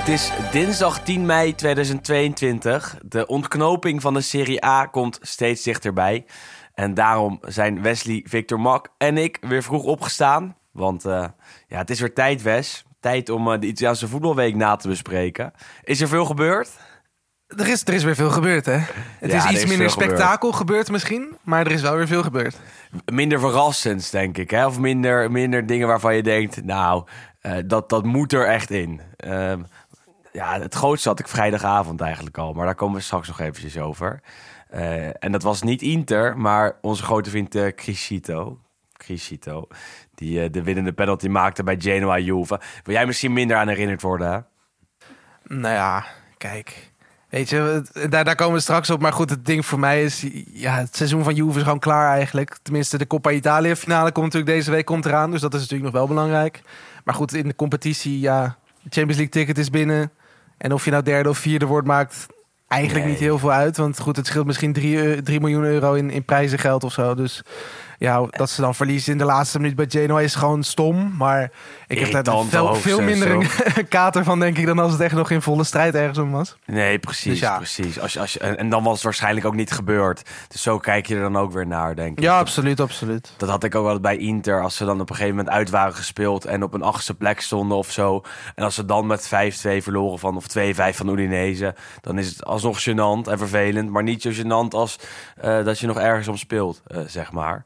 Het 0.00 0.08
is 0.08 0.30
dinsdag 0.52 1.00
10 1.02 1.26
mei 1.26 1.54
2022. 1.54 2.98
De 3.02 3.26
ontknoping 3.26 4.00
van 4.00 4.14
de 4.14 4.20
Serie 4.20 4.64
A 4.64 4.86
komt 4.86 5.18
steeds 5.22 5.62
dichterbij. 5.62 6.24
En 6.74 6.94
daarom 6.94 7.38
zijn 7.42 7.82
Wesley, 7.82 8.24
Victor 8.28 8.60
Mak 8.60 8.88
en 8.98 9.16
ik 9.18 9.38
weer 9.40 9.62
vroeg 9.62 9.84
opgestaan. 9.84 10.56
Want 10.72 11.04
eh, 11.04 11.24
ja, 11.68 11.78
het 11.78 11.90
is 11.90 12.00
weer 12.00 12.14
tijd, 12.14 12.42
Wes. 12.42 12.84
Tijd 13.00 13.28
om 13.28 13.52
eh, 13.52 13.60
de 13.60 13.66
Italiaanse 13.66 14.08
voetbalweek 14.08 14.54
na 14.54 14.76
te 14.76 14.88
bespreken. 14.88 15.52
Is 15.84 16.00
er 16.00 16.08
veel 16.08 16.24
gebeurd? 16.24 16.70
Er 17.46 17.68
is, 17.68 17.82
er 17.86 17.94
is 17.94 18.04
weer 18.04 18.14
veel 18.14 18.30
gebeurd, 18.30 18.66
hè? 18.66 18.78
Het 19.18 19.30
Ja, 19.30 19.36
is 19.44 19.50
iets 19.50 19.62
is 19.62 19.68
minder 19.68 19.90
spektakel 19.90 20.52
gebeurd. 20.52 20.90
misschien, 20.90 21.36
maar 21.44 21.66
er 21.66 21.72
is 21.72 21.82
wel 21.82 21.96
weer 21.96 22.06
veel 22.06 22.22
gebeurd. 22.22 22.56
Minder 23.12 23.40
verrassends, 23.40 24.10
denk 24.10 24.38
ik. 24.38 24.50
Hè? 24.50 24.66
Of 24.66 24.78
minder, 24.78 25.30
minder 25.30 25.66
dingen 25.66 25.86
waarvan 25.88 26.16
je 26.16 26.22
denkt, 26.22 26.64
nou, 26.64 27.04
eh, 27.40 27.56
dat, 27.66 27.88
dat 27.88 28.04
moet 28.04 28.32
er 28.32 28.46
echt 28.46 28.70
in. 28.70 29.00
Ja, 30.32 30.60
het 30.60 30.74
grootste 30.74 31.08
had 31.08 31.18
ik 31.18 31.28
vrijdagavond 31.28 32.00
eigenlijk 32.00 32.38
al. 32.38 32.52
Maar 32.52 32.66
daar 32.66 32.74
komen 32.74 32.96
we 32.96 33.02
straks 33.02 33.28
nog 33.28 33.40
eventjes 33.40 33.78
over. 33.78 34.20
Eh, 34.68 35.24
en 35.24 35.32
dat 35.32 35.42
was 35.42 35.62
niet 35.62 35.82
Inter, 35.82 36.38
maar 36.38 36.76
onze 36.80 37.02
grote 37.02 37.30
vriend 37.30 37.54
uh, 37.54 37.66
Criscito. 37.74 38.58
Criscito. 38.96 39.66
Die 40.14 40.42
eh, 40.42 40.52
de 40.52 40.62
winnende 40.62 40.92
penalty 40.92 41.28
maakte 41.28 41.62
bij 41.62 41.76
Genoa 41.78 42.18
Juve. 42.18 42.60
Wil 42.82 42.94
jij 42.94 43.06
misschien 43.06 43.32
minder 43.32 43.56
aan 43.56 43.68
herinnerd 43.68 44.02
worden? 44.02 44.46
Nou 45.44 45.74
ja, 45.74 46.06
kijk. 46.36 46.88
Weet 47.28 47.48
je, 47.48 47.82
daar, 48.08 48.24
daar 48.24 48.34
komen 48.34 48.54
we 48.54 48.60
straks 48.60 48.90
op. 48.90 49.00
Maar 49.00 49.12
goed, 49.12 49.30
het 49.30 49.46
ding 49.46 49.66
voor 49.66 49.78
mij 49.78 50.02
is... 50.04 50.26
Ja, 50.52 50.76
het 50.76 50.96
seizoen 50.96 51.24
van 51.24 51.34
Juve 51.34 51.56
is 51.56 51.62
gewoon 51.62 51.78
klaar 51.78 52.14
eigenlijk. 52.14 52.58
Tenminste, 52.62 52.98
de 52.98 53.06
Coppa 53.06 53.30
Italia 53.30 53.76
finale 53.76 54.12
komt 54.12 54.26
natuurlijk 54.26 54.52
deze 54.52 54.70
week 54.70 54.84
komt 54.84 55.06
eraan. 55.06 55.30
Dus 55.30 55.40
dat 55.40 55.54
is 55.54 55.60
natuurlijk 55.60 55.90
nog 55.90 55.98
wel 56.00 56.08
belangrijk. 56.08 56.60
Maar 57.04 57.14
goed, 57.14 57.34
in 57.34 57.48
de 57.48 57.54
competitie, 57.54 58.20
ja... 58.20 58.58
Champions 58.82 59.16
League 59.16 59.28
ticket 59.28 59.58
is 59.58 59.70
binnen. 59.70 60.12
En 60.60 60.72
of 60.72 60.84
je 60.84 60.90
nou 60.90 61.02
derde 61.02 61.28
of 61.28 61.38
vierde 61.38 61.66
wordt, 61.66 61.86
maakt 61.86 62.26
eigenlijk 62.68 63.04
Nee. 63.04 63.14
niet 63.14 63.22
heel 63.22 63.38
veel 63.38 63.52
uit. 63.52 63.76
Want 63.76 63.98
goed, 64.00 64.16
het 64.16 64.26
scheelt 64.26 64.46
misschien 64.46 64.72
3 64.72 65.40
miljoen 65.40 65.64
euro 65.64 65.92
in, 65.94 66.10
in 66.10 66.24
prijzengeld 66.24 66.84
of 66.84 66.92
zo. 66.92 67.14
Dus 67.14 67.42
ja, 68.00 68.26
dat 68.30 68.50
ze 68.50 68.60
dan 68.60 68.74
verliezen 68.74 69.12
in 69.12 69.18
de 69.18 69.24
laatste 69.24 69.58
minuut 69.58 69.76
bij 69.76 69.86
Genoa 69.88 70.20
is 70.20 70.34
gewoon 70.34 70.62
stom. 70.62 71.16
Maar 71.16 71.50
ik 71.86 71.98
heb 71.98 72.24
daar 72.24 72.44
veel, 72.44 72.74
veel 72.74 73.00
minder 73.00 73.30
een 73.30 73.88
kater 73.98 74.24
van, 74.24 74.38
denk 74.40 74.58
ik, 74.58 74.66
dan 74.66 74.78
als 74.78 74.92
het 74.92 75.00
echt 75.00 75.14
nog 75.14 75.30
in 75.30 75.42
volle 75.42 75.64
strijd 75.64 75.94
ergens 75.94 76.18
om 76.18 76.30
was. 76.30 76.56
Nee, 76.66 76.98
precies, 76.98 77.24
Dus 77.24 77.40
ja. 77.40 77.56
precies. 77.56 78.00
Als 78.00 78.12
je, 78.12 78.20
als 78.20 78.32
je, 78.32 78.38
en 78.38 78.70
en 78.70 78.76
dan 78.76 78.82
was 78.82 78.94
het 78.94 79.02
waarschijnlijk 79.02 79.46
ook 79.46 79.54
niet 79.54 79.72
gebeurd. 79.72 80.22
Dus 80.48 80.62
zo 80.62 80.78
kijk 80.78 81.06
je 81.06 81.14
er 81.14 81.20
dan 81.20 81.36
ook 81.36 81.52
weer 81.52 81.66
naar, 81.66 81.94
denk 81.94 82.18
ik. 82.18 82.24
Ja, 82.24 82.38
absoluut, 82.38 82.80
absoluut. 82.80 83.32
Dat 83.36 83.48
had 83.48 83.64
ik 83.64 83.74
ook 83.74 83.84
wel 83.84 84.00
bij 84.00 84.16
Inter. 84.16 84.62
Als 84.62 84.76
ze 84.76 84.84
dan 84.84 85.00
op 85.00 85.10
een 85.10 85.16
gegeven 85.16 85.36
moment 85.36 85.54
uit 85.54 85.70
waren 85.70 85.94
gespeeld 85.94 86.44
en 86.44 86.62
op 86.62 86.74
een 86.74 86.82
achtste 86.82 87.14
plek 87.14 87.40
stonden 87.40 87.76
of 87.76 87.90
zo. 87.90 88.22
En 88.54 88.64
als 88.64 88.74
ze 88.74 88.84
dan 88.84 89.06
met 89.06 89.26
5-2 89.26 89.28
verloren 89.82 90.18
van, 90.18 90.36
of 90.36 90.46
2-5 90.58 90.96
van 90.96 91.08
Udinese. 91.08 91.74
Dan 92.00 92.18
is 92.18 92.28
het 92.28 92.44
alsnog 92.44 92.80
gênant 92.80 93.30
en 93.30 93.38
vervelend. 93.38 93.90
Maar 93.90 94.02
niet 94.02 94.22
zo 94.22 94.30
gênant 94.30 94.68
als 94.68 94.98
eh, 95.36 95.64
dat 95.64 95.78
je 95.78 95.86
nog 95.86 95.98
ergens 95.98 96.28
om 96.28 96.36
speelt, 96.36 96.82
eh, 96.86 97.00
zeg 97.06 97.32
maar. 97.32 97.62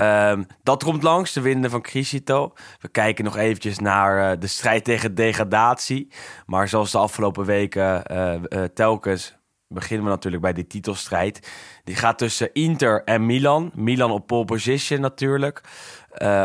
Ehm, 0.00 0.42
dat 0.62 0.84
komt 0.84 1.02
langs, 1.02 1.32
de 1.32 1.40
winnen 1.40 1.70
van 1.70 1.82
Crisito. 1.82 2.52
We 2.80 2.88
kijken 2.88 3.24
nog 3.24 3.36
eventjes 3.36 3.78
naar 3.78 4.32
eh, 4.32 4.40
de 4.40 4.46
strijd 4.46 4.84
tegen 4.84 5.14
degradatie. 5.14 6.12
Maar 6.46 6.68
zoals 6.68 6.90
de 6.90 6.98
afgelopen 6.98 7.44
weken 7.44 8.04
eh, 8.04 8.34
eh, 8.34 8.64
telkens 8.74 9.38
beginnen 9.68 10.04
we 10.06 10.12
natuurlijk 10.12 10.42
bij 10.42 10.52
die 10.52 10.66
titelstrijd. 10.66 11.50
Die 11.84 11.94
gaat 11.94 12.18
tussen 12.18 12.52
Inter 12.52 13.04
en 13.04 13.26
Milan. 13.26 13.70
Milan 13.74 14.10
op 14.10 14.26
pole 14.26 14.44
position 14.44 15.00
natuurlijk. 15.00 15.60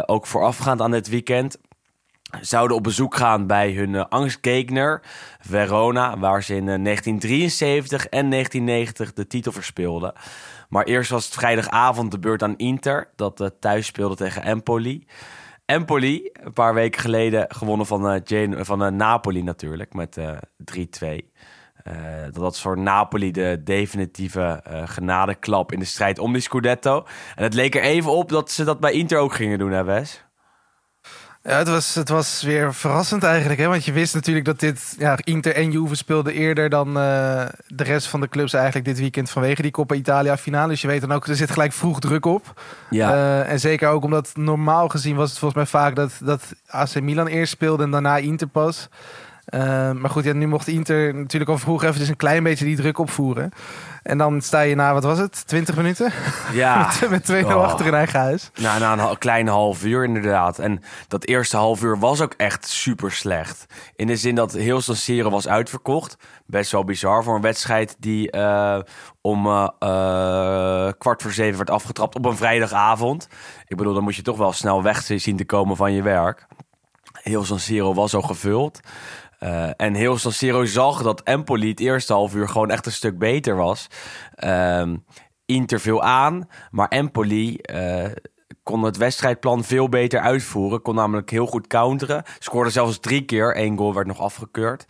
Ook 0.06 0.28
voorafgaand 0.28 0.82
aan 0.82 0.92
dit 0.92 1.08
weekend. 1.08 1.58
Zouden 2.42 2.78
op 2.78 2.84
bezoek 2.84 3.16
gaan 3.16 3.48
bij 3.48 3.72
hun 3.72 3.96
eh, 3.96 4.06
angstgegner 4.10 5.02
Verona, 5.40 6.20
waar 6.20 6.44
ze 6.44 6.56
in 6.56 6.70
eh, 6.70 6.84
1973 6.84 8.08
en 8.08 8.30
1990 8.30 9.14
de 9.14 9.28
titel 9.28 9.52
verspeelden. 9.52 10.14
Maar 10.70 10.86
eerst 10.86 11.10
was 11.10 11.26
het 11.26 11.34
vrijdagavond 11.34 12.12
de 12.12 12.20
beurt 12.20 12.44
aan 12.44 12.58
Inter, 12.58 13.10
dat 13.16 13.42
eh, 13.42 13.48
thuis 13.60 13.86
speelde 13.86 14.16
tegen 14.16 14.44
Empoli. 14.44 15.06
Empoli, 15.66 16.30
een 16.34 16.54
paar 16.54 16.74
weken 16.74 17.02
geleden 17.02 17.46
gewonnen 17.48 17.86
van, 17.86 18.10
eh, 18.10 18.52
van 18.52 18.84
eh, 18.84 18.92
Napoli 18.92 19.44
natuurlijk, 19.44 19.94
met 19.94 20.18
eh 20.18 20.38
3-2. 20.58 21.32
Eh, 21.84 21.94
dat 22.24 22.36
was 22.36 22.62
voor 22.62 22.78
Napoli 22.80 23.32
de 23.32 23.62
definitieve 23.64 24.64
genadeklap 24.86 25.72
in 25.72 25.80
de 25.80 25.86
strijd 25.86 26.20
om 26.20 26.34
die 26.34 26.42
Scudetto. 26.42 27.06
En 27.36 27.44
het 27.44 27.54
leek 27.54 27.76
er 27.76 27.82
even 27.82 28.12
op 28.12 28.30
dat 28.30 28.52
ze 28.52 28.64
dat 28.64 28.80
bij 28.80 28.92
Inter 28.92 29.18
ook 29.18 29.34
gingen 29.34 29.60
doen, 29.60 29.72
hè 29.72 29.84
Wes? 29.84 30.25
Ja, 31.48 31.58
het 31.58 31.68
was, 31.68 31.96
het 31.96 32.10
was 32.10 32.42
weer 32.42 32.74
verrassend 32.74 33.24
eigenlijk. 33.24 33.60
Hè? 33.60 33.68
Want 33.68 33.86
je 33.86 33.92
wist 33.92 34.14
natuurlijk 34.14 34.46
dat 34.46 34.60
dit... 34.60 34.96
Ja, 34.98 35.18
Inter 35.24 35.56
en 35.56 35.72
Juve 35.72 35.96
speelden 35.96 36.34
eerder 36.34 36.70
dan 36.70 36.88
eh, 36.88 37.46
de 37.68 37.84
rest 37.84 38.08
van 38.08 38.22
de 38.22 38.28
clubs 38.28 38.54
eigenlijk 38.54 38.86
dit 38.86 39.00
weekend... 39.00 39.30
vanwege 39.30 39.62
die 39.62 39.72
Coppa 39.72 39.96
Italia 39.96 40.38
finale. 40.38 40.70
Dus 40.70 40.82
je 40.82 40.88
weet 40.88 41.02
dan 41.02 41.12
ook, 41.12 41.28
er 41.28 41.36
zit 41.36 41.52
gelijk 41.52 41.74
vroeg 41.74 42.00
druk 42.00 42.26
op. 42.26 42.62
Ja. 42.90 43.14
Eh, 43.14 43.52
en 43.52 43.60
zeker 43.60 43.90
ook 43.90 44.04
omdat 44.04 44.32
normaal 44.36 44.88
gezien 44.88 45.16
was 45.16 45.30
het 45.30 45.40
volgens 45.40 45.62
mij 45.62 45.82
vaak... 45.82 45.96
dat, 45.96 46.12
dat 46.24 46.54
AC 46.68 47.02
Milan 47.02 47.28
eerst 47.28 47.52
speelde 47.52 47.84
en 47.84 47.92
daarna 47.92 48.18
Inter 48.18 48.48
pas. 48.48 48.90
Eh, 49.46 49.92
maar 49.92 50.10
goed, 50.10 50.24
ja, 50.24 50.34
nu 50.34 50.48
mocht 50.48 50.68
Inter 50.68 51.16
natuurlijk 51.16 51.52
al 51.52 51.58
vroeg 51.58 51.84
even 51.84 52.00
dus 52.00 52.10
een 52.10 52.16
klein 52.16 52.44
beetje 52.44 52.66
die 52.66 52.76
druk 52.76 52.98
opvoeren. 52.98 53.52
En 54.04 54.18
dan 54.18 54.42
sta 54.42 54.62
je 54.62 54.76
na, 54.76 54.94
wat 54.94 55.04
was 55.04 55.18
het, 55.18 55.48
20 55.48 55.76
minuten? 55.76 56.12
ja. 56.54 56.92
met 57.10 57.28
met 57.28 57.44
2-0 57.44 57.46
Oh. 57.46 57.64
achter 57.64 57.86
in 57.86 57.94
eigen 57.94 58.20
huis. 58.20 58.52
Nou, 58.62 58.80
na 58.80 59.10
een 59.10 59.18
kleine 59.18 59.52
half 59.52 59.84
uur 59.84 60.04
inderdaad. 60.04 60.60
En 60.60 60.82
dat 61.08 61.26
eerste 61.26 61.58
half 61.58 61.84
uur 61.84 62.00
was 62.00 62.22
ook 62.22 62.34
echt 62.38 62.68
super 62.68 63.12
slecht. 63.12 63.66
In 63.96 64.08
de 64.08 64.16
zin 64.16 64.36
dat 64.36 64.52
heel 64.52 64.82
San 64.82 64.96
Siro 64.96 65.30
was 65.30 65.48
uitverkocht. 65.48 66.18
Best 66.46 66.72
wel 66.72 66.84
bizar 66.84 67.24
voor 67.24 67.36
een 67.36 67.42
wedstrijd 67.42 67.96
die 68.00 68.32
eh, 68.32 68.80
om 69.22 69.46
eh, 69.48 69.68
eh, 69.80 70.94
kwart 70.98 71.22
voor 71.22 71.32
zeven 71.32 71.58
werd 71.58 71.70
afgetrapt 71.70 72.16
op 72.16 72.26
een 72.26 72.38
vrijdagavond. 72.38 73.28
Ik 73.68 73.78
bedoel, 73.78 73.94
dan 73.94 74.04
moet 74.04 74.16
je 74.16 74.22
toch 74.22 74.38
wel 74.38 74.54
snel 74.54 74.84
weg 74.84 75.04
zien 75.04 75.38
te 75.38 75.46
komen 75.46 75.76
van 75.76 75.94
je 75.94 76.02
werk. 76.02 76.46
Heel 77.14 77.44
San 77.44 77.60
Siro 77.60 77.94
was 77.94 78.14
al 78.14 78.22
gevuld. 78.22 78.80
Eh, 79.46 79.70
en 79.78 79.94
heel 79.94 80.18
San 80.18 80.32
Siro 80.32 80.66
zag 80.66 81.02
dat 81.02 81.22
Empoli 81.24 81.70
het 81.70 81.80
eerste 81.80 82.14
half 82.14 82.36
uur 82.36 82.50
gewoon 82.50 82.72
echt 82.72 82.86
een 82.86 82.92
stuk 82.92 83.18
beter 83.18 83.56
was. 83.56 83.88
Ehm, 84.36 84.96
Inter 85.46 85.80
viel 85.80 86.04
aan, 86.04 86.48
maar 86.72 86.88
Empoli 86.88 87.56
eh, 87.58 88.06
kon 88.64 88.84
het 88.84 88.98
wedstrijdplan 88.98 89.64
veel 89.64 89.90
beter 89.90 90.20
uitvoeren. 90.20 90.82
Kon 90.82 90.96
namelijk 90.96 91.30
heel 91.30 91.46
goed 91.46 91.68
counteren. 91.68 92.24
Scoorde 92.40 92.70
zelfs 92.70 93.00
drie 93.00 93.26
keer. 93.26 93.58
Eén 93.58 93.78
goal 93.78 93.94
werd 93.94 94.08
nog 94.08 94.20
afgekeurd 94.20 94.86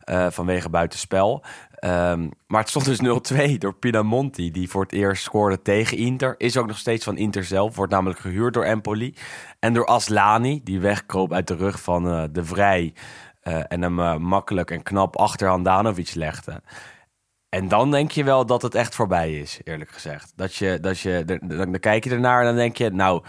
eh, 0.00 0.26
vanwege 0.30 0.68
buitenspel. 0.68 1.44
Ehm, 1.70 2.28
maar 2.46 2.60
het 2.60 2.68
stond 2.68 2.84
dus 2.84 3.00
0-2 3.00 3.58
door 3.58 3.74
Pinamonti, 3.74 4.50
die 4.50 4.70
voor 4.70 4.82
het 4.82 4.92
eerst 4.92 5.22
scoorde 5.22 5.62
tegen 5.62 5.96
Inter. 5.96 6.34
Is 6.38 6.56
ook 6.56 6.66
nog 6.66 6.78
steeds 6.78 7.04
van 7.04 7.16
Inter 7.16 7.44
zelf, 7.44 7.76
wordt 7.76 7.92
namelijk 7.92 8.20
gehuurd 8.20 8.54
door 8.54 8.64
Empoli. 8.64 9.14
En 9.58 9.72
door 9.72 9.86
Aslani, 9.86 10.60
die 10.64 10.80
wegkroop 10.80 11.32
uit 11.32 11.48
de 11.48 11.56
rug 11.56 11.82
van 11.82 12.28
de 12.32 12.44
Vrij. 12.44 12.94
Eh, 13.40 13.62
en 13.68 13.82
hem 13.82 14.00
eh, 14.00 14.16
makkelijk 14.16 14.70
en 14.70 14.82
knap 14.82 15.16
achter 15.16 15.48
Handanovic 15.48 16.14
legde. 16.14 16.62
En 17.48 17.68
dan 17.68 17.90
denk 17.90 18.10
je 18.10 18.24
wel 18.24 18.46
dat 18.46 18.62
het 18.62 18.74
echt 18.74 18.94
voorbij 18.94 19.38
is, 19.38 19.60
eerlijk 19.64 19.90
gezegd. 19.90 20.32
Dat 20.36 20.54
je, 20.54 20.78
dat 20.80 20.98
je, 20.98 21.40
dan, 21.42 21.78
kijk 21.78 22.04
je 22.04 22.10
ernaar 22.10 22.40
en 22.40 22.46
dan 22.46 22.56
denk 22.56 22.76
je, 22.76 22.90
nou, 22.90 23.24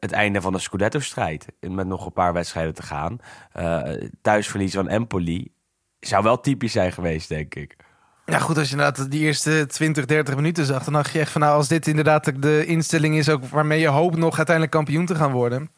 het 0.00 0.12
einde 0.12 0.40
van 0.40 0.52
de 0.52 0.58
Scudetto-strijd. 0.58 1.46
Met 1.60 1.86
nog 1.86 2.06
een 2.06 2.12
paar 2.12 2.32
wedstrijden 2.32 2.74
te 2.74 2.82
gaan. 2.82 3.18
Eh 3.52 3.82
thuisverlies 4.22 4.74
van 4.74 4.88
Empoli 4.88 5.52
zou 6.00 6.22
wel 6.22 6.40
typisch 6.40 6.72
zijn 6.72 6.92
geweest, 6.92 7.28
denk 7.28 7.54
ik. 7.54 7.76
Ja, 8.24 8.38
goed, 8.38 8.58
als 8.58 8.70
je 8.70 8.76
inderdaad 8.76 9.10
die 9.10 9.20
eerste 9.20 9.66
20, 9.66 10.04
30 10.04 10.34
minuten 10.34 10.64
zag, 10.64 10.84
dan 10.84 10.92
dacht 10.92 11.12
je 11.12 11.18
echt 11.18 11.32
van 11.32 11.40
nou, 11.40 11.56
als 11.56 11.68
dit 11.68 11.86
inderdaad 11.86 12.42
de 12.42 12.66
instelling 12.66 13.16
is 13.16 13.28
ook 13.28 13.44
waarmee 13.44 13.80
je 13.80 13.88
hoopt 13.88 14.16
nog 14.16 14.36
uiteindelijk 14.36 14.76
kampioen 14.76 15.06
te 15.06 15.14
gaan 15.14 15.32
worden, 15.32 15.70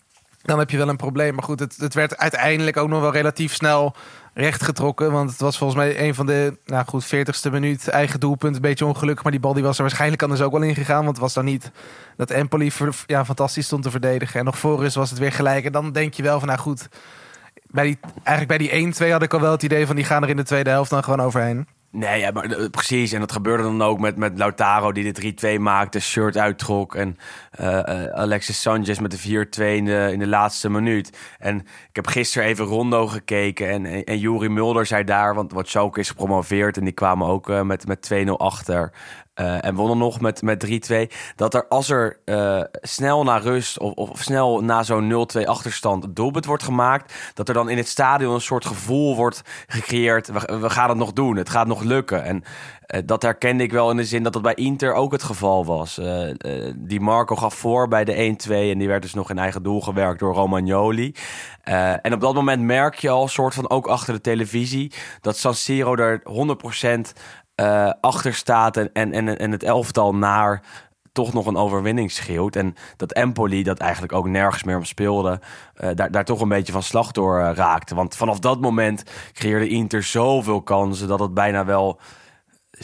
dan 0.42 0.58
heb 0.58 0.70
je 0.70 0.76
wel 0.76 0.88
een 0.88 0.96
probleem. 0.96 1.34
Maar 1.34 1.44
goed, 1.44 1.60
het, 1.60 1.76
het 1.76 1.94
werd 1.94 2.16
uiteindelijk 2.16 2.76
ook 2.76 2.88
nog 2.88 3.00
wel 3.00 3.12
relatief 3.12 3.54
snel 3.54 3.94
rechtgetrokken, 4.34 5.12
want 5.12 5.30
het 5.30 5.40
was 5.40 5.58
volgens 5.58 5.78
mij 5.78 6.00
een 6.00 6.14
van 6.14 6.26
de, 6.26 6.58
nou 6.64 6.84
goed, 6.86 7.14
40ste 7.14 7.50
minuut 7.50 7.88
eigen 7.88 8.20
doelpunt, 8.20 8.54
een 8.54 8.62
beetje 8.62 8.86
ongelukkig, 8.86 9.22
maar 9.22 9.32
die 9.32 9.40
bal 9.40 9.52
die 9.52 9.62
was 9.62 9.76
er 9.76 9.82
waarschijnlijk 9.82 10.22
anders 10.22 10.40
ook 10.40 10.52
wel 10.52 10.62
ingegaan, 10.62 11.04
want 11.04 11.10
het 11.10 11.18
was 11.18 11.34
dan 11.34 11.44
niet 11.44 11.70
dat 12.16 12.30
Empoli 12.30 12.70
ja, 13.06 13.24
fantastisch 13.24 13.66
stond 13.66 13.82
te 13.82 13.90
verdedigen. 13.90 14.38
En 14.38 14.44
nog 14.44 14.58
voor 14.58 14.82
was 14.82 15.10
het 15.10 15.18
weer 15.18 15.32
gelijk. 15.32 15.64
En 15.64 15.72
dan 15.72 15.92
denk 15.92 16.14
je 16.14 16.22
wel 16.22 16.38
van 16.38 16.48
nou 16.48 16.60
goed, 16.60 16.88
bij 17.66 17.84
die, 17.84 17.98
eigenlijk 18.22 18.70
bij 18.70 18.82
die 18.82 18.94
1-2 19.08 19.10
had 19.10 19.22
ik 19.22 19.34
al 19.34 19.40
wel 19.40 19.50
het 19.50 19.62
idee 19.62 19.86
van 19.86 19.96
die 19.96 20.04
gaan 20.04 20.22
er 20.22 20.28
in 20.28 20.36
de 20.36 20.42
tweede 20.42 20.70
helft 20.70 20.90
dan 20.90 21.04
gewoon 21.04 21.20
overheen. 21.20 21.66
Nee, 21.92 22.20
ja, 22.20 22.32
eh, 22.32 22.70
precies. 22.70 23.12
En 23.12 23.20
dat 23.20 23.32
gebeurde 23.32 23.62
dan 23.62 23.82
ook 23.82 23.98
met, 23.98 24.16
met 24.16 24.38
Lautaro 24.38 24.92
die 24.92 25.12
de 25.12 25.56
3-2 25.56 25.60
maakte, 25.60 26.00
shirt 26.00 26.36
uittrok. 26.36 26.94
En 26.94 27.16
eh, 27.50 28.04
Alexis 28.04 28.60
Sanchez 28.60 28.98
met 28.98 29.10
de 29.10 29.46
4-2 29.46 29.76
in 29.76 29.84
de, 29.84 30.08
in 30.12 30.18
de 30.18 30.26
laatste 30.26 30.70
minuut. 30.70 31.18
En 31.38 31.58
ik 31.58 31.96
heb 31.96 32.06
gisteren 32.06 32.48
even 32.48 32.64
Rondo 32.64 33.06
gekeken. 33.06 33.68
En, 33.70 33.86
en, 33.86 34.04
en 34.04 34.52
Mulder 34.52 34.86
zei 34.86 35.04
daar, 35.04 35.34
want 35.34 35.52
wat 35.52 35.68
Schalke 35.68 36.00
is 36.00 36.08
gepromoveerd. 36.08 36.76
En 36.76 36.84
die 36.84 36.92
kwamen 36.92 37.26
ook 37.26 37.48
uh, 37.48 37.62
met, 37.62 37.86
met 37.86 38.10
2-0 38.26 38.30
achter. 38.30 38.92
Uh, 39.40 39.64
en 39.64 39.74
wonnen 39.74 39.98
nog 39.98 40.20
met, 40.20 40.42
met 40.42 40.90
3-2. 40.90 40.96
Dat 41.36 41.54
er 41.54 41.68
als 41.68 41.90
er 41.90 42.18
uh, 42.24 42.62
snel 42.72 43.24
na 43.24 43.36
rust 43.36 43.78
of, 43.78 43.92
of 43.94 44.22
snel 44.22 44.60
na 44.60 44.82
zo'n 44.82 45.28
0-2 45.38 45.44
achterstand 45.44 46.16
doelpunt 46.16 46.44
wordt 46.44 46.62
gemaakt. 46.62 47.32
Dat 47.34 47.48
er 47.48 47.54
dan 47.54 47.68
in 47.68 47.76
het 47.76 47.88
stadion 47.88 48.34
een 48.34 48.40
soort 48.40 48.66
gevoel 48.66 49.16
wordt 49.16 49.42
gecreëerd. 49.66 50.28
We, 50.28 50.70
gaan 50.70 50.88
het 50.88 50.98
nog 50.98 51.12
doen. 51.12 51.36
Het 51.36 51.50
gaat 51.50 51.66
nog 51.66 51.82
lukken. 51.82 52.24
En 52.24 52.36
uh, 52.36 53.00
dat 53.04 53.22
herkende 53.22 53.62
ik 53.62 53.72
wel 53.72 53.90
in 53.90 53.96
de 53.96 54.04
zin 54.04 54.22
dat 54.22 54.32
dat 54.32 54.42
bij 54.42 54.54
Inter 54.54 54.94
ook 54.94 55.12
het 55.12 55.22
geval 55.22 55.64
was. 55.64 56.00
die 56.76 57.00
Marco 57.00 57.36
gaf 57.36 57.54
voor 57.54 57.88
bij 57.88 58.04
de 58.04 58.36
1-2. 58.46 58.50
En 58.50 58.78
die 58.78 58.88
werd 58.88 59.02
dus 59.02 59.14
nog 59.14 59.30
in 59.30 59.38
eigen 59.38 59.62
doel 59.62 59.80
gewerkt 59.80 60.20
door 60.20 60.34
Romagnoli. 60.34 61.14
en 62.02 62.12
op 62.12 62.20
dat 62.20 62.34
moment 62.34 62.62
merk 62.62 62.94
je 62.94 63.08
al, 63.08 63.28
soort 63.28 63.54
van 63.54 63.70
ook 63.70 63.86
achter 63.86 64.14
de 64.14 64.20
televisie, 64.20 64.92
dat 65.20 65.36
San 65.36 65.54
Siro 65.54 65.96
er 65.96 66.22
100% 67.06 67.12
uh, 67.60 67.92
achter 68.00 68.34
staat 68.34 68.76
en, 68.76 68.92
en, 68.92 69.12
en, 69.12 69.38
en 69.38 69.50
het 69.50 69.62
elftal 69.62 70.14
naar 70.14 70.62
toch 71.12 71.32
nog 71.32 71.46
een 71.46 71.56
overwinning 71.56 72.10
schreeuwt. 72.10 72.56
En 72.56 72.74
dat 72.96 73.12
Empoli, 73.12 73.62
dat 73.62 73.78
eigenlijk 73.78 74.12
ook 74.12 74.28
nergens 74.28 74.62
meer 74.62 74.76
om 74.76 74.84
speelde, 74.84 75.40
uh, 75.80 75.90
daar, 75.94 76.10
daar 76.10 76.24
toch 76.24 76.40
een 76.40 76.48
beetje 76.48 76.72
van 76.72 76.82
slag 76.82 77.12
door 77.12 77.40
uh, 77.40 77.50
raakte. 77.54 77.94
Want 77.94 78.16
vanaf 78.16 78.38
dat 78.38 78.60
moment 78.60 79.02
creëerde 79.32 79.68
Inter 79.68 80.02
zoveel 80.02 80.62
kansen 80.62 81.08
dat 81.08 81.20
het 81.20 81.34
bijna 81.34 81.64
wel 81.64 82.00
7-4 82.76 82.80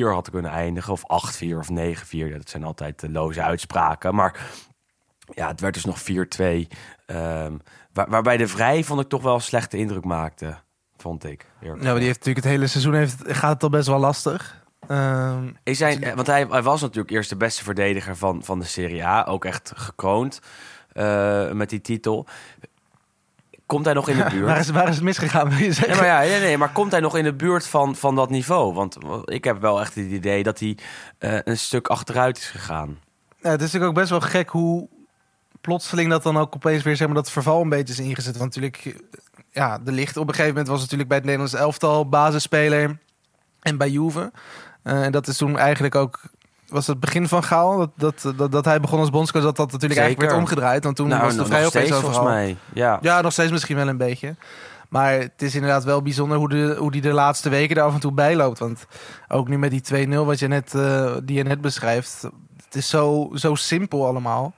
had 0.00 0.30
kunnen 0.30 0.50
eindigen. 0.50 0.92
Of 0.92 1.02
8-4 1.02 1.56
of 1.56 1.68
9-4. 1.70 1.72
Dat 2.32 2.48
zijn 2.48 2.64
altijd 2.64 3.06
loze 3.08 3.42
uitspraken. 3.42 4.14
Maar 4.14 4.40
ja, 5.34 5.48
het 5.48 5.60
werd 5.60 5.74
dus 5.74 5.84
nog 5.84 6.00
4-2. 6.00 6.04
Um, 7.06 7.60
waar, 7.92 8.08
waarbij 8.08 8.36
de 8.36 8.48
Vrij 8.48 8.84
vond 8.84 9.00
ik 9.00 9.08
toch 9.08 9.22
wel 9.22 9.34
een 9.34 9.40
slechte 9.40 9.76
indruk 9.76 10.04
maakte 10.04 10.56
vond 11.00 11.24
ik. 11.24 11.46
Nou, 11.60 11.76
maar 11.76 11.94
die 11.94 12.04
heeft 12.04 12.18
natuurlijk 12.18 12.44
het 12.44 12.54
hele 12.54 12.66
seizoen 12.66 12.94
heeft, 12.94 13.16
gaat 13.26 13.52
het 13.52 13.62
al 13.62 13.68
best 13.68 13.86
wel 13.86 13.98
lastig. 13.98 14.64
Um, 14.88 15.56
is 15.62 15.78
hij, 15.78 16.12
want 16.14 16.26
hij, 16.26 16.46
hij, 16.50 16.62
was 16.62 16.80
natuurlijk 16.80 17.10
eerst 17.10 17.30
de 17.30 17.36
beste 17.36 17.64
verdediger 17.64 18.16
van, 18.16 18.44
van 18.44 18.58
de 18.58 18.64
Serie 18.64 19.04
A. 19.06 19.24
Ook 19.24 19.44
echt 19.44 19.72
gekroond 19.76 20.40
uh, 20.94 21.50
met 21.50 21.70
die 21.70 21.80
titel. 21.80 22.26
Komt 23.66 23.84
hij 23.84 23.94
nog 23.94 24.08
in 24.08 24.16
de 24.16 24.24
buurt? 24.30 24.46
waar, 24.46 24.58
is, 24.58 24.70
waar 24.70 24.88
is 24.88 24.94
het 24.94 25.04
misgegaan, 25.04 25.48
wil 25.48 25.58
je 25.58 25.72
zeggen? 25.72 25.94
Ja, 25.94 26.00
maar, 26.00 26.24
ja, 26.24 26.30
nee, 26.30 26.40
nee, 26.40 26.58
maar 26.58 26.72
komt 26.72 26.90
hij 26.90 27.00
nog 27.00 27.16
in 27.16 27.24
de 27.24 27.34
buurt 27.34 27.66
van, 27.66 27.96
van 27.96 28.14
dat 28.14 28.30
niveau? 28.30 28.74
Want 28.74 28.96
ik 29.24 29.44
heb 29.44 29.60
wel 29.60 29.80
echt 29.80 29.94
het 29.94 30.06
idee 30.06 30.42
dat 30.42 30.58
hij 30.58 30.78
uh, 31.18 31.38
een 31.44 31.58
stuk 31.58 31.88
achteruit 31.88 32.38
is 32.38 32.46
gegaan. 32.46 32.98
Ja, 33.42 33.50
het 33.50 33.60
is 33.60 33.72
natuurlijk 33.72 33.90
ook 33.90 33.98
best 33.98 34.10
wel 34.10 34.20
gek 34.20 34.48
hoe 34.48 34.88
plotseling 35.60 36.10
dat 36.10 36.22
dan 36.22 36.36
ook 36.36 36.54
opeens 36.54 36.82
weer 36.82 36.96
zeg 36.96 37.06
maar, 37.06 37.16
dat 37.16 37.30
verval 37.30 37.60
een 37.62 37.68
beetje 37.68 37.92
is 37.92 38.00
ingezet. 38.00 38.36
Want 38.36 38.56
natuurlijk 38.56 39.02
ja, 39.50 39.78
de 39.78 39.92
licht 39.92 40.16
op 40.16 40.28
een 40.28 40.34
gegeven 40.34 40.52
moment 40.52 40.68
was 40.68 40.80
natuurlijk 40.80 41.08
bij 41.08 41.18
het 41.18 41.26
Nederlands 41.26 41.54
elftal 41.54 42.08
basisspeler 42.08 42.98
en 43.60 43.76
bij 43.78 43.90
Juve. 43.90 44.32
Uh, 44.84 45.04
en 45.04 45.12
dat 45.12 45.26
is 45.26 45.36
toen 45.36 45.58
eigenlijk 45.58 45.94
ook 45.94 46.20
was 46.70 46.86
het 46.86 47.00
begin 47.00 47.28
van 47.28 47.44
Gaal 47.44 47.78
dat, 47.78 47.90
dat, 47.96 48.36
dat, 48.36 48.52
dat 48.52 48.64
hij 48.64 48.80
begon 48.80 48.98
als 48.98 49.10
bondscoach 49.10 49.42
dat 49.42 49.56
dat 49.56 49.72
natuurlijk 49.72 50.00
Zeker. 50.00 50.06
eigenlijk 50.06 50.32
werd 50.32 50.42
omgedraaid. 50.42 50.84
Want 50.84 50.96
toen 50.96 51.08
nou, 51.08 51.22
was 51.22 51.36
de 51.36 51.44
vrij 51.44 51.66
opeens 51.66 51.92
overal. 51.92 52.24
Mij. 52.24 52.56
Ja. 52.74 52.98
ja, 53.00 53.20
nog 53.20 53.32
steeds 53.32 53.50
misschien 53.50 53.76
wel 53.76 53.88
een 53.88 53.96
beetje. 53.96 54.34
Maar 54.88 55.12
het 55.12 55.42
is 55.42 55.54
inderdaad 55.54 55.84
wel 55.84 56.02
bijzonder 56.02 56.38
hoe, 56.38 56.48
de, 56.48 56.74
hoe 56.78 56.90
die 56.90 57.00
de 57.00 57.12
laatste 57.12 57.48
weken 57.48 57.76
er 57.76 57.82
af 57.82 57.94
en 57.94 58.00
toe 58.00 58.12
bij 58.12 58.36
loopt. 58.36 58.58
Want 58.58 58.86
ook 59.28 59.48
nu 59.48 59.58
met 59.58 59.70
die 59.70 60.06
2-0 60.08 60.10
wat 60.10 60.38
je 60.38 60.48
net, 60.48 60.72
uh, 60.74 61.12
die 61.22 61.36
je 61.36 61.42
net 61.42 61.60
beschrijft. 61.60 62.22
Het 62.64 62.74
is 62.74 62.88
zo, 62.88 63.30
zo 63.34 63.54
simpel 63.54 64.06
allemaal. 64.06 64.54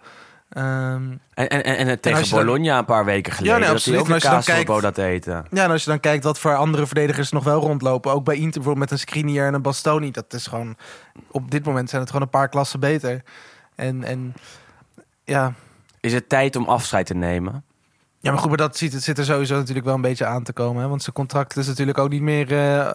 Um, 0.56 1.20
en, 1.34 1.48
en, 1.48 1.64
en 1.64 1.86
het 1.86 2.02
tegen 2.02 2.22
en 2.22 2.30
Bologna 2.30 2.68
dan, 2.68 2.78
een 2.78 2.84
paar 2.84 3.04
weken 3.04 3.32
geleden. 3.32 3.54
Ja, 3.54 3.64
nee, 3.64 3.72
dat 3.72 3.84
hij 3.84 3.98
ook 3.98 4.44
kijkt, 4.44 4.82
dat 4.82 4.98
eten. 4.98 5.44
Ja, 5.50 5.64
en 5.64 5.70
als 5.70 5.84
je 5.84 5.90
dan 5.90 6.00
kijkt 6.00 6.24
wat 6.24 6.38
voor 6.38 6.56
andere 6.56 6.86
verdedigers 6.86 7.30
nog 7.30 7.44
wel 7.44 7.60
rondlopen. 7.60 8.12
Ook 8.12 8.24
bij 8.24 8.34
Inter 8.34 8.52
bijvoorbeeld 8.52 8.78
met 8.78 8.90
een 8.90 8.98
Skriniar 8.98 9.46
en 9.46 9.54
een 9.54 9.62
Bastoni. 9.62 10.10
Dat 10.10 10.32
is 10.32 10.46
gewoon... 10.46 10.76
Op 11.30 11.50
dit 11.50 11.64
moment 11.64 11.88
zijn 11.88 12.00
het 12.00 12.10
gewoon 12.10 12.26
een 12.26 12.32
paar 12.32 12.48
klassen 12.48 12.80
beter. 12.80 13.22
En, 13.74 14.04
en 14.04 14.34
ja... 15.24 15.52
Is 16.00 16.12
het 16.12 16.28
tijd 16.28 16.56
om 16.56 16.64
afscheid 16.64 17.06
te 17.06 17.14
nemen? 17.14 17.64
Ja, 18.22 18.30
maar 18.30 18.40
goed, 18.40 18.48
maar 18.48 18.58
dat 18.58 18.76
ziet, 18.76 18.92
het 18.92 19.02
zit 19.02 19.18
er 19.18 19.24
sowieso 19.24 19.56
natuurlijk 19.56 19.86
wel 19.86 19.94
een 19.94 20.00
beetje 20.00 20.26
aan 20.26 20.42
te 20.42 20.52
komen. 20.52 20.82
Hè? 20.82 20.88
Want 20.88 21.02
zijn 21.02 21.14
contract 21.14 21.56
is 21.56 21.66
natuurlijk 21.66 21.98
ook 21.98 22.08
niet 22.08 22.22
meer... 22.22 22.52
Uh, 22.52 22.90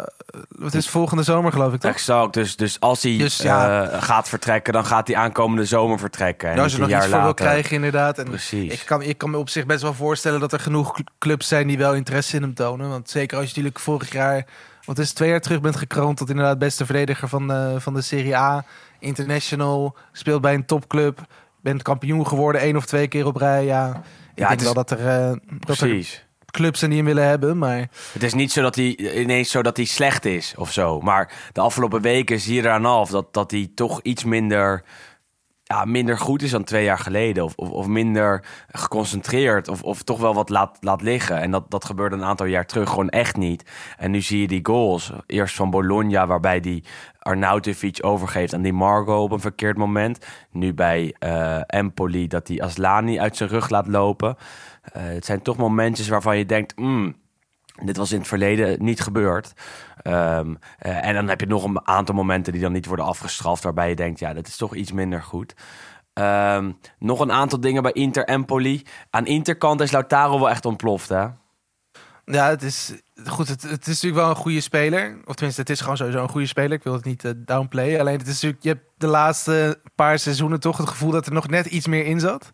het 0.62 0.76
is 0.76 0.90
volgende 0.90 1.24
zomer, 1.24 1.52
geloof 1.52 1.74
ik, 1.74 1.80
toch? 1.80 1.92
Exact. 1.92 2.34
Dus, 2.34 2.56
dus 2.56 2.80
als 2.80 3.04
hij 3.04 3.18
dus, 3.18 3.38
ja. 3.38 3.84
uh, 3.84 4.04
gaat 4.04 4.30
vertrekken, 4.30 4.74
dan 4.74 4.86
gaat 4.86 5.08
hij 5.08 5.18
aankomende 5.18 5.66
zomer 5.66 6.00
vertrekken. 6.00 6.50
En 6.50 6.56
ja, 6.56 6.64
als 6.64 6.72
je 6.72 6.80
nog 6.80 6.90
iets 6.90 7.08
voor 7.08 7.22
wil 7.22 7.34
krijgen, 7.34 7.76
inderdaad. 7.76 8.18
En 8.18 8.26
Precies. 8.26 8.74
Ik 8.74 8.84
kan, 8.86 9.02
ik 9.02 9.18
kan 9.18 9.30
me 9.30 9.38
op 9.38 9.50
zich 9.50 9.66
best 9.66 9.82
wel 9.82 9.94
voorstellen 9.94 10.40
dat 10.40 10.54
er 10.54 10.60
genoeg 10.60 11.00
clubs 11.20 11.48
zijn 11.48 11.68
die 11.68 11.78
wel 11.78 11.96
interesse 11.96 12.36
in 12.36 12.42
hem 12.42 12.54
tonen. 12.54 12.90
Want 12.90 13.10
zeker 13.10 13.38
als 13.38 13.46
je 13.46 13.52
natuurlijk 13.52 13.80
vorig 13.80 14.12
jaar... 14.12 14.46
Want 14.86 14.98
het 14.98 15.08
is 15.08 15.14
twee 15.14 15.30
jaar 15.30 15.42
terug 15.42 15.62
bent 15.62 15.76
gekroond 15.76 16.18
tot 16.18 16.30
inderdaad 16.30 16.60
beste 16.60 16.86
verdediger 16.86 17.28
van 17.28 17.48
de, 17.48 17.76
van 17.78 17.94
de 17.94 18.02
Serie 18.02 18.38
A. 18.38 18.66
International, 19.00 19.96
speelt 20.12 20.42
bij 20.42 20.54
een 20.54 20.66
topclub. 20.66 21.20
Bent 21.62 21.82
kampioen 21.82 22.28
geworden 22.28 22.62
één 22.62 22.76
of 22.76 22.86
twee 22.86 23.08
keer 23.08 23.26
op 23.26 23.36
rij, 23.36 23.66
ja... 23.66 24.02
Ik 24.38 24.44
ja, 24.44 24.50
denk 24.50 24.62
wel 24.62 24.74
dat 24.74 24.92
er, 24.92 25.00
uh, 25.00 25.36
dat 25.60 25.80
er 25.80 26.26
clubs 26.52 26.80
zijn 26.80 26.92
die 26.92 27.00
hem 27.00 27.10
willen 27.10 27.28
hebben, 27.28 27.58
maar... 27.58 27.90
Het 28.14 28.24
is 28.24 28.34
niet 28.34 28.52
zo 28.52 28.62
dat 28.62 28.76
hij 28.76 28.96
ineens 28.96 29.52
zo 29.52 29.62
dat 29.62 29.78
hij 29.78 29.86
slecht 29.86 30.26
is 30.26 30.54
of 30.58 30.72
zo. 30.72 31.02
Maar 31.02 31.50
de 31.54 31.62
afgelopen 31.62 32.02
weken 32.02 32.40
zie 32.40 32.56
je 32.56 32.62
eraan 32.62 32.86
af 32.86 33.10
dat, 33.10 33.34
dat 33.34 33.52
hij 33.52 33.72
toch 33.76 34.00
iets 34.02 34.24
minder, 34.24 34.84
ja, 35.68 35.86
minder 35.86 36.18
goed 36.18 36.42
is 36.42 36.52
dan 36.52 36.64
twee 36.64 36.84
jaar 36.84 37.00
geleden. 37.00 37.44
Of, 37.44 37.54
of, 37.56 37.70
of 37.70 37.88
minder 37.88 38.46
geconcentreerd. 38.68 39.68
Of, 39.68 39.84
of 39.84 40.04
toch 40.04 40.20
wel 40.20 40.34
wat 40.34 40.50
laat, 40.50 40.78
laat 40.82 41.02
liggen. 41.02 41.42
En 41.42 41.52
dat, 41.52 41.72
dat 41.72 41.86
gebeurde 41.86 42.16
een 42.16 42.24
aantal 42.24 42.46
jaar 42.46 42.66
terug 42.66 42.90
gewoon 42.90 43.10
echt 43.10 43.38
niet. 43.38 43.72
En 43.98 44.12
nu 44.12 44.22
zie 44.22 44.42
je 44.42 44.48
die 44.48 44.66
goals. 44.66 45.12
Eerst 45.26 45.56
van 45.56 45.70
Bologna, 45.70 46.28
waarbij 46.28 46.60
die 46.60 46.84
Arnautovic 47.20 47.98
overgeeft 48.02 48.54
aan 48.54 48.62
die 48.62 48.74
Margo 48.74 49.22
op 49.22 49.32
een 49.32 49.40
verkeerd 49.40 49.78
moment. 49.78 50.26
Nu 50.52 50.74
bij 50.74 51.16
uh, 51.20 51.60
Empoli 51.66 52.28
dat 52.28 52.48
hij 52.48 52.62
Aslani 52.62 53.20
uit 53.20 53.38
zijn 53.38 53.50
rug 53.50 53.70
laat 53.70 53.88
lopen. 53.88 54.36
Uh, 54.98 55.04
het 55.04 55.26
zijn 55.26 55.42
toch 55.42 55.58
momentjes 55.58 56.08
waarvan 56.08 56.38
je 56.38 56.46
denkt... 56.46 56.78
Mm, 56.78 57.16
dit 57.86 57.98
was 57.98 58.12
in 58.12 58.18
het 58.18 58.28
verleden 58.28 58.84
niet 58.84 59.02
gebeurd. 59.02 59.54
Um, 60.04 60.14
uh, 60.14 61.06
en 61.06 61.14
dan 61.14 61.28
heb 61.28 61.40
je 61.40 61.48
nog 61.48 61.64
een 61.64 61.88
aantal 61.88 62.16
momenten 62.16 62.54
die 62.54 62.62
dan 62.62 62.72
niet 62.72 62.86
worden 62.86 63.06
afgestraft... 63.06 63.64
waarbij 63.64 63.90
je 63.90 63.96
denkt, 63.96 64.20
ja, 64.20 64.34
dat 64.34 64.48
is 64.48 64.58
toch 64.58 64.76
iets 64.76 64.92
minder 64.92 65.24
goed. 65.24 65.56
Um, 66.14 66.78
nog 67.00 67.20
een 67.20 67.32
aantal 67.32 67.60
dingen 67.60 67.84
bij 67.84 67.92
Inter 67.92 68.26
Empoli. 68.26 68.84
Aan 69.10 69.26
Interkant 69.26 69.82
is 69.82 69.92
Lautaro 69.92 70.40
wel 70.40 70.50
echt 70.50 70.66
ontploft, 70.66 71.10
hè? 71.10 71.28
Ja, 72.26 72.50
het 72.50 72.64
is 72.64 72.94
goed. 73.26 73.48
Het, 73.48 73.62
het, 73.62 73.88
is 73.88 74.02
natuurlijk 74.02 74.22
wel 74.22 74.30
een 74.30 74.36
goede 74.36 74.62
speler. 74.62 75.18
Of 75.26 75.36
tenminste, 75.36 75.62
het 75.62 75.70
is 75.70 75.82
gewoon 75.82 75.98
sowieso 75.98 76.22
een 76.22 76.30
goede 76.30 76.48
speler. 76.48 76.72
Ik 76.72 76.84
wil 76.84 76.94
het 76.94 77.06
niet 77.06 77.24
uh, 77.24 77.32
downplayen. 77.36 78.00
Alleen 78.00 78.18
het 78.18 78.28
is 78.28 78.34
natuurlijk, 78.34 78.64
je 78.64 78.70
hebt 78.70 78.84
de 78.98 79.08
laatste 79.08 79.80
paar 79.96 80.20
seizoenen 80.20 80.60
toch 80.60 80.78
het 80.78 80.90
gevoel 80.90 81.12
dat 81.12 81.26
er 81.26 81.34
nog 81.34 81.48
net 81.48 81.66
iets 81.66 81.88
meer 81.88 82.06
in 82.06 82.20
zat. 82.20 82.52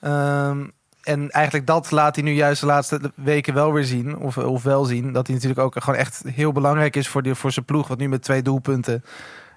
Um, 0.00 0.72
en 1.08 1.30
eigenlijk 1.30 1.66
dat 1.66 1.90
laat 1.90 2.14
hij 2.14 2.24
nu 2.24 2.32
juist 2.32 2.60
de 2.60 2.66
laatste 2.66 3.00
weken 3.14 3.54
wel 3.54 3.72
weer 3.72 3.84
zien. 3.84 4.18
Of, 4.18 4.38
of 4.38 4.62
wel 4.62 4.84
zien. 4.84 5.12
Dat 5.12 5.26
hij 5.26 5.34
natuurlijk 5.36 5.60
ook 5.60 5.82
gewoon 5.82 5.98
echt 5.98 6.22
heel 6.26 6.52
belangrijk 6.52 6.96
is 6.96 7.08
voor, 7.08 7.22
die, 7.22 7.34
voor 7.34 7.52
zijn 7.52 7.64
ploeg. 7.64 7.88
Want 7.88 8.00
nu 8.00 8.08
met 8.08 8.22
twee 8.22 8.42
doelpunten. 8.42 9.04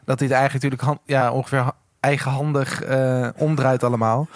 Dat 0.06 0.20
hij 0.20 0.28
het 0.28 0.38
eigenlijk 0.38 0.54
natuurlijk 0.54 0.82
hand, 0.82 1.00
ja, 1.06 1.32
ongeveer 1.32 1.72
eigenhandig 2.00 2.88
uh, 2.88 3.28
omdraait 3.36 3.84
allemaal. 3.84 4.28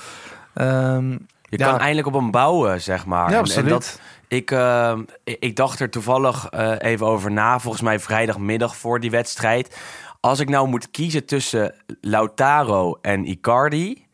Um, 0.54 1.10
je 1.42 1.58
ja. 1.58 1.70
kan 1.70 1.80
eindelijk 1.80 2.08
op 2.08 2.14
hem 2.14 2.32
bouwen, 2.32 2.82
zeg 2.82 3.06
maar. 3.06 3.32
Ja, 3.32 3.38
absoluut. 3.38 3.66
En, 3.66 3.72
dat, 3.72 4.00
ik, 4.28 4.52
uh, 4.52 4.98
ik 5.24 5.56
dacht 5.56 5.80
er 5.80 5.90
toevallig 5.90 6.54
uh, 6.54 6.76
even 6.80 7.06
over 7.06 7.32
na. 7.32 7.60
Volgens 7.60 7.84
mij 7.84 8.00
vrijdagmiddag 8.00 8.76
voor 8.76 9.00
die 9.00 9.12
wedstrijd. 9.12 9.78
Als 10.20 10.40
ik 10.40 10.50
nou 10.50 10.68
moet 10.68 10.92
kiezen 10.92 11.26
tussen 11.26 11.74
Lautaro 12.02 12.98
en 13.02 13.26
Icardi 13.26 14.05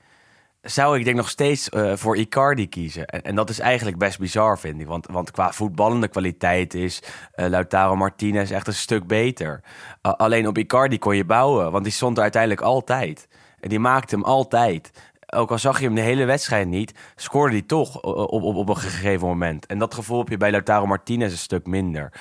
zou 0.61 0.97
ik 0.97 1.05
denk 1.05 1.15
nog 1.15 1.29
steeds 1.29 1.69
uh, 1.69 1.95
voor 1.95 2.17
Icardi 2.17 2.69
kiezen. 2.69 3.05
En, 3.05 3.21
en, 3.21 3.35
dat 3.35 3.49
is 3.49 3.59
eigenlijk 3.59 3.97
best 3.97 4.19
bizar, 4.19 4.59
vind 4.59 4.81
ik. 4.81 4.87
Want, 4.87 5.07
want 5.11 5.31
qua 5.31 5.51
voetballende 5.51 6.07
kwaliteit 6.07 6.73
is 6.73 7.01
uh, 7.35 7.47
Lautaro 7.47 7.95
Martinez 7.95 8.51
echt 8.51 8.67
een 8.67 8.73
stuk 8.73 9.07
beter. 9.07 9.63
Alleen 10.01 10.47
op 10.47 10.57
Icardi 10.57 10.99
kon 10.99 11.15
je 11.15 11.25
bouwen, 11.25 11.71
want 11.71 11.83
die 11.83 11.93
stond 11.93 12.17
er 12.17 12.23
uiteindelijk 12.23 12.61
altijd. 12.61 13.27
En 13.59 13.69
die 13.69 13.79
maakte 13.79 14.15
hem 14.15 14.23
altijd. 14.23 14.91
Ook 15.35 15.51
al 15.51 15.57
zag 15.57 15.79
je 15.79 15.85
hem 15.85 15.95
de 15.95 16.01
hele 16.01 16.25
wedstrijd 16.25 16.67
niet, 16.67 16.93
scoorde 17.15 17.53
hij 17.53 17.61
toch 17.61 18.01
op, 18.01 18.43
op, 18.43 18.55
op 18.55 18.69
een 18.69 18.77
gegeven 18.77 19.27
moment. 19.27 19.65
En 19.65 19.79
dat 19.79 19.93
gevoel 19.93 20.17
heb 20.17 20.29
je 20.29 20.37
bij 20.37 20.51
Lautaro 20.51 20.85
Martinez 20.85 21.31
een 21.31 21.37
stuk 21.37 21.65
minder. 21.65 22.11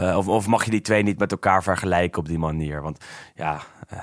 Uh, 0.00 0.16
of, 0.16 0.28
of 0.28 0.46
mag 0.46 0.64
je 0.64 0.70
die 0.70 0.80
twee 0.80 1.02
niet 1.02 1.18
met 1.18 1.32
elkaar 1.32 1.62
vergelijken 1.62 2.20
op 2.20 2.28
die 2.28 2.38
manier? 2.38 2.82
Want 2.82 3.04
ja, 3.34 3.60
uh, 3.92 3.98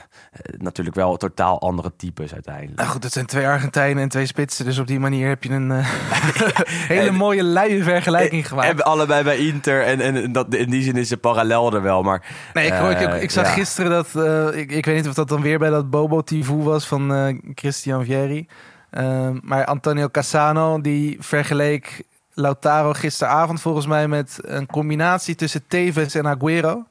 natuurlijk 0.57 0.95
wel 0.95 1.17
totaal 1.17 1.61
andere 1.61 1.95
types 1.95 2.33
uiteindelijk. 2.33 2.77
Nou 2.77 2.89
goed, 2.89 3.03
het 3.03 3.13
zijn 3.13 3.25
twee 3.25 3.47
Argentijnen 3.47 4.03
en 4.03 4.09
twee 4.09 4.25
spitsen. 4.25 4.65
Dus 4.65 4.77
op 4.77 4.87
die 4.87 4.99
manier 4.99 5.27
heb 5.27 5.43
je 5.43 5.49
een 5.49 5.69
uh, 5.69 5.87
hele 6.95 7.11
mooie 7.11 7.43
luie 7.43 7.83
vergelijking 7.83 8.47
gemaakt. 8.47 8.67
Hebben 8.67 8.85
allebei 8.85 9.23
bij 9.23 9.37
Inter. 9.37 9.83
En, 9.83 10.01
en 10.01 10.31
dat, 10.31 10.53
in 10.53 10.69
die 10.69 10.83
zin 10.83 10.95
is 10.95 11.09
de 11.09 11.17
parallel 11.17 11.73
er 11.73 11.81
wel. 11.81 12.03
Maar, 12.03 12.25
nee, 12.53 12.67
ik, 12.67 12.99
ik, 12.99 12.99
ik, 12.99 13.21
ik 13.21 13.31
zag 13.31 13.45
ja. 13.45 13.51
gisteren 13.51 13.91
dat... 13.91 14.15
ik, 14.55 14.71
ik 14.71 14.85
weet 14.85 14.95
niet 14.95 15.07
of 15.07 15.13
dat 15.13 15.29
dan 15.29 15.41
weer 15.41 15.59
bij 15.59 15.69
dat 15.69 15.89
Bobo 15.89 16.21
Tivu 16.21 16.55
was 16.55 16.87
van 16.87 17.41
Christian 17.55 18.05
Vieri. 18.05 18.47
Ehm, 18.89 19.39
maar 19.41 19.65
Antonio 19.65 20.09
Cassano 20.09 20.81
die 20.81 21.17
vergeleek 21.19 22.03
Lautaro 22.33 22.93
gisteravond 22.93 23.61
volgens 23.61 23.85
mij 23.85 24.07
met 24.07 24.39
een 24.41 24.65
combinatie 24.65 25.35
tussen 25.35 25.67
Tevez 25.67 26.15
en 26.15 26.27
Aguero. 26.27 26.85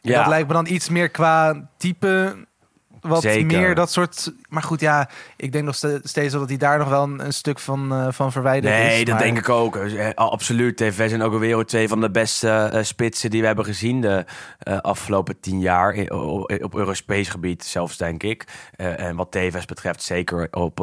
Ja. 0.00 0.18
Dat 0.18 0.26
lijkt 0.26 0.48
me 0.48 0.52
dan 0.54 0.66
iets 0.66 0.88
meer 0.88 1.08
qua 1.08 1.68
type 1.76 2.36
wat 3.08 3.22
Zeker. 3.22 3.58
meer 3.58 3.74
dat 3.74 3.92
soort. 3.92 4.32
Maar 4.48 4.62
goed, 4.62 4.80
ja, 4.80 5.08
ik 5.36 5.52
denk 5.52 5.64
nog 5.64 5.74
steeds 6.02 6.32
dat 6.32 6.48
hij 6.48 6.56
daar 6.56 6.78
nog 6.78 6.88
wel 6.88 7.02
een, 7.02 7.24
een 7.24 7.32
stuk 7.32 7.58
van, 7.58 7.92
uh, 7.92 8.06
van 8.10 8.32
verwijderd 8.32 8.74
nee, 8.74 8.86
is. 8.86 8.92
Nee, 8.92 9.04
dat 9.04 9.14
maar... 9.14 9.22
denk 9.22 9.38
ik 9.38 9.48
ook. 9.48 9.76
Uh, 9.76 10.08
absoluut. 10.14 10.76
TV 10.76 11.08
zijn 11.08 11.22
ook 11.22 11.32
alweer 11.32 11.64
twee 11.64 11.88
van 11.88 12.00
de 12.00 12.10
beste 12.10 12.70
uh, 12.74 12.82
spitsen 12.82 13.30
die 13.30 13.40
we 13.40 13.46
hebben 13.46 13.64
gezien 13.64 14.00
de 14.00 14.24
afgelopen 14.80 15.40
tien 15.40 15.60
jaar. 15.60 15.94
op, 16.08 16.58
op 16.62 16.74
Europees 16.74 17.28
gebied 17.28 17.64
zelfs, 17.64 17.96
denk 17.96 18.22
ik. 18.22 18.44
en 18.76 19.16
wat 19.16 19.30
TV's 19.30 19.64
betreft, 19.64 20.02
zeker 20.02 20.48
op, 20.50 20.80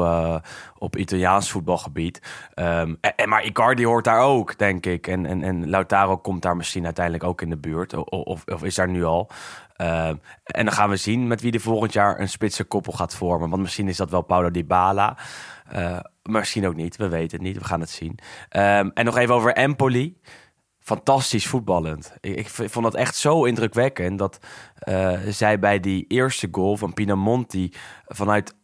op 0.77 0.97
Italiaans 0.97 1.51
voetbalgebied. 1.51 2.21
Um, 2.55 2.97
en, 3.15 3.29
maar 3.29 3.43
Icardi 3.43 3.85
hoort 3.85 4.03
daar 4.03 4.21
ook, 4.21 4.57
denk 4.57 4.85
ik. 4.85 5.07
En, 5.07 5.25
en, 5.25 5.43
en 5.43 5.69
Lautaro 5.69 6.17
komt 6.17 6.41
daar 6.41 6.55
misschien 6.55 6.85
uiteindelijk 6.85 7.23
ook 7.23 7.41
in 7.41 7.49
de 7.49 7.57
buurt. 7.57 7.93
Of, 7.93 8.03
of, 8.05 8.43
of 8.45 8.63
is 8.63 8.75
daar 8.75 8.89
nu 8.89 9.03
al. 9.03 9.29
Uh, 9.81 10.07
en 10.43 10.65
dan 10.65 10.71
gaan 10.71 10.89
we 10.89 10.95
zien 10.95 11.27
met 11.27 11.41
wie 11.41 11.51
er 11.51 11.59
volgend 11.59 11.93
jaar 11.93 12.19
een 12.19 12.29
spitse 12.29 12.63
koppel 12.63 12.93
gaat 12.93 13.15
vormen. 13.15 13.49
Want 13.49 13.61
misschien 13.61 13.87
is 13.87 13.97
dat 13.97 14.09
wel 14.09 14.21
Paulo 14.21 14.51
Dybala. 14.51 15.17
Uh, 15.75 15.99
misschien 16.23 16.67
ook 16.67 16.75
niet. 16.75 16.97
We 16.97 17.07
weten 17.07 17.37
het 17.37 17.47
niet. 17.47 17.57
We 17.57 17.63
gaan 17.63 17.79
het 17.79 17.89
zien. 17.89 18.19
Um, 18.49 18.91
en 18.93 19.05
nog 19.05 19.17
even 19.17 19.35
over 19.35 19.53
Empoli. 19.53 20.17
Fantastisch 20.79 21.47
voetballend. 21.47 22.13
Ik, 22.19 22.35
ik 22.35 22.69
vond 22.69 22.85
dat 22.85 22.95
echt 22.95 23.15
zo 23.15 23.43
indrukwekkend 23.43 24.19
dat 24.19 24.39
uh, 24.89 25.19
zij 25.27 25.59
bij 25.59 25.79
die 25.79 26.05
eerste 26.07 26.47
goal 26.51 26.77
van 26.77 26.93
Pinamonti 26.93 27.73
vanuit 28.05 28.55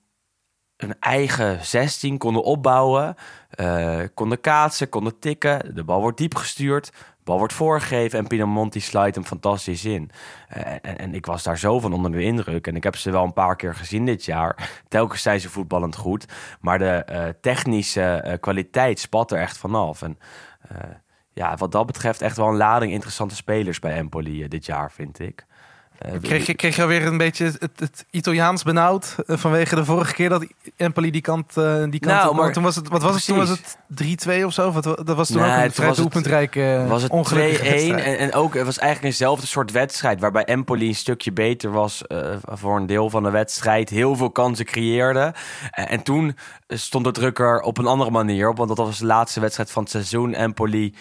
een 0.77 0.95
eigen 0.99 1.65
16 1.65 2.17
konden 2.17 2.43
opbouwen. 2.43 3.15
Uh, 3.59 4.01
konden 4.13 4.41
kaatsen, 4.41 4.89
konden 4.89 5.19
tikken. 5.19 5.75
De 5.75 5.83
bal 5.83 6.01
wordt 6.01 6.17
diep 6.17 6.35
gestuurd. 6.35 6.91
Wordt 7.37 7.53
voorgegeven 7.53 8.19
en 8.19 8.27
Pinamonti 8.27 8.79
sluit 8.79 9.15
hem 9.15 9.25
fantastisch 9.25 9.85
in. 9.85 10.11
Uh, 10.57 10.71
en, 10.71 10.97
en, 10.97 11.15
ik 11.15 11.25
was 11.25 11.43
daar 11.43 11.57
zo 11.57 11.79
van 11.79 11.93
onder 11.93 12.11
de 12.11 12.23
indruk. 12.23 12.67
En 12.67 12.75
ik 12.75 12.83
heb 12.83 12.95
ze 12.95 13.11
wel 13.11 13.23
een 13.23 13.33
paar 13.33 13.55
keer 13.55 13.75
gezien 13.75 14.05
dit 14.05 14.25
jaar. 14.25 14.69
Telkens 14.87 15.21
zijn 15.21 15.39
ze 15.39 15.49
voetballend 15.49 15.95
goed. 15.95 16.25
Maar 16.61 16.79
de 16.79 17.05
uh, 17.09 17.23
technische 17.41 18.23
uh, 18.25 18.33
kwaliteit 18.39 18.99
spat 18.99 19.31
er 19.31 19.39
echt 19.39 19.57
vanaf. 19.57 20.01
En 20.01 20.17
ja, 21.33 21.55
wat 21.55 21.71
dat 21.71 21.85
betreft 21.85 22.21
echt 22.21 22.37
wel 22.37 22.47
een 22.47 22.57
lading 22.57 22.91
interessante 22.91 23.35
spelers 23.35 23.79
bij 23.79 23.95
Empoli 23.95 24.47
dit 24.47 24.65
jaar, 24.65 24.91
vind 24.91 25.19
ik. 25.19 25.45
Uh, 26.05 26.13
kreeg, 26.21 26.45
je, 26.45 26.53
kreeg 26.53 26.75
je 26.75 26.81
alweer 26.81 27.05
een 27.05 27.17
beetje 27.17 27.45
het, 27.45 27.71
het 27.75 28.05
Italiaans 28.09 28.63
benauwd 28.63 29.15
uh, 29.27 29.37
vanwege 29.37 29.75
de 29.75 29.85
vorige 29.85 30.13
keer 30.13 30.29
dat 30.29 30.45
Empoli 30.75 31.11
die 31.11 31.21
kant, 31.21 31.57
uh, 31.57 31.83
die 31.89 31.99
kant 31.99 32.23
nou, 32.23 32.35
maar 32.35 32.53
toen 32.53 32.63
was 32.63 32.75
het, 32.75 32.87
wat 32.87 33.01
was 33.01 33.15
het? 33.15 33.25
Toen 33.25 33.37
was 33.37 33.49
het 33.49 33.77
3-2 34.41 34.43
of 34.45 34.53
zo? 34.53 34.71
Wat, 34.71 34.83
dat 34.83 35.15
was 35.15 35.27
toen 35.27 35.41
nee, 35.41 35.57
ook 35.57 35.63
een 35.63 35.71
vrij 35.71 35.93
doelpuntrijke 35.93 36.85
Was 36.87 37.03
het 37.03 37.33
2-1 37.33 37.35
en, 37.35 38.17
en 38.17 38.33
ook 38.33 38.53
het 38.53 38.65
was 38.65 38.77
eigenlijk 38.77 39.11
eenzelfde 39.11 39.47
soort 39.47 39.71
wedstrijd 39.71 40.19
waarbij 40.19 40.43
Empoli 40.43 40.87
een 40.87 40.95
stukje 40.95 41.31
beter 41.31 41.71
was 41.71 42.03
voor 42.45 42.77
een 42.77 42.85
deel 42.85 43.09
van 43.09 43.23
de 43.23 43.31
wedstrijd, 43.31 43.89
heel 43.89 44.15
veel 44.15 44.31
kansen 44.31 44.65
creëerde 44.65 45.33
en, 45.71 45.87
en 45.87 46.03
toen 46.03 46.37
stond 46.67 47.05
de 47.05 47.11
drukker 47.11 47.59
op 47.59 47.77
een 47.77 47.87
andere 47.87 48.11
manier 48.11 48.49
op, 48.49 48.57
want 48.57 48.69
dat 48.69 48.77
was 48.77 48.99
de 48.99 49.05
laatste 49.05 49.39
wedstrijd 49.39 49.71
van 49.71 49.81
het 49.81 49.91
seizoen. 49.91 50.33
Empoli 50.33 50.93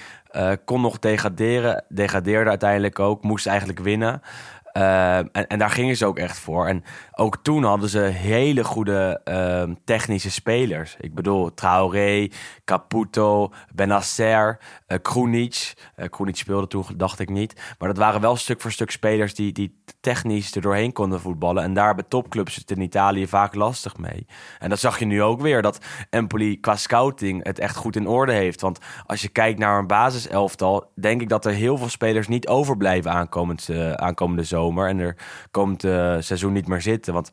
kon 0.64 0.80
nog 0.80 0.99
degraderen, 0.99 1.85
degradeerde 1.88 2.50
uiteindelijk 2.50 2.99
ook, 2.99 3.23
moest 3.23 3.47
eigenlijk 3.47 3.78
winnen. 3.78 4.23
Uh, 4.72 5.16
en, 5.16 5.46
en, 5.46 5.58
daar 5.58 5.70
gingen 5.70 5.96
ze 5.96 6.06
ook 6.06 6.18
echt 6.18 6.38
voor. 6.38 6.66
En 6.66 6.84
ook 7.20 7.36
toen 7.42 7.64
hadden 7.64 7.88
ze 7.88 7.98
hele 7.98 8.64
goede 8.64 9.20
uh, 9.24 9.74
technische 9.84 10.30
spelers. 10.30 10.96
Ik 11.00 11.14
bedoel, 11.14 11.54
Traoré, 11.54 12.28
Caputo, 12.64 13.52
Benacer, 13.74 14.58
uh, 14.88 14.98
Krunic. 15.02 15.72
Uh, 15.96 16.06
Krunic 16.06 16.36
speelde 16.36 16.66
toen, 16.66 16.84
dacht 16.96 17.18
ik 17.18 17.28
niet. 17.28 17.74
Maar 17.78 17.88
dat 17.88 17.96
waren 17.96 18.20
wel 18.20 18.36
stuk 18.36 18.60
voor 18.60 18.72
stuk 18.72 18.90
spelers 18.90 19.34
die, 19.34 19.52
die 19.52 19.82
technisch 20.00 20.54
er 20.54 20.62
doorheen 20.62 20.92
konden 20.92 21.20
voetballen. 21.20 21.62
En 21.62 21.74
daar 21.74 21.94
bij 21.94 22.04
topclubs 22.08 22.56
het 22.56 22.70
in 22.70 22.80
Italië 22.80 23.26
vaak 23.26 23.54
lastig 23.54 23.96
mee. 23.96 24.26
En 24.58 24.68
dat 24.68 24.78
zag 24.78 24.98
je 24.98 25.04
nu 25.04 25.22
ook 25.22 25.40
weer, 25.40 25.62
dat 25.62 25.78
Empoli 26.10 26.60
qua 26.60 26.76
scouting 26.76 27.44
het 27.44 27.58
echt 27.58 27.76
goed 27.76 27.96
in 27.96 28.06
orde 28.06 28.32
heeft. 28.32 28.60
Want 28.60 28.78
als 29.06 29.22
je 29.22 29.28
kijkt 29.28 29.58
naar 29.58 29.78
een 29.78 29.86
basiselftal, 29.86 30.90
denk 31.00 31.20
ik 31.20 31.28
dat 31.28 31.44
er 31.44 31.52
heel 31.52 31.76
veel 31.78 31.88
spelers 31.88 32.28
niet 32.28 32.48
overblijven 32.48 33.10
aankomend, 33.10 33.68
uh, 33.70 33.92
aankomende 33.92 34.44
zomer. 34.44 34.88
En 34.88 34.98
er 34.98 35.16
komt 35.50 35.84
uh, 35.84 36.16
seizoen 36.18 36.52
niet 36.52 36.68
meer 36.68 36.80
zitten. 36.80 37.08
Want 37.12 37.31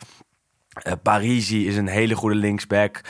uh, 0.88 0.94
Parisi 1.04 1.68
is 1.68 1.78
een 1.78 1.88
hele 1.88 2.16
goede 2.16 2.36
linksback. 2.36 3.02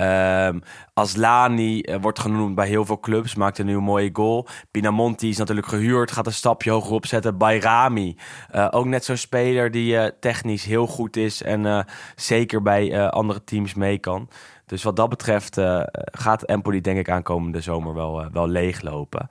Uh, 0.00 0.48
Aslani 0.94 1.80
uh, 1.80 1.96
wordt 2.00 2.18
genoemd 2.18 2.54
bij 2.54 2.68
heel 2.68 2.84
veel 2.84 3.00
clubs. 3.00 3.34
Maakte 3.34 3.62
nu 3.64 3.76
een 3.76 3.82
mooie 3.82 4.10
goal. 4.12 4.48
Pinamonti 4.70 5.28
is 5.28 5.36
natuurlijk 5.36 5.66
gehuurd. 5.66 6.10
Gaat 6.10 6.26
een 6.26 6.32
stapje 6.32 6.70
hoger 6.70 6.92
opzetten. 6.92 7.38
Bayrami. 7.38 8.16
Uh, 8.54 8.68
ook 8.70 8.86
net 8.86 9.04
zo'n 9.04 9.16
speler 9.16 9.70
die 9.70 10.18
technisch 10.18 10.64
heel 10.64 10.86
goed 10.86 11.16
is. 11.16 11.42
En 11.42 11.86
zeker 12.14 12.62
bij 12.62 13.08
andere 13.10 13.44
teams 13.44 13.74
mee 13.74 13.98
kan. 13.98 14.28
Dus 14.66 14.82
wat 14.82 14.96
dat 14.96 15.08
betreft 15.08 15.60
gaat 16.04 16.42
Empoli 16.42 16.80
denk 16.80 16.98
ik 16.98 17.10
aankomende 17.10 17.60
zomer 17.60 17.94
wel, 17.94 18.30
wel 18.32 18.48
leeglopen. 18.48 19.28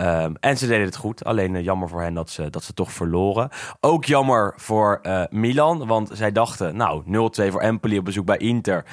Um, 0.00 0.34
en 0.40 0.58
ze 0.58 0.66
deden 0.66 0.86
het 0.86 0.96
goed. 0.96 1.24
Alleen 1.24 1.54
uh, 1.54 1.64
jammer 1.64 1.88
voor 1.88 2.02
hen 2.02 2.14
dat 2.14 2.30
ze, 2.30 2.50
dat 2.50 2.64
ze 2.64 2.74
toch 2.74 2.92
verloren. 2.92 3.48
Ook 3.80 4.04
jammer 4.04 4.52
voor 4.56 4.98
uh, 5.02 5.22
Milan. 5.30 5.86
Want 5.86 6.10
zij 6.12 6.32
dachten, 6.32 6.76
nou, 6.76 7.02
0-2 7.04 7.06
voor 7.50 7.60
Empoli 7.60 7.98
op 7.98 8.04
bezoek 8.04 8.26
bij 8.26 8.36
Inter. 8.36 8.84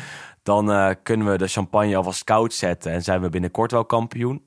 Dan 0.43 0.72
uh, 0.72 0.89
kunnen 1.03 1.31
we 1.31 1.38
de 1.38 1.48
champagne 1.48 1.95
alvast 1.95 2.24
koud 2.24 2.53
zetten. 2.53 2.91
En 2.91 3.01
zijn 3.01 3.22
we 3.22 3.29
binnenkort 3.29 3.72
wel 3.72 3.86
kampioen. 3.86 4.41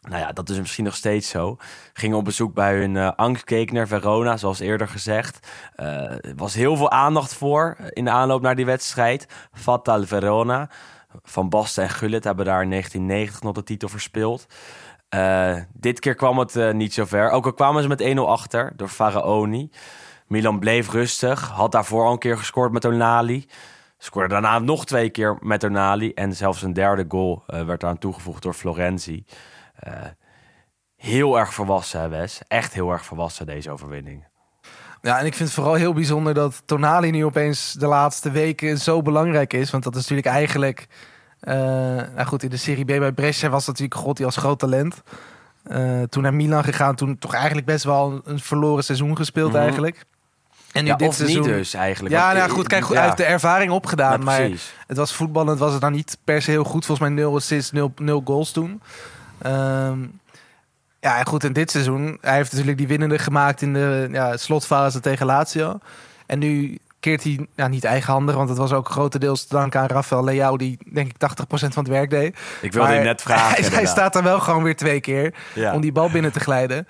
Nou 0.00 0.20
ja, 0.20 0.32
dat 0.32 0.48
is 0.48 0.58
misschien 0.58 0.84
nog 0.84 0.96
steeds 0.96 1.28
zo. 1.28 1.56
Gingen 1.92 2.16
op 2.16 2.24
bezoek 2.24 2.54
bij 2.54 2.76
hun 2.76 2.94
uh, 2.94 3.10
angstkekener 3.16 3.88
Verona, 3.88 4.36
zoals 4.36 4.60
eerder 4.60 4.88
gezegd. 4.88 5.48
Er 5.74 6.32
was 6.36 6.54
heel 6.54 6.76
veel 6.76 6.90
aandacht 6.90 7.34
voor 7.34 7.76
in 7.90 8.04
de 8.04 8.10
aanloop 8.10 8.42
naar 8.42 8.56
die 8.56 8.66
wedstrijd. 8.66 9.26
Fatal 9.52 10.04
Verona. 10.04 10.70
Van 11.22 11.48
Basten 11.48 11.82
en 11.82 11.90
Gullit 11.90 12.24
hebben 12.24 12.44
daar 12.44 12.62
in 12.62 12.70
1990 12.70 13.42
nog 13.42 13.54
de 13.54 13.62
titel 13.62 13.88
verspeeld. 13.88 14.46
Uh, 15.14 15.56
dit 15.72 16.00
keer 16.00 16.14
kwam 16.14 16.38
het 16.38 16.56
uh, 16.56 16.72
niet 16.72 16.94
zo 16.94 17.04
ver. 17.04 17.30
Ook 17.30 17.44
al 17.44 17.52
kwamen 17.52 17.82
ze 17.82 17.88
met 17.88 18.16
1-0 18.16 18.20
achter 18.20 18.72
door 18.76 18.88
Faraoni. 18.88 19.70
Milan 20.26 20.58
bleef 20.58 20.90
rustig. 20.90 21.48
Had 21.48 21.72
daarvoor 21.72 22.04
al 22.04 22.12
een 22.12 22.18
keer 22.18 22.38
gescoord 22.38 22.72
met 22.72 22.84
Onali. 22.84 23.46
Scoorde 23.98 24.28
daarna 24.28 24.58
nog 24.58 24.86
twee 24.86 25.10
keer 25.10 25.38
met 25.40 25.64
Onali. 25.64 26.12
En 26.12 26.34
zelfs 26.34 26.62
een 26.62 26.72
derde 26.72 27.04
goal 27.08 27.44
uh, 27.48 27.64
werd 27.64 27.82
eraan 27.82 27.98
toegevoegd 27.98 28.42
door 28.42 28.54
Florenzi. 28.54 29.24
heel 30.96 31.38
erg 31.38 31.54
volwassen, 31.54 32.10
Wes. 32.10 32.40
Echt 32.48 32.74
heel 32.74 32.90
erg 32.90 33.04
volwassen, 33.04 33.46
deze 33.46 33.70
overwinning. 33.70 34.26
Ja, 35.02 35.18
en 35.18 35.26
ik 35.26 35.34
vind 35.34 35.48
het 35.48 35.58
vooral 35.58 35.74
heel 35.74 35.92
bijzonder 35.92 36.34
dat 36.34 36.62
Tonali 36.66 37.10
nu 37.10 37.24
opeens 37.24 37.72
de 37.72 37.86
laatste 37.86 38.30
weken 38.30 38.78
zo 38.78 39.02
belangrijk 39.02 39.52
is. 39.52 39.70
Want 39.70 39.84
dat 39.84 39.94
is 39.94 40.00
natuurlijk 40.00 40.28
eigenlijk... 40.28 40.86
Uh, 41.42 41.54
nou 41.54 42.24
goed, 42.24 42.42
in 42.42 42.50
de 42.50 42.56
Serie 42.56 42.84
B 42.84 42.86
bij 42.86 43.12
Brescia 43.12 43.48
was 43.48 43.66
natuurlijk 43.66 43.94
God 43.94 44.16
die 44.16 44.26
als 44.26 44.36
groot 44.36 44.58
talent. 44.58 45.02
Uh, 45.70 46.02
toen 46.02 46.22
naar 46.22 46.34
Milan 46.34 46.64
gegaan, 46.64 46.94
toen 46.94 47.18
toch 47.18 47.34
eigenlijk 47.34 47.66
best 47.66 47.84
wel 47.84 48.20
een 48.24 48.38
verloren 48.38 48.84
seizoen 48.84 49.16
gespeeld 49.16 49.48
mm 49.48 49.54
-hmm. 49.54 49.62
eigenlijk. 49.62 50.04
En 50.72 50.84
nu 50.84 50.90
ja, 50.90 50.96
dit 50.96 51.14
seizoen... 51.14 51.40
niet 51.40 51.50
dus 51.50 51.74
eigenlijk. 51.74 52.14
Ja, 52.14 52.32
nou 52.32 52.50
goed, 52.50 52.66
kijk, 52.66 52.84
goed, 52.84 52.92
ja. 52.92 52.98
hij 52.98 53.06
heeft 53.06 53.20
de 53.20 53.24
ervaring 53.24 53.72
opgedaan. 53.72 54.18
Ja, 54.18 54.24
maar 54.24 54.50
het 54.86 54.96
was 54.96 55.12
voetballend, 55.12 55.58
was 55.58 55.72
het 55.72 55.80
dan 55.80 55.92
niet 55.92 56.18
per 56.24 56.42
se 56.42 56.50
heel 56.50 56.64
goed. 56.64 56.86
Volgens 56.86 57.08
mij 57.08 57.18
0 57.18 57.34
assists, 57.34 57.70
0, 57.70 57.92
0 57.96 58.22
goals 58.24 58.50
toen. 58.50 58.82
Um, 59.46 60.20
ja, 61.00 61.18
en 61.18 61.26
goed, 61.26 61.44
in 61.44 61.52
dit 61.52 61.70
seizoen, 61.70 62.18
hij 62.20 62.36
heeft 62.36 62.50
natuurlijk 62.50 62.78
die 62.78 62.88
winnende 62.88 63.18
gemaakt 63.18 63.62
in 63.62 63.72
de 63.72 64.08
ja, 64.12 64.36
slotfase 64.36 65.00
tegen 65.00 65.26
Lazio. 65.26 65.78
En 66.26 66.38
nu 66.38 66.78
keert 67.08 67.24
hij 67.24 67.46
nou, 67.54 67.70
niet 67.70 67.84
eigenhandig, 67.84 68.34
want 68.34 68.48
het 68.48 68.58
was 68.58 68.72
ook 68.72 68.88
grotendeels 68.88 69.44
te 69.44 69.54
danken 69.54 69.80
aan 69.80 69.86
Rafael 69.86 70.24
Leao, 70.24 70.56
die 70.56 70.78
denk 70.92 71.10
ik 71.10 71.14
80% 71.14 71.44
van 71.48 71.68
het 71.74 71.88
werk 71.88 72.10
deed. 72.10 72.38
Ik 72.62 72.72
wilde 72.72 72.92
je 72.92 73.00
net 73.00 73.22
vragen. 73.22 73.64
Hij, 73.64 73.70
hij, 73.70 73.86
staat 73.86 74.14
er 74.14 74.22
wel 74.22 74.40
gewoon 74.40 74.62
weer 74.62 74.76
twee 74.76 75.00
keer 75.00 75.34
ja. 75.54 75.74
om 75.74 75.80
die 75.80 75.92
bal 75.92 76.10
binnen 76.10 76.32
te 76.32 76.40
glijden. 76.40 76.86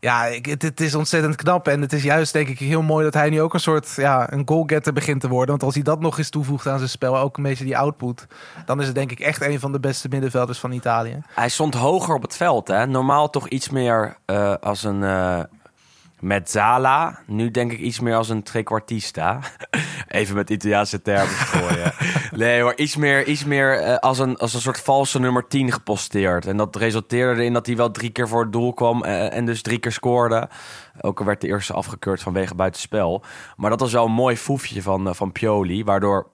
Ja, 0.00 0.26
ik, 0.26 0.46
het, 0.46 0.62
het 0.62 0.80
is 0.80 0.94
ontzettend 0.94 1.36
knap. 1.36 1.68
En 1.68 1.80
het 1.80 1.92
is 1.92 2.02
juist 2.02 2.32
denk 2.32 2.48
ik 2.48 2.58
heel 2.58 2.82
mooi 2.82 3.04
dat 3.04 3.14
hij 3.14 3.30
nu 3.30 3.40
ook 3.40 3.54
een 3.54 3.60
soort 3.60 3.92
ja, 3.96 4.32
een 4.32 4.42
goalgetter 4.44 4.92
begint 4.92 5.20
te 5.20 5.28
worden. 5.28 5.48
Want 5.48 5.62
als 5.62 5.74
hij 5.74 5.82
dat 5.82 6.00
nog 6.00 6.18
eens 6.18 6.30
toevoegt 6.30 6.66
aan 6.66 6.78
zijn 6.78 6.90
spel, 6.90 7.18
ook 7.18 7.36
een 7.36 7.42
beetje 7.42 7.64
die 7.64 7.78
output, 7.78 8.26
dan 8.64 8.80
is 8.80 8.86
het 8.86 8.94
denk 8.94 9.10
ik 9.10 9.20
echt 9.20 9.42
een 9.42 9.60
van 9.60 9.72
de 9.72 9.80
beste 9.80 10.08
middenvelders 10.08 10.58
van 10.58 10.72
Italië. 10.72 11.22
Hij 11.34 11.48
stond 11.48 11.74
hoger 11.74 12.14
op 12.14 12.22
het 12.22 12.36
veld, 12.36 12.68
hè? 12.68 12.86
Normaal 12.86 13.30
toch 13.30 13.48
iets 13.48 13.68
meer 13.68 14.16
eh, 14.24 14.54
als 14.60 14.84
een 14.84 15.02
eh 16.22 16.28
mezzala. 16.28 17.18
Nu 17.26 17.50
denk 17.50 17.72
ik 17.72 17.78
iets 17.78 18.00
meer 18.00 18.16
als 18.16 18.28
een 18.28 18.42
trequartista. 18.42 19.40
Even 20.08 20.34
met 20.34 20.50
Italiaanse 20.50 21.02
termen 21.02 21.34
gooien. 21.34 21.92
nee 22.42 22.60
hoor, 22.60 22.76
iets 22.76 22.96
meer, 22.96 23.26
iets 23.26 23.44
meer 23.44 23.78
eh, 23.78 23.96
als, 23.96 24.18
een, 24.18 24.36
als 24.36 24.54
een 24.54 24.60
soort 24.60 24.80
valse 24.80 25.20
nummer 25.20 25.46
10 25.48 25.72
geposteerd. 25.72 26.46
En 26.46 26.56
dat 26.56 26.76
resulteerde 26.76 27.40
erin 27.40 27.52
dat 27.52 27.66
hij 27.66 27.76
wel 27.76 27.90
drie 27.90 28.10
keer 28.10 28.28
voor 28.28 28.42
het 28.42 28.52
doel 28.52 28.72
kwam 28.72 29.04
eh, 29.04 29.36
en 29.36 29.44
dus 29.44 29.62
drie 29.62 29.78
keer 29.78 29.92
scoorde. 29.92 30.48
Ook 31.00 31.18
al 31.18 31.24
werd 31.24 31.40
de 31.40 31.46
eerste 31.46 31.72
afgekeurd 31.72 32.22
vanwege 32.22 32.54
buitenspel. 32.54 33.22
Maar 33.56 33.70
dat 33.70 33.80
was 33.80 33.92
wel 33.92 34.04
een 34.04 34.12
mooi 34.12 34.36
foefje 34.36 34.82
van, 34.82 35.08
eh, 35.08 35.14
van 35.14 35.32
Pioli, 35.32 35.84
waardoor 35.84 36.30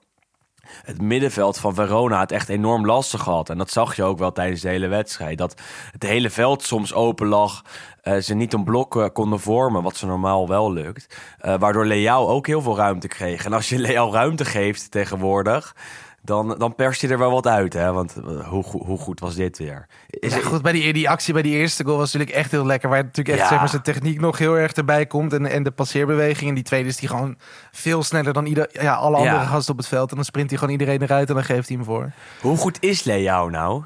het 0.83 1.01
middenveld 1.01 1.57
van 1.57 1.73
Verona 1.73 2.19
het 2.19 2.31
echt 2.31 2.49
enorm 2.49 2.85
lastig 2.85 3.23
had. 3.23 3.49
En 3.49 3.57
dat 3.57 3.71
zag 3.71 3.95
je 3.95 4.03
ook 4.03 4.17
wel 4.17 4.31
tijdens 4.31 4.61
de 4.61 4.69
hele 4.69 4.87
wedstrijd. 4.87 5.37
Dat 5.37 5.61
het 5.91 6.03
hele 6.03 6.29
veld 6.29 6.63
soms 6.63 6.93
open 6.93 7.27
lag. 7.27 7.61
eh, 8.01 8.17
ze 8.17 8.33
niet 8.33 8.53
een 8.53 8.63
blok 8.63 8.95
eh, 8.95 9.05
konden 9.13 9.39
vormen, 9.39 9.83
wat 9.83 9.97
ze 9.97 10.05
normaal 10.05 10.47
wel 10.47 10.73
lukt. 10.73 11.17
Eh, 11.39 11.55
waardoor 11.59 11.85
Leao 11.85 12.27
ook 12.27 12.47
heel 12.47 12.61
veel 12.61 12.77
ruimte 12.77 13.07
kreeg. 13.07 13.45
En 13.45 13.53
als 13.53 13.69
je 13.69 13.79
Leao 13.79 14.11
ruimte 14.11 14.45
geeft 14.45 14.91
tegenwoordig... 14.91 15.75
Dan, 16.21 16.55
dan 16.57 16.75
perst 16.75 17.01
je 17.01 17.07
er 17.07 17.17
wel 17.17 17.31
wat 17.31 17.47
uit, 17.47 17.73
hè? 17.73 17.91
Want 17.93 18.15
eh, 18.15 18.47
hoe, 18.47 18.63
hoe 18.63 18.97
goed 18.97 19.19
was 19.19 19.35
dit 19.35 19.57
weer? 19.57 19.87
Is 20.09 20.31
ja, 20.31 20.37
het- 20.37 20.45
goed, 20.45 20.61
bij 20.61 20.71
die, 20.71 20.93
die 20.93 21.09
actie 21.09 21.33
bij 21.33 21.41
die 21.41 21.55
eerste 21.55 21.83
goal 21.83 21.97
was 21.97 22.13
natuurlijk 22.13 22.39
echt 22.39 22.51
heel 22.51 22.65
lekker. 22.65 22.89
Waar 22.89 23.03
natuurlijk 23.03 23.27
echt 23.37 23.39
Ja. 23.39 23.47
zeg 23.47 23.59
maar, 23.59 23.69
zijn 23.69 23.81
techniek 23.81 24.19
nog 24.19 24.37
heel 24.37 24.57
erg 24.57 24.71
erbij 24.71 25.05
komt. 25.05 25.33
En, 25.33 25.45
en 25.45 25.63
de 25.63 25.71
passeerbeweging. 25.71 26.49
En 26.49 26.55
die 26.55 26.63
tweede 26.63 26.89
is 26.89 26.97
die 26.97 27.09
gewoon 27.09 27.37
veel 27.71 28.03
sneller 28.03 28.33
dan 28.33 28.45
ieder, 28.45 28.69
ja, 28.71 28.93
alle 28.93 29.17
Ja. 29.23 29.31
andere 29.31 29.49
gasten 29.49 29.71
op 29.73 29.79
het 29.79 29.87
veld. 29.87 30.09
En 30.09 30.15
dan 30.15 30.25
sprint 30.25 30.49
hij 30.49 30.57
gewoon 30.59 30.73
iedereen 30.73 31.01
eruit 31.01 31.29
en 31.29 31.35
dan 31.35 31.43
geeft 31.43 31.67
hij 31.67 31.77
hem 31.77 31.85
voor. 31.85 32.11
Hoe 32.41 32.57
goed 32.57 32.77
is 32.79 33.03
Leao 33.03 33.49
nou? 33.49 33.83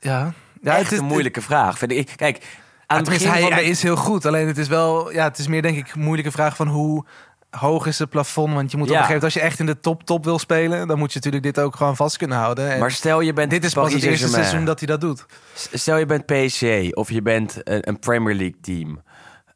Ja, 0.00 0.32
ja 0.62 0.76
Echt 0.76 0.92
een 0.92 1.04
moeilijke 1.04 1.40
vraag. 1.42 1.78
Vind 1.78 1.92
ik. 1.92 2.12
Kijk, 2.16 2.58
aan 2.86 2.96
het 2.98 3.08
begin 3.08 3.28
hij, 3.28 3.40
van 3.40 3.52
hij 3.52 3.64
is 3.64 3.82
heel 3.82 3.96
goed. 3.96 4.26
Alleen 4.26 4.46
het 4.46 4.58
is 4.58 4.68
wel, 4.68 5.12
ja, 5.12 5.24
het 5.24 5.38
is 5.38 5.46
meer 5.46 5.62
denk 5.62 5.76
ik 5.76 5.92
een 5.94 6.00
moeilijke 6.00 6.30
vraag 6.30 6.56
van 6.56 6.68
hoe 6.68 7.04
hoog 7.50 7.86
is 7.86 7.98
het 7.98 8.08
plafond. 8.10 8.54
Want 8.54 8.70
je 8.70 8.76
moet 8.76 8.86
op 8.86 8.92
Ja. 8.92 8.98
een 9.00 9.06
gegeven 9.06 9.22
moment, 9.22 9.24
als 9.24 9.34
je 9.34 9.40
echt 9.50 9.58
in 9.60 9.66
de 9.66 9.80
top 9.80 10.02
top 10.04 10.24
wil 10.24 10.38
spelen, 10.38 10.88
dan 10.88 10.98
moet 10.98 11.08
je 11.12 11.16
natuurlijk 11.18 11.44
dit 11.54 11.58
ook 11.64 11.76
gewoon 11.76 11.96
vast 11.96 12.16
kunnen 12.16 12.36
houden. 12.38 12.70
En 12.70 12.78
Maar 12.78 12.90
stel 12.90 13.20
je 13.20 13.32
bent 13.32 13.50
dit 13.50 13.64
is 13.64 13.72
pas 13.72 13.92
het 13.92 14.02
eerste 14.02 14.28
seizoen 14.28 14.64
dat 14.64 14.78
hij 14.78 14.88
dat 14.88 15.00
doet. 15.00 15.26
Stel 15.72 15.96
je 15.96 16.06
bent 16.06 16.26
PSG 16.26 16.62
of 16.94 17.10
je 17.10 17.22
bent 17.22 17.60
een, 17.64 17.88
een 17.88 17.98
Premier 17.98 18.34
League 18.34 18.58
team. 18.60 19.02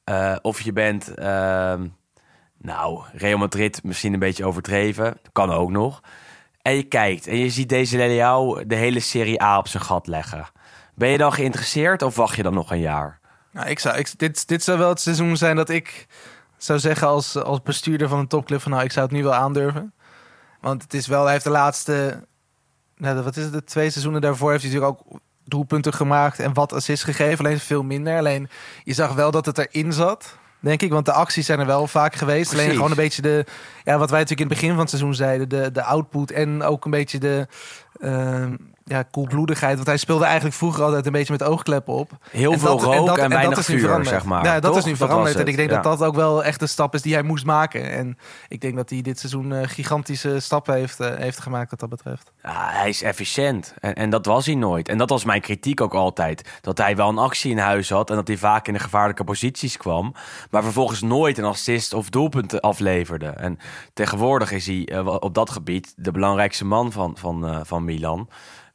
Eh, 0.05 0.37
of 0.43 0.61
je 0.61 0.73
bent, 0.73 1.15
ehm, 1.15 1.87
nou, 2.59 3.03
Real 3.13 3.39
Madrid 3.39 3.81
misschien 3.83 4.13
een 4.13 4.19
beetje 4.19 4.45
overdreven. 4.45 5.17
Kan 5.33 5.51
ook 5.51 5.71
nog. 5.71 6.01
En 6.63 6.77
je 6.77 6.83
kijkt 6.83 7.27
en 7.27 7.39
je 7.39 7.51
ziet 7.51 7.69
deze 7.69 7.97
Leao 7.97 8.67
de 8.67 8.75
hele 8.75 9.01
Serie 9.01 9.43
A 9.43 9.59
op 9.59 9.69
zijn 9.69 9.83
gat 9.83 10.07
leggen. 10.07 10.47
Ben 10.95 11.09
je 11.09 11.19
dan 11.19 11.33
geïnteresseerd 11.33 12.03
of 12.03 12.17
wacht 12.17 12.37
je 12.37 12.43
dan 12.43 12.55
nog 12.55 12.71
een 12.71 12.81
jaar? 12.81 13.21
Nou, 13.53 13.69
ik 13.69 13.79
zou, 13.79 13.97
ik, 13.97 14.19
dit, 14.19 14.49
dit 14.49 14.63
zou 14.65 14.79
wel 14.79 14.89
het 14.89 15.01
seizoen 15.01 15.37
zijn 15.37 15.57
dat 15.57 15.69
ik 15.69 16.07
zou 16.65 16.79
zeggen 16.79 17.09
als, 17.09 17.37
als 17.37 17.63
bestuurder 17.63 18.09
van 18.09 18.19
een 18.19 18.27
topclub 18.27 18.61
van 18.61 18.71
nou, 18.71 18.85
ik 18.85 18.93
zou 18.93 19.07
het 19.07 19.15
nu 19.15 19.23
wel 19.23 19.35
aandurven. 19.35 19.93
Want 20.61 20.83
het 20.83 20.95
is 20.95 21.07
wel, 21.07 21.23
hij 21.23 21.33
heeft 21.33 21.45
de 21.45 21.51
laatste, 21.51 22.25
nou, 22.97 23.23
wat 23.23 23.37
is 23.37 23.45
het, 23.45 23.53
de 23.53 23.65
twee 23.65 23.91
seizoenen 23.91 24.21
daarvoor 24.21 24.51
heeft 24.51 24.63
hij 24.63 24.73
natuurlijk 24.73 25.01
ook 25.01 25.21
doelpunten 25.45 25.93
gemaakt 25.93 26.39
en 26.39 26.55
wat 26.55 26.73
assists 26.73 27.05
gegeven, 27.05 27.45
alleen 27.45 27.59
veel 27.59 27.83
minder. 27.83 28.19
Alleen 28.19 28.49
je 28.85 28.93
zag 28.93 29.13
wel 29.13 29.31
dat 29.31 29.47
het 29.47 29.59
erin 29.59 29.93
zat. 29.93 30.37
Denk 30.61 30.83
ik, 30.83 30.93
want 30.93 31.07
de 31.07 31.13
acties 31.13 31.47
zijn 31.47 31.61
er 31.61 31.67
wel 31.67 31.87
vaak 31.87 32.15
geweest. 32.15 32.53
Alleen 32.53 32.71
gewoon 32.71 32.91
een 32.91 32.97
beetje 32.97 33.23
de, 33.23 33.45
ja, 33.85 33.99
wat 33.99 34.11
wij 34.11 34.21
natuurlijk 34.21 34.51
in 34.51 34.57
het 34.57 34.61
begin 34.61 34.71
van 34.71 34.79
het 34.79 34.89
seizoen 34.89 35.15
zeiden, 35.15 35.49
de, 35.49 35.71
de 35.73 35.83
output 35.83 36.31
en 36.31 36.63
ook 36.63 36.85
een 36.85 36.91
beetje 36.91 37.19
de, 37.19 37.47
ehm, 38.01 38.57
ja, 38.85 39.03
koelbloedigheid. 39.03 39.75
Want 39.75 39.87
hij 39.87 39.97
speelde 39.97 40.25
eigenlijk 40.25 40.55
vroeger 40.55 40.83
altijd 40.85 41.07
een 41.07 41.13
beetje 41.13 41.33
met 41.33 41.43
oogkleppen 41.43 41.95
op. 41.95 42.11
Heel 42.31 42.53
En 42.53 42.59
veel 42.59 42.77
dat- 42.77 42.83
rook 42.83 42.99
en, 42.99 43.05
dat- 43.07 43.17
weinig 43.29 43.49
dat 43.49 43.59
is 43.59 43.67
nu 43.69 43.75
vuur, 43.75 43.85
veranderd. 43.85 44.09
zeg 44.15 44.25
maar. 44.25 44.45
Ja, 44.45 44.55
dat 44.61 44.63
Toch? 44.71 44.77
is 44.77 44.85
nu 44.85 44.97
veranderd. 44.97 45.33
en 45.35 45.39
het, 45.39 45.49
ik 45.49 45.57
denk 45.57 45.71
ja. 45.71 45.81
dat 45.81 45.99
dat 45.99 46.09
ook 46.09 46.15
wel 46.15 46.45
echt 46.45 46.61
de 46.61 46.67
stap 46.67 46.95
is 46.95 47.03
die 47.03 47.13
hij 47.15 47.23
moest 47.23 47.45
maken. 47.45 47.91
En 47.91 48.19
ik 48.49 48.61
denk 48.61 48.77
dat 48.77 48.91
hij 48.91 49.01
dit 49.03 49.19
seizoen 49.19 49.53
eh, 49.53 49.69
gigantische 49.69 50.41
stappen 50.41 50.75
heeft, 50.75 51.01
eh, 51.01 51.15
heeft 51.17 51.41
gemaakt 51.41 51.71
wat 51.71 51.81
dat 51.81 51.89
betreft. 51.89 52.33
Ja, 52.43 52.69
hij 52.71 52.89
is 52.89 53.03
efficiënt. 53.03 53.75
En, 53.81 53.95
en 53.95 54.11
dat 54.11 54.27
was 54.27 54.47
hij 54.47 54.55
nooit. 54.55 54.89
En 54.89 54.99
dat 54.99 55.11
was 55.11 55.25
mijn 55.25 55.41
kritiek 55.41 55.81
ook 55.81 55.95
altijd. 55.95 56.59
Dat 56.61 56.79
hij 56.79 56.97
wel 56.97 57.09
een 57.09 57.19
actie 57.19 57.51
in 57.51 57.59
huis 57.59 57.91
had 57.91 58.11
en 58.11 58.17
dat 58.17 58.27
hij 58.29 58.37
vaak 58.37 58.67
in 58.69 58.73
de 58.75 58.79
gevaarlijke 58.81 59.25
posities 59.25 59.77
kwam. 59.77 60.15
Maar 60.51 60.63
vervolgens 60.63 61.01
nooit 61.03 61.39
een 61.39 61.45
assist 61.45 61.93
of 61.93 62.09
doelpunten 62.11 62.61
afleverde. 62.61 63.27
En 63.27 63.59
tegenwoordig 63.93 64.53
is 64.53 64.67
hij 64.67 64.85
eh, 64.87 65.07
op 65.07 65.35
dat 65.35 65.51
gebied 65.51 65.93
de 65.97 66.11
belangrijkste 66.11 66.65
man 66.65 66.93
van, 66.93 67.17
van, 67.17 67.67
van 67.67 67.85
Milan. 67.85 68.29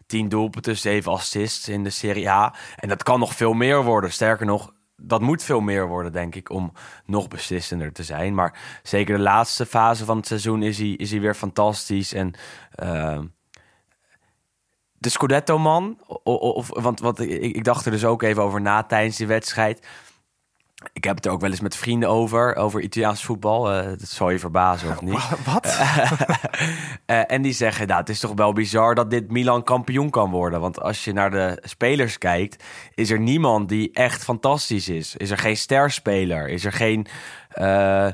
Tien 0.10 0.30
doelpunten, 0.30 0.78
zeven 0.78 1.12
assists 1.12 1.68
in 1.68 1.84
de 1.84 1.90
Serie 1.90 2.30
A. 2.30 2.56
En 2.76 2.90
dat 2.90 3.04
kan 3.04 3.20
nog 3.20 3.36
veel 3.36 3.54
meer 3.54 3.84
worden. 3.84 4.12
Sterker 4.12 4.46
nog, 4.46 4.74
dat 4.96 5.22
moet 5.22 5.44
veel 5.44 5.60
meer 5.60 5.88
worden, 5.88 6.12
denk 6.12 6.36
ik, 6.36 6.50
om 6.50 6.72
nog 7.06 7.28
beslissender 7.28 7.94
te 7.94 8.04
zijn. 8.04 8.36
Maar 8.36 8.80
zeker 8.84 9.16
de 9.16 9.22
laatste 9.22 9.66
fase 9.66 10.06
van 10.06 10.18
het 10.18 10.28
seizoen 10.28 10.64
is 10.64 10.78
hij, 10.78 10.88
is 10.90 11.12
hij 11.12 11.20
weer 11.20 11.36
fantastisch. 11.36 12.14
En 12.14 12.34
ehm, 12.72 13.26
de 14.94 15.10
Scudetto-man, 15.10 16.00
of, 16.24 16.70
want 16.82 17.00
wat, 17.00 17.20
ik, 17.20 17.42
ik 17.42 17.64
dacht 17.64 17.86
er 17.86 17.92
dus 17.92 18.06
ook 18.06 18.22
even 18.22 18.44
over 18.44 18.62
na 18.62 18.84
tijdens 18.84 19.18
die 19.18 19.28
wedstrijd. 19.28 19.88
Ik 20.94 21.04
heb 21.04 21.16
het 21.16 21.26
er 21.26 21.32
ook 21.32 21.42
wel 21.42 21.50
eens 21.50 21.60
met 21.60 21.76
vrienden 21.76 22.10
over, 22.10 22.56
over 22.56 22.82
Italiaans 22.82 23.24
voetbal. 23.24 23.72
Eh, 23.72 23.86
dat 23.86 24.08
zal 24.08 24.30
je 24.30 24.40
verbazen 24.40 24.90
of 24.90 25.02
niet. 25.02 25.30
Wat? 25.54 25.78
Eh, 27.06 27.32
en 27.32 27.42
die 27.42 27.54
zeggen, 27.54 27.88
nou, 27.88 28.00
het 28.00 28.10
is 28.10 28.20
toch 28.20 28.32
wel 28.36 28.54
bizar 28.54 28.96
dat 28.96 29.12
dit 29.12 29.32
Milan 29.32 29.64
kampioen 29.64 30.10
kan 30.10 30.32
worden. 30.32 30.60
Want 30.60 30.82
als 30.82 31.04
je 31.06 31.14
naar 31.14 31.32
de 31.32 31.58
spelers 31.62 32.18
kijkt, 32.18 32.64
is 32.96 33.10
er 33.10 33.20
niemand 33.20 33.70
die 33.70 33.92
echt 33.94 34.24
fantastisch 34.24 34.90
is. 34.90 35.16
Is 35.16 35.32
er 35.32 35.38
geen 35.38 35.58
sterspeler? 35.58 36.48
Is 36.50 36.66
er 36.66 36.72
geen 36.72 37.08
eh, 37.50 38.08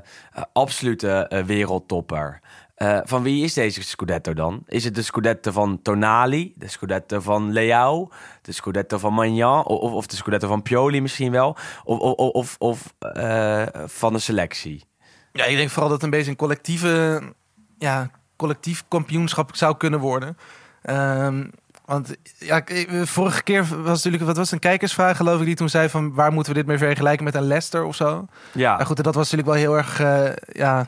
absolute 0.54 1.44
wereldtopper? 1.46 2.42
Eh, 2.76 3.00
van 3.04 3.24
wie 3.24 3.44
is 3.44 3.54
deze 3.54 3.84
Scudetto 3.84 4.34
dan? 4.34 4.64
Is 4.68 4.84
het 4.84 4.96
de 4.96 5.02
Scudetto 5.02 5.52
van 5.52 5.82
Tonali? 5.82 6.54
De 6.56 6.68
Scudetto 6.68 7.20
van 7.20 7.52
Leao? 7.54 8.10
De 8.42 8.52
Scudetto 8.52 8.98
van 8.98 9.14
Magnan? 9.14 9.66
Of, 9.66 9.92
of 9.92 10.08
de 10.08 10.16
Scudetto 10.16 10.48
van 10.48 10.62
Pioli 10.62 11.02
misschien 11.02 11.32
wel? 11.32 11.58
Of, 11.84 12.00
of, 12.00 12.18
of, 12.34 12.56
of 12.60 12.94
eh, 13.00 13.64
van 13.86 14.14
de 14.14 14.20
selectie? 14.20 14.84
Ja, 15.34 15.46
ik 15.46 15.56
denk 15.58 15.70
vooral 15.70 15.90
dat 15.90 16.02
het 16.02 16.04
een 16.04 16.18
beetje 16.18 16.32
een 16.32 16.38
collectieve, 16.38 17.22
ja, 17.78 18.10
collectief 18.36 18.84
kampioenschap 18.88 19.56
zou 19.56 19.78
kunnen 19.78 20.00
worden. 20.00 20.38
Ehm, 20.82 21.44
want 21.86 22.16
ja, 22.40 22.56
ik- 22.66 22.90
vorige 23.04 23.44
keer 23.44 23.66
was 23.84 23.96
natuurlijk, 24.04 24.24
wat 24.24 24.38
was 24.38 24.46
het, 24.52 24.54
een 24.64 24.70
kijkersvraag 24.70 25.18
geloof 25.18 25.40
ik, 25.40 25.46
die 25.46 25.56
toen 25.56 25.70
zei 25.70 25.90
van 25.90 26.14
waar 26.14 26.32
moeten 26.34 26.52
we 26.54 26.58
dit 26.60 26.68
mee 26.68 26.78
vergelijken 26.78 27.24
met 27.26 27.36
een 27.36 27.48
Leicester 27.48 27.84
of 27.84 27.96
zo. 27.96 28.26
Ja, 28.54 28.76
Maar 28.78 28.86
goed, 28.86 29.04
dat 29.04 29.16
was 29.16 29.32
natuurlijk 29.32 29.48
wel 29.48 29.58
heel 29.58 29.78
erg, 29.78 30.00
eh, 30.00 30.32
ja, 30.52 30.88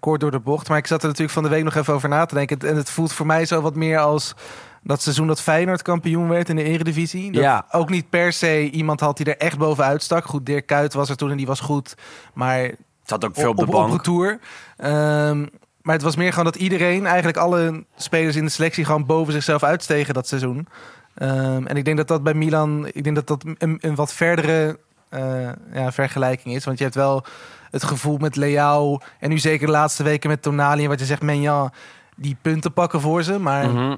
kort 0.00 0.20
door 0.20 0.30
de 0.30 0.38
bocht. 0.38 0.68
Maar 0.68 0.78
ik 0.78 0.86
zat 0.86 1.00
er 1.02 1.06
natuurlijk 1.06 1.34
van 1.34 1.42
de 1.42 1.48
week 1.48 1.64
nog 1.64 1.74
even 1.74 1.94
over 1.94 2.08
na 2.08 2.24
te 2.24 2.34
denken. 2.34 2.58
En 2.58 2.76
het 2.76 2.90
voelt 2.90 3.12
voor 3.12 3.26
mij 3.26 3.46
zo 3.46 3.60
wat 3.60 3.74
meer 3.74 3.98
als 3.98 4.34
dat 4.82 5.02
seizoen 5.02 5.26
dat 5.26 5.40
Feyenoord 5.40 5.82
kampioen 5.82 6.28
werd 6.28 6.48
in 6.48 6.56
de 6.56 6.62
Eredivisie. 6.62 7.32
Dat 7.32 7.42
Ja. 7.42 7.66
ook 7.70 7.90
niet 7.90 8.10
per 8.10 8.32
se 8.32 8.70
iemand 8.70 9.00
had 9.00 9.16
die 9.16 9.26
er 9.26 9.36
echt 9.36 9.58
bovenuit 9.58 10.02
stak. 10.02 10.24
Goed, 10.24 10.46
Dirk 10.46 10.66
Kuyt 10.66 10.92
was 10.94 11.08
er 11.10 11.16
toen 11.16 11.30
en 11.30 11.36
die 11.36 11.46
was 11.46 11.60
goed. 11.60 11.94
Maar 12.34 12.58
het 12.62 12.76
zat 13.04 13.24
ook 13.24 13.34
veel 13.34 13.50
op 13.50 13.56
de 13.56 13.62
op, 13.66 13.70
bank. 13.70 13.86
op 13.92 13.96
retour. 13.96 14.38
Ehm, 14.76 15.46
maar 15.82 15.94
het 15.94 16.02
was 16.02 16.16
meer 16.16 16.30
gewoon 16.30 16.44
dat 16.44 16.56
iedereen, 16.56 17.06
eigenlijk 17.06 17.36
alle 17.36 17.84
spelers 17.96 18.36
in 18.36 18.44
de 18.44 18.50
selectie, 18.50 18.84
gewoon 18.84 19.06
boven 19.06 19.32
zichzelf 19.32 19.62
uitstegen 19.62 20.14
dat 20.14 20.28
seizoen. 20.28 20.68
Ehm, 21.14 21.66
en 21.66 21.76
ik 21.76 21.84
denk 21.84 21.96
dat 21.96 22.08
dat 22.08 22.22
bij 22.22 22.34
Milan, 22.34 22.86
ik 22.92 23.04
denk 23.04 23.16
dat 23.16 23.26
dat 23.26 23.44
een, 23.58 23.78
een 23.80 23.94
wat 23.94 24.12
verdere 24.12 24.78
eh, 25.08 25.48
ja, 25.72 25.92
vergelijking 25.92 26.54
is. 26.54 26.64
Want 26.64 26.78
je 26.78 26.84
hebt 26.84 26.96
wel 26.96 27.24
het 27.70 27.84
gevoel 27.84 28.16
met 28.18 28.36
Leao 28.36 28.98
en 29.20 29.28
nu 29.28 29.38
zeker 29.38 29.66
de 29.66 29.72
laatste 29.72 30.02
weken 30.02 30.30
met 30.30 30.42
Tonali 30.42 30.82
en 30.82 30.88
wat 30.88 30.98
je 31.00 31.04
zegt, 31.06 31.22
Menja, 31.22 31.72
die 32.16 32.36
punten 32.42 32.72
pakken 32.72 33.00
voor 33.00 33.22
ze. 33.22 33.38
Maar 33.38 33.68
Mhm. 33.70 33.96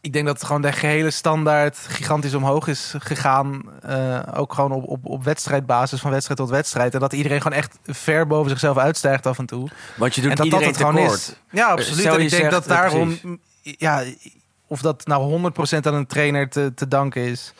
ik 0.00 0.12
denk 0.12 0.26
dat 0.26 0.44
gewoon 0.44 0.62
de 0.62 0.72
gehele 0.72 1.10
standaard 1.10 1.76
gigantisch 1.78 2.34
omhoog 2.34 2.66
is 2.68 2.94
gegaan. 2.98 3.62
eh, 3.82 4.18
ook 4.34 4.54
gewoon 4.54 4.72
op, 4.72 4.84
op, 4.88 5.06
op 5.06 5.24
wedstrijdbasis, 5.24 6.00
van 6.00 6.10
wedstrijd 6.10 6.38
tot 6.40 6.50
wedstrijd. 6.50 6.94
En 6.94 7.00
dat 7.00 7.12
iedereen 7.12 7.40
gewoon 7.42 7.58
echt 7.58 7.78
ver 7.84 8.26
boven 8.26 8.50
zichzelf 8.50 8.78
uitstijgt 8.78 9.26
af 9.26 9.38
en 9.38 9.46
toe. 9.46 9.68
Want 9.96 10.14
je 10.14 10.20
doet 10.20 10.30
en 10.30 10.36
dat 10.36 10.50
dat 10.50 10.64
het 10.64 10.76
gewoon 10.76 10.94
tekort. 10.94 11.14
is. 11.18 11.34
Ja, 11.50 11.66
absoluut. 11.68 11.98
Stel 12.00 12.14
en 12.14 12.20
ik 12.20 12.30
denk 12.30 12.50
dat 12.50 12.62
eh, 12.62 12.68
daarom, 12.68 13.18
precies. 13.18 13.76
ja, 13.78 14.02
of 14.66 14.80
dat 14.80 15.06
nou 15.06 15.22
100% 15.22 15.86
aan 15.86 15.94
een 15.94 16.06
trainer 16.06 16.48
te, 16.48 16.72
te 16.74 16.88
danken 16.88 17.22
is. 17.22 17.52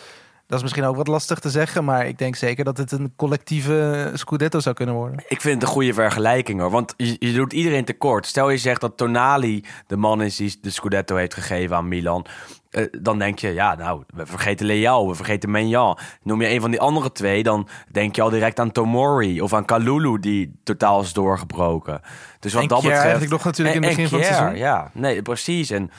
Dat 0.53 0.61
is 0.61 0.67
misschien 0.67 0.91
ook 0.91 0.97
wat 0.97 1.09
lastig 1.09 1.38
te 1.38 1.51
zeggen, 1.51 1.85
maar 1.85 2.07
ik 2.07 2.19
denk 2.19 2.37
zeker 2.37 2.65
dat 2.65 2.77
het 2.77 2.93
een 2.93 3.12
collectieve 3.17 4.11
Scudetto 4.15 4.61
zou 4.61 4.75
kunnen 4.75 4.95
worden. 4.95 5.25
Ik 5.29 5.41
vind 5.41 5.55
het 5.55 5.62
een 5.62 5.75
goede 5.75 5.95
vergelijking 5.95 6.61
hoor. 6.61 6.71
Want 6.71 6.95
je, 6.97 7.17
je 7.19 7.33
doet 7.33 7.53
iedereen 7.53 7.85
tekort. 7.85 8.27
Stel 8.27 8.51
je 8.51 8.59
zegt 8.59 8.81
dat 8.81 8.97
Tonali 8.97 9.65
de 9.87 9.97
man 9.97 10.23
is 10.23 10.37
die 10.37 10.59
de 10.61 10.71
Scudetto 10.71 11.17
heeft 11.17 11.35
gegeven 11.35 11.77
aan 11.77 11.88
Milan. 11.88 12.27
Eh, 12.71 12.85
dan 13.01 13.19
denk 13.19 13.38
je, 13.38 13.49
ja, 13.49 13.75
nou, 13.75 14.03
we 14.15 14.27
vergeten 14.27 14.67
Leao, 14.67 15.09
we 15.09 15.15
vergeten 15.15 15.51
Menjan. 15.51 15.99
Noem 16.23 16.43
je 16.43 16.49
een 16.49 16.61
van 16.61 16.71
die 16.71 16.81
andere 16.81 17.12
twee, 17.12 17.43
dan 17.43 17.69
denk 17.91 18.17
je 18.17 18.23
al 18.23 18.31
direct 18.31 18.61
aan 18.61 18.73
Tomori 18.73 19.41
of 19.41 19.53
aan 19.53 19.65
Kalulu, 19.65 20.19
die 20.21 20.61
totaal 20.62 21.01
is 21.01 21.12
doorgebroken. 21.12 22.01
Dus 22.41 22.53
wat 22.53 22.62
En 22.62 22.69
dat 22.69 22.81
betreft. 22.81 23.01
eigenlijk 23.03 23.33
nog 23.33 23.45
natuurlijk 23.45 23.77
in 23.77 23.83
het 23.83 23.91
begin 23.91 24.09
van 24.09 24.19
het 24.19 24.29
seizoen. 24.29 24.57
Ja, 24.57 24.91
nee, 24.93 25.23
precies. 25.23 25.71
En 25.71 25.91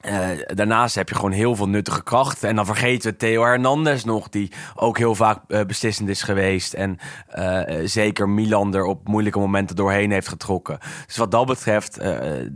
eh, 0.00 0.28
daarnaast 0.46 0.94
heb 0.94 1.08
je 1.08 1.14
gewoon 1.14 1.30
heel 1.30 1.56
veel 1.56 1.68
nuttige 1.68 2.02
krachten. 2.02 2.48
En 2.48 2.56
dan 2.56 2.66
vergeten 2.66 3.10
we 3.10 3.16
Theo 3.16 3.42
Hernandez 3.42 4.04
nog, 4.04 4.28
die 4.28 4.52
ook 4.74 4.98
heel 4.98 5.14
vaak 5.14 5.38
eh, 5.48 5.64
beslissend 5.64 6.08
is 6.08 6.22
geweest. 6.22 6.74
En 6.74 6.98
eh, 7.26 7.80
zeker 7.84 8.28
Milan 8.28 8.74
er 8.74 8.84
op 8.84 9.08
moeilijke 9.08 9.38
momenten 9.38 9.76
doorheen 9.76 10.10
heeft 10.10 10.28
getrokken. 10.28 10.78
Dus 11.06 11.16
wat 11.16 11.30
dat 11.30 11.46
betreft 11.46 12.00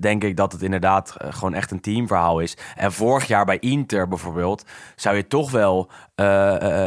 denk 0.01 0.25
ik 0.25 0.37
dat 0.37 0.53
het 0.53 0.63
inderdaad 0.63 1.15
gewoon 1.19 1.55
echt 1.55 1.71
een 1.71 1.81
teamverhaal 1.81 2.41
is. 2.41 2.57
En 2.75 2.93
vorig 2.93 3.27
jaar 3.27 3.45
bij 3.45 3.59
Inter 3.59 4.09
bijvoorbeeld 4.09 4.65
zou 4.97 5.17
je 5.17 5.27
toch 5.27 5.51
wel 5.51 5.91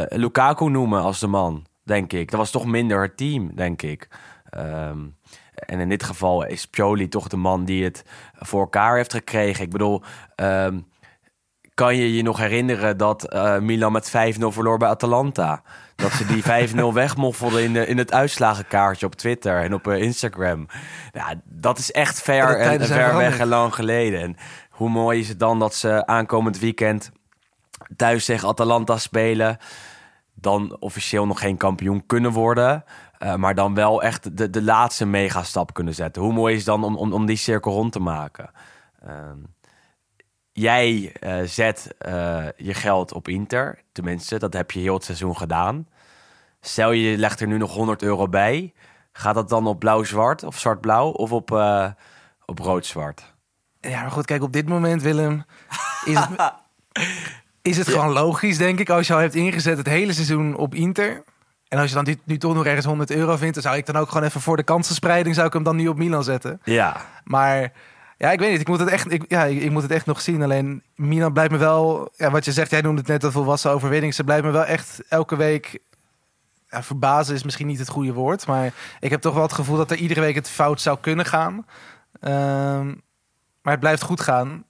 Lukaku 0.08 0.70
noemen 0.70 1.02
als 1.02 1.20
de 1.20 1.26
man, 1.26 1.66
denk 1.84 2.12
ik. 2.12 2.30
Dat 2.30 2.40
was 2.40 2.50
toch 2.50 2.66
minder 2.66 3.02
het 3.02 3.16
team, 3.16 3.54
denk 3.54 3.82
ik. 3.82 4.08
Ehm, 4.50 4.98
en 5.54 5.80
in 5.80 5.88
dit 5.88 6.02
geval 6.02 6.44
is 6.46 6.66
Pioli 6.66 7.08
toch 7.08 7.28
de 7.28 7.36
man 7.36 7.64
die 7.64 7.84
het 7.84 8.04
voor 8.38 8.60
elkaar 8.60 8.96
heeft 8.96 9.12
gekregen. 9.12 9.64
Ik 9.64 9.70
bedoel, 9.70 10.02
ehm, 10.34 10.78
kan 11.74 11.96
je 11.96 12.14
je 12.14 12.22
nog 12.22 12.38
herinneren 12.38 12.96
dat 12.96 13.24
eh, 13.24 13.58
Milan 13.58 13.92
met 13.92 14.10
5-0 14.10 14.52
verloor 14.52 14.78
bij 14.78 14.88
Atalanta? 14.88 15.62
Dat 15.96 16.12
ze 16.12 16.26
die 16.26 16.42
5-0 16.42 16.92
wegmoffelden 17.02 17.62
in, 17.62 17.72
de, 17.72 17.86
in 17.86 17.98
het 17.98 18.12
uitslagenkaartje 18.12 19.06
op 19.06 19.14
Twitter 19.14 19.62
en 19.62 19.74
op 19.74 19.88
eh, 19.88 20.02
Instagram. 20.02 20.66
Ja, 21.12 21.34
dat 21.44 21.78
is 21.78 21.92
echt 21.92 22.22
ver, 22.22 22.58
en, 22.58 22.86
ver 22.86 23.16
weg 23.16 23.38
en 23.38 23.48
lang 23.48 23.74
geleden. 23.74 24.20
En 24.20 24.36
hoe 24.70 24.88
mooi 24.88 25.20
is 25.20 25.28
het 25.28 25.38
dan 25.38 25.58
dat 25.58 25.74
ze 25.74 26.06
aankomend 26.06 26.58
weekend 26.58 27.10
thuis 27.96 28.24
tegen 28.24 28.48
Atalanta 28.48 28.98
spelen. 28.98 29.56
Dan 30.34 30.76
officieel 30.80 31.26
nog 31.26 31.40
geen 31.40 31.56
kampioen 31.56 32.06
kunnen 32.06 32.32
worden. 32.32 32.84
Eh, 33.18 33.34
maar 33.34 33.54
dan 33.54 33.74
wel 33.74 34.02
echt 34.02 34.36
de, 34.36 34.50
de 34.50 34.62
laatste 34.62 35.06
megastap 35.06 35.74
kunnen 35.74 35.94
zetten. 35.94 36.22
Hoe 36.22 36.32
mooi 36.32 36.52
is 36.52 36.58
het 36.58 36.66
dan 36.66 36.84
om, 36.84 36.96
om, 36.96 37.12
om 37.12 37.26
die 37.26 37.36
cirkel 37.36 37.72
rond 37.72 37.92
te 37.92 38.00
maken? 38.00 38.50
Ehm, 39.02 39.38
jij 40.52 41.12
eh, 41.20 41.42
zet 41.42 41.94
eh, 41.98 42.46
je 42.56 42.74
geld 42.74 43.12
op 43.12 43.28
Inter. 43.28 43.82
Tenminste, 43.92 44.38
dat 44.38 44.52
heb 44.52 44.70
je 44.70 44.80
heel 44.80 44.94
het 44.94 45.04
seizoen 45.04 45.36
gedaan. 45.36 45.88
Stel 46.60 46.92
je 46.92 47.16
legt 47.16 47.40
er 47.40 47.46
nu 47.46 47.58
nog 47.58 47.74
100 47.74 48.02
euro 48.02 48.28
bij. 48.28 48.72
Gaat 49.12 49.34
dat 49.34 49.48
dan 49.48 49.66
op 49.66 49.78
blauw-zwart 49.78 50.42
of 50.42 50.58
zwart-blauw 50.58 51.10
of 51.10 51.32
op, 51.32 51.50
op 52.44 52.58
rood-zwart? 52.58 53.34
Ja, 53.80 54.00
maar 54.00 54.10
goed, 54.10 54.24
kijk, 54.24 54.42
op 54.42 54.52
dit 54.52 54.68
moment, 54.68 55.02
Willem, 55.02 55.44
is 56.04 56.18
het, 56.18 56.52
is 57.70 57.76
het 57.76 57.88
gewoon 57.88 58.12
logisch, 58.12 58.58
denk 58.58 58.78
ik, 58.78 58.90
als 58.90 59.06
je 59.06 59.14
al 59.14 59.20
hebt 59.20 59.34
ingezet 59.34 59.76
het 59.76 59.86
hele 59.86 60.12
seizoen 60.12 60.56
op 60.56 60.74
Inter. 60.74 61.24
En 61.68 61.78
als 61.78 61.88
je 61.88 61.94
dan 61.94 62.04
dit 62.04 62.18
nu 62.24 62.38
toch 62.38 62.54
nog 62.54 62.66
ergens 62.66 62.86
100 62.86 63.10
euro 63.10 63.36
vindt, 63.36 63.54
dan 63.54 63.62
zou 63.62 63.76
ik 63.76 63.86
dan 63.86 63.96
ook 63.96 64.08
gewoon 64.08 64.26
even 64.26 64.40
voor 64.40 64.56
de 64.56 64.62
kansenspreiding, 64.62 65.34
zou 65.34 65.46
ik 65.46 65.52
hem 65.52 65.62
dan 65.62 65.76
nu 65.76 65.88
op 65.88 65.96
Milan 65.96 66.24
zetten. 66.24 66.60
Ja, 66.64 66.96
Maar 67.24 67.72
ja, 68.16 68.30
ik 68.30 68.38
weet 68.38 68.50
niet, 68.50 68.60
ik 68.60 68.68
moet 68.68 68.78
het 68.78 68.88
echt, 68.88 69.12
ik, 69.12 69.24
ja, 69.28 69.44
ik, 69.44 69.62
ik 69.62 69.70
moet 69.70 69.82
het 69.82 69.90
echt 69.90 70.06
nog 70.06 70.20
zien. 70.20 70.42
Alleen 70.42 70.82
Milan 70.94 71.32
blijft 71.32 71.50
me 71.50 71.58
wel, 71.58 72.12
ja, 72.16 72.30
wat 72.30 72.44
je 72.44 72.52
zegt, 72.52 72.70
jij 72.70 72.80
noemde 72.80 73.00
het 73.00 73.10
net 73.10 73.22
een 73.22 73.32
volwassen 73.32 73.70
overwinning. 73.70 74.14
Ze 74.14 74.24
blijft 74.24 74.44
me 74.44 74.50
wel 74.50 74.64
echt 74.64 75.02
elke 75.08 75.36
week 75.36 75.78
ja, 76.70 76.82
verbazen 76.82 77.34
is 77.34 77.42
misschien 77.42 77.66
niet 77.66 77.78
het 77.78 77.88
goede 77.88 78.12
woord, 78.12 78.46
maar 78.46 78.72
ik 79.00 79.10
heb 79.10 79.20
toch 79.20 79.34
wel 79.34 79.42
het 79.42 79.52
gevoel 79.52 79.76
dat 79.76 79.90
er 79.90 79.96
iedere 79.96 80.20
week 80.20 80.34
het 80.34 80.48
fout 80.48 80.80
zou 80.80 80.98
kunnen 81.00 81.24
gaan. 81.24 81.66
Ehm, 82.20 82.86
maar 83.62 83.72
het 83.72 83.80
blijft 83.80 84.02
goed 84.02 84.20
gaan. 84.20 84.64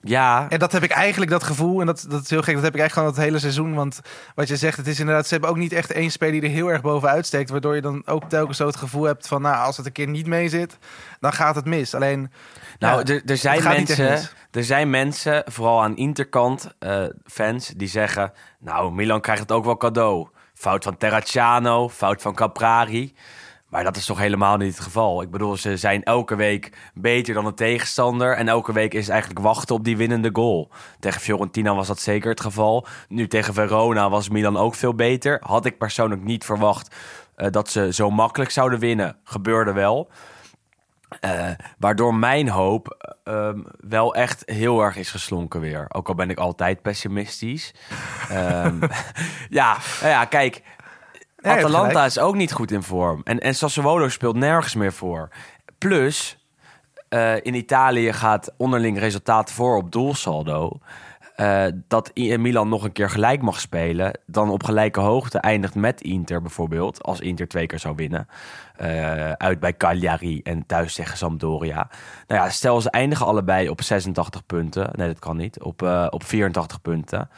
Ja. 0.00 0.46
En 0.48 0.58
dat 0.58 0.72
heb 0.72 0.82
ik 0.82 0.90
eigenlijk 0.90 1.30
dat 1.30 1.42
gevoel. 1.42 1.80
En 1.80 1.86
dat, 1.86 2.06
dat 2.08 2.22
is 2.22 2.30
heel 2.30 2.42
gek. 2.42 2.54
Dat 2.54 2.62
heb 2.62 2.74
ik 2.74 2.80
eigenlijk 2.80 2.92
gewoon 2.92 3.08
het 3.08 3.18
hele 3.18 3.38
seizoen. 3.38 3.74
Want 3.74 4.00
wat 4.34 4.48
je 4.48 4.56
zegt, 4.56 4.76
het 4.76 4.86
is 4.86 5.00
inderdaad. 5.00 5.26
Ze 5.26 5.32
hebben 5.32 5.50
ook 5.50 5.56
niet 5.56 5.72
echt 5.72 5.92
één 5.92 6.10
speler 6.10 6.40
die 6.40 6.50
er 6.50 6.56
heel 6.56 6.68
erg 6.68 6.80
bovenuit 6.80 7.26
steekt. 7.26 7.50
Waardoor 7.50 7.74
je 7.74 7.80
dan 7.80 8.02
ook 8.06 8.24
telkens 8.24 8.56
zo 8.56 8.66
het 8.66 8.76
gevoel 8.76 9.04
hebt 9.04 9.28
van. 9.28 9.42
Nou, 9.42 9.64
als 9.64 9.76
het 9.76 9.86
een 9.86 9.92
keer 9.92 10.08
niet 10.08 10.26
mee 10.26 10.48
zit, 10.48 10.78
dan 11.20 11.32
gaat 11.32 11.54
het 11.54 11.64
mis. 11.64 11.94
Alleen. 11.94 12.32
Nou, 12.78 13.02
ja, 13.04 13.14
er, 13.14 13.22
er, 13.26 13.36
zijn 13.36 13.62
mensen, 13.62 14.28
er 14.50 14.64
zijn 14.64 14.90
mensen, 14.90 15.42
vooral 15.46 15.82
aan 15.82 15.96
Interkant, 15.96 16.68
eh, 16.78 17.04
fans, 17.24 17.68
die 17.76 17.88
zeggen... 17.88 18.32
Nou, 18.58 18.92
Milan 18.92 19.20
krijgt 19.20 19.42
het 19.42 19.52
ook 19.52 19.64
wel 19.64 19.76
cadeau. 19.76 20.28
Fout 20.54 20.84
van 20.84 20.96
Terracciano, 20.96 21.88
fout 21.88 22.22
van 22.22 22.34
Caprari. 22.34 23.14
Maar 23.68 23.84
dat 23.84 23.96
is 23.96 24.06
toch 24.06 24.18
helemaal 24.18 24.56
niet 24.56 24.74
het 24.74 24.84
geval. 24.84 25.22
Ik 25.22 25.30
bedoel, 25.30 25.56
ze 25.56 25.76
zijn 25.76 26.02
elke 26.02 26.36
week 26.36 26.90
beter 26.94 27.34
dan 27.34 27.44
de 27.44 27.54
tegenstander. 27.54 28.36
En 28.36 28.48
elke 28.48 28.72
week 28.72 28.94
is 28.94 29.08
eigenlijk 29.08 29.40
wachten 29.40 29.74
op 29.74 29.84
die 29.84 29.96
winnende 29.96 30.30
goal. 30.32 30.70
Tegen 31.00 31.20
Fiorentina 31.20 31.74
was 31.74 31.86
dat 31.86 32.00
zeker 32.00 32.30
het 32.30 32.40
geval. 32.40 32.86
Nu 33.08 33.28
tegen 33.28 33.54
Verona 33.54 34.10
was 34.10 34.28
Milan 34.28 34.56
ook 34.56 34.74
veel 34.74 34.94
beter. 34.94 35.40
Had 35.42 35.64
ik 35.64 35.78
persoonlijk 35.78 36.22
niet 36.22 36.44
verwacht 36.44 36.94
eh, 37.34 37.50
dat 37.50 37.70
ze 37.70 37.92
zo 37.92 38.10
makkelijk 38.10 38.50
zouden 38.50 38.78
winnen. 38.78 39.16
Gebeurde 39.24 39.72
wel. 39.72 40.10
Eh, 41.20 41.50
waardoor 41.78 42.14
mijn 42.14 42.48
hoop 42.48 43.16
ehm, 43.24 43.58
wel 43.80 44.14
echt 44.14 44.42
heel 44.46 44.82
erg 44.82 44.96
is 44.96 45.10
geslonken 45.10 45.60
weer. 45.60 45.86
Ook 45.88 46.08
al 46.08 46.14
ben 46.14 46.30
ik 46.30 46.38
altijd 46.38 46.82
pessimistisch. 46.82 47.74
Ehm, 48.28 48.80
ja, 49.60 49.76
nou 50.00 50.12
ja, 50.12 50.24
kijk. 50.24 50.62
Hebt 51.48 51.64
Atalanta 51.64 52.04
is 52.04 52.18
ook 52.18 52.34
niet 52.34 52.52
goed 52.52 52.70
in 52.70 52.82
vorm. 52.82 53.20
En, 53.24 53.38
en 53.38 53.54
Sassuolo 53.54 54.08
speelt 54.08 54.36
nergens 54.36 54.74
meer 54.74 54.92
voor. 54.92 55.28
Plus, 55.78 56.38
eh, 57.08 57.34
in 57.42 57.54
Italië 57.54 58.12
gaat 58.12 58.54
onderling 58.56 58.98
resultaat 58.98 59.52
voor 59.52 59.76
op 59.76 59.92
doelsaldo. 59.92 60.78
Eh, 61.36 61.66
dat 61.88 62.10
Milan 62.14 62.68
nog 62.68 62.84
een 62.84 62.92
keer 62.92 63.10
gelijk 63.10 63.42
mag 63.42 63.60
spelen. 63.60 64.18
Dan 64.26 64.50
op 64.50 64.64
gelijke 64.64 65.00
hoogte 65.00 65.38
eindigt 65.38 65.74
met 65.74 66.00
Inter 66.00 66.40
bijvoorbeeld. 66.42 67.02
Als 67.02 67.20
Inter 67.20 67.48
twee 67.48 67.66
keer 67.66 67.78
zou 67.78 67.94
winnen. 67.94 68.28
Eh, 68.76 69.32
uit 69.32 69.60
bij 69.60 69.76
Cagliari 69.76 70.40
en 70.42 70.66
thuis 70.66 70.94
tegen 70.94 71.16
Sampdoria. 71.16 71.88
Nou 72.26 72.42
ja, 72.42 72.50
stel 72.50 72.80
ze 72.80 72.90
eindigen 72.90 73.26
allebei 73.26 73.68
op 73.68 73.82
86 73.82 74.46
punten. 74.46 74.90
Nee, 74.92 75.06
dat 75.06 75.18
kan 75.18 75.36
niet. 75.36 75.62
Op, 75.62 75.82
op 76.10 76.24
84 76.24 76.82
punten. 76.82 77.30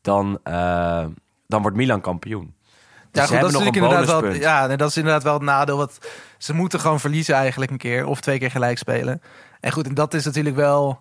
Dan, 0.00 0.38
dan 1.46 1.62
wordt 1.62 1.76
Milan 1.76 2.00
kampioen. 2.00 2.55
Ja, 3.16 3.26
goed, 3.26 3.40
dat, 3.40 3.50
is 3.50 3.52
natuurlijk 3.52 3.76
inderdaad 3.76 4.20
wel, 4.20 4.32
ja, 4.32 4.66
nee, 4.66 4.76
dat 4.76 4.88
is 4.88 4.96
inderdaad 4.96 5.22
wel 5.22 5.34
het 5.34 5.42
nadeel. 5.42 5.76
Wat, 5.76 5.98
ze 6.38 6.54
moeten 6.54 6.80
gewoon 6.80 7.00
verliezen 7.00 7.34
eigenlijk 7.34 7.70
een 7.70 7.76
keer. 7.78 8.06
Of 8.06 8.20
twee 8.20 8.38
keer 8.38 8.50
gelijk 8.50 8.78
spelen. 8.78 9.22
En 9.60 9.72
goed, 9.72 9.86
en 9.86 9.94
dat 9.94 10.14
is 10.14 10.24
natuurlijk 10.24 10.56
wel... 10.56 11.00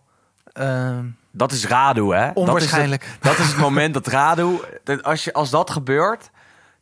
ehm, 0.54 1.06
Dat 1.32 1.51
is 1.51 1.67
Radu, 1.67 2.15
hè? 2.15 2.30
Onwaarschijnlijk. 2.34 3.01
Dat 3.01 3.12
is 3.12 3.13
het, 3.13 3.23
dat 3.38 3.45
is 3.45 3.51
het 3.51 3.62
moment 3.62 3.93
dat 3.93 4.08
Radu... 4.08 4.60
dat 4.84 5.04
Als, 5.04 5.23
je, 5.23 5.34
als 5.34 5.49
dat 5.49 5.69
gebeurt, 5.69 6.32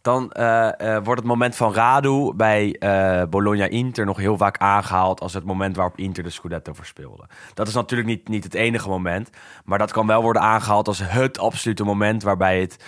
dan 0.01 0.31
eh, 0.31 0.95
eh, 0.95 1.03
wordt 1.03 1.19
het 1.19 1.29
moment 1.29 1.55
van 1.55 1.73
Radu 1.73 2.33
bij 2.35 2.75
eh, 2.79 3.23
Bologna-Inter 3.29 4.05
nog 4.05 4.17
heel 4.17 4.37
vaak 4.37 4.57
aangehaald... 4.57 5.21
als 5.21 5.33
het 5.33 5.43
moment 5.43 5.75
waarop 5.75 5.97
Inter 5.97 6.23
de 6.23 6.29
Scudetto 6.29 6.73
verspeelde. 6.73 7.23
Dat 7.53 7.67
is 7.67 7.73
natuurlijk 7.73 8.09
niet, 8.09 8.27
niet 8.27 8.43
het 8.43 8.53
enige 8.53 8.89
moment. 8.89 9.29
Maar 9.65 9.77
dat 9.77 9.91
kan 9.91 10.07
wel 10.07 10.21
worden 10.21 10.41
aangehaald 10.41 10.87
als 10.87 11.01
het 11.03 11.39
absolute 11.39 11.83
moment... 11.83 12.23
waarbij 12.23 12.59
het 12.61 12.83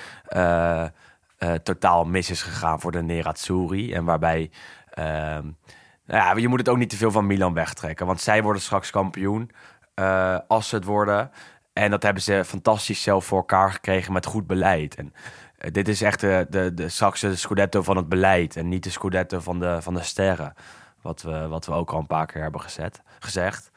eh, 1.37 1.53
totaal 1.53 2.05
mis 2.05 2.29
is 2.29 2.41
gegaan 2.41 2.79
voor 2.79 2.91
de 2.91 3.01
Nerazzurri. 3.01 3.93
En 3.93 4.03
waarbij... 4.05 4.51
ehm, 4.89 5.43
nou 6.07 6.23
ja, 6.23 6.35
je 6.35 6.47
moet 6.47 6.59
het 6.59 6.69
ook 6.69 6.77
niet 6.77 6.89
te 6.89 6.97
veel 6.97 7.11
van 7.11 7.25
Milan 7.27 7.53
wegtrekken. 7.53 8.05
Want 8.05 8.21
zij 8.21 8.43
worden 8.43 8.61
straks 8.61 8.89
kampioen 8.91 9.51
eh, 9.93 10.37
als 10.47 10.69
ze 10.69 10.75
het 10.75 10.85
worden. 10.85 11.31
En 11.73 11.91
dat 11.91 12.03
hebben 12.03 12.23
ze 12.23 12.43
fantastisch 12.45 13.01
zelf 13.01 13.25
voor 13.25 13.37
elkaar 13.37 13.71
gekregen 13.71 14.13
met 14.13 14.25
goed 14.25 14.47
beleid. 14.47 14.95
En 14.95 15.13
eh, 15.57 15.71
dit 15.71 15.87
is 15.87 16.01
echt 16.01 16.19
de, 16.19 16.45
de, 16.49 16.73
de, 16.73 16.89
straks 16.89 17.19
de 17.21 17.35
Scudetto 17.35 17.81
van 17.81 17.97
het 17.97 18.09
beleid. 18.09 18.55
En 18.55 18.69
niet 18.69 18.83
de 18.83 18.89
Scudetto 18.89 19.39
van 19.39 19.59
de, 19.59 19.77
van 19.81 19.93
de 19.93 20.03
sterren. 20.03 20.53
Wat 21.01 21.21
we, 21.21 21.47
wat 21.47 21.65
we 21.65 21.71
ook 21.71 21.91
al 21.91 21.99
een 21.99 22.07
paar 22.07 22.25
keer 22.25 22.41
hebben 22.41 22.61
gezet, 22.61 23.01
gezegd. 23.19 23.71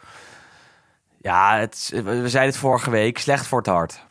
Ja, 1.21 1.59
het, 1.59 1.91
we 2.05 2.29
zeiden 2.29 2.53
het 2.53 2.57
vorige 2.57 2.91
week. 2.91 3.19
Slecht 3.19 3.47
voor 3.47 3.59
het 3.59 3.67
hart. 3.67 4.07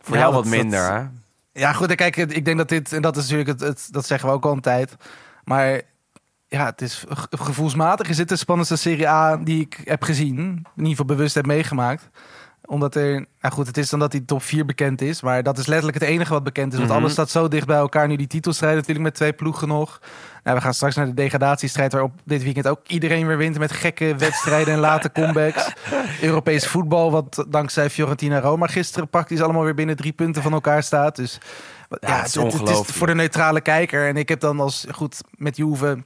Voor 0.00 0.16
jou 0.16 0.32
wat 0.34 0.44
minder, 0.44 0.80
dat- 0.88 0.90
hè? 1.00 1.06
Ja, 1.52 1.72
goed, 1.72 1.94
kijk, 1.94 2.16
ik 2.16 2.44
denk 2.44 2.58
dat 2.58 2.68
dit, 2.68 2.92
en 2.92 3.02
dat 3.02 3.16
is 3.16 3.28
natuurlijk, 3.30 3.60
het, 3.60 3.88
dat 3.90 4.06
zeggen 4.06 4.28
we 4.28 4.34
ook 4.34 4.44
al 4.44 4.52
een 4.52 4.60
tijd. 4.60 4.96
Maar 5.44 5.80
ja, 6.48 6.64
het 6.64 6.80
is 6.80 7.04
ge- 7.08 7.26
gevoelsmatig 7.30 8.08
is 8.08 8.16
dit 8.16 8.28
de 8.28 8.36
spannendste 8.36 8.76
Serie 8.76 9.08
A 9.08 9.36
die 9.36 9.60
ik 9.60 9.80
heb 9.84 10.02
gezien. 10.02 10.38
In 10.38 10.64
ieder 10.76 10.88
geval 10.90 11.04
bewust 11.04 11.34
heb 11.34 11.46
meegemaakt. 11.46 12.08
Omdat 12.64 12.94
er, 12.94 13.10
nou 13.40 13.54
goed, 13.54 13.66
het 13.66 13.76
is 13.76 13.90
dan 13.90 13.98
dat 13.98 14.10
die 14.10 14.24
top 14.24 14.42
4 14.42 14.64
bekend 14.64 15.00
is. 15.00 15.22
Maar 15.22 15.42
dat 15.42 15.58
is 15.58 15.66
letterlijk 15.66 15.98
het 16.00 16.08
enige 16.08 16.32
wat 16.32 16.44
bekend 16.44 16.72
is. 16.72 16.78
Want 16.78 16.90
Mhm. 16.90 16.98
alles 16.98 17.12
staat 17.12 17.30
zo 17.30 17.48
dicht 17.48 17.66
bij 17.66 17.76
elkaar. 17.76 18.08
Nu 18.08 18.16
die 18.16 18.26
titelstrijd 18.26 18.74
natuurlijk 18.74 19.04
met 19.04 19.14
twee 19.14 19.32
ploegen 19.32 19.68
nog. 19.68 20.00
Nou, 20.44 20.56
we 20.56 20.62
gaan 20.62 20.74
straks 20.74 20.94
naar 20.96 21.06
de 21.06 21.14
degradatiestrijd. 21.14 21.92
Waarop 21.92 22.12
dit 22.24 22.42
weekend 22.42 22.68
ook 22.68 22.80
iedereen 22.86 23.26
weer 23.26 23.36
wint. 23.36 23.58
Met 23.58 23.72
gekke 23.72 24.14
wedstrijden 24.16 24.74
en 24.74 24.80
late 24.80 25.12
comebacks. 25.12 25.72
Europees 26.22 26.66
voetbal, 26.66 27.10
wat 27.10 27.44
dankzij 27.48 27.90
Fiorentina 27.90 28.40
Roma 28.40 28.66
gisteren 28.66 29.08
praktisch 29.08 29.40
allemaal 29.40 29.64
weer 29.64 29.74
binnen 29.74 29.96
drie 29.96 30.12
punten 30.12 30.42
van 30.42 30.52
elkaar 30.52 30.82
staat. 30.82 31.16
Dus 31.16 31.38
ja, 31.88 32.16
het 32.16 32.26
is 32.26 32.34
het, 32.34 32.44
het 32.44 32.52
is 32.52 32.60
ongelooflijk. 32.60 32.88
voor 32.98 33.06
de 33.06 33.14
neutrale 33.14 33.60
kijker. 33.60 34.08
En 34.08 34.16
ik 34.16 34.28
heb 34.28 34.40
dan 34.40 34.60
als 34.60 34.86
goed 34.90 35.20
met 35.30 35.56
Juve, 35.56 36.04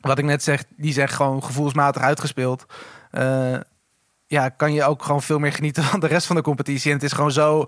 wat 0.00 0.18
ik 0.18 0.24
net 0.24 0.42
zeg, 0.42 0.64
die 0.76 0.92
zeg 0.92 1.14
gewoon 1.16 1.44
gevoelsmatig 1.44 2.02
uitgespeeld. 2.02 2.66
Eh, 3.10 3.54
ja, 4.32 4.48
kan 4.48 4.72
je 4.72 4.84
ook 4.84 5.02
gewoon 5.02 5.22
veel 5.22 5.38
meer 5.38 5.52
genieten 5.52 5.82
van 5.92 6.00
de 6.00 6.06
rest 6.06 6.26
van 6.26 6.36
de 6.36 6.42
competitie. 6.42 6.90
En 6.90 6.96
het 6.96 7.04
is 7.06 7.12
gewoon 7.12 7.32
zo 7.32 7.66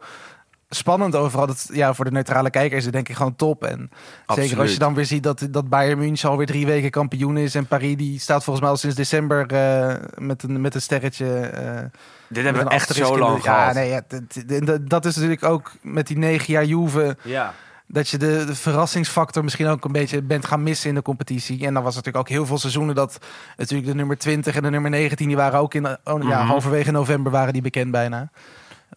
spannend 0.69 1.17
overal. 1.17 1.47
Dat, 1.47 1.69
ja, 1.73 1.95
voor 1.95 2.05
de 2.05 2.11
neutrale 2.11 2.51
kijker 2.51 2.77
is 2.77 2.85
het 2.85 2.93
denk 2.93 3.09
ik 3.09 3.17
gewoon 3.17 3.37
top. 3.37 3.65
En 3.65 3.91
zeker 4.27 4.61
als 4.61 4.73
je 4.73 4.79
dan 4.79 4.95
weer 4.95 5.05
ziet 5.05 5.23
dat, 5.23 5.47
dat 5.51 5.69
Bayern 5.69 5.99
München 5.99 6.29
alweer 6.29 6.47
drie 6.47 6.67
weken 6.67 6.91
kampioen 6.91 7.37
is. 7.37 7.55
En 7.55 7.67
Paris 7.67 7.97
die 7.97 8.21
staat 8.21 8.45
volgens 8.45 8.61
mij 8.61 8.71
al 8.71 8.77
sinds 8.81 8.97
december 8.97 9.47
eh, 9.53 9.95
met, 10.19 10.43
een, 10.43 10.61
met 10.61 10.75
een 10.75 10.83
sterretje. 10.83 11.41
eh, 11.41 11.83
Dit 12.29 12.45
hebben 12.45 12.65
we 12.65 12.71
echt 12.71 12.89
zo 12.95 13.13
de- 13.13 13.19
lang 13.19 13.43
Ja, 13.45 13.59
gehad. 13.59 13.75
nee, 13.75 13.89
ja, 13.89 14.01
dat- 14.09 14.67
dat- 14.67 14.89
dat 14.89 15.05
is 15.05 15.15
natuurlijk 15.15 15.45
ook 15.45 15.73
met 15.83 16.07
die 16.07 16.19
negen 16.19 16.53
jaar 16.53 16.65
Juve 16.65 17.17
Ja. 17.23 17.55
Dat 17.87 18.09
je 18.09 18.19
de, 18.19 18.45
de 18.47 18.55
verrassingsfactor 18.55 19.45
misschien 19.45 19.67
ook 19.67 19.85
een 19.85 19.93
beetje 19.93 20.23
bent 20.23 20.47
gaan 20.47 20.63
missen 20.63 20.89
in 20.89 20.95
de 20.95 21.03
competitie. 21.03 21.67
En 21.67 21.75
dan 21.75 21.83
was 21.83 21.95
natuurlijk 21.95 22.25
ook 22.25 22.33
heel 22.35 22.47
veel 22.47 22.59
seizoenen 22.59 22.95
dat 22.95 23.19
natuurlijk 23.57 23.89
de 23.89 23.95
nummer 23.95 24.19
20 24.19 24.57
en 24.57 24.63
de 24.63 24.71
nummer 24.71 24.91
19, 24.91 25.27
die 25.27 25.37
waren 25.37 25.59
ook 25.61 25.75
in, 25.75 25.87
oh, 25.87 25.97
ja, 26.05 26.13
Mhm. 26.39 26.47
halverwege 26.47 26.91
november 26.91 27.33
waren 27.33 27.53
die 27.53 27.63
bekend 27.63 27.91
bijna. 27.91 28.31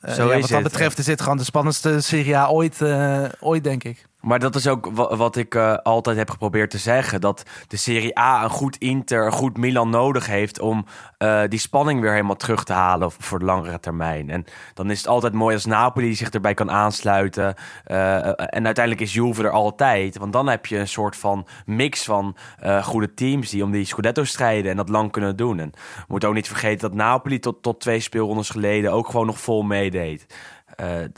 Eh, 0.02 0.14
Zo 0.14 0.28
ja, 0.28 0.34
is 0.36 0.42
wat 0.42 0.50
dat 0.50 0.64
betreft 0.64 0.98
is 0.98 1.06
dit 1.06 1.22
gewoon 1.22 1.38
de 1.38 1.44
spannendste 1.44 2.02
Serie 2.02 2.38
A 2.38 2.48
ooit, 2.50 2.82
eh, 2.82 3.24
ooit 3.40 3.64
denk 3.64 3.84
ik. 3.84 4.06
Maar 4.28 4.40
dat 4.40 4.56
is 4.56 4.68
ook 4.68 4.90
wa- 4.92 5.16
wat 5.16 5.36
ik 5.36 5.56
eh, 5.56 5.74
altijd 5.74 6.18
heb 6.18 6.30
geprobeerd 6.30 6.70
te 6.70 6.78
zeggen. 6.78 7.22
Dat 7.22 7.44
de 7.68 7.78
Serie 7.78 8.20
A 8.20 8.44
een 8.44 8.50
goed 8.50 8.78
Inter, 8.78 9.26
een 9.26 9.32
goed 9.32 9.58
Milan 9.58 9.90
nodig 9.90 10.26
heeft... 10.26 10.60
om 10.60 10.86
eh, 11.18 11.42
die 11.48 11.60
spanning 11.60 12.02
weer 12.02 12.12
helemaal 12.12 12.36
terug 12.36 12.64
te 12.64 12.74
halen 12.74 13.12
voor 13.12 13.40
de 13.40 13.46
langere 13.46 13.80
termijn. 13.80 14.30
En 14.30 14.46
dan 14.74 14.92
is 14.92 14.98
het 14.98 15.08
altijd 15.08 15.34
mooi 15.34 15.56
als 15.56 15.66
Napoli 15.66 16.16
zich 16.16 16.30
erbij 16.30 16.54
kan 16.54 16.72
aansluiten. 16.72 17.56
Eh, 17.84 18.26
en 18.28 18.66
uiteindelijk 18.66 19.02
is 19.02 19.14
Juve 19.14 19.44
er 19.44 19.52
altijd. 19.52 20.18
Want 20.18 20.34
dan 20.34 20.48
heb 20.48 20.66
je 20.66 20.78
een 20.78 20.88
soort 20.88 21.16
van 21.16 21.48
mix 21.66 22.04
van 22.04 22.36
goede 22.84 23.14
teams... 23.14 23.50
die 23.50 23.64
om 23.64 23.72
die 23.72 23.86
Scudetto 23.86 24.24
strijden 24.24 24.72
en 24.72 24.78
dat 24.78 24.90
lang 24.90 25.12
kunnen 25.12 25.36
doen. 25.36 25.60
En 25.60 25.72
we 25.72 26.06
moeten 26.08 26.30
ook 26.30 26.36
niet 26.36 26.48
vergeten 26.48 26.90
dat 26.90 26.98
Napoli 26.98 27.40
tot, 27.40 27.62
tot 27.62 27.80
twee 27.80 28.00
speelrondes 28.00 28.50
geleden... 28.50 28.92
ook 28.92 29.10
gewoon 29.10 29.26
nog 29.26 29.40
vol 29.40 29.62
meedeed. 29.64 30.26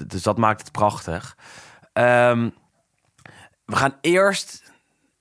Dus 0.07 0.23
dat 0.23 0.37
maakt 0.37 0.61
het 0.61 0.71
prachtig. 0.71 1.37
Ehm, 1.93 2.49
we 3.69 3.75
gaan 3.75 3.95
eerst 4.01 4.71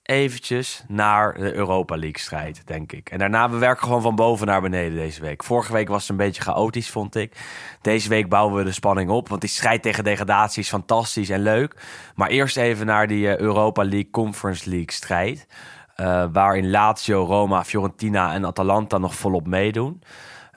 eventjes 0.03 0.85
naar 0.87 1.35
de 1.35 1.55
Europa 1.55 1.97
League 1.97 2.19
strijd, 2.19 2.67
denk 2.67 2.93
ik. 2.93 3.11
En 3.11 3.19
daarna, 3.19 3.51
we 3.51 3.59
werken 3.59 3.83
gewoon 3.85 4.03
van 4.03 4.15
boven 4.15 4.47
naar 4.47 4.61
beneden 4.61 4.99
deze 4.99 5.21
week. 5.21 5.45
Vorige 5.45 5.73
week 5.73 5.89
was 5.89 6.01
het 6.01 6.11
een 6.11 6.17
beetje 6.17 6.43
chaotisch, 6.43 6.91
vond 6.91 7.15
ik. 7.15 7.37
Deze 7.83 8.09
week 8.09 8.29
bouwen 8.29 8.57
we 8.57 8.65
de 8.65 8.73
spanning 8.73 9.11
op, 9.11 9.29
want 9.29 9.41
die 9.41 9.51
strijd 9.51 9.83
tegen 9.83 10.05
degradatie 10.05 10.63
is 10.63 10.69
fantastisch 10.69 11.29
en 11.31 11.41
leuk. 11.43 11.75
Maar 12.15 12.29
eerst 12.29 12.57
even 12.57 12.87
naar 12.87 13.07
die 13.07 13.29
eh, 13.29 13.39
Europa 13.39 13.83
League 13.83 14.11
Conference 14.11 14.69
League 14.69 14.93
strijd. 14.93 15.47
eh, 15.95 16.25
waarin 16.33 16.71
Lazio, 16.71 17.25
Roma, 17.25 17.65
Fiorentina 17.65 18.33
en 18.35 18.45
Atalanta 18.45 18.99
nog 18.99 19.15
volop 19.15 19.47
meedoen. 19.47 20.03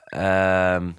Ehm 0.04 0.90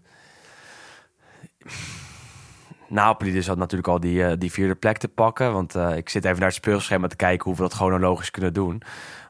Napoli 2.93 3.32
dus 3.32 3.47
had 3.47 3.58
natuurlijk 3.58 3.89
al 3.89 3.99
die, 3.99 4.25
eh, 4.25 4.34
die 4.38 4.51
vierde 4.51 4.75
plek 4.75 4.97
te 4.97 5.08
pakken. 5.08 5.53
Want 5.53 5.75
eh, 5.75 5.97
ik 5.97 6.10
zit 6.10 6.25
even 6.25 6.38
naar 6.38 6.47
het 6.47 6.58
speelschema 6.58 7.08
te 7.08 7.15
kijken 7.15 7.45
hoe 7.45 7.56
we 7.56 7.62
dat 7.62 7.73
chronologisch 7.73 8.32
kunnen 8.32 8.53
doen. 8.53 8.82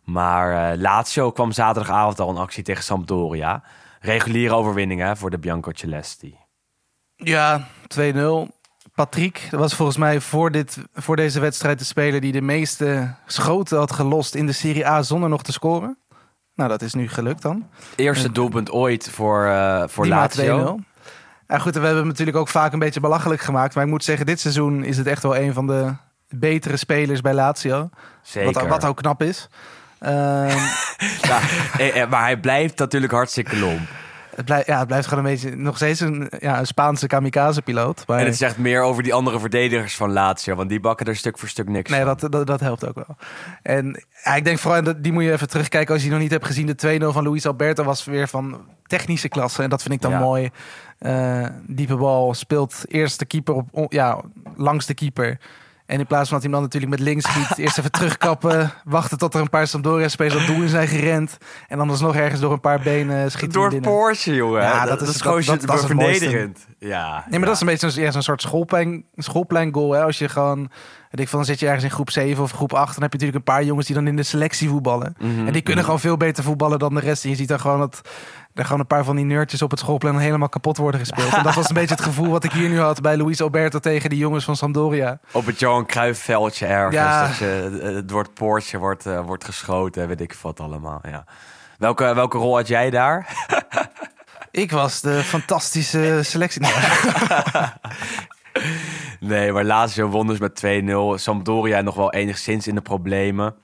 Maar 0.03 0.71
eh, 0.71 0.79
Lazio 0.79 1.31
kwam 1.31 1.51
zaterdagavond 1.51 2.19
al 2.19 2.29
in 2.29 2.37
actie 2.37 2.63
tegen 2.63 2.83
Sampdoria. 2.83 3.63
Reguliere 3.99 4.53
overwinning 4.53 5.01
hè, 5.01 5.15
voor 5.15 5.29
de 5.29 5.39
Bianco 5.39 5.71
Celesti. 5.73 6.37
Ja, 7.15 7.67
2-0. 7.99 8.51
Patrick, 8.95 9.47
dat 9.49 9.59
was 9.59 9.75
volgens 9.75 9.97
mij 9.97 10.19
voor, 10.19 10.51
dit, 10.51 10.77
voor 10.93 11.15
deze 11.15 11.39
wedstrijd 11.39 11.79
de 11.79 11.85
speler 11.85 12.21
die 12.21 12.31
de 12.31 12.41
meeste 12.41 13.15
schoten 13.25 13.77
had 13.77 13.91
gelost 13.91 14.35
in 14.35 14.45
de 14.45 14.51
Serie 14.51 14.87
A 14.87 15.01
zonder 15.01 15.29
nog 15.29 15.43
te 15.43 15.51
scoren. 15.51 15.97
Nou, 16.55 16.69
dat 16.69 16.81
is 16.81 16.93
nu 16.93 17.09
gelukt 17.09 17.41
dan. 17.41 17.69
Eerste 17.95 18.31
doelpunt 18.31 18.71
ooit 18.71 19.09
voor, 19.09 19.45
eh 19.45 19.83
voor 19.87 20.07
Lazio. 20.07 20.79
2-0. 21.43 21.45
Ja, 21.47 21.57
goed, 21.57 21.73
we 21.73 21.79
hebben 21.79 21.97
hem 21.97 22.07
natuurlijk 22.07 22.37
ook 22.37 22.47
vaak 22.47 22.73
een 22.73 22.79
beetje 22.79 22.99
belachelijk 22.99 23.41
gemaakt. 23.41 23.75
Maar 23.75 23.83
ik 23.83 23.89
moet 23.89 24.03
zeggen, 24.03 24.25
dit 24.25 24.39
seizoen 24.39 24.83
is 24.83 24.97
het 24.97 25.07
echt 25.07 25.23
wel 25.23 25.37
een 25.37 25.53
van 25.53 25.67
de 25.67 25.93
betere 26.29 26.77
spelers 26.77 27.21
bij 27.21 27.33
Lazio. 27.33 27.89
Zeker. 28.21 28.53
Wat, 28.53 28.67
wat 28.67 28.85
ook 28.85 28.97
knap 28.97 29.23
is. 29.23 29.49
Ehm, 29.99 30.57
Ja, 31.21 31.39
eh, 31.77 32.01
eh, 32.01 32.09
maar 32.09 32.21
hij 32.21 32.39
blijft 32.39 32.77
natuurlijk 32.77 33.13
hartstikke 33.13 33.59
lomp. 33.59 33.89
Het, 34.35 34.45
blijft, 34.45 34.67
ja, 34.67 34.77
het 34.77 34.87
blijft 34.87 35.07
gewoon 35.07 35.25
een 35.25 35.31
beetje 35.31 35.55
nog 35.55 35.75
steeds 35.75 35.99
een, 35.99 36.31
ja, 36.39 36.59
een 36.59 36.67
Spaanse 36.67 37.07
kamikaze-piloot. 37.07 38.03
Maar 38.07 38.19
En 38.19 38.25
het 38.25 38.37
zegt 38.37 38.57
meer 38.57 38.81
over 38.81 39.03
die 39.03 39.13
andere 39.13 39.39
verdedigers 39.39 39.95
van 39.95 40.11
Lazio. 40.11 40.55
Want 40.55 40.69
die 40.69 40.79
bakken 40.79 41.05
er 41.05 41.15
stuk 41.15 41.37
voor 41.37 41.49
stuk 41.49 41.69
niks 41.69 41.91
nee, 41.91 42.05
dat, 42.05 42.19
dat, 42.19 42.47
dat 42.47 42.59
helpt 42.59 42.87
ook 42.87 42.95
wel. 42.95 43.15
En 43.61 44.03
ja, 44.23 44.35
ik 44.35 44.43
denk 44.43 44.59
vooral, 44.59 44.83
dat, 44.83 45.03
die 45.03 45.11
moet 45.11 45.23
je 45.23 45.31
even 45.31 45.49
terugkijken 45.49 45.93
als 45.93 46.03
je 46.03 46.07
die 46.07 46.13
nog 46.17 46.23
niet 46.23 46.33
hebt 46.33 46.45
gezien. 46.45 46.65
De 46.65 46.99
2-0 47.01 47.05
van 47.13 47.23
Luis 47.23 47.45
Alberto 47.45 47.83
was 47.83 48.05
weer 48.05 48.27
van 48.27 48.61
technische 48.87 49.27
klasse. 49.29 49.63
En 49.63 49.69
dat 49.69 49.81
vind 49.81 49.93
ik 49.93 50.01
dan 50.01 50.11
Ja. 50.11 50.19
mooi. 50.19 50.49
Eh, 50.99 51.47
diepe 51.67 51.95
bal 51.95 52.33
speelt 52.33 52.83
eerst 52.87 53.19
de 53.19 53.25
keeper 53.25 53.63
op, 53.71 53.91
ja, 53.93 54.21
langs 54.55 54.85
de 54.85 54.93
keeper. 54.93 55.39
En 55.85 55.99
in 55.99 56.05
plaats 56.07 56.29
van 56.29 56.39
dat 56.39 56.43
hij 56.51 56.51
hem 56.51 56.51
dan 56.51 56.61
natuurlijk 56.61 56.91
met 56.91 56.99
links 56.99 57.25
schiet, 57.25 57.57
eerst 57.65 57.77
even 57.77 57.91
terugkappen, 57.91 58.71
wachten 58.83 59.17
tot 59.17 59.33
er 59.33 59.41
een 59.41 59.49
paar 59.49 59.67
Sampdoria-spelers 59.67 60.35
op 60.41 60.45
doel 60.45 60.61
in 60.61 60.69
zijn 60.69 60.87
gerend. 60.87 61.37
En 61.67 61.77
dan 61.77 61.89
alsnog 61.89 62.15
ergens 62.15 62.39
door 62.41 62.51
een 62.51 62.59
paar 62.59 62.79
benen 62.79 63.31
schiet 63.31 63.53
Door 63.53 63.63
het 63.63 63.73
binnen. 63.73 63.89
poortje, 63.91 64.33
jongen. 64.35 64.61
Ja, 64.61 64.85
dat, 64.85 64.99
dat 64.99 65.07
is- 65.07 65.21
gewoon 65.21 65.35
dat- 65.37 65.45
dat- 65.61 65.67
dat 65.67 65.99
is 65.99 66.21
het. 66.31 66.67
Ja, 66.79 67.23
Nee, 67.29 67.39
maar 67.39 67.47
dat 67.47 67.55
is 67.55 67.61
een 67.61 67.67
beetje 67.67 67.89
zo'n 67.89 68.03
ja, 68.03 68.21
soort 68.21 68.41
schoolplein, 68.41 69.05
schoolplein 69.15 69.73
goal. 69.73 69.91
Hè? 69.91 70.03
Als 70.03 70.17
je 70.17 70.29
gewoon, 70.29 70.69
weet 71.13 71.25
ik 71.25 71.29
van, 71.29 71.37
dan 71.39 71.47
zit 71.47 71.59
je 71.59 71.65
ergens 71.65 71.83
in 71.83 71.91
groep 71.91 72.09
7 72.09 72.43
of 72.43 72.51
groep 72.51 72.73
8. 72.73 72.93
Dan 72.93 73.01
heb 73.03 73.11
je 73.13 73.17
natuurlijk 73.19 73.35
een 73.35 73.53
paar 73.53 73.63
jongens 73.63 73.85
die 73.87 73.95
dan 73.95 74.07
in 74.07 74.15
de 74.15 74.23
selectie 74.23 74.69
voetballen. 74.69 75.15
Mhm, 75.19 75.47
En 75.47 75.53
die 75.53 75.61
kunnen 75.61 75.83
gewoon 75.83 75.99
veel 75.99 76.17
beter 76.17 76.43
voetballen 76.43 76.79
dan 76.79 76.93
de 76.93 76.99
rest. 76.99 77.23
En 77.23 77.29
je 77.29 77.35
ziet 77.35 77.47
dan 77.47 77.59
gewoon 77.59 77.79
dat 77.79 78.01
er 78.53 78.63
gewoon 78.65 78.79
een 78.79 78.87
paar 78.87 79.03
van 79.03 79.15
die 79.15 79.25
nerdjes 79.25 79.61
op 79.61 79.71
het 79.71 79.79
schoolplein 79.79 80.17
helemaal 80.17 80.49
kapot 80.49 80.77
worden 80.77 80.99
gespeeld. 80.99 81.33
En 81.33 81.43
dat 81.43 81.55
was 81.55 81.67
een 81.69 81.75
beetje 81.75 81.95
het 81.95 82.03
gevoel 82.03 82.29
wat 82.29 82.43
ik 82.43 82.51
hier 82.51 82.69
nu 82.69 82.79
had 82.79 83.01
bij 83.01 83.17
Luis 83.17 83.41
Alberto 83.41 83.79
tegen 83.79 84.09
die 84.09 84.19
jongens 84.19 84.45
van 84.45 84.55
Sampdoria. 84.55 85.19
Op 85.31 85.45
het 85.45 85.59
Johan 85.59 85.85
Cruijffveldje 85.85 86.65
ergens. 86.65 86.95
Ja. 86.95 87.27
Dat 87.27 87.37
je, 87.37 87.79
eh, 87.83 87.95
het 87.95 88.11
wordt 88.11 88.33
poortje 88.33 88.77
wordt, 88.77 89.05
eh, 89.05 89.25
wordt 89.25 89.43
geschoten 89.45 90.01
en 90.01 90.07
weet 90.07 90.21
ik 90.21 90.37
wat 90.41 90.59
allemaal. 90.59 90.99
Ja. 91.03 91.23
Welke, 91.77 92.13
welke 92.13 92.37
rol 92.37 92.55
had 92.55 92.67
jij 92.67 92.89
daar? 92.89 93.27
Ik 94.51 94.71
was 94.71 95.01
de 95.01 95.23
fantastische 95.23 96.19
selectie. 96.23 96.61
Nee, 96.61 96.71
Nee, 99.19 99.51
maar 99.51 99.63
Lazio 99.63 100.07
won 100.07 100.27
dus 100.27 100.39
met 100.39 100.63
2-0. 100.65 101.19
Sampdoria 101.19 101.81
nog 101.81 101.95
wel 101.95 102.11
enigszins 102.11 102.67
in 102.67 102.75
de 102.75 102.81
problemen. 102.81 103.55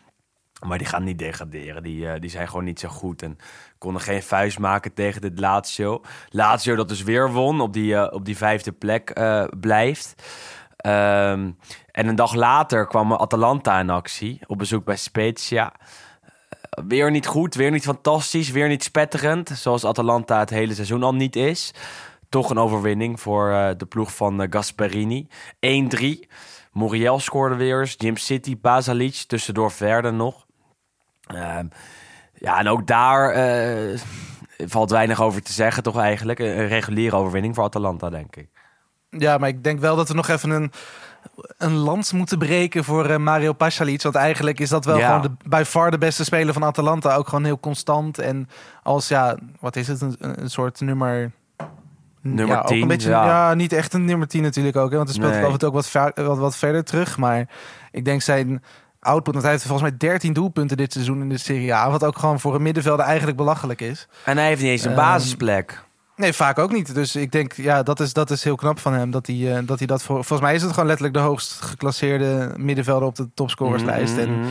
Maar 0.68 0.78
die 0.78 0.88
gaan 0.88 1.04
niet 1.04 1.20
degraderen. 1.20 1.84
Die, 1.84 2.10
eh, 2.10 2.22
die 2.22 2.30
zijn 2.30 2.48
gewoon 2.48 2.64
niet 2.64 2.80
zo 2.80 2.90
goed. 2.90 3.22
En 3.22 3.38
konden 3.78 4.02
geen 4.02 4.24
vuist 4.24 4.60
maken 4.60 4.94
tegen 4.94 5.22
dit 5.22 5.40
Lazio. 5.40 6.02
Lazio 6.30 6.76
dat 6.76 6.90
dus 6.90 7.04
weer 7.04 7.32
won. 7.32 7.62
Op 7.62 7.74
die, 7.74 7.96
eh, 7.96 8.14
op 8.14 8.26
die 8.26 8.38
vijfde 8.38 8.72
plek 8.72 9.10
eh, 9.10 9.44
blijft. 9.60 10.24
Ehm, 10.76 11.52
en 11.92 12.08
een 12.08 12.16
dag 12.16 12.34
later 12.34 12.88
kwam 12.88 13.14
Atalanta 13.14 13.80
in 13.80 13.90
actie. 13.90 14.40
Op 14.48 14.58
bezoek 14.58 14.86
bij 14.86 14.96
Spezia. 14.96 15.74
Weer 16.88 17.12
niet 17.12 17.28
goed, 17.28 17.56
weer 17.56 17.72
niet 17.72 17.84
fantastisch, 17.84 18.50
weer 18.50 18.68
niet 18.68 18.84
spetterend. 18.84 19.50
Zoals 19.50 19.86
Atalanta 19.86 20.40
het 20.40 20.50
hele 20.50 20.74
seizoen 20.74 21.04
al 21.04 21.16
niet 21.16 21.36
is. 21.36 21.74
Toch 22.30 22.50
een 22.50 22.58
overwinning 22.58 23.20
voor 23.20 23.50
eh, 23.52 23.70
de 23.78 23.86
ploeg 23.86 24.16
van 24.16 24.42
eh, 24.42 24.48
Gasperini. 24.50 25.28
1-3. 26.26 26.30
Muriel 26.74 27.20
scoorde 27.20 27.56
weer 27.56 27.80
eens. 27.80 27.96
Jim 27.98 28.18
City, 28.18 28.58
Basalic, 28.60 29.14
tussendoor 29.14 29.72
verder 29.72 30.14
nog. 30.14 30.46
Ehm, 31.28 31.68
ja, 32.34 32.60
en 32.60 32.68
ook 32.68 32.88
daar 32.88 33.32
eh, 33.32 34.00
valt 34.58 34.90
weinig 34.92 35.22
over 35.22 35.42
te 35.42 35.54
zeggen, 35.54 35.84
toch 35.84 35.98
eigenlijk. 35.98 36.40
Een, 36.40 36.60
een 36.60 36.68
reguliere 36.68 37.16
overwinning 37.16 37.56
voor 37.56 37.64
Atalanta, 37.64 38.10
denk 38.10 38.36
ik. 38.36 38.50
Ja, 39.10 39.38
maar 39.38 39.50
ik 39.50 39.64
denk 39.64 39.80
wel 39.80 39.96
dat 39.96 40.08
we 40.08 40.14
nog 40.14 40.28
even 40.28 40.50
een, 40.50 40.72
een 41.58 41.74
lans 41.76 42.12
moeten 42.12 42.38
breken 42.38 42.84
voor 42.84 43.22
Mario 43.22 43.54
Pasalic. 43.54 44.02
Want 44.02 44.16
eigenlijk 44.16 44.60
is 44.60 44.70
dat 44.70 44.86
wel 44.86 44.98
Ja. 44.98 45.06
gewoon 45.06 45.22
de, 45.22 45.50
bij 45.50 45.66
far 45.66 45.92
de 45.92 45.98
beste 45.98 46.24
speler 46.24 46.54
van 46.54 46.64
Atalanta. 46.64 47.16
Ook 47.16 47.28
gewoon 47.28 47.46
heel 47.46 47.60
constant. 47.60 48.18
En 48.20 48.50
als, 48.84 49.08
ja, 49.08 49.38
wat 49.60 49.76
is 49.76 49.88
het? 49.88 50.02
Een, 50.02 50.16
een 50.20 50.50
soort 50.50 50.82
nummer... 50.82 51.32
Nummer 52.22 52.56
ja, 52.56 52.62
ook 52.62 52.68
10, 52.68 52.82
een 52.82 52.88
beetje, 52.88 53.10
ja. 53.10 53.26
ja. 53.26 53.54
niet 53.54 53.74
echt 53.74 53.94
een 53.94 54.06
nummer 54.06 54.28
10 54.28 54.42
natuurlijk 54.42 54.76
ook. 54.76 54.90
Hè, 54.90 54.96
want 54.96 55.08
hij 55.08 55.18
speelt 55.18 55.32
Nee. 55.32 55.40
ik 55.54 55.64
ook 55.64 55.74
wat, 55.74 55.92
wat, 56.16 56.38
wat 56.38 56.56
verder 56.56 56.84
terug. 56.84 57.18
Maar 57.18 57.48
ik 57.92 58.06
denk 58.06 58.22
zijn 58.22 58.64
output... 59.00 59.34
Want 59.34 59.44
hij 59.46 59.54
heeft 59.54 59.66
volgens 59.68 59.90
mij 59.90 59.98
13 59.98 60.34
doelpunten 60.34 60.78
dit 60.78 60.94
seizoen 60.94 61.22
in 61.22 61.30
de 61.30 61.38
Serie 61.38 61.74
A. 61.74 61.92
Wat 61.92 62.04
ook 62.04 62.18
gewoon 62.18 62.40
voor 62.40 62.56
een 62.56 62.62
middenvelder 62.62 63.06
eigenlijk 63.06 63.38
belachelijk 63.38 63.82
is. 63.82 64.08
En 64.26 64.38
hij 64.38 64.48
heeft 64.48 64.62
niet 64.62 64.72
eens 64.72 64.84
een 64.84 64.92
Ehm, 64.92 65.00
basisplek. 65.00 65.84
Nee, 66.16 66.34
vaak 66.34 66.60
ook 66.60 66.72
niet. 66.72 66.94
Dus 66.96 67.16
ik 67.16 67.32
denk, 67.32 67.54
ja, 67.54 67.84
dat 67.84 68.00
is, 68.00 68.14
dat 68.14 68.30
is 68.32 68.44
heel 68.44 68.56
knap 68.56 68.80
van 68.80 68.94
hem. 68.94 69.12
Dat 69.12 69.28
hij, 69.28 69.56
eh, 69.58 69.62
dat, 69.66 69.78
hij 69.78 69.88
dat 69.88 70.04
voor. 70.04 70.16
Volgens 70.16 70.42
mij 70.42 70.56
is 70.56 70.62
het 70.62 70.72
gewoon 70.72 70.86
letterlijk 70.88 71.18
de 71.18 71.24
hoogst 71.24 71.62
geclasseerde 71.62 72.54
middenvelder 72.58 73.08
op 73.08 73.16
de 73.16 73.30
topscorerslijst. 73.34 74.18
En 74.18 74.40
Mhm. 74.40 74.50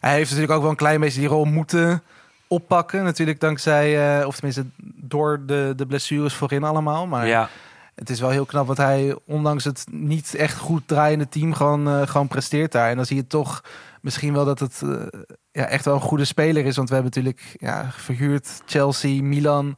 hij 0.00 0.12
heeft 0.14 0.30
natuurlijk 0.30 0.52
ook 0.56 0.60
wel 0.62 0.70
een 0.70 0.76
klein 0.76 1.00
beetje 1.00 1.20
die 1.20 1.28
rol 1.28 1.44
moeten 1.44 2.02
oppakken. 2.48 3.04
Natuurlijk 3.04 3.40
dankzij, 3.40 4.18
eh, 4.20 4.26
of 4.26 4.34
tenminste 4.34 4.66
door 4.94 5.46
de, 5.46 5.72
de 5.76 5.86
blessures 5.86 6.34
voorin 6.34 6.64
allemaal. 6.64 7.06
Maar 7.06 7.26
Ja, 7.26 7.48
het 7.94 8.10
is 8.10 8.20
wel 8.20 8.30
heel 8.30 8.44
knap 8.44 8.66
wat 8.66 8.76
hij, 8.76 9.18
ondanks 9.26 9.64
het 9.64 9.86
niet 9.90 10.34
echt 10.34 10.58
goed 10.58 10.88
draaiende 10.88 11.28
team, 11.28 11.54
gewoon, 11.54 11.88
eh, 11.88 12.06
gewoon 12.06 12.28
presteert 12.28 12.72
daar. 12.72 12.90
En 12.90 12.96
dan 12.96 13.06
zie 13.06 13.16
je 13.16 13.26
toch 13.26 13.64
misschien 14.00 14.32
wel 14.32 14.44
dat 14.44 14.58
het 14.58 14.82
eh, 14.82 15.20
ja, 15.52 15.66
echt 15.66 15.84
wel 15.84 15.94
een 15.94 16.00
goede 16.00 16.24
speler 16.24 16.66
is. 16.66 16.76
Want 16.76 16.88
we 16.88 16.94
hebben 16.94 17.12
natuurlijk 17.14 17.56
ja, 17.60 17.90
verhuurd 17.90 18.62
Chelsea, 18.66 19.22
Milan. 19.22 19.76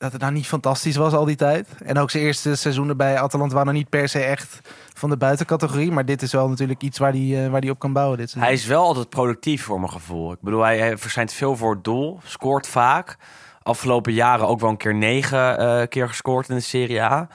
Dat 0.00 0.12
het 0.12 0.20
nou 0.20 0.32
niet 0.32 0.46
fantastisch 0.46 0.96
was 0.96 1.12
al 1.12 1.24
die 1.24 1.36
tijd. 1.36 1.68
En 1.84 1.98
ook 1.98 2.10
zijn 2.10 2.22
eerste 2.22 2.54
seizoenen 2.54 2.96
bij 2.96 3.18
Atalanta 3.18 3.54
waren 3.54 3.66
nog 3.66 3.76
niet 3.76 3.88
per 3.88 4.08
se 4.08 4.18
echt 4.18 4.60
van 4.94 5.10
de 5.10 5.16
buitencategorie. 5.16 5.92
Maar 5.92 6.04
dit 6.04 6.22
is 6.22 6.32
wel 6.32 6.48
natuurlijk 6.48 6.82
iets 6.82 6.98
waar 6.98 7.12
hij 7.12 7.44
eh, 7.44 7.50
waar 7.50 7.60
die 7.60 7.70
op 7.70 7.78
kan 7.78 7.92
bouwen. 7.92 8.18
Dit 8.18 8.34
hij 8.34 8.52
is 8.52 8.66
wel 8.66 8.84
altijd 8.84 9.08
productief 9.08 9.62
voor 9.64 9.80
mijn 9.80 9.92
gevoel. 9.92 10.32
Ik 10.32 10.40
bedoel, 10.40 10.62
hij, 10.62 10.78
hij 10.78 10.98
verschijnt 10.98 11.32
veel 11.32 11.56
voor 11.56 11.74
het 11.74 11.84
doel, 11.84 12.20
scoort 12.24 12.66
vaak. 12.66 13.16
Afgelopen 13.62 14.12
jaren 14.12 14.48
ook 14.48 14.60
wel 14.60 14.70
een 14.70 14.76
keer 14.76 14.94
negen 14.94 15.58
eh, 15.58 15.86
keer 15.88 16.08
gescoord 16.08 16.48
in 16.48 16.54
de 16.54 16.60
Serie 16.60 17.02
A. 17.02 17.28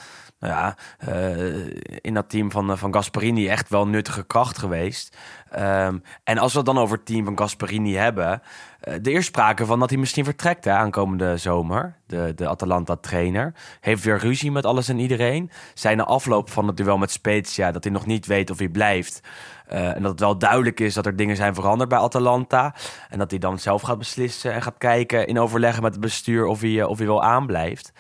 Nou 0.46 0.58
ja, 0.58 0.76
eh, 0.98 1.66
in 2.02 2.14
dat 2.14 2.30
team 2.30 2.52
van, 2.52 2.72
eh, 2.72 2.78
van 2.78 2.94
Gasperini 2.94 3.48
echt 3.48 3.70
wel 3.70 3.88
nuttige 3.88 4.24
kracht 4.24 4.58
geweest. 4.58 5.18
Ehm, 5.52 5.98
en 6.24 6.38
als 6.38 6.52
we 6.52 6.58
het 6.58 6.68
dan 6.68 6.78
over 6.78 6.98
het 6.98 7.06
team 7.06 7.26
van 7.26 7.38
Gasperini 7.38 7.96
hebben... 7.96 8.42
eh, 8.80 8.94
er 8.94 9.08
is 9.08 9.26
sprake 9.26 9.66
van 9.66 9.80
dat 9.80 9.90
hij 9.90 10.00
misschien 10.00 10.24
vertrekt 10.24 10.66
hè, 10.66 10.72
aankomende 10.72 11.38
zomer. 11.38 11.96
De, 12.08 12.32
de 12.36 12.48
Atalanta-trainer. 12.48 13.54
Heeft 13.80 14.04
weer 14.04 14.18
ruzie 14.18 14.52
met 14.52 14.66
alles 14.66 14.90
en 14.90 15.00
iedereen. 15.00 15.52
Zijn 15.74 15.98
na 15.98 16.04
afloop 16.04 16.50
van 16.50 16.68
het 16.68 16.78
duel 16.78 16.98
met 16.98 17.12
Spezia... 17.12 17.72
dat 17.72 17.84
hij 17.84 17.94
nog 17.94 18.06
niet 18.06 18.26
weet 18.26 18.50
of 18.50 18.58
hij 18.58 18.70
blijft... 18.70 19.22
En 19.66 20.02
dat 20.02 20.12
het 20.12 20.20
wel 20.20 20.38
duidelijk 20.38 20.80
is 20.80 20.94
dat 20.94 21.06
er 21.06 21.16
dingen 21.16 21.36
zijn 21.36 21.56
veranderd 21.56 21.90
bij 21.90 22.00
Atalanta. 22.00 22.76
En 23.10 23.20
dat 23.20 23.30
hij 23.30 23.40
dan 23.40 23.60
zelf 23.60 23.82
gaat 23.82 23.98
beslissen 23.98 24.54
en 24.54 24.62
gaat 24.62 24.78
kijken 24.78 25.28
in 25.28 25.40
overleggen 25.40 25.84
met 25.84 25.92
het 25.92 26.02
bestuur 26.02 26.46
of 26.46 26.62
hij, 26.62 26.84
of 26.84 26.98
hij 26.98 27.08
wel 27.08 27.24
aanblijft. 27.24 27.92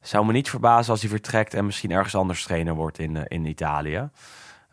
Zou 0.00 0.26
me 0.26 0.32
niet 0.32 0.50
verbazen 0.50 0.90
als 0.90 1.00
hij 1.00 1.10
vertrekt 1.10 1.54
en 1.54 1.66
misschien 1.66 1.90
ergens 1.90 2.14
anders 2.14 2.42
trainer 2.42 2.74
wordt 2.74 2.98
in, 2.98 3.16
eh, 3.16 3.22
in 3.28 3.44
Italië. 3.44 4.10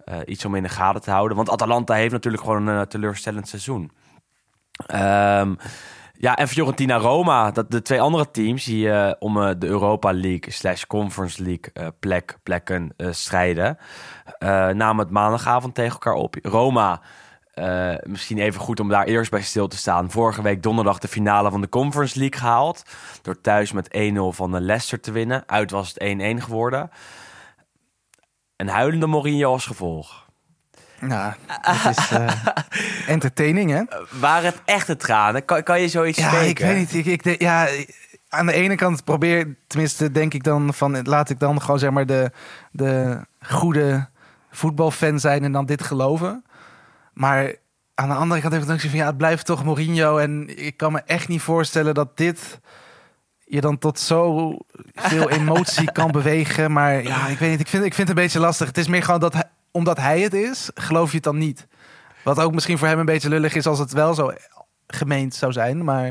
Eh, 0.07 0.17
iets 0.25 0.45
om 0.45 0.55
in 0.55 0.63
de 0.63 0.69
gaten 0.69 1.01
te 1.01 1.11
houden. 1.11 1.37
Want 1.37 1.49
Atalanta 1.49 1.93
heeft 1.93 2.11
natuurlijk 2.11 2.43
gewoon 2.43 2.67
een 2.67 2.79
eh, 2.79 2.85
teleurstellend 2.85 3.47
seizoen. 3.47 3.91
Ehm, 4.85 5.55
ja, 6.13 6.35
en 6.35 6.47
Fiorentina 6.47 6.97
Roma, 6.97 7.51
dat 7.51 7.71
de 7.71 7.81
twee 7.81 8.01
andere 8.01 8.31
teams 8.31 8.63
die 8.63 8.91
eh, 8.91 9.13
om 9.19 9.33
de 9.59 9.67
Europa 9.67 10.13
League 10.13 10.51
slash 10.51 10.83
Conference 10.83 11.43
League 11.43 11.93
plek, 11.99 12.37
plekken 12.43 12.93
strijden, 12.97 13.77
namen 14.73 14.97
het 14.97 15.09
maandagavond 15.09 15.75
tegen 15.75 15.91
elkaar 15.91 16.13
op. 16.13 16.35
Roma, 16.41 17.01
eh, 17.57 17.95
misschien 18.03 18.37
even 18.37 18.59
goed 18.61 18.79
om 18.79 18.89
daar 18.89 19.05
eerst 19.05 19.31
bij 19.31 19.41
stil 19.41 19.67
te 19.67 19.77
staan. 19.77 20.11
Vorige 20.11 20.41
week 20.41 20.63
donderdag 20.63 20.99
de 20.99 21.07
finale 21.07 21.51
van 21.51 21.61
de 21.61 21.69
Conference 21.69 22.19
League 22.19 22.39
gehaald. 22.39 22.83
Door 23.21 23.41
thuis 23.41 23.71
met 23.71 23.87
1-0 23.97 24.19
van 24.29 24.51
de 24.51 24.61
Leicester 24.61 24.99
te 24.99 25.11
winnen. 25.11 25.43
Uit 25.45 25.71
was 25.71 25.93
het 25.93 26.03
1-1 26.39 26.43
geworden. 26.43 26.89
Een 28.55 28.67
huilende 28.69 29.07
Mourinho 29.07 29.51
als 29.51 29.65
gevolg. 29.65 30.25
Nou, 30.99 31.33
het 31.61 31.97
is 31.97 32.11
eh, 32.11 32.31
entertaining, 33.07 33.71
hè? 33.71 33.81
Waren 34.19 34.45
het 34.45 34.61
echte 34.65 34.95
tranen? 34.95 35.45
Kan, 35.45 35.63
kan 35.63 35.81
je 35.81 35.87
zoiets 35.87 36.17
Ja, 36.19 36.27
spreken? 36.27 36.49
ik 36.49 36.59
weet 36.59 36.77
niet. 36.77 36.93
Ik, 36.93 37.05
ik, 37.05 37.23
de- 37.23 37.35
ja, 37.45 37.67
aan 38.29 38.45
de 38.45 38.53
ene 38.53 38.75
kant 38.75 39.03
probeer, 39.03 39.55
tenminste 39.67 40.11
denk 40.11 40.33
ik 40.33 40.43
dan 40.43 40.73
van, 40.73 41.01
laat 41.03 41.29
ik 41.29 41.39
dan 41.39 41.61
gewoon 41.61 41.79
zeg 41.79 41.89
maar 41.91 42.05
de, 42.05 42.31
de 42.71 43.21
goede 43.45 44.07
voetbalfan 44.51 45.19
zijn 45.19 45.43
en 45.43 45.51
dan 45.51 45.65
dit 45.65 45.83
geloven. 45.83 46.43
Maar 47.17 47.55
aan 47.95 48.09
de 48.09 48.15
andere 48.15 48.41
kant 48.41 48.53
heb 48.53 48.61
ik 48.61 48.67
dan 48.67 48.79
zoiets 48.79 48.95
van, 48.97 49.05
ja, 49.05 49.11
het 49.11 49.17
blijft 49.17 49.45
toch 49.45 49.63
Mourinho 49.63 50.17
en 50.17 50.57
ik 50.65 50.77
kan 50.77 50.91
me 50.91 51.01
echt 51.05 51.27
niet 51.27 51.41
voorstellen 51.41 51.93
dat 51.93 52.17
dit 52.17 52.59
je 53.45 53.61
dan 53.61 53.77
tot 53.77 53.99
zo 53.99 54.53
veel 54.95 55.29
emotie 55.39 55.91
kan 55.91 56.11
bewegen. 56.11 56.71
Maar 56.71 57.03
ja, 57.03 57.27
ik 57.27 57.37
weet 57.37 57.49
niet. 57.49 57.59
Ik 57.59 57.67
vind, 57.67 57.83
ik 57.85 57.93
vind 57.93 58.07
het 58.07 58.17
een 58.17 58.23
beetje 58.23 58.39
lastig. 58.39 58.67
Het 58.67 58.77
is 58.77 58.87
meer 58.87 59.03
gewoon 59.03 59.19
dat 59.19 59.33
hij, 59.33 59.43
omdat 59.71 59.97
hij 59.97 60.21
het 60.21 60.33
is, 60.33 60.69
geloof 60.73 61.09
je 61.09 61.15
het 61.15 61.23
dan 61.23 61.37
niet. 61.37 61.67
Wat 62.23 62.39
ook 62.39 62.53
misschien 62.53 62.77
voor 62.77 62.87
hem 62.87 62.99
een 62.99 63.05
beetje 63.05 63.29
lullig 63.29 63.55
is 63.55 63.65
als 63.65 63.79
het 63.79 63.91
wel 63.91 64.13
zo 64.13 64.33
gemeend 64.87 65.35
zou 65.35 65.51
zijn. 65.51 65.83
Maar 65.83 66.05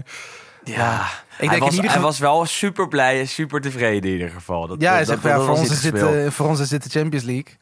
Ja, 0.65 1.01
ik 1.39 1.49
hij, 1.51 1.59
denk 1.59 1.73
in 1.73 1.83
was, 1.83 1.93
hij 1.93 2.01
was 2.01 2.19
wel 2.19 2.45
super 2.47 2.89
blij 2.89 3.21
en 3.21 3.29
super 3.29 3.61
tevreden 3.61 4.11
in 4.11 4.17
ieder 4.17 4.31
geval. 4.31 4.67
Dat, 4.67 4.81
ja, 4.81 4.89
hij 4.91 4.99
dat, 4.99 5.09
zegt, 5.09 5.23
dat- 5.23 5.31
ja, 5.31 5.37
dat 5.37 5.47
voor, 5.47 5.57
ons 5.57 5.71
is 5.71 5.83
het 5.83 5.95
dit, 5.95 6.03
eh, 6.03 6.31
voor 6.31 6.47
ons 6.49 6.61
is 6.61 6.69
dit 6.69 6.83
de 6.93 6.99
Champions 6.99 7.25
League. 7.25 7.57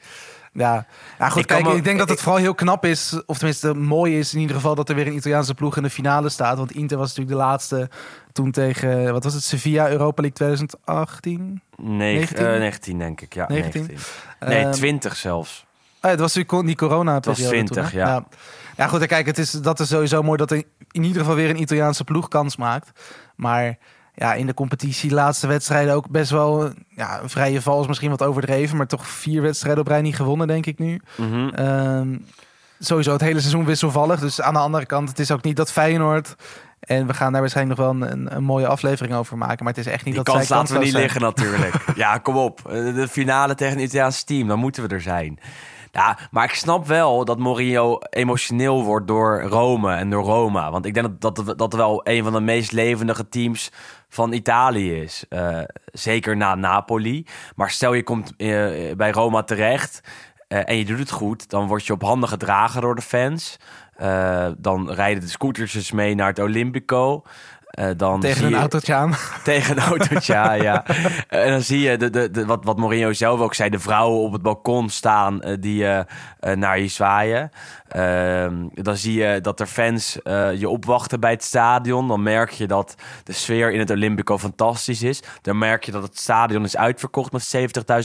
Ja, 0.56 0.86
ja 1.18 1.28
goed, 1.28 1.40
Ik 1.40 1.46
kijk, 1.46 1.64
me- 1.64 1.74
ik 1.76 1.84
denk 1.84 1.98
dat 1.98 2.08
het 2.08 2.18
ik- 2.18 2.24
vooral 2.24 2.40
heel 2.42 2.54
knap 2.54 2.84
is, 2.84 3.20
of 3.26 3.36
tenminste 3.38 3.74
mooi 3.74 4.18
is 4.18 4.34
in 4.34 4.40
ieder 4.40 4.56
geval, 4.56 4.74
dat 4.74 4.88
er 4.88 4.94
weer 4.94 5.06
een 5.06 5.14
Italiaanse 5.16 5.54
ploeg 5.54 5.76
in 5.76 5.82
de 5.82 5.90
finale 5.90 6.28
staat. 6.28 6.56
Want 6.58 6.72
Inter 6.72 6.98
was 6.98 7.08
natuurlijk 7.08 7.36
de 7.36 7.42
laatste 7.44 7.88
toen 8.32 8.50
tegen, 8.50 9.12
wat 9.12 9.24
was 9.24 9.34
het, 9.34 9.42
Sevilla 9.42 9.90
Europa 9.90 10.22
League 10.22 10.36
2018? 10.38 11.60
Negen- 11.76 11.96
19? 11.96 12.46
eh, 12.46 12.58
19 12.58 12.98
denk 12.98 13.20
ik, 13.20 13.34
ja. 13.34 13.46
19? 13.48 13.80
19. 13.80 14.48
Nee, 14.48 14.62
Ehm, 14.64 14.70
20 14.72 15.16
zelfs. 15.16 15.64
Oh, 16.02 16.10
het 16.10 16.20
was 16.20 16.34
natuurlijk 16.34 16.66
die 16.66 16.76
corona 16.88 17.20
was 17.20 17.38
20, 17.38 17.92
ja. 17.92 18.06
ja. 18.06 18.24
Ja, 18.76 18.86
goed, 18.86 19.06
kijk, 19.06 19.26
het 19.26 19.38
is, 19.38 19.50
dat 19.50 19.80
is 19.80 19.88
sowieso 19.88 20.22
mooi 20.22 20.36
dat 20.36 20.50
er 20.50 20.62
in 20.90 21.02
ieder 21.04 21.20
geval 21.20 21.36
weer 21.36 21.50
een 21.50 21.60
Italiaanse 21.60 22.04
ploeg 22.04 22.28
kans 22.28 22.56
maakt. 22.56 23.00
Maar 23.36 23.78
ja, 24.14 24.34
in 24.34 24.46
de 24.46 24.54
competitie, 24.54 25.10
laatste 25.10 25.46
wedstrijden 25.46 25.94
ook 25.94 26.08
best 26.10 26.30
wel 26.30 26.70
ja, 26.88 27.22
een 27.22 27.30
vrije 27.30 27.62
val 27.62 27.80
is 27.80 27.86
misschien 27.86 28.10
wat 28.10 28.22
overdreven, 28.22 28.76
maar 28.76 28.86
toch 28.86 29.06
vier 29.06 29.42
wedstrijden 29.42 29.80
op 29.80 29.88
rij 29.88 30.02
niet 30.02 30.16
gewonnen, 30.16 30.46
denk 30.46 30.66
ik 30.66 30.78
nu. 30.78 31.00
Mhm. 31.16 31.48
Ehm, 31.48 32.16
sowieso 32.78 33.12
het 33.12 33.20
hele 33.20 33.40
seizoen 33.40 33.64
wisselvallig. 33.64 34.20
Dus 34.20 34.40
aan 34.40 34.52
de 34.54 34.58
andere 34.60 34.86
kant, 34.86 35.08
het 35.08 35.18
is 35.18 35.30
ook 35.30 35.42
niet 35.42 35.56
dat 35.56 35.72
Feyenoord. 35.72 36.34
En 36.80 37.06
we 37.06 37.14
gaan 37.14 37.32
daar 37.32 37.40
waarschijnlijk 37.40 37.78
nog 37.78 37.88
wel 37.88 37.96
een, 38.08 38.12
een, 38.12 38.36
een 38.36 38.44
mooie 38.44 38.66
aflevering 38.66 39.14
over 39.14 39.38
maken. 39.38 39.64
Maar 39.64 39.72
het 39.74 39.86
is 39.86 39.92
echt 39.92 40.04
niet 40.04 40.14
Die 40.14 40.24
dat 40.24 40.34
kans 40.34 40.46
zij 40.46 40.56
laten 40.56 40.74
we 40.74 40.80
niet 40.80 40.90
zijn. 40.90 41.02
liggen 41.02 41.20
natuurlijk. 41.20 41.74
ja, 41.96 42.18
kom 42.18 42.36
op. 42.36 42.60
Eh, 42.70 42.94
De 42.94 43.08
finale 43.08 43.54
tegen 43.54 43.76
een 43.76 43.82
Italiaans 43.84 44.22
team, 44.22 44.48
dan 44.48 44.58
moeten 44.58 44.88
we 44.88 44.94
er 44.94 45.00
zijn. 45.00 45.38
Ja, 45.94 46.18
maar 46.30 46.44
ik 46.44 46.54
snap 46.54 46.86
wel 46.86 47.24
dat 47.24 47.38
Mourinho 47.38 47.98
emotioneel 48.10 48.84
wordt 48.84 49.06
door 49.06 49.42
Rome 49.42 49.94
en 49.94 50.10
door 50.10 50.24
Roma. 50.24 50.70
Want 50.70 50.86
ik 50.86 50.94
denk 50.94 51.20
dat 51.20 51.36
dat, 51.36 51.58
dat 51.58 51.72
wel 51.72 52.00
een 52.04 52.22
van 52.22 52.32
de 52.32 52.40
meest 52.40 52.72
levendige 52.72 53.28
teams 53.28 53.70
van 54.08 54.32
Italië 54.32 55.00
is. 55.00 55.24
Eh, 55.28 55.60
zeker 55.92 56.36
na 56.36 56.54
Napoli. 56.54 57.26
Maar 57.56 57.70
stel 57.70 57.92
je 57.92 58.02
komt 58.02 58.36
eh, 58.36 58.48
bij 58.96 59.10
Roma 59.10 59.42
terecht 59.42 60.00
eh, 60.48 60.68
en 60.68 60.76
je 60.76 60.84
doet 60.84 60.98
het 60.98 61.10
goed... 61.10 61.50
dan 61.50 61.66
word 61.66 61.86
je 61.86 61.92
op 61.92 62.02
handen 62.02 62.28
gedragen 62.28 62.80
door 62.80 62.94
de 62.94 63.02
fans. 63.02 63.56
Dan 64.58 64.90
rijden 64.90 65.22
de 65.22 65.28
scootertjes 65.28 65.92
mee 65.92 66.14
naar 66.14 66.28
het 66.28 66.38
Olympico... 66.38 67.22
Eh, 67.74 67.88
dan 67.96 68.20
Tegen 68.20 68.44
een 68.44 68.50
je- 68.50 68.56
autootje 68.56 68.94
aan. 68.94 69.14
tegen 69.44 69.76
een 69.76 69.82
autootje, 69.82 70.32
ja, 70.32 70.52
ja. 70.52 70.84
En 71.28 71.50
dan 71.50 71.60
zie 71.60 71.80
je 71.80 71.96
de, 71.96 72.10
de, 72.10 72.30
de, 72.30 72.46
wat, 72.46 72.64
wat 72.64 72.76
Mourinho 72.78 73.12
zelf 73.12 73.40
ook 73.40 73.54
zei: 73.54 73.70
de 73.70 73.78
vrouwen 73.78 74.20
op 74.20 74.32
het 74.32 74.42
balkon 74.42 74.88
staan 74.90 75.42
eh, 75.42 75.56
die 75.60 75.86
eh, 75.86 76.54
naar 76.54 76.78
je 76.78 76.88
zwaaien. 76.88 77.50
Ehm, 77.88 78.54
dan 78.74 78.96
zie 78.96 79.14
je 79.22 79.40
dat 79.40 79.60
er 79.60 79.66
fans 79.66 80.18
je 80.56 80.68
opwachten 80.68 81.20
bij 81.20 81.30
het 81.30 81.44
stadion. 81.44 82.08
Dan 82.08 82.22
merk 82.22 82.50
je 82.50 82.66
dat 82.66 82.94
de 83.24 83.32
sfeer 83.32 83.72
in 83.72 83.78
het 83.78 83.90
Olympico 83.90 84.38
fantastisch 84.38 85.02
is. 85.02 85.22
Dan 85.42 85.58
merk 85.58 85.84
je 85.84 85.92
dat 85.92 86.02
het 86.02 86.18
stadion 86.18 86.64
is 86.64 86.76
uitverkocht 86.76 87.32
met 87.32 87.56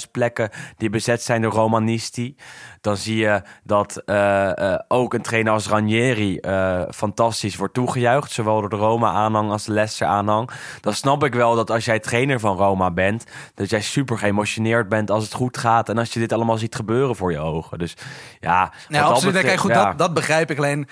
70.000 0.05 0.11
plekken 0.11 0.49
die 0.77 0.89
bezet 0.89 1.21
zijn 1.23 1.41
door 1.41 1.51
Romanisti. 1.51 2.35
Dan 2.81 2.97
zie 2.97 3.17
je 3.17 3.41
dat 3.63 4.01
eh, 4.05 4.73
eh, 4.73 4.79
ook 4.87 5.13
een 5.13 5.21
trainer 5.21 5.53
als 5.53 5.67
Ranieri 5.67 6.37
eh, 6.37 6.81
fantastisch 6.91 7.55
wordt 7.55 7.73
toegejuicht. 7.73 8.31
Zowel 8.31 8.59
door 8.59 8.69
de 8.69 8.75
Roma-aanhang 8.75 9.51
als 9.51 9.65
de 9.65 9.71
Leicester-aanhang. 9.71 10.49
Dan 10.81 10.93
snap 10.93 11.23
ik 11.23 11.33
wel 11.33 11.55
dat 11.55 11.71
als 11.71 11.85
jij 11.85 11.99
trainer 11.99 12.39
van 12.39 12.57
Roma 12.57 12.91
bent... 12.91 13.23
dat 13.53 13.69
jij 13.69 13.81
super 13.81 14.17
geëmotioneerd 14.17 14.89
bent 14.89 15.11
als 15.11 15.23
het 15.23 15.33
goed 15.33 15.57
gaat... 15.57 15.89
en 15.89 15.97
als 15.97 16.13
je 16.13 16.19
dit 16.19 16.33
allemaal 16.33 16.57
ziet 16.57 16.75
gebeuren 16.75 17.15
voor 17.15 17.31
je 17.31 17.39
ogen. 17.39 17.79
Dus 17.79 17.93
ja... 18.39 18.73
dat 18.89 19.01
absoluut. 19.01 19.23
betreft, 19.23 19.45
Kijk, 19.45 19.59
goed, 19.59 19.71
ja, 19.71 19.85
dat, 19.85 19.97
dat 19.97 20.13
begrijp 20.13 20.51
ik 20.51 20.57
alleen. 20.57 20.87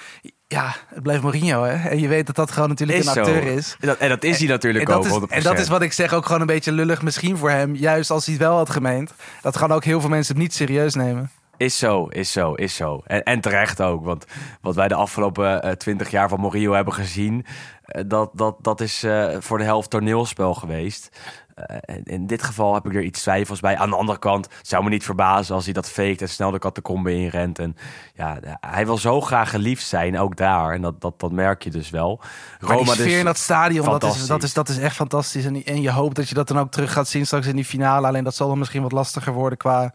Ja, 0.47 0.76
het 0.88 1.04
blijft 1.04 1.21
Mourinho, 1.21 1.63
hè? 1.63 1.89
En 1.89 2.00
je 2.00 2.08
weet 2.08 2.26
dat 2.26 2.36
dat 2.36 2.52
gewoon 2.52 2.69
natuurlijk 2.69 3.00
is 3.00 3.06
een 3.06 3.13
zo. 3.13 3.19
acteur 3.19 3.43
is. 3.43 3.76
En 3.80 3.88
dat, 3.88 3.97
en 3.97 4.10
dat 4.10 4.23
is 4.23 4.38
hij 4.38 4.47
natuurlijk 4.47 4.89
en 4.89 4.95
ook, 4.95 5.04
dat, 5.04 5.12
is, 5.12 5.19
100%. 5.19 5.32
en 5.32 5.43
dat 5.43 5.60
is 5.60 5.67
wat 5.67 5.82
ik 5.82 5.93
zeg, 5.93 6.13
ook 6.13 6.26
gewoon 6.26 6.41
een 6.41 6.47
beetje 6.47 6.71
lullig 6.71 7.02
misschien 7.02 7.38
voor 7.38 7.50
hem. 7.50 7.76
Juist 7.76 8.12
als 8.12 8.26
hij 8.26 8.34
het 8.34 8.43
wel 8.43 8.56
had 8.56 8.69
gemeend. 8.69 9.13
Dat 9.41 9.58
gaan 9.58 9.71
ook 9.71 9.84
heel 9.84 10.00
veel 10.00 10.10
mensen 10.10 10.34
het 10.34 10.43
niet 10.43 10.54
serieus 10.54 10.93
nemen. 10.93 11.32
Is 11.58 11.78
zo, 11.78 12.06
is 12.06 12.32
zo, 12.32 12.54
is 12.54 12.76
zo. 12.76 13.02
En, 13.06 13.24
en 13.24 13.41
terecht 13.41 13.82
ook, 13.82 14.04
want 14.04 14.26
wat 14.62 14.76
wij 14.76 14.88
de 14.88 14.96
afgelopen 14.96 15.78
twintig 15.78 16.12
jaar 16.12 16.30
van 16.30 16.39
Morillo 16.39 16.74
hebben 16.74 16.93
gezien, 16.93 17.46
eh, 17.88 18.04
dat, 18.08 18.30
dat, 18.34 18.56
dat 18.62 18.82
is 18.82 19.04
eh, 19.04 19.36
voor 19.39 19.58
de 19.58 19.63
helft 19.63 19.89
toneelspel 19.89 20.54
geweest. 20.54 21.10
Eh, 21.56 21.96
in 22.04 22.28
dit 22.28 22.43
geval 22.43 22.74
heb 22.74 22.86
ik 22.86 22.96
er 22.96 23.04
iets 23.04 23.22
twijfels 23.22 23.60
bij. 23.60 23.78
Aan 23.78 23.89
de 23.89 23.96
andere 23.96 24.20
kant 24.20 24.48
zou 24.62 24.84
me 24.84 24.89
niet 24.89 25.04
verbazen 25.04 25.56
als 25.56 25.65
hij 25.65 25.74
dat 25.74 25.89
faked 25.89 26.22
en 26.22 26.30
snel 26.30 26.52
de 26.52 26.60
catacombe 26.60 27.13
inrent. 27.13 27.60
En 27.60 27.76
ja, 28.13 28.38
hij 28.60 28.86
wil 28.86 28.98
zo 28.98 29.22
graag 29.22 29.50
geliefd 29.50 29.86
zijn, 29.86 30.20
ook 30.20 30.36
daar. 30.36 30.74
En 30.74 30.82
dat, 30.82 31.02
dat, 31.02 31.20
dat 31.20 31.32
merk 31.32 31.63
je 31.63 31.70
dus 31.70 31.89
wel. 31.89 32.22
Roma 32.60 32.74
maar 32.76 32.84
die 32.84 32.93
sfeer 32.93 33.06
dus 33.06 33.17
in 33.20 33.26
dat 33.26 33.38
stadion, 33.38 33.86
dat 33.86 34.04
is, 34.04 34.28
dat, 34.28 34.43
is, 34.43 34.54
dat 34.54 34.70
is 34.70 34.78
echt 34.78 34.96
fantastisch. 34.96 35.46
En, 35.46 35.63
en 35.63 35.82
je 35.82 35.91
hoopt 35.91 36.15
dat 36.15 36.30
je 36.30 36.36
dat 36.36 36.48
dan 36.48 36.60
ook 36.60 36.72
terug 36.72 36.91
gaat 36.91 37.08
zien 37.08 37.26
straks 37.26 37.48
in 37.48 37.56
die 37.56 37.65
finale. 37.65 38.08
Alleen 38.08 38.24
dat 38.24 38.36
zal 38.36 38.48
dan 38.48 38.58
misschien 38.58 38.82
wat 38.82 38.91
lastiger 38.91 39.34
worden 39.34 39.58
qua 39.58 39.93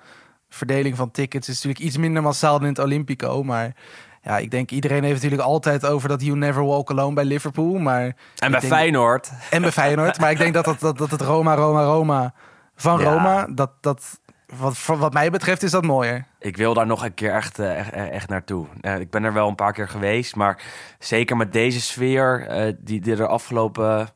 verdeling 0.54 0.96
van 0.96 1.10
tickets. 1.10 1.48
Is 1.48 1.54
natuurlijk 1.54 1.84
iets 1.84 1.96
minder 1.96 2.22
massaal 2.22 2.52
dan 2.52 2.62
in 2.62 2.74
het 2.74 2.84
Olympico, 2.84 3.42
maar 3.42 3.74
ja, 4.22 4.38
ik 4.38 4.50
denk 4.50 4.70
iedereen 4.70 5.02
heeft 5.02 5.14
natuurlijk 5.14 5.42
altijd 5.42 5.86
over 5.86 6.08
dat 6.08 6.22
You 6.22 6.36
Never 6.36 6.64
Walk 6.64 6.90
Alone 6.90 7.14
bij 7.14 7.24
Liverpool. 7.24 7.78
Maar 7.78 8.16
en 8.38 8.50
bij 8.50 8.60
Feyenoord. 8.60 9.30
En 9.50 9.62
bij 9.62 9.72
Feyenoord. 9.72 10.20
maar 10.20 10.30
ik 10.30 10.38
denk 10.38 10.54
dat, 10.54 10.64
dat, 10.64 10.80
dat, 10.80 10.98
dat 10.98 11.10
het 11.10 11.20
Roma, 11.20 11.54
Roma, 11.54 11.84
Roma 11.84 12.34
van 12.76 13.00
Roma, 13.00 13.46
dat, 13.46 13.70
dat, 13.80 14.20
wat, 14.56 14.86
wat 14.86 15.12
mij 15.12 15.30
betreft 15.30 15.62
is 15.62 15.70
dat 15.70 15.84
mooier. 15.84 16.24
Ik 16.38 16.56
wil 16.56 16.74
daar 16.74 16.86
nog 16.86 17.04
een 17.04 17.14
keer 17.14 17.34
echt, 17.34 17.58
eh, 17.58 17.78
echt, 17.78 17.92
echt 17.92 18.28
naartoe. 18.28 18.66
ik 18.98 19.10
ben 19.10 19.24
er 19.24 19.32
wel 19.32 19.48
een 19.48 19.54
paar 19.54 19.72
keer 19.72 19.88
geweest, 19.88 20.36
maar 20.36 20.62
zeker 20.98 21.36
met 21.36 21.52
deze 21.52 21.80
sfeer 21.80 22.46
uh, 22.50 22.72
die, 22.78 23.00
die 23.00 23.16
er 23.16 23.26
afgelopen 23.26 24.08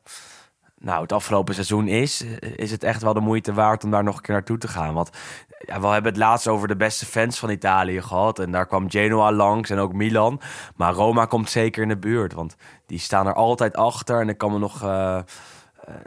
nou, 0.79 1.01
het 1.01 1.11
afgelopen 1.11 1.53
seizoen 1.53 1.87
is, 1.87 2.25
is 2.55 2.71
het 2.71 2.83
echt 2.83 3.01
wel 3.01 3.13
de 3.13 3.19
moeite 3.19 3.53
waard 3.53 3.83
om 3.83 3.91
daar 3.91 4.03
nog 4.03 4.15
een 4.15 4.21
keer 4.21 4.33
naartoe 4.33 4.57
te 4.57 4.67
gaan. 4.67 4.93
Want 4.93 5.09
ja, 5.59 5.79
we 5.79 5.87
hebben 5.87 6.11
het 6.11 6.21
laatst 6.21 6.47
over 6.47 6.67
de 6.67 6.75
beste 6.75 7.05
fans 7.05 7.39
van 7.39 7.49
Italië 7.49 8.01
gehad. 8.01 8.39
En 8.39 8.51
daar 8.51 8.67
kwam 8.67 8.89
Genoa 8.89 9.31
langs 9.31 9.69
en 9.69 9.79
ook 9.79 9.93
Milan. 9.93 10.41
Maar 10.75 10.93
Roma 10.93 11.25
komt 11.25 11.49
zeker 11.49 11.81
in 11.81 11.87
de 11.87 11.97
buurt, 11.97 12.33
want 12.33 12.55
die 12.85 12.99
staan 12.99 13.27
er 13.27 13.33
altijd 13.33 13.75
achter. 13.75 14.21
En 14.21 14.29
ik 14.29 14.37
kan 14.37 14.51
me 14.51 14.59
nog, 14.59 14.83
uh, 14.83 15.19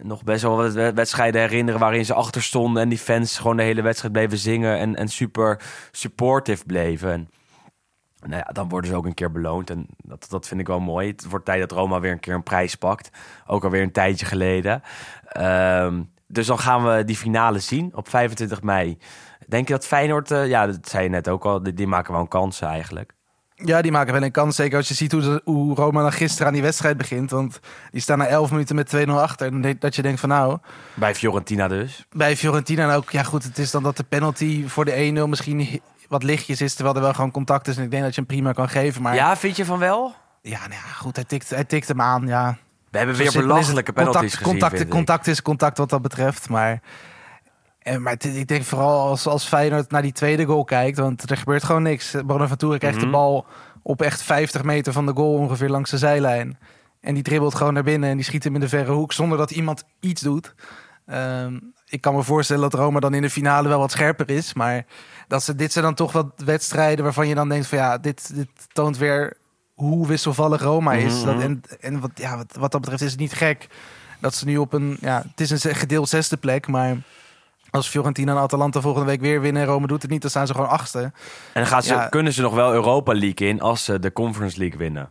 nog 0.03 0.25
best 0.25 0.43
wel 0.43 0.57
wat 0.57 0.73
wedstrijden 0.73 1.41
herinneren 1.41 1.81
waarin 1.81 2.05
ze 2.05 2.15
achter 2.15 2.43
stonden. 2.43 2.83
En 2.83 2.89
die 2.89 2.99
fans 2.99 3.39
gewoon 3.39 3.57
de 3.57 3.63
hele 3.63 3.83
wedstrijd 3.83 4.13
bleven 4.13 4.39
zingen 4.39 4.79
en, 4.79 4.97
en 4.97 5.09
super 5.09 5.63
supportive 5.91 6.65
bleven. 6.67 7.13
En, 7.13 7.29
nou 8.21 8.43
ja, 8.47 8.53
dan 8.53 8.69
worden 8.69 8.91
ze 8.91 8.97
ook 8.97 9.07
een 9.07 9.15
keer 9.15 9.33
beloond. 9.33 9.71
En 9.71 9.87
dat, 9.97 10.27
dat 10.29 10.49
vind 10.49 10.61
ik 10.61 10.67
wel 10.67 10.81
mooi. 10.81 11.09
Het 11.09 11.29
wordt 11.29 11.45
tijd 11.45 11.61
dat 11.61 11.73
Roma 11.73 12.01
weer 12.01 12.13
een 12.13 12.21
keer 12.21 12.35
een 12.35 12.43
prijs 12.43 12.75
pakt. 12.75 13.11
Ook 13.47 13.65
alweer 13.65 13.83
een 13.83 13.93
tijdje 13.93 14.27
geleden. 14.27 14.83
Um, 15.37 16.11
dus 16.27 16.47
dan 16.47 16.59
gaan 16.59 16.85
we 16.85 17.05
die 17.05 17.17
finale 17.17 17.59
zien 17.59 17.91
op 17.95 18.09
25 18.09 18.63
mei. 18.63 18.99
Denk 19.47 19.69
je 19.69 19.75
dat 19.75 19.87
Feyenoord, 19.87 20.31
uh, 20.31 20.49
ja, 20.49 20.67
dat 20.67 20.89
zei 20.89 21.03
je 21.03 21.11
net 21.11 21.29
ook 21.29 21.45
al, 21.45 21.63
die, 21.63 21.75
die, 21.75 21.87
maken 21.87 22.13
wel 22.13 22.21
een 22.21 22.29
kans 22.29 22.61
eigenlijk. 22.61 23.13
Ja, 23.55 23.83
die 23.83 23.93
maken 23.93 24.13
wel 24.13 24.23
een 24.23 24.31
kans. 24.31 24.57
Zeker 24.57 24.77
als 24.77 24.89
je 24.89 24.95
ziet 24.95 25.13
hoe, 25.13 25.41
hoe 25.45 25.75
Roma 25.75 26.03
dan 26.03 26.13
gisteren 26.13 26.47
aan 26.47 26.53
die 26.53 26.63
wedstrijd 26.63 26.97
begint. 26.97 27.31
Want 27.31 27.61
die 27.91 28.01
staan 28.01 28.19
na 28.19 28.27
11 28.27 28.51
minuten 28.51 28.77
met 28.77 28.97
2-0 28.97 29.11
achter. 29.11 29.47
En 29.47 29.77
dat 29.79 29.97
je 29.97 30.03
denkt 30.03 30.21
van 30.21 30.29
nou... 30.29 30.59
Bij 30.95 31.15
Fiorentina 31.15 31.69
dus. 31.69 32.07
Bij 32.11 32.37
Fiorentina 32.37 32.89
en 32.89 32.97
ook. 32.97 33.11
Ja 33.11 33.23
goed, 33.23 33.45
het 33.45 33.59
is 33.59 33.71
dan 33.71 33.83
dat 33.83 33.97
de 33.97 34.05
penalty 34.05 34.67
voor 34.67 34.85
de 34.85 35.25
1-0 35.25 35.29
misschien 35.29 35.81
wat 36.11 36.23
lichtjes 36.23 36.61
is. 36.61 36.75
Terwijl 36.75 36.97
er 36.97 37.03
wel 37.03 37.15
gewoon 37.15 37.31
contact 37.31 37.69
is. 37.69 37.77
En 37.77 37.83
ik 37.83 37.91
denk 37.91 38.03
dat 38.03 38.15
je 38.15 38.21
hem 38.21 38.31
prima 38.31 38.53
kan 38.53 38.69
geven. 38.69 39.03
Maar... 39.03 39.15
Ja, 39.15 39.37
vind 39.37 39.57
je 39.57 39.65
van 39.65 39.79
wel? 39.79 40.15
Ja, 40.43 40.59
nou 40.59 40.73
ja, 40.73 40.93
goed. 40.97 41.17
Hij 41.17 41.25
tikt, 41.25 41.51
hij 41.51 41.65
tikt 41.65 41.89
hem 41.89 42.01
aan, 42.01 42.27
ja. 42.27 42.59
We 42.91 42.99
hebben 42.99 43.17
weer 43.17 43.33
belachelijke 43.33 43.93
penalties 43.93 44.41
contact, 44.41 44.73
gezien, 44.73 44.89
contact, 44.89 44.91
contact 44.91 45.27
is 45.27 45.43
contact 45.43 45.79
wat 45.79 45.91
dat 45.91 46.03
betreft. 46.03 46.49
Maar 46.49 46.81
en, 47.83 48.03
maar 48.03 48.17
ik 48.19 48.49
denk 48.49 48.65
vooral 48.65 49.09
als, 49.09 49.27
als 49.27 49.45
Feyenoord 49.45 49.91
naar 49.91 50.03
die 50.03 50.13
tweede 50.13 50.45
goal 50.45 50.65
kijkt, 50.65 50.99
want 50.99 51.31
er 51.31 51.37
gebeurt 51.37 51.65
gewoon 51.65 51.83
niks. 51.83 52.15
Bonaventura 52.25 52.79
krijgt 52.79 52.97
mm 52.97 53.03
de 53.03 53.09
mhm. 53.09 53.17
bal 53.17 53.47
op 53.83 54.03
echt 54.03 54.23
50 54.23 54.63
meter 54.63 54.93
van 54.93 55.07
de 55.07 55.13
goal 55.13 55.35
ongeveer 55.35 55.69
langs 55.69 55.91
de 55.91 55.99
zijlijn. 55.99 56.59
En 57.01 57.15
die 57.15 57.23
dribbelt 57.23 57.55
gewoon 57.55 57.75
naar 57.75 57.83
binnen 57.83 58.11
en 58.11 58.17
die 58.17 58.25
schiet 58.25 58.45
hem 58.45 58.55
in 58.55 58.61
de 58.61 58.69
verre 58.69 58.93
hoek 58.93 59.13
zonder 59.13 59.39
dat 59.39 59.51
iemand 59.51 59.85
iets 60.01 60.21
doet. 60.23 60.55
Ehm, 61.07 61.59
ik 61.87 62.01
kan 62.01 62.15
me 62.15 62.23
voorstellen 62.23 62.63
dat 62.63 62.75
Roma 62.75 63.01
dan 63.01 63.15
in 63.15 63.23
de 63.23 63.31
finale 63.31 63.69
wel 63.69 63.79
wat 63.79 63.91
scherper 63.91 64.31
is. 64.31 64.55
Maar 64.55 64.85
dat 65.31 65.43
ze, 65.43 65.55
dit 65.55 65.73
zijn 65.73 65.85
dan 65.85 65.95
toch 65.95 66.13
wat 66.13 66.27
wedstrijden 66.45 67.05
waarvan 67.05 67.29
je 67.29 67.35
dan 67.35 67.49
denkt 67.49 67.67
van 67.67 67.79
ja, 67.79 67.99
dit, 67.99 68.35
dit 68.35 68.49
toont 68.73 68.99
weer 68.99 69.37
hoe 69.75 70.07
wisselvallig 70.07 70.63
Roma 70.63 70.93
is. 70.93 71.15
Mhm, 71.15 71.25
dat, 71.25 71.35
mhm. 71.35 71.45
en 71.45 71.63
en 71.81 72.01
wat, 72.01 72.11
ja, 72.15 72.37
wat, 72.37 72.57
wat 72.59 72.73
dat 72.73 72.81
betreft 72.81 73.03
is 73.03 73.11
het 73.11 73.21
niet 73.21 73.33
gek 73.33 73.69
dat 74.21 74.35
ze 74.35 74.45
nu 74.45 74.57
op 74.57 74.73
een, 74.73 74.97
ja, 75.01 75.25
het 75.31 75.41
is 75.41 75.65
een 75.65 75.75
gedeeld 75.75 76.09
zesde 76.09 76.37
plek, 76.37 76.67
maar 76.67 76.97
als 77.71 77.89
Fiorentina 77.89 78.33
en 78.33 78.39
Atalanta 78.39 78.81
volgende 78.81 79.07
week 79.07 79.21
weer 79.21 79.41
winnen 79.41 79.63
en 79.63 79.69
Rome 79.69 79.87
doet 79.87 80.03
het 80.03 80.11
niet, 80.11 80.21
dan 80.21 80.31
staan 80.31 80.47
ze 80.47 80.53
gewoon 80.55 80.69
achter. 80.69 81.03
En 81.03 81.13
dan 81.53 81.67
gaan 81.67 81.83
ze, 81.83 82.07
kunnen 82.11 82.33
ze 82.33 82.43
nog 82.43 82.55
wel 82.55 82.73
Europa 82.73 83.13
League 83.13 83.49
in 83.49 83.61
als 83.61 83.85
ze 83.85 83.99
de 83.99 84.13
Conference 84.13 84.59
League 84.59 84.79
winnen. 84.79 85.11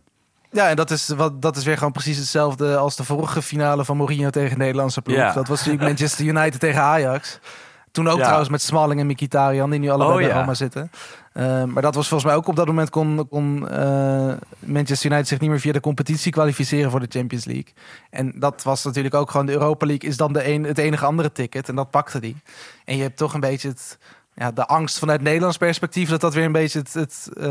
Ja, 0.50 0.68
en 0.68 0.76
dat 0.76 0.90
is, 0.90 1.08
wat, 1.08 1.42
dat 1.42 1.56
is 1.56 1.64
weer 1.64 1.76
gewoon 1.76 1.92
precies 1.92 2.16
hetzelfde 2.16 2.76
als 2.76 2.96
de 2.96 3.04
vorige 3.04 3.42
finale 3.42 3.84
van 3.84 3.96
Mourinho 3.96 4.30
tegen 4.30 4.58
Nederlandse 4.58 5.02
ploeg. 5.02 5.32
Dat 5.32 5.48
was 5.48 5.58
natuurlijk 5.58 5.88
Manchester 5.88 6.24
United 6.24 6.60
tegen 6.60 6.80
Ajax. 6.80 7.38
Toen 7.92 8.08
ook 8.08 8.20
trouwens 8.20 8.48
met 8.48 8.62
Smalling 8.62 9.00
en 9.00 9.06
Mkhitaryan, 9.06 9.70
die 9.70 9.80
nu 9.80 9.88
allebei 9.88 10.24
oh, 10.24 10.32
bij 10.32 10.40
Roma 10.40 10.54
zitten. 10.54 10.90
Uh, 11.34 11.64
maar 11.64 11.82
dat 11.82 11.94
was 11.94 12.08
volgens 12.08 12.30
mij 12.30 12.38
ook 12.38 12.48
op 12.48 12.56
dat 12.56 12.66
moment 12.66 12.90
kon, 12.90 13.28
kon 13.28 13.66
uh, 13.70 14.32
Manchester 14.58 15.10
United 15.10 15.28
zich 15.28 15.40
niet 15.40 15.50
meer 15.50 15.60
via 15.60 15.72
de 15.72 15.80
competitie 15.80 16.32
kwalificeren 16.32 16.90
voor 16.90 17.00
de 17.00 17.06
Champions 17.08 17.44
League. 17.44 17.72
En 18.10 18.32
dat 18.36 18.62
was 18.62 18.84
natuurlijk 18.84 19.14
ook 19.14 19.30
gewoon 19.30 19.46
de 19.46 19.52
Europa 19.52 19.86
League 19.86 20.08
is 20.08 20.16
dan 20.16 20.32
de 20.32 20.48
een, 20.48 20.64
het 20.64 20.78
enige 20.78 21.04
andere 21.04 21.32
ticket. 21.32 21.68
En 21.68 21.74
dat 21.74 21.90
pakte 21.90 22.20
die. 22.20 22.36
En 22.84 22.96
je 22.96 23.02
hebt 23.02 23.16
toch 23.16 23.34
een 23.34 23.40
beetje 23.40 23.68
het, 23.68 23.98
ja, 24.34 24.50
de 24.50 24.66
angst 24.66 24.98
vanuit 24.98 25.22
Nederlands 25.22 25.56
perspectief 25.56 26.08
dat 26.08 26.20
dat 26.20 26.34
weer 26.34 26.44
een 26.44 26.52
beetje 26.52 26.78
het, 26.78 26.94
het, 26.94 27.28
uh, 27.34 27.46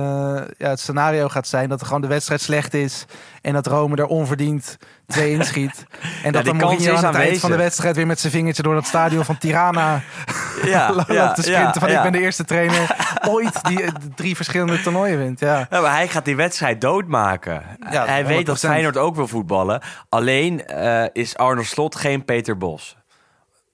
ja, 0.58 0.70
het 0.70 0.80
scenario 0.80 1.30
gaat 1.30 1.48
zijn. 1.48 1.70
Dat 1.70 1.80
er 1.80 1.86
gewoon 1.86 2.02
de 2.02 2.08
wedstrijd 2.08 2.42
slecht 2.42 2.74
is 2.74 3.06
en 3.42 3.54
dat 3.54 3.68
Rome 3.68 3.96
er 3.96 4.06
onverdiend 4.06 4.78
twee 5.08 5.32
inschiet. 5.32 5.86
En 6.24 6.32
dat 6.32 6.46
ja, 6.46 6.52
dan 6.52 6.58
Mourinho 6.58 6.96
aan 6.96 7.06
het 7.06 7.16
eind 7.16 7.40
van 7.40 7.52
de 7.52 7.58
wedstrijd 7.58 7.96
weer 7.96 8.08
met 8.08 8.20
zijn 8.20 8.34
vingertje 8.34 8.64
door 8.64 8.74
dat 8.74 8.86
stadion 8.86 9.26
van 9.26 9.38
Tirana 9.38 10.02
ja, 10.64 10.94
loopt 10.94 11.12
ja, 11.12 11.32
te 11.32 11.42
sprinten. 11.42 11.82
van 11.82 11.90
ik 11.90 12.02
ben 12.02 12.12
de 12.12 12.20
eerste 12.20 12.46
trainer 12.46 12.96
ooit 13.28 13.64
die 13.64 13.86
drie 14.16 14.36
verschillende 14.36 14.82
toernooien 14.82 15.18
wint. 15.18 15.40
Ja. 15.40 15.68
maar 15.70 15.92
hij 15.92 16.08
gaat 16.08 16.26
die 16.26 16.36
wedstrijd 16.36 16.82
doodmaken. 16.82 17.64
hij 17.80 18.26
weet 18.26 18.46
dat 18.46 18.60
Feyenoord 18.60 18.98
ook 18.98 19.16
wil 19.16 19.28
voetballen. 19.28 19.82
Alleen 20.10 20.64
uh, 20.70 21.04
is 21.14 21.38
Arno 21.38 21.64
Slot 21.64 21.96
geen 21.96 22.26
Peter 22.26 22.58
Bos. 22.58 22.98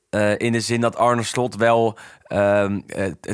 Uh, 0.10 0.38
in 0.38 0.52
de 0.52 0.60
zin 0.60 0.82
dat 0.82 0.98
Arne 0.98 1.24
Slot 1.24 1.56
wel 1.56 1.98
uh, 2.28 2.66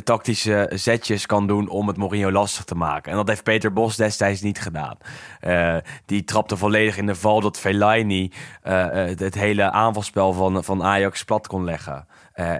tactische 0.04 0.70
zetjes 0.74 1.26
kan 1.26 1.46
doen 1.46 1.68
om 1.68 1.88
het 1.88 1.96
Mourinho 1.96 2.30
lastig 2.30 2.64
te 2.64 2.74
maken. 2.74 3.10
En 3.10 3.16
dat 3.16 3.28
heeft 3.28 3.42
Peter 3.42 3.72
Bos 3.72 3.96
destijds 3.96 4.40
niet 4.40 4.60
gedaan. 4.60 4.96
Uh, 5.40 5.76
die 6.06 6.24
trapte 6.24 6.56
volledig 6.56 6.96
in 6.96 7.06
de 7.06 7.14
val 7.14 7.40
dat 7.40 7.58
Fellaini 7.58 8.32
het 8.62 9.34
hele 9.34 9.70
aanvalspel 9.70 10.32
van, 10.32 10.64
van 10.64 10.82
Ajax 10.82 11.24
plat 11.24 11.46
kon 11.46 11.64
leggen. 11.64 12.06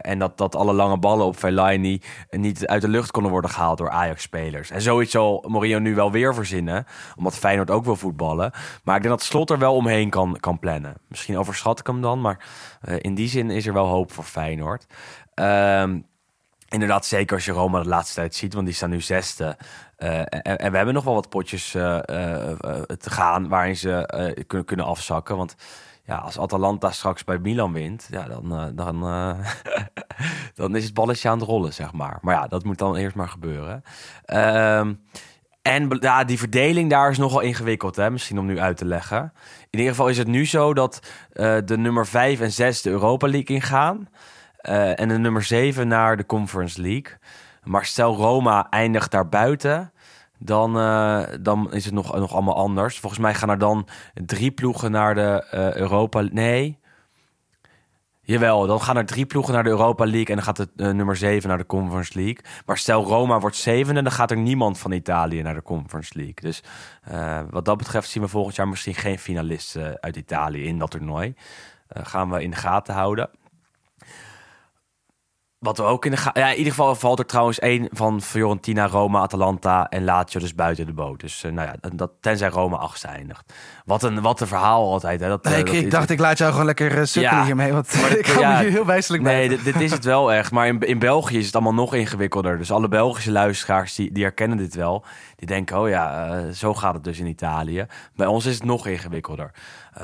En 0.01 0.19
dat, 0.19 0.39
dat 0.39 0.55
alle 0.55 0.73
lange 0.73 0.99
ballen 0.99 1.27
op 1.27 1.37
Fellaini 1.37 2.01
niet 2.31 2.67
uit 2.67 2.83
de 2.83 2.89
lucht 2.89 3.11
konden 3.11 3.33
worden 3.33 3.51
gehaald 3.51 3.79
door 3.79 3.91
Ajax-spelers. 3.91 4.71
En 4.71 4.83
zoiets 4.83 5.11
zal 5.11 5.45
Mourinho 5.49 5.79
nu 5.79 5.95
wel 5.95 6.11
weer 6.11 6.35
verzinnen, 6.35 6.87
omdat 7.17 7.37
Feyenoord 7.37 7.71
ook 7.71 7.85
wil 7.85 7.97
voetballen. 7.97 8.53
Maar 8.85 8.97
ik 8.97 9.03
denk 9.03 9.15
dat 9.15 9.23
Slot 9.23 9.51
er 9.51 9.59
wel 9.59 9.75
omheen 9.75 10.11
kan, 10.11 10.37
kan 10.41 10.59
plannen. 10.59 10.95
Misschien 11.09 11.39
overschat 11.39 11.79
ik 11.79 11.87
hem 11.87 12.01
dan, 12.01 12.21
maar 12.21 12.47
in 12.99 13.15
die 13.15 13.29
zin 13.29 13.51
is 13.51 13.67
er 13.67 13.73
wel 13.73 13.87
hoop 13.87 14.13
voor 14.13 14.25
Feyenoord. 14.25 14.87
Uh, 15.35 15.85
inderdaad, 16.73 17.07
zeker 17.07 17.35
als 17.35 17.45
je 17.45 17.53
Roma 17.53 17.83
de 17.83 17.89
laatste 17.89 18.15
tijd 18.15 18.35
ziet, 18.35 18.55
want 18.55 18.67
die 18.67 18.75
staan 18.75 18.91
nu 18.91 19.01
zesde. 19.01 19.57
Uh, 19.99 20.19
en, 20.19 20.43
en, 20.43 20.71
we 20.71 20.77
hebben 20.77 20.95
nog 20.95 21.05
wel 21.05 21.15
wat 21.15 21.29
potjes 21.29 21.71
te 21.71 23.11
gaan 23.11 23.49
waarin 23.49 23.77
ze 23.77 24.09
kunnen, 24.47 24.67
kunnen 24.67 24.87
afzakken. 24.87 25.37
Want 25.37 25.55
ja, 26.05 26.17
als 26.17 26.39
Atalanta 26.39 26.91
straks 26.91 27.25
bij 27.25 27.39
Milan 27.39 27.73
wint, 27.73 28.09
ja, 28.11 28.29
dan, 28.29 28.73
dan, 28.75 29.01
dan 30.55 30.77
is 30.77 30.85
het 30.85 30.95
balletje 30.95 31.29
aan 31.29 31.39
het 31.39 31.49
rollen, 31.49 31.75
zeg 31.75 31.93
maar. 31.93 32.19
Maar 32.21 32.35
ja, 32.35 32.47
dat 32.47 32.65
moet 32.65 32.79
dan 32.79 32.97
eerst 32.97 33.17
maar 33.17 33.29
gebeuren. 33.29 33.83
Um, 34.27 35.01
en 35.63 35.97
ja, 36.01 36.25
die 36.25 36.39
verdeling 36.39 36.91
daar 36.91 37.11
is 37.11 37.19
nogal 37.19 37.41
ingewikkeld, 37.41 37.97
hè? 37.97 38.11
misschien 38.11 38.39
om 38.39 38.47
nu 38.47 38.61
uit 38.61 38.77
te 38.77 38.85
leggen. 38.85 39.33
In 39.71 39.79
ieder 39.79 39.95
geval 39.95 40.09
is 40.09 40.19
het 40.19 40.27
nu 40.27 40.47
zo 40.47 40.75
dat 40.75 41.01
de 41.65 41.77
nummer 41.77 42.07
5 42.07 42.41
en 42.41 42.53
6 42.53 42.83
de 42.83 42.91
Europa 42.91 43.29
League 43.29 43.57
ingaan. 43.57 44.09
En 44.63 45.09
de 45.09 45.19
nummer 45.19 45.43
7 45.43 45.89
naar 45.89 46.17
de 46.17 46.27
Conference 46.27 46.81
League. 46.81 47.17
Maar 47.63 47.85
stel 47.85 48.17
Roma 48.17 48.67
eindigt 48.71 49.11
daar 49.11 49.29
buiten 49.29 49.93
dan, 50.45 50.77
uh, 50.77 51.23
dan 51.41 51.73
is 51.73 51.85
het 51.85 51.95
nog, 51.95 52.17
nog 52.17 52.33
allemaal 52.33 52.57
anders. 52.57 52.99
Volgens 52.99 53.21
mij 53.21 53.35
gaan 53.35 53.51
er 53.51 53.59
dan 53.59 53.89
drie 54.15 54.51
ploegen 54.51 54.91
naar 54.91 55.15
de 55.15 55.47
uh, 55.55 55.75
Europa... 55.75 56.21
Nee. 56.21 56.81
Jawel, 58.25 58.67
dan 58.67 58.81
gaan 58.81 58.97
er 58.97 59.07
drie 59.07 59.27
ploegen 59.27 59.55
naar 59.55 59.63
de 59.63 59.69
Europa 59.71 60.05
League... 60.05 60.27
en 60.27 60.35
dan 60.35 60.43
gaat 60.43 60.59
het 60.59 60.71
uh, 60.77 60.91
nummer 60.91 61.17
7 61.17 61.49
naar 61.49 61.59
de 61.59 61.67
Conference 61.67 62.13
League. 62.15 62.45
Maar 62.67 62.79
stel 62.79 63.05
Roma 63.05 63.39
wordt 63.39 63.57
zevende... 63.57 64.03
dan 64.03 64.13
gaat 64.13 64.31
er 64.31 64.37
niemand 64.37 64.79
van 64.79 64.93
Italië 64.93 65.43
naar 65.43 65.55
de 65.55 65.63
Conference 65.63 66.13
League. 66.15 66.35
Dus 66.35 66.63
wat 67.51 67.65
dat 67.65 67.77
betreft 67.77 68.09
zien 68.09 68.23
we 68.23 68.29
volgend 68.29 68.57
jaar 68.57 68.69
misschien 68.69 68.95
geen 68.95 69.19
finalisten 69.19 70.01
uit 70.01 70.17
Italië 70.17 70.65
in 70.65 70.79
dat 70.79 70.91
toernooi. 70.91 71.35
gaan 71.89 72.31
we 72.31 72.43
in 72.43 72.51
de 72.51 72.57
gaten 72.57 72.95
houden. 72.95 73.31
Wat 75.63 75.77
we 75.77 75.83
ook 75.83 76.05
in 76.05 76.11
de 76.11 76.17
ga- 76.17 76.31
Ja, 76.35 76.49
in 76.51 76.57
ieder 76.57 76.73
geval 76.73 76.95
valt 76.95 77.19
er 77.19 77.27
trouwens 77.27 77.59
één 77.59 77.89
van 77.93 78.21
Fiorentina, 78.23 78.87
Roma, 78.87 79.21
Atalanta 79.21 79.89
en 79.89 80.05
Lazio 80.05 80.41
dus 80.41 80.55
buiten 80.55 80.87
de 80.87 80.93
boot. 80.93 81.21
Dus 81.21 81.45
eh, 81.45 81.53
nou 81.53 81.69
ja, 81.69 81.89
dat, 81.95 82.11
tenzij 82.21 82.49
Roma 82.49 82.77
achtste 82.77 83.07
eindigt. 83.09 83.53
Wat 83.85 84.03
een, 84.03 84.21
wat 84.21 84.41
een 84.41 84.47
verhaal 84.47 84.93
altijd. 84.93 85.21
Hè? 85.21 85.29
Dat, 85.29 85.45
eh, 85.45 85.59
ik, 85.59 85.67
dat 85.67 85.75
ik 85.75 85.83
is- 85.85 85.91
dacht, 85.91 86.11
ik 86.11 86.19
laat 86.19 86.39
jou 86.39 86.51
gewoon 86.51 86.67
lekker 86.67 87.07
sukkelen 87.07 87.39
Ja. 87.39 87.45
hiermee. 87.45 87.73
Want 87.73 88.01
Maar 88.01 88.17
ik 88.19 88.27
me 88.27 88.59
hier 88.61 88.71
heel 88.71 88.87
wijselijk 88.87 89.23
bij. 89.23 89.35
Nee, 89.35 89.49
dit, 89.49 89.65
dit 89.65 89.81
is 89.81 89.91
het 89.91 90.05
wel 90.05 90.33
echt. 90.33 90.51
Maar 90.53 90.67
in, 90.67 90.81
in 90.81 90.99
België 90.99 91.39
is 91.39 91.47
het 91.47 91.55
allemaal 91.55 91.75
nog 91.75 91.95
ingewikkelder. 91.95 92.59
Dus 92.59 92.73
alle 92.73 92.89
Belgische 92.89 93.31
luisteraars 93.33 93.95
die, 93.95 94.13
die 94.13 94.23
herkennen 94.23 94.59
dit 94.59 94.75
wel. 94.75 95.05
Die 95.37 95.47
denken, 95.47 95.79
oh 95.81 95.89
ja, 95.89 96.53
zo 96.53 96.75
gaat 96.75 96.95
het 96.95 97.05
dus 97.05 97.19
in 97.19 97.27
Italië. 97.27 97.87
Bij 98.17 98.27
ons 98.27 98.47
is 98.47 98.55
het 98.55 98.65
nog 98.65 98.87
ingewikkelder. 98.87 99.51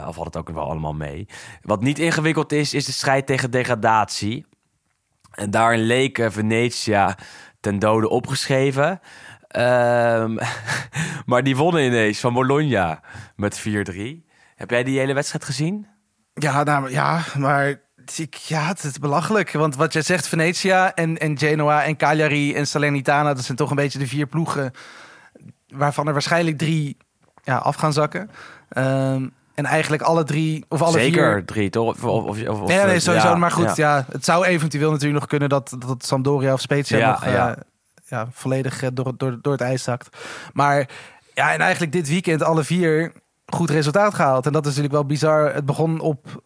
Al 0.05 0.13
valt 0.13 0.27
het 0.27 0.37
ook 0.37 0.49
wel 0.51 0.65
allemaal 0.71 0.95
mee. 0.95 1.27
Wat 1.63 1.83
niet 1.83 1.99
ingewikkeld 1.99 2.53
is, 2.53 2.75
is 2.75 2.85
de 2.85 2.93
strijd 2.93 3.27
tegen 3.27 3.51
degradatie. 3.51 4.47
En 5.39 5.51
daarin 5.51 5.81
leek 5.81 6.19
eh, 6.19 6.31
Venetia 6.31 7.17
ten 7.61 7.79
dode 7.79 8.09
opgeschreven. 8.09 9.01
Ehm, 9.49 10.37
maar 11.27 11.43
die 11.43 11.57
wonnen 11.57 11.85
ineens 11.85 12.21
van 12.21 12.35
Bologna 12.35 13.01
met 13.37 13.61
4-3. 13.61 13.63
Heb 14.55 14.71
jij 14.71 14.85
die 14.85 14.99
hele 14.99 15.15
wedstrijd 15.15 15.45
gezien? 15.45 15.87
Ja, 16.35 16.63
nou, 16.63 16.91
ja, 16.91 17.23
maar 17.37 17.81
ja, 18.31 18.67
het 18.67 18.85
is 18.85 18.99
belachelijk. 18.99 19.53
Want 19.53 19.77
wat 19.77 19.93
jij 19.93 20.03
zegt, 20.03 20.29
Venetia 20.29 20.95
en, 20.95 21.19
en 21.19 21.39
Genoa 21.39 21.85
en 21.85 21.97
Cagliari 21.97 22.55
en 22.55 22.67
Salernitana... 22.67 23.35
dat 23.35 23.45
zijn 23.45 23.57
toch 23.57 23.71
een 23.71 23.77
beetje 23.77 23.99
de 23.99 24.07
vier 24.07 24.27
ploegen... 24.27 24.73
waarvan 25.69 26.07
er 26.07 26.13
waarschijnlijk 26.13 26.59
drie 26.59 26.97
ja, 27.45 27.57
af 27.57 27.77
gaan 27.77 27.93
zakken. 27.93 28.31
Ehm, 28.69 29.27
en 29.59 29.65
eigenlijk 29.65 30.03
alle 30.03 30.25
drie, 30.25 30.65
of 30.69 30.83
alle 30.83 30.93
Zeker 30.93 31.33
vier... 31.33 31.45
drie, 31.45 31.71
toch? 31.71 31.89
Of, 31.89 32.05
of, 32.05 32.25
of, 32.25 32.61
of- 32.61 32.69
Nee, 32.69 32.79
nee, 32.79 32.93
ja, 32.93 32.99
sowieso. 32.99 33.37
maar 33.37 33.51
goed, 33.51 33.77
ja. 33.77 33.97
ja. 33.97 34.05
het 34.13 34.25
zou 34.25 34.45
eventueel 34.45 34.91
natuurlijk 34.91 35.21
nog 35.21 35.29
kunnen 35.29 35.49
dat, 35.49 35.77
dat 35.87 36.05
Sampdoria 36.07 36.53
of 36.53 36.61
Spezia 36.61 36.99
Ja, 36.99 37.11
nog 37.11 37.25
eh, 37.25 37.33
ja. 37.33 37.57
ja, 38.05 38.29
volledig 38.33 38.83
eh, 38.83 38.89
door, 38.93 39.13
door, 39.17 39.39
door 39.43 39.53
het 39.53 39.61
ijs 39.63 39.83
zakt. 39.83 40.17
Maar 40.53 40.89
ja, 41.35 41.53
en 41.53 41.61
eigenlijk 41.61 41.93
dit 41.93 42.09
weekend 42.09 42.43
alle 42.43 42.65
vier 42.65 43.13
goed 43.47 43.71
resultaat 43.71 44.15
gehaald. 44.15 44.47
En 44.47 44.53
dat 44.53 44.63
is 44.63 44.69
natuurlijk 44.69 44.95
wel 44.95 45.07
bizar. 45.07 45.55
Het 45.55 45.67
begon 45.67 46.01
op 46.01 46.43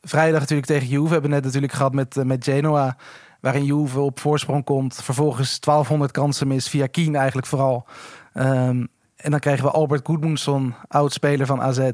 vrijdag 0.00 0.40
natuurlijk 0.40 0.68
tegen 0.68 0.88
Juve. 0.88 1.06
We 1.06 1.12
hebben 1.12 1.30
net 1.30 1.44
natuurlijk 1.44 1.72
gehad 1.72 1.92
met, 1.92 2.16
eh, 2.16 2.24
met 2.24 2.44
Genoa. 2.44 2.96
Waarin 3.40 3.64
Juve 3.64 4.00
op 4.00 4.20
voorsprong 4.20 4.64
komt. 4.64 5.00
Vervolgens 5.02 5.58
1200 5.58 6.12
kansen 6.12 6.48
mis 6.48 6.68
via 6.68 6.86
Kien 6.86 7.16
eigenlijk 7.16 7.46
vooral. 7.46 7.86
Ehm, 8.32 8.84
en 9.16 9.30
dan 9.30 9.40
krijgen 9.40 9.64
we 9.64 9.70
Albert 9.70 10.06
Goedmundsson, 10.06 10.74
oud-speler 10.88 11.46
van 11.46 11.62
AZ, 11.62 11.90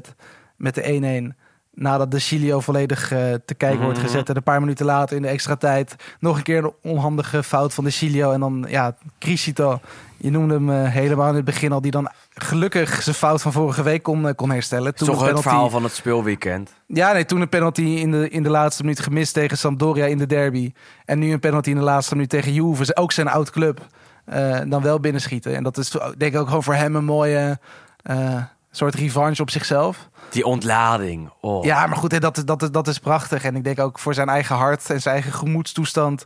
met 0.61 0.75
de 0.75 1.31
1-1. 1.33 1.35
Nadat 1.73 2.11
de 2.11 2.19
Chilio 2.19 2.59
volledig 2.59 3.11
eh, 3.11 3.19
te 3.45 3.53
kijken 3.53 3.81
wordt 3.83 3.97
Mhm. 3.97 4.07
gezet. 4.07 4.29
En 4.29 4.35
een 4.35 4.43
paar 4.43 4.59
minuten 4.59 4.85
later 4.85 5.15
in 5.15 5.21
de 5.21 5.27
extra 5.27 5.55
tijd 5.55 5.95
nog 6.19 6.37
een 6.37 6.43
keer 6.43 6.63
een 6.63 6.73
onhandige 6.81 7.43
fout 7.43 7.73
van 7.73 7.83
de 7.83 7.89
Chilio. 7.89 8.31
En 8.31 8.39
dan, 8.39 8.65
ja, 8.69 8.95
Crisito, 9.19 9.79
je 10.17 10.31
noemde 10.31 10.53
hem 10.53 10.69
eh, 10.69 10.89
helemaal 10.91 11.29
in 11.29 11.35
het 11.35 11.45
begin 11.45 11.71
al. 11.71 11.81
Die 11.81 11.91
dan 11.91 12.09
gelukkig 12.33 13.01
zijn 13.01 13.15
fout 13.15 13.41
van 13.41 13.51
vorige 13.51 13.83
week 13.83 14.03
kon, 14.03 14.27
eh, 14.27 14.35
kon 14.35 14.51
herstellen. 14.51 14.95
Toen 14.95 15.07
toch 15.07 15.15
een 15.15 15.21
het 15.21 15.27
penalty- 15.29 15.49
verhaal 15.49 15.69
van 15.69 15.83
het 15.83 15.93
speelweekend. 15.93 16.73
ja, 16.87 17.11
nee, 17.11 17.25
toen 17.25 17.41
een 17.41 17.49
penalty 17.49 17.81
in 17.81 18.11
de, 18.11 18.29
in 18.29 18.43
de 18.43 18.49
laatste 18.49 18.81
minuut 18.83 18.99
gemist 18.99 19.33
tegen 19.33 19.57
Sampdoria 19.57 20.05
in 20.05 20.17
de 20.17 20.25
derby. 20.27 20.73
En 21.05 21.19
nu 21.19 21.31
een 21.31 21.39
penalty 21.39 21.69
in 21.69 21.75
de 21.75 21.81
laatste 21.81 22.13
minuut 22.15 22.29
tegen 22.29 22.53
Juve. 22.53 22.95
Ook 22.95 23.11
zijn 23.11 23.27
oud 23.27 23.49
club. 23.49 23.79
dan 24.67 24.81
wel 24.81 24.99
binnenschieten. 24.99 25.55
En 25.55 25.63
dat 25.63 25.77
is 25.77 25.89
denk 26.17 26.33
ik 26.33 26.39
ook 26.39 26.47
gewoon 26.47 26.63
voor 26.63 26.73
hem 26.75 26.95
een 26.95 27.05
mooie 27.05 27.59
eh, 28.71 28.77
soort 28.77 28.95
revanche 28.95 29.41
op 29.41 29.49
zichzelf. 29.49 30.09
Die 30.29 30.45
ontlading. 30.45 31.29
Oh. 31.41 31.63
Ja, 31.65 31.87
maar 31.87 31.97
goed, 31.97 32.21
dat, 32.21 32.37
is- 32.37 32.45
dat, 32.45 32.69
dat 32.71 32.87
is 32.87 32.99
prachtig. 32.99 33.43
En 33.43 33.55
ik 33.55 33.63
denk 33.63 33.79
ook 33.79 33.99
voor 33.99 34.13
zijn 34.13 34.29
eigen 34.29 34.55
hart 34.55 34.89
en 34.89 35.01
zijn 35.01 35.13
eigen 35.15 35.33
gemoedstoestand... 35.33 36.25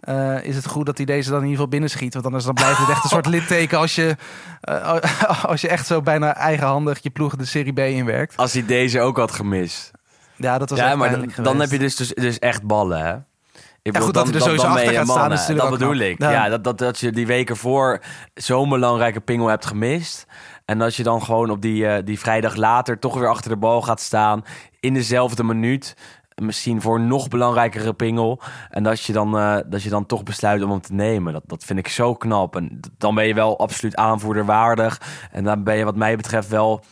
eh, 0.00 0.44
is 0.44 0.56
het 0.56 0.66
goed 0.66 0.86
dat 0.86 0.96
hij 0.96 1.06
deze 1.06 1.28
dan 1.30 1.36
in 1.38 1.42
ieder 1.44 1.56
geval 1.56 1.70
binnenschiet. 1.70 2.12
Want 2.12 2.26
anders 2.26 2.44
dan 2.44 2.54
blijft 2.54 2.78
het 2.78 2.88
echt 2.88 3.02
een 3.04 3.10
soort 3.10 3.26
litteken... 3.36 3.78
als 3.78 3.94
je, 3.94 4.16
eh, 4.60 5.44
als 5.44 5.60
je 5.60 5.68
echt 5.68 5.86
zo 5.86 6.02
bijna 6.02 6.34
eigenhandig 6.34 6.98
je 7.02 7.10
ploeg 7.10 7.36
de 7.36 7.44
Serie 7.44 7.72
B 7.72 7.78
inwerkt. 7.78 8.36
Als 8.36 8.52
hij 8.52 8.64
deze 8.66 9.00
ook 9.00 9.16
had 9.16 9.32
gemist. 9.32 9.90
Ja, 10.36 10.58
dat 10.58 10.70
was 10.70 10.78
Ja, 10.78 10.96
maar 10.96 11.10
dan, 11.10 11.32
dan 11.42 11.60
heb 11.60 11.70
je 11.70 11.78
dus, 11.78 11.96
dus, 11.96 12.08
dus 12.14 12.38
echt 12.38 12.62
ballen, 12.62 13.00
hè? 13.04 13.14
Ik 13.82 13.92
bedoel, 13.92 14.06
goed, 14.06 14.14
dat 14.14 14.26
hij 14.26 14.34
er 14.34 14.40
sowieso 14.40 14.66
achter 14.66 14.92
gaat 14.92 15.06
staan 15.08 15.26
hè. 15.28 15.32
is 15.34 15.40
natuurlijk 15.40 15.68
Dat 15.68 15.78
bedoel 15.78 15.94
knap. 15.94 16.08
ik. 16.08 16.18
Ja. 16.20 16.30
Ja, 16.30 16.48
dat, 16.48 16.64
dat, 16.64 16.78
dat 16.78 16.98
je 16.98 17.10
die 17.12 17.26
weken 17.26 17.56
voor 17.56 18.00
zo'n 18.34 18.68
belangrijke 18.68 19.20
pingel 19.20 19.46
hebt 19.46 19.66
gemist. 19.66 20.26
En 20.66 20.78
dat 20.78 20.94
je 20.94 21.02
dan 21.02 21.22
gewoon 21.22 21.50
op 21.50 21.62
die, 21.62 21.86
eh, 21.86 22.04
die 22.04 22.18
vrijdag 22.18 22.56
later 22.56 22.98
toch 22.98 23.14
weer 23.14 23.28
achter 23.28 23.50
de 23.50 23.56
bal 23.56 23.82
gaat 23.82 24.00
staan. 24.00 24.44
In 24.80 24.94
dezelfde 24.94 25.44
minuut. 25.44 25.96
Misschien 26.42 26.80
voor 26.80 26.96
een 26.96 27.06
nog 27.06 27.28
belangrijkere 27.28 27.92
pingel. 27.94 28.40
En 28.70 28.82
dat 28.82 29.02
je 29.02 29.12
dan, 29.12 29.38
eh, 29.38 29.56
dat 29.66 29.82
je 29.82 29.88
dan 29.88 30.06
toch 30.06 30.22
besluit 30.22 30.62
om 30.62 30.70
hem 30.70 30.80
te 30.80 30.92
nemen. 30.92 31.32
Dat, 31.32 31.42
dat 31.46 31.64
vind 31.64 31.78
ik 31.78 31.88
zo 31.88 32.14
knap. 32.14 32.56
En 32.56 32.80
dan 32.98 33.14
ben 33.14 33.26
je 33.26 33.34
wel 33.34 33.58
absoluut 33.58 33.96
aanvoerder 33.96 34.44
waardig. 34.44 35.00
En 35.30 35.44
dan 35.44 35.64
ben 35.64 35.76
je 35.76 35.84
wat 35.84 35.96
mij 35.96 36.16
betreft 36.16 36.48
wel 36.48 36.84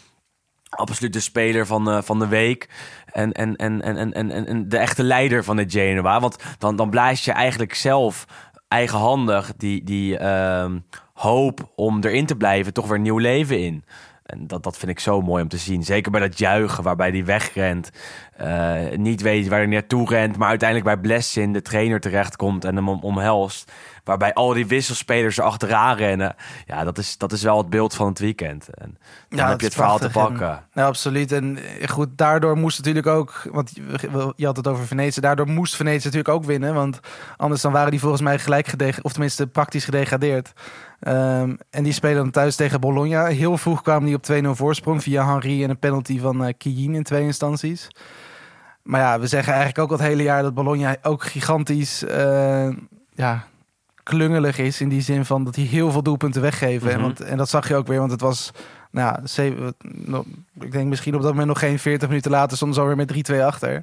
absoluut 0.71 1.13
de 1.13 1.21
speler 1.21 1.67
van, 1.67 1.91
eh, 1.91 2.03
van 2.03 2.19
de 2.19 2.27
week. 2.29 2.69
En, 3.13 3.33
en, 3.33 3.57
en, 3.57 3.83
en, 3.83 3.97
en, 3.97 4.13
en, 4.13 4.31
en- 4.31 4.47
en 4.47 4.69
de 4.69 4.79
echte 4.79 5.03
leider 5.03 5.45
van 5.45 5.57
de 5.57 5.65
Genoa. 5.69 6.21
Want 6.21 6.37
dan, 6.59 6.77
dan 6.77 6.91
blaas 6.91 7.25
je 7.25 7.33
eigenlijk 7.33 7.75
zelf 7.75 8.25
eigenhandig 8.69 9.53
die, 9.57 9.85
die 9.85 10.19
ehm, 10.19 10.79
hoop 11.15 11.73
om 11.77 12.03
erin 12.03 12.27
te 12.27 12.37
blijven 12.37 12.73
toch 12.73 12.87
weer 12.89 12.99
nieuw 13.01 13.19
leven 13.19 13.59
in. 13.61 13.85
En 14.25 14.47
dat, 14.47 14.63
dat 14.63 14.77
vind 14.79 14.91
ik 14.91 15.01
zo 15.01 15.21
mooi 15.23 15.43
om 15.43 15.49
te 15.49 15.57
zien. 15.57 15.83
Zeker 15.85 16.11
bij 16.11 16.21
dat 16.21 16.39
juichen 16.39 16.83
waarbij 16.83 17.11
hij 17.11 17.25
wegrent. 17.25 17.91
eh, 18.37 18.75
niet 18.97 19.21
weet 19.23 19.49
waar 19.49 19.59
hij 19.59 19.69
naartoe 19.69 20.09
rent. 20.09 20.37
Maar 20.37 20.49
uiteindelijk 20.49 20.89
bij 20.89 20.99
Blessin 21.09 21.53
de 21.53 21.63
trainer 21.63 22.01
terechtkomt 22.01 22.65
en 22.65 22.77
hem 22.77 22.89
om, 22.89 22.99
omhelst. 23.03 23.73
Waarbij 24.05 24.35
al 24.35 24.53
die 24.53 24.67
wisselspelers 24.67 25.39
er 25.39 25.45
achteraan 25.45 25.97
rennen. 25.97 26.35
Ja, 26.67 26.85
dat 26.85 26.99
is, 26.99 27.19
dat 27.19 27.33
is 27.33 27.43
wel 27.43 27.59
het 27.59 27.71
beeld 27.71 27.95
van 27.95 28.07
het 28.09 28.19
weekend. 28.19 28.69
En 28.69 28.97
dan 29.29 29.39
Ja, 29.39 29.49
heb 29.49 29.61
je 29.61 29.67
het 29.67 29.75
verhaal 29.75 29.99
te 29.99 30.11
pakken. 30.11 30.49
En- 30.51 30.63
ja, 30.73 30.87
absoluut. 30.87 31.33
En 31.33 31.59
eh, 31.81 31.89
goed, 31.89 32.09
daardoor 32.19 32.57
moest 32.57 32.77
natuurlijk 32.79 33.07
ook... 33.07 33.49
Want 33.53 33.71
je- 33.75 34.33
je 34.37 34.47
had 34.47 34.57
het 34.57 34.67
over 34.69 34.87
Venetië. 34.87 35.21
Daardoor 35.21 35.49
moest 35.49 35.77
Venetië 35.77 36.05
natuurlijk 36.05 36.29
ook 36.35 36.45
winnen. 36.45 36.75
Want 36.75 37.01
anders 37.37 37.61
dan 37.61 37.73
waren 37.73 37.91
die 37.91 38.01
volgens 38.01 38.23
mij 38.23 38.39
gelijk 38.39 38.67
gedegradeerd. 38.67 39.05
Of 39.05 39.13
tenminste 39.13 39.47
praktisch 39.47 39.85
gedegradeerd. 39.85 40.53
Ehm, 41.05 41.55
en 41.71 41.83
die 41.83 41.93
spelen 41.93 42.17
dan 42.17 42.31
thuis 42.31 42.57
tegen 42.57 42.81
Bologna. 42.81 43.27
Heel 43.27 43.59
vroeg 43.59 43.83
kwamen 43.83 44.05
die 44.05 44.15
op 44.15 44.23
2-0 44.23 44.55
voorsprong. 44.55 45.03
Via 45.03 45.27
Henry 45.27 45.63
en 45.63 45.71
een 45.71 45.79
penalty 45.79 46.21
van 46.21 46.55
Kiyin 46.59 46.95
in 46.95 47.03
twee 47.03 47.23
instanties. 47.23 47.89
Maar 48.83 49.01
ja, 49.01 49.21
we 49.21 49.27
zeggen 49.27 49.53
eigenlijk 49.53 49.83
ook 49.83 49.91
al 49.91 50.05
het 50.05 50.07
hele 50.07 50.23
jaar... 50.23 50.43
dat 50.43 50.55
Bologna 50.55 50.97
ook 51.03 51.25
gigantisch... 51.25 52.05
eh, 52.05 52.69
ja, 53.15 53.45
klungelig 54.03 54.59
is. 54.59 54.81
In 54.81 54.89
die 54.89 55.01
zin 55.01 55.25
van 55.25 55.45
dat 55.45 55.57
hij 55.57 55.65
heel 55.65 55.91
veel 55.91 56.03
doelpunten 56.03 56.43
weggeven. 56.43 56.87
Mhm. 56.87 56.97
en, 56.97 57.03
want, 57.03 57.21
en 57.21 57.37
dat 57.37 57.49
zag 57.49 57.69
je 57.69 57.77
ook 57.77 57.87
weer. 57.87 57.99
Want 57.99 58.11
het 58.11 58.21
was... 58.21 58.51
Nou, 58.91 59.19
ik 60.61 60.73
denk 60.73 60.89
misschien 60.89 61.15
op 61.15 61.21
dat 61.23 61.31
moment 61.31 61.49
nog 61.49 61.59
geen 61.59 61.79
40 61.79 62.09
minuten 62.09 62.31
later 62.31 62.57
ze 62.57 62.81
alweer 62.81 62.97
met 62.97 63.31
3-2 63.33 63.37
achter. 63.41 63.83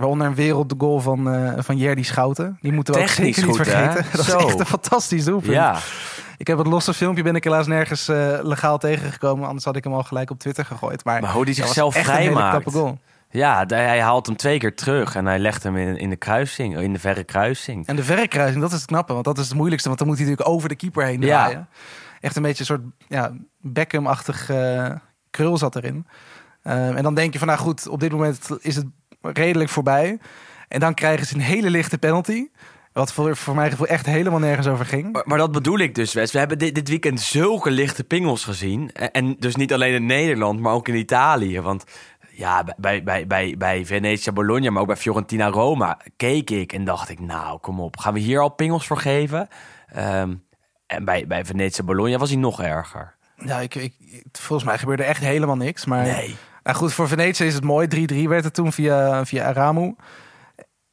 Waaronder 0.00 0.26
een 0.26 0.34
wereldgoal 0.34 1.00
van, 1.00 1.30
eh 1.32 1.52
van 1.62 1.76
Jerdy 1.76 2.02
Schouten. 2.02 2.58
Die 2.60 2.72
moeten 2.72 2.94
we 2.94 3.00
Technisch 3.00 3.28
ook 3.28 3.34
zeker 3.34 3.48
niet 3.48 3.56
goed, 3.56 3.66
hè? 3.66 3.72
vergeten. 3.92 4.04
Dat 4.16 4.24
Zo. 4.24 4.38
is 4.38 4.44
echt 4.44 4.60
een 4.60 4.66
fantastisch 4.66 5.24
doelpunt. 5.24 5.52
Ja, 5.52 5.78
Ik 6.36 6.46
heb 6.46 6.58
het 6.58 6.66
losse 6.66 6.94
filmpje, 6.94 7.22
ben 7.22 7.34
ik 7.34 7.44
helaas 7.44 7.66
nergens 7.66 8.08
eh, 8.08 8.38
legaal 8.42 8.78
tegengekomen. 8.78 9.46
Anders 9.46 9.64
had 9.64 9.76
ik 9.76 9.84
hem 9.84 9.92
al 9.92 10.02
gelijk 10.02 10.30
op 10.30 10.38
Twitter 10.38 10.64
gegooid. 10.64 11.04
Maar, 11.04 11.20
maar 11.20 11.32
hoe 11.32 11.44
die 11.44 11.54
zichzelf 11.54 11.94
vrijmaakt. 11.94 12.72
Ja, 13.30 13.64
hij 13.66 14.00
haalt 14.00 14.26
hem 14.26 14.36
twee 14.36 14.58
keer 14.58 14.74
terug 14.74 15.14
en 15.14 15.26
hij 15.26 15.38
legt 15.38 15.62
hem 15.62 15.76
in, 15.76 15.96
in 15.96 16.10
de 16.10 16.16
kruising, 16.16 16.78
in 16.78 16.92
de 16.92 16.98
verre 16.98 17.24
kruising. 17.24 17.86
En 17.86 17.96
de 17.96 18.04
verre 18.04 18.28
kruising, 18.28 18.60
dat 18.60 18.72
is 18.72 18.76
het 18.80 18.86
knappe. 18.86 19.12
Want 19.12 19.24
dat 19.24 19.38
is 19.38 19.44
het 19.48 19.54
moeilijkste. 19.56 19.88
Want 19.88 20.00
dan 20.00 20.08
moet 20.08 20.18
hij 20.18 20.26
natuurlijk 20.26 20.54
over 20.54 20.68
de 20.68 20.74
keeper 20.76 21.04
heen 21.04 21.20
Ja. 21.20 21.26
draaien. 21.44 21.68
Echt 22.20 22.36
een 22.36 22.42
beetje 22.42 22.60
een 22.60 22.66
soort 22.66 22.82
ja, 23.08 23.32
Beckham-achtig 23.60 24.50
eh, 24.50 24.90
krul 25.30 25.58
zat 25.58 25.76
erin. 25.76 26.06
Ehm, 26.62 26.96
en 26.96 27.02
dan 27.02 27.14
denk 27.14 27.32
je 27.32 27.38
van, 27.38 27.48
nou 27.48 27.60
goed, 27.60 27.88
op 27.88 28.00
dit 28.00 28.12
moment 28.12 28.48
is 28.60 28.76
het 28.76 28.86
redelijk 29.22 29.70
voorbij. 29.70 30.18
En 30.68 30.80
dan 30.80 30.94
krijgen 30.94 31.26
ze 31.26 31.34
een 31.34 31.40
hele 31.40 31.70
lichte 31.70 31.98
penalty. 31.98 32.48
Wat 32.92 33.12
voor, 33.12 33.36
voor 33.36 33.54
mijn 33.54 33.70
gevoel 33.70 33.86
echt 33.86 34.06
helemaal 34.06 34.38
nergens 34.38 34.66
over 34.66 34.86
ging. 34.86 35.12
Maar, 35.12 35.22
maar 35.26 35.38
dat 35.38 35.52
bedoel 35.52 35.78
ik 35.78 35.94
dus, 35.94 36.12
Wes. 36.12 36.32
We 36.32 36.38
hebben 36.38 36.58
dit, 36.58 36.74
dit 36.74 36.88
weekend 36.88 37.20
zulke 37.20 37.70
lichte 37.70 38.04
pingels 38.04 38.44
gezien. 38.44 38.92
En, 38.92 39.10
en 39.10 39.36
dus 39.38 39.56
niet 39.56 39.72
alleen 39.72 39.94
in 39.94 40.06
Nederland, 40.06 40.60
maar 40.60 40.72
ook 40.72 40.88
in 40.88 40.94
Italië. 40.94 41.60
Want 41.60 41.84
ja, 42.30 42.64
bij, 42.76 43.02
bij, 43.02 43.26
bij, 43.26 43.54
bij 43.58 43.86
Venetia 43.86 44.32
Bologna, 44.32 44.70
maar 44.70 44.80
ook 44.80 44.88
bij 44.88 44.96
Fiorentina 44.96 45.48
Roma... 45.48 45.98
keek 46.16 46.50
ik 46.50 46.72
en 46.72 46.84
dacht 46.84 47.08
ik, 47.08 47.20
nou, 47.20 47.58
kom 47.58 47.80
op. 47.80 47.96
Gaan 47.96 48.14
we 48.14 48.20
hier 48.20 48.40
al 48.40 48.48
pingels 48.48 48.86
voor 48.86 48.98
geven? 48.98 49.48
Ehm, 49.86 50.34
en 50.86 51.04
bij, 51.04 51.26
bij 51.26 51.44
Venetia 51.44 51.84
Bologna 51.84 52.18
was 52.18 52.30
hij 52.30 52.38
nog 52.38 52.62
erger. 52.62 53.14
Ja, 53.36 53.60
ik, 53.60 53.74
ik, 53.74 53.94
volgens 54.32 54.68
mij 54.68 54.78
gebeurde 54.78 55.02
echt 55.02 55.22
helemaal 55.22 55.56
niks. 55.56 55.84
Maar 55.84 56.02
Nee. 56.02 56.36
Nou 56.70 56.82
goed, 56.82 56.92
voor 56.92 57.08
Venetië 57.08 57.44
is 57.44 57.54
het 57.54 57.64
mooi. 57.64 58.08
3-3 58.24 58.28
werd 58.28 58.44
het 58.44 58.54
toen 58.54 58.72
via, 58.72 59.24
via 59.26 59.44
Aramu. 59.44 59.94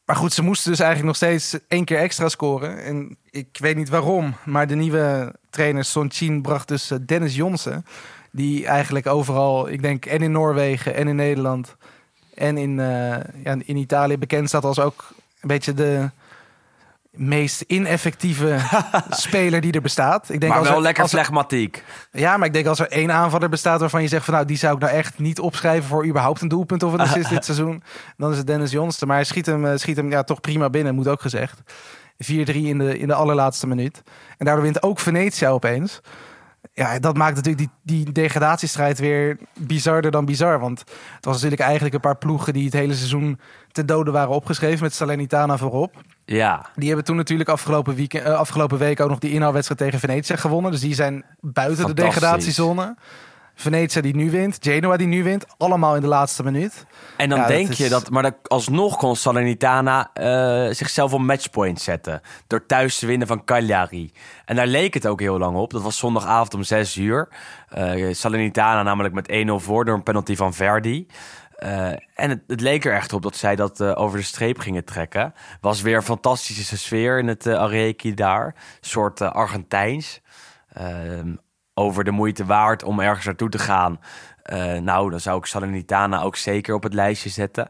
Maar 0.05 0.15
goed, 0.15 0.33
ze 0.33 0.43
moesten 0.43 0.71
dus 0.71 0.79
eigenlijk 0.79 1.07
nog 1.07 1.15
steeds 1.15 1.65
één 1.67 1.85
keer 1.85 1.97
extra 1.97 2.29
scoren. 2.29 2.83
En 2.83 3.17
ik 3.29 3.57
weet 3.59 3.75
niet 3.75 3.89
waarom, 3.89 4.35
maar 4.45 4.67
de 4.67 4.75
nieuwe 4.75 5.35
trainer 5.49 5.83
Son 5.83 6.11
Chin 6.11 6.41
bracht 6.41 6.67
dus 6.67 6.91
eh, 6.91 6.97
Dennis 7.05 7.35
Jonsen. 7.35 7.85
Die 8.31 8.65
eigenlijk 8.65 9.07
overal, 9.07 9.69
ik 9.69 9.81
denk 9.81 10.05
en 10.05 10.21
in 10.21 10.31
Noorwegen 10.31 10.95
en 10.95 11.07
in 11.07 11.15
Nederland 11.15 11.75
en 12.33 12.57
in, 12.57 12.79
eh, 12.79 13.43
ja, 13.43 13.55
in 13.65 13.77
Italië 13.77 14.17
bekend 14.17 14.47
staat 14.47 14.63
als 14.63 14.79
ook 14.79 15.05
een 15.41 15.47
beetje 15.47 15.73
de, 15.73 16.09
meest 17.17 17.61
ineffectieve 17.61 18.57
speler 19.09 19.61
die 19.61 19.71
er 19.71 19.81
bestaat. 19.81 20.29
Ik 20.29 20.39
denk 20.39 20.51
Maar 20.51 20.57
als 20.61 20.67
wel 20.67 20.77
er- 20.77 20.83
lekker 20.83 21.03
als 21.03 21.11
er- 21.11 21.17
flegmatiek. 21.17 21.83
Ja, 22.11 22.37
maar 22.37 22.47
ik 22.47 22.53
denk 22.53 22.65
als 22.67 22.79
er 22.79 22.87
één 22.91 23.11
aanvaller 23.11 23.49
bestaat 23.49 23.79
waarvan 23.79 24.01
je 24.01 24.07
zegt 24.07 24.25
van 24.25 24.33
nou 24.33 24.45
die 24.45 24.57
zou 24.57 24.73
ik 24.75 24.81
nou 24.81 24.93
echt 24.93 25.19
niet 25.19 25.39
opschrijven 25.39 25.89
voor 25.89 26.05
überhaupt 26.05 26.41
een 26.41 26.47
doelpunt 26.47 26.83
of 26.83 26.93
een 26.93 26.99
assist 26.99 27.29
dit 27.29 27.45
seizoen, 27.49 27.83
dan 28.17 28.31
is 28.31 28.37
het 28.37 28.47
Dennis 28.47 28.71
Jonster. 28.71 29.07
Maar 29.07 29.15
hij 29.15 29.25
schiet 29.25 29.45
hem, 29.45 29.65
eh, 29.65 29.77
schiet 29.77 29.97
hem 29.97 30.09
ja, 30.11 30.23
toch 30.23 30.41
prima 30.41 30.69
binnen, 30.69 30.95
moet 30.95 31.07
ook 31.07 31.21
gezegd. 31.21 31.61
4-3 32.23 32.25
in 32.45 32.77
de, 32.77 32.97
in 32.99 33.07
de 33.07 33.13
allerlaatste 33.13 33.67
minuut. 33.67 34.01
En 34.37 34.45
daardoor 34.45 34.63
wint 34.63 34.83
ook 34.83 34.99
Venetia 34.99 35.49
opeens. 35.49 35.99
Ja, 36.77 36.99
dat 36.99 37.17
maakt 37.17 37.35
natuurlijk 37.35 37.69
die, 37.83 38.03
die 38.03 38.11
degradatiestrijd 38.11 38.99
weer 38.99 39.37
bizarder 39.59 40.11
dan 40.11 40.25
bizar. 40.25 40.59
Want 40.59 40.79
het 41.15 41.25
was 41.25 41.33
natuurlijk 41.33 41.61
eigenlijk 41.61 41.93
een 41.93 41.99
paar 41.99 42.17
ploegen 42.17 42.53
die 42.53 42.65
het 42.65 42.73
hele 42.73 42.93
seizoen 42.93 43.39
te 43.71 43.85
dode 43.85 44.11
waren 44.11 44.29
opgeschreven 44.29 44.83
met 44.83 44.93
Salernitana 44.93 45.57
voorop. 45.57 45.95
Ja. 46.25 46.69
Die 46.75 46.87
hebben 46.87 47.05
toen 47.05 47.15
natuurlijk 47.15 47.49
afgelopen, 47.49 47.95
weekend, 47.95 48.23
eh, 48.23 48.33
afgelopen 48.33 48.77
week 48.77 48.99
ook 48.99 49.09
nog 49.09 49.19
die 49.19 49.31
inhaalwedstrijd 49.31 49.79
tegen 49.79 49.99
Venetia 49.99 50.35
gewonnen. 50.35 50.71
Dus 50.71 50.79
die 50.81 50.93
zijn 50.93 51.25
buiten 51.39 51.85
de 51.85 51.93
degradatiezone. 51.93 52.95
Venetia 53.59 54.01
die 54.01 54.15
nu 54.15 54.31
wint, 54.31 54.57
Genoa 54.61 54.97
die 54.97 55.07
nu 55.07 55.23
wint, 55.23 55.45
allemaal 55.57 55.95
in 55.95 56.01
de 56.01 56.07
laatste 56.07 56.43
minuut. 56.43 56.85
En 57.17 57.29
dan 57.29 57.37
Ja, 57.37 57.47
dat 57.47 57.55
denk 57.55 57.69
is- 57.69 57.77
je 57.77 57.89
dat, 57.89 58.09
maar 58.09 58.23
dat 58.23 58.35
alsnog 58.43 58.97
kon 58.97 59.15
Salernitana 59.15 60.09
eh, 60.13 60.73
zichzelf 60.73 61.13
op 61.13 61.19
matchpoint 61.19 61.81
zetten. 61.81 62.21
Door 62.47 62.65
thuis 62.65 62.99
te 62.99 63.05
winnen 63.05 63.27
van 63.27 63.43
Cagliari. 63.43 64.11
En 64.45 64.55
daar 64.55 64.67
leek 64.67 64.93
het 64.93 65.07
ook 65.07 65.19
heel 65.19 65.37
lang 65.37 65.57
op. 65.57 65.71
Dat 65.71 65.81
was 65.81 65.97
zondagavond 65.97 66.53
om 66.53 66.63
6 66.63 66.95
uur. 66.95 67.29
Eh 67.69 68.13
Salernitana 68.13 68.83
namelijk 68.83 69.13
met 69.13 69.27
1-0 69.31 69.59
voor 69.59 69.85
door 69.85 69.95
een 69.95 70.03
penalty 70.03 70.35
van 70.35 70.53
Verdi. 70.53 71.07
Eh, 71.55 71.87
en 72.15 72.29
het, 72.29 72.41
het 72.47 72.61
leek 72.61 72.85
er 72.85 72.93
echt 72.93 73.13
op 73.13 73.21
dat 73.21 73.35
zij 73.35 73.55
dat 73.55 73.81
over 73.83 74.17
de 74.17 74.23
streep 74.23 74.59
gingen 74.59 74.85
trekken. 74.85 75.33
Was 75.61 75.81
weer 75.81 75.95
een 75.95 76.03
fantastische 76.03 76.77
sfeer 76.77 77.19
in 77.19 77.27
het 77.27 77.45
uh, 77.45 77.93
daar. 78.15 78.45
Een 78.45 78.53
soort 78.81 79.21
Argentijns. 79.21 80.21
Ehm, 81.77 81.85
over 81.85 82.03
de 82.03 82.11
moeite 82.11 82.45
waard 82.45 82.83
om 82.83 82.99
ergens 82.99 83.25
naartoe 83.25 83.49
te 83.49 83.59
gaan. 83.59 83.99
Eh, 84.43 84.77
nou, 84.77 85.09
dan 85.09 85.19
zou 85.19 85.37
ik 85.37 85.45
Salernitana 85.45 86.21
ook 86.21 86.35
zeker 86.35 86.75
op 86.75 86.83
het 86.83 86.93
lijstje 86.93 87.29
zetten. 87.29 87.69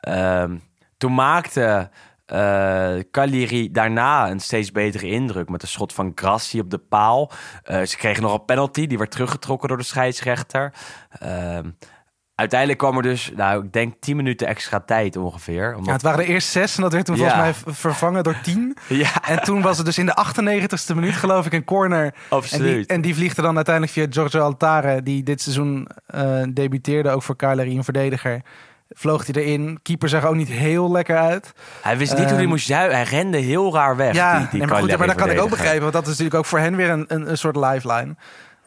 Ehm, 0.00 0.56
toen 0.96 1.14
maakte 1.14 1.90
Cagliari 3.10 3.70
daarna 3.70 4.30
een 4.30 4.40
steeds 4.40 4.70
betere 4.70 5.06
indruk... 5.06 5.48
met 5.48 5.62
een 5.62 5.68
schot 5.68 5.92
van 5.92 6.12
Grassi 6.14 6.60
op 6.60 6.70
de 6.70 6.78
paal. 6.78 7.30
Eh, 7.62 7.82
ze 7.82 7.96
kregen 7.96 8.22
nog 8.22 8.34
een 8.34 8.44
penalty, 8.44 8.86
die 8.86 8.98
werd 8.98 9.10
teruggetrokken 9.10 9.68
door 9.68 9.78
de 9.78 9.84
scheidsrechter. 9.84 10.72
Uiteindelijk 12.34 12.78
kwam 12.78 12.96
er 12.96 13.02
dus, 13.02 13.30
nou, 13.36 13.64
ik 13.64 13.72
denk 13.72 13.94
10 14.00 14.16
minuten 14.16 14.46
extra 14.46 14.80
tijd 14.80 15.16
ongeveer. 15.16 15.68
Ja, 15.70 15.76
Omdat... 15.76 15.92
het 15.92 16.02
waren 16.02 16.20
er 16.24 16.26
eerst 16.30 16.48
zes 16.48 16.76
en 16.76 16.82
dat 16.82 16.92
werd 16.92 17.04
toen 17.04 17.16
Ja. 17.16 17.30
volgens 17.34 17.64
mij 17.64 17.74
vervangen 17.74 18.22
door 18.22 18.36
tien. 18.42 18.76
Ja, 18.88 19.08
En 19.26 19.42
toen 19.42 19.62
was 19.62 19.76
het 19.76 19.86
dus 19.86 19.98
in 19.98 20.06
de 20.06 20.16
98ste 20.26 20.94
minuut 20.94 21.14
geloof 21.14 21.46
ik 21.46 21.52
een 21.52 21.64
corner. 21.64 22.04
En 22.04 22.10
die, 22.12 22.22
absoluut. 22.28 22.86
en 22.86 23.00
die 23.00 23.14
vliegt 23.14 23.36
er 23.36 23.42
dan 23.42 23.56
uiteindelijk 23.56 23.94
via 23.94 24.06
Giorgio 24.10 24.40
Altare, 24.40 25.02
die 25.02 25.22
dit 25.22 25.40
seizoen 25.40 25.88
eh, 26.06 26.42
debuteerde, 26.48 27.10
ook 27.10 27.22
voor 27.22 27.36
Cagliari, 27.36 27.76
een 27.76 27.84
verdediger. 27.84 28.40
Vloog 28.90 29.26
hij 29.26 29.42
erin. 29.42 29.78
Keeper 29.82 30.08
zag 30.08 30.24
ook 30.24 30.34
niet 30.34 30.48
heel 30.48 30.90
lekker 30.92 31.16
uit. 31.18 31.52
Hij 31.82 31.98
wist 31.98 32.10
niet 32.12 32.20
hoe 32.20 32.30
hij 32.32 32.40
Ehm, 32.40 32.48
moest 32.48 32.66
juichen. 32.68 32.94
Hij 32.96 33.04
rende 33.04 33.38
heel 33.38 33.74
raar 33.74 33.96
weg. 33.96 34.14
ja, 34.14 34.38
die, 34.38 34.48
die 34.48 34.58
nee, 34.58 34.68
maar, 34.68 34.78
goed, 34.80 34.90
ja, 34.90 34.96
maar 34.96 35.06
dat 35.06 35.16
kan 35.16 35.30
ik 35.30 35.40
ook 35.40 35.50
begrijpen. 35.50 35.80
Want 35.80 35.92
dat 35.92 36.02
is 36.02 36.08
natuurlijk 36.08 36.36
ook 36.36 36.44
voor 36.44 36.58
hen 36.58 36.76
weer 36.76 36.90
een, 36.90 37.04
een, 37.08 37.30
een 37.30 37.38
soort 37.38 37.56
lifeline. 37.56 38.16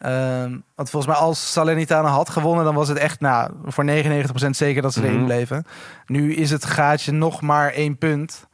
Ehm, 0.00 0.56
want 0.74 0.90
volgens 0.90 1.06
mij 1.12 1.22
als 1.22 1.52
Salernitana 1.52 2.08
had 2.08 2.30
gewonnen... 2.30 2.64
dan 2.64 2.74
was 2.74 2.88
het 2.88 2.98
echt 2.98 3.20
nou, 3.20 3.50
voor 3.64 3.84
99% 3.84 4.56
zeker 4.56 4.82
dat 4.82 4.92
ze 4.92 5.02
erin 5.02 5.14
Mhm. 5.16 5.24
bleven. 5.24 5.64
Nu 6.06 6.34
is 6.34 6.50
het 6.50 6.64
gaatje 6.64 7.12
nog 7.12 7.40
maar 7.40 7.72
één 7.72 7.98
punt. 7.98 8.46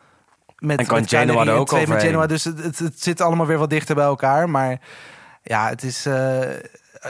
Met, 0.59 0.79
En 0.79 0.87
kan 0.87 1.01
met 1.01 1.09
Genoa 1.09 1.47
er 1.47 1.53
ook 1.53 1.67
twee 1.67 1.81
met 1.81 1.89
overheen. 1.89 2.11
Genoa. 2.13 2.27
Dus 2.27 2.45
het, 2.45 2.63
het, 2.63 2.79
het 2.79 3.03
zit 3.03 3.21
allemaal 3.21 3.47
weer 3.47 3.59
wat 3.59 3.71
dichter 3.71 3.95
bij 3.95 4.05
elkaar. 4.05 4.51
Maar 4.51 4.81
ja, 5.43 5.69
het 5.69 5.83
is... 5.83 6.07
eh 6.07 6.41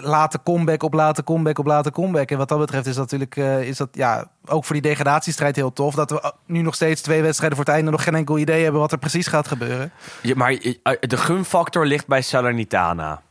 late 0.01 0.39
comeback 0.45 0.83
op 0.83 0.93
late 0.95 1.25
comeback 1.25 1.59
op 1.59 1.67
late 1.67 1.91
comeback. 1.91 2.31
En 2.31 2.39
wat 2.39 2.49
dat 2.49 2.59
betreft 2.59 2.87
is 2.87 2.95
dat 2.95 3.03
natuurlijk 3.11 3.37
eh, 3.37 3.63
is 3.69 3.77
dat, 3.77 3.89
ja, 3.93 4.25
ook 4.47 4.65
voor 4.65 4.75
die 4.75 4.83
degradatiestrijd 4.91 5.57
heel 5.57 5.73
tof. 5.73 5.95
Dat 5.95 6.11
we 6.11 6.33
nu 6.47 6.61
nog 6.63 6.75
steeds 6.75 7.01
twee 7.01 7.23
wedstrijden 7.23 7.57
voor 7.57 7.67
het 7.67 7.75
einde 7.75 7.91
nog 7.91 8.03
geen 8.03 8.15
enkel 8.15 8.39
idee 8.39 8.63
hebben 8.63 8.81
wat 8.81 8.93
er 8.93 8.99
precies 8.99 9.27
gaat 9.27 9.49
gebeuren. 9.49 9.93
Ja, 10.23 10.35
maar 10.37 10.51
eh, 10.53 10.93
de 11.01 11.17
gunfactor 11.17 11.87
ligt 11.87 12.07
bij 12.07 12.23
Salernitana. 12.23 13.23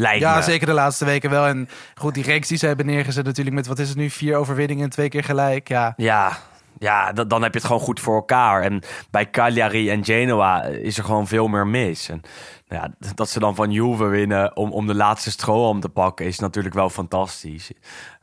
Lijkt 0.00 0.20
Ja, 0.20 0.36
me. 0.36 0.42
zeker 0.42 0.66
de 0.66 0.72
laatste 0.72 1.04
weken 1.04 1.30
wel. 1.30 1.46
En 1.46 1.68
goed, 1.94 2.14
die 2.14 2.24
reeks 2.24 2.48
die 2.48 2.58
ze 2.58 2.66
hebben 2.66 2.86
neergezet 2.86 3.24
natuurlijk 3.24 3.56
met, 3.56 3.66
wat 3.66 3.78
is 3.78 3.88
het 3.88 3.96
nu, 3.98 4.10
vier 4.10 4.36
overwinningen 4.36 4.84
en 4.84 4.90
twee 4.90 5.08
keer 5.08 5.24
gelijk. 5.24 5.68
Ja, 5.68 5.94
Ja, 5.96 6.38
ja 6.78 7.12
da- 7.12 7.24
dan 7.24 7.42
heb 7.42 7.52
je 7.52 7.58
het 7.58 7.66
gewoon 7.66 7.82
goed 7.82 8.00
voor 8.00 8.14
elkaar. 8.14 8.62
En 8.62 8.82
bij 9.10 9.30
Cagliari 9.30 9.90
en 9.90 10.04
Genoa 10.04 10.62
is 10.64 10.98
er 10.98 11.04
gewoon 11.04 11.26
veel 11.26 11.48
meer 11.48 11.66
mis. 11.66 12.08
En 12.08 12.20
nou 12.68 12.82
ja, 12.82 13.08
dat 13.14 13.28
ze 13.30 13.38
dan 13.38 13.54
van 13.54 13.70
Juve 13.70 14.04
winnen 14.04 14.56
om, 14.56 14.72
om 14.72 14.86
de 14.86 14.94
laatste 14.94 15.30
strohalm 15.30 15.80
te 15.80 15.88
pakken... 15.88 16.26
is 16.26 16.38
natuurlijk 16.38 16.74
wel 16.74 16.90
fantastisch. 16.90 17.70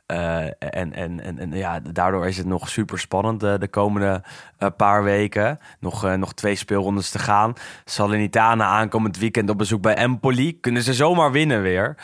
Eh, 0.06 0.46
en, 0.46 0.94
en, 0.94 1.20
en, 1.20 1.40
en 1.40 1.52
ja, 1.52 1.80
daardoor 1.80 2.28
is 2.28 2.38
het 2.38 2.48
nog 2.48 2.70
super 2.70 3.00
spannend 3.00 3.40
de, 3.40 3.58
de 3.60 3.68
komende 3.68 4.24
eh, 4.58 4.70
paar 4.78 5.04
weken. 5.04 5.60
Nog, 5.80 6.06
eh, 6.06 6.14
nog 6.14 6.34
twee 6.34 6.56
speelrondes 6.56 7.10
te 7.10 7.20
gaan. 7.20 7.54
Salernitana 7.86 8.66
aankomend 8.66 9.18
weekend 9.18 9.50
op 9.50 9.58
bezoek 9.58 9.82
bij 9.82 9.96
Empoli. 9.96 10.60
Kunnen 10.60 10.82
ze 10.82 10.94
zomaar 10.94 11.32
winnen 11.32 11.62
weer. 11.62 11.98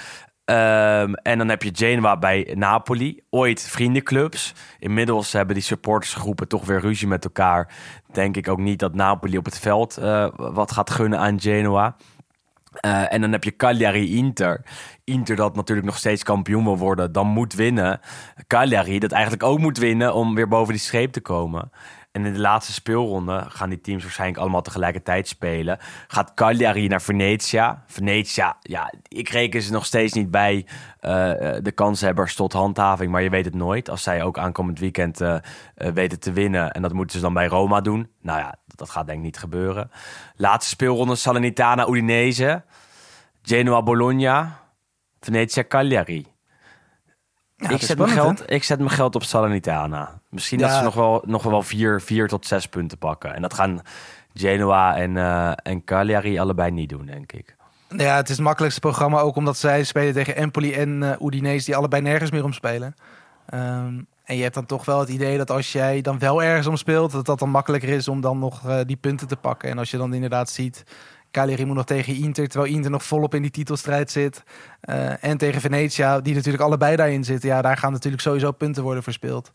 Ehm, 0.46 1.14
en 1.14 1.38
dan 1.38 1.50
heb 1.50 1.64
je 1.64 1.72
Genoa 1.74 2.18
bij 2.18 2.54
Napoli. 2.56 3.20
Ooit 3.30 3.62
vriendenclubs. 3.62 4.54
Inmiddels 4.80 5.32
hebben 5.32 5.56
die 5.56 5.64
supportersgroepen 5.64 6.48
toch 6.48 6.66
weer 6.66 6.80
ruzie 6.80 7.08
met 7.08 7.24
elkaar. 7.24 7.74
Denk 8.12 8.38
ik 8.38 8.48
ook 8.48 8.60
niet 8.60 8.80
dat 8.80 8.96
Napoli 8.96 9.38
op 9.38 9.46
het 9.46 9.60
veld 9.60 9.98
eh, 9.98 10.28
wat 10.36 10.72
gaat 10.72 10.90
gunnen 10.90 11.20
aan 11.20 11.42
Genoa. 11.42 11.96
Eh, 12.72 13.14
en 13.14 13.22
dan 13.22 13.32
heb 13.32 13.44
je 13.44 13.56
Cagliari-Inter. 13.56 14.62
Inter 15.04 15.36
dat 15.36 15.56
natuurlijk 15.56 15.88
nog 15.88 15.98
steeds 15.98 16.24
kampioen 16.24 16.64
wil 16.64 16.78
worden, 16.78 17.12
dan 17.12 17.28
moet 17.28 17.54
winnen. 17.54 18.00
Cagliari 18.48 19.00
dat 19.00 19.12
eigenlijk 19.12 19.44
ook 19.44 19.60
moet 19.60 19.78
winnen 19.78 20.14
om 20.14 20.36
weer 20.36 20.48
boven 20.48 20.74
die 20.74 20.82
streep 20.82 21.12
te 21.12 21.22
komen. 21.22 21.72
En 22.12 22.26
in 22.26 22.34
de 22.34 22.40
laatste 22.40 22.74
speelronde 22.74 23.46
gaan 23.48 23.70
die 23.70 23.82
teams 23.82 24.04
waarschijnlijk 24.04 24.40
allemaal 24.40 24.62
tegelijkertijd 24.62 25.28
spelen. 25.28 25.78
Gaat 26.08 26.34
Cagliari 26.34 26.88
naar 26.88 27.02
Venetia. 27.02 27.84
Venetia, 27.88 28.58
ja, 28.62 28.94
ik 29.08 29.30
reken 29.30 29.62
ze 29.62 29.72
nog 29.72 29.86
steeds 29.86 30.14
niet 30.14 30.32
bij 30.32 30.66
eh, 31.00 31.12
de 31.62 31.72
kanshebbers 31.76 32.36
tot 32.36 32.54
handhaving. 32.54 33.12
Maar 33.12 33.22
je 33.22 33.30
weet 33.30 33.46
het 33.46 33.56
nooit. 33.56 33.90
Als 33.90 34.04
zij 34.04 34.24
ook 34.24 34.38
aankomend 34.38 34.80
weekend 34.80 35.22
eh, 35.22 35.38
weten 35.76 36.20
te 36.20 36.32
winnen. 36.32 36.72
En 36.72 36.82
dat 36.82 36.94
moeten 36.94 37.16
ze 37.16 37.22
dan 37.22 37.34
bij 37.34 37.48
Roma 37.48 37.82
doen. 37.82 38.12
Nou 38.22 38.40
ja, 38.40 38.56
dat 38.66 38.90
gaat 38.90 39.06
denk 39.06 39.18
ik 39.18 39.24
niet 39.24 39.38
gebeuren. 39.38 39.92
Laatste 40.36 40.70
speelronde 40.70 41.16
Salernitana, 41.16 41.88
Udinese. 41.88 42.64
Genoa, 43.42 43.84
Bologna. 43.84 44.60
Venetia, 45.20 45.64
Cagliari. 45.68 46.28
Ja, 47.56 47.70
ik, 47.70 47.82
zet 47.82 47.98
mijn 47.98 48.10
geld, 48.10 48.52
ik 48.52 48.64
zet 48.64 48.78
mijn 48.78 48.92
geld 48.92 49.16
op 49.16 49.24
Salernitana. 49.24 50.21
Misschien 50.32 50.60
dat 50.60 50.72
ze 50.72 50.84
nog 50.84 50.94
wel, 50.94 51.24
nog 51.26 51.44
wel 51.44 51.62
vier, 51.62 52.02
vier 52.02 52.28
tot 52.28 52.46
zes 52.46 52.68
punten 52.68 52.98
pakken. 52.98 53.36
En 53.36 53.42
dat 53.42 53.54
gaan 53.54 53.82
Genoa 54.34 54.96
en, 54.96 55.18
eh, 55.18 55.52
en 55.56 55.84
Cagliari 55.84 56.40
allebei 56.40 56.72
niet 56.72 56.90
doen, 56.90 57.06
denk 57.06 57.32
ik. 57.32 57.56
Ja, 57.98 58.16
het 58.16 58.30
is 58.30 58.36
het 58.36 58.46
makkelijkste 58.46 58.82
programma 58.82 59.20
ook 59.20 59.36
omdat 59.36 59.58
zij 59.58 59.84
spelen 59.84 60.14
tegen 60.14 60.36
Empoli 60.36 60.74
en 60.74 61.04
eh 61.04 61.26
Udinese 61.26 61.66
die 61.66 61.76
allebei 61.76 62.02
nergens 62.02 62.32
meer 62.32 62.44
om 62.44 62.54
spelen. 62.54 62.96
Ehm, 63.46 64.00
en 64.24 64.36
je 64.36 64.42
hebt 64.42 64.54
dan 64.54 64.66
toch 64.66 64.86
wel 64.86 65.00
het 65.00 65.10
idee 65.10 65.38
dat 65.38 65.52
als 65.52 65.72
jij 65.72 66.02
dan 66.02 66.20
wel 66.20 66.44
ergens 66.44 66.68
om 66.68 66.76
speelt, 66.76 67.12
dat 67.12 67.26
dat 67.26 67.40
dan 67.40 67.50
makkelijker 67.50 67.90
is 67.90 68.08
om 68.08 68.22
dan 68.22 68.40
nog 68.40 68.68
eh, 68.68 68.80
die 68.86 68.96
punten 68.96 69.28
te 69.28 69.36
pakken. 69.36 69.70
En 69.70 69.78
als 69.78 69.92
je 69.92 69.98
dan 69.98 70.14
inderdaad 70.14 70.50
ziet, 70.50 70.84
Cagliari 71.32 71.66
moet 71.66 71.76
nog 71.76 71.86
tegen 71.86 72.16
Inter, 72.16 72.48
terwijl 72.48 72.74
Inter 72.74 72.92
nog 72.92 73.04
volop 73.04 73.36
in 73.36 73.42
die 73.42 73.52
titelstrijd 73.52 74.12
zit. 74.12 74.44
En 75.20 75.38
tegen 75.38 75.62
Venetia, 75.62 76.20
die 76.20 76.36
natuurlijk 76.36 76.64
allebei 76.64 76.96
daarin 76.96 77.24
zitten. 77.24 77.50
Ja, 77.50 77.62
daar 77.62 77.78
gaan 77.78 77.92
natuurlijk 77.92 78.22
sowieso 78.22 78.52
punten 78.52 78.84
worden 78.84 79.04
verspeeld. 79.04 79.52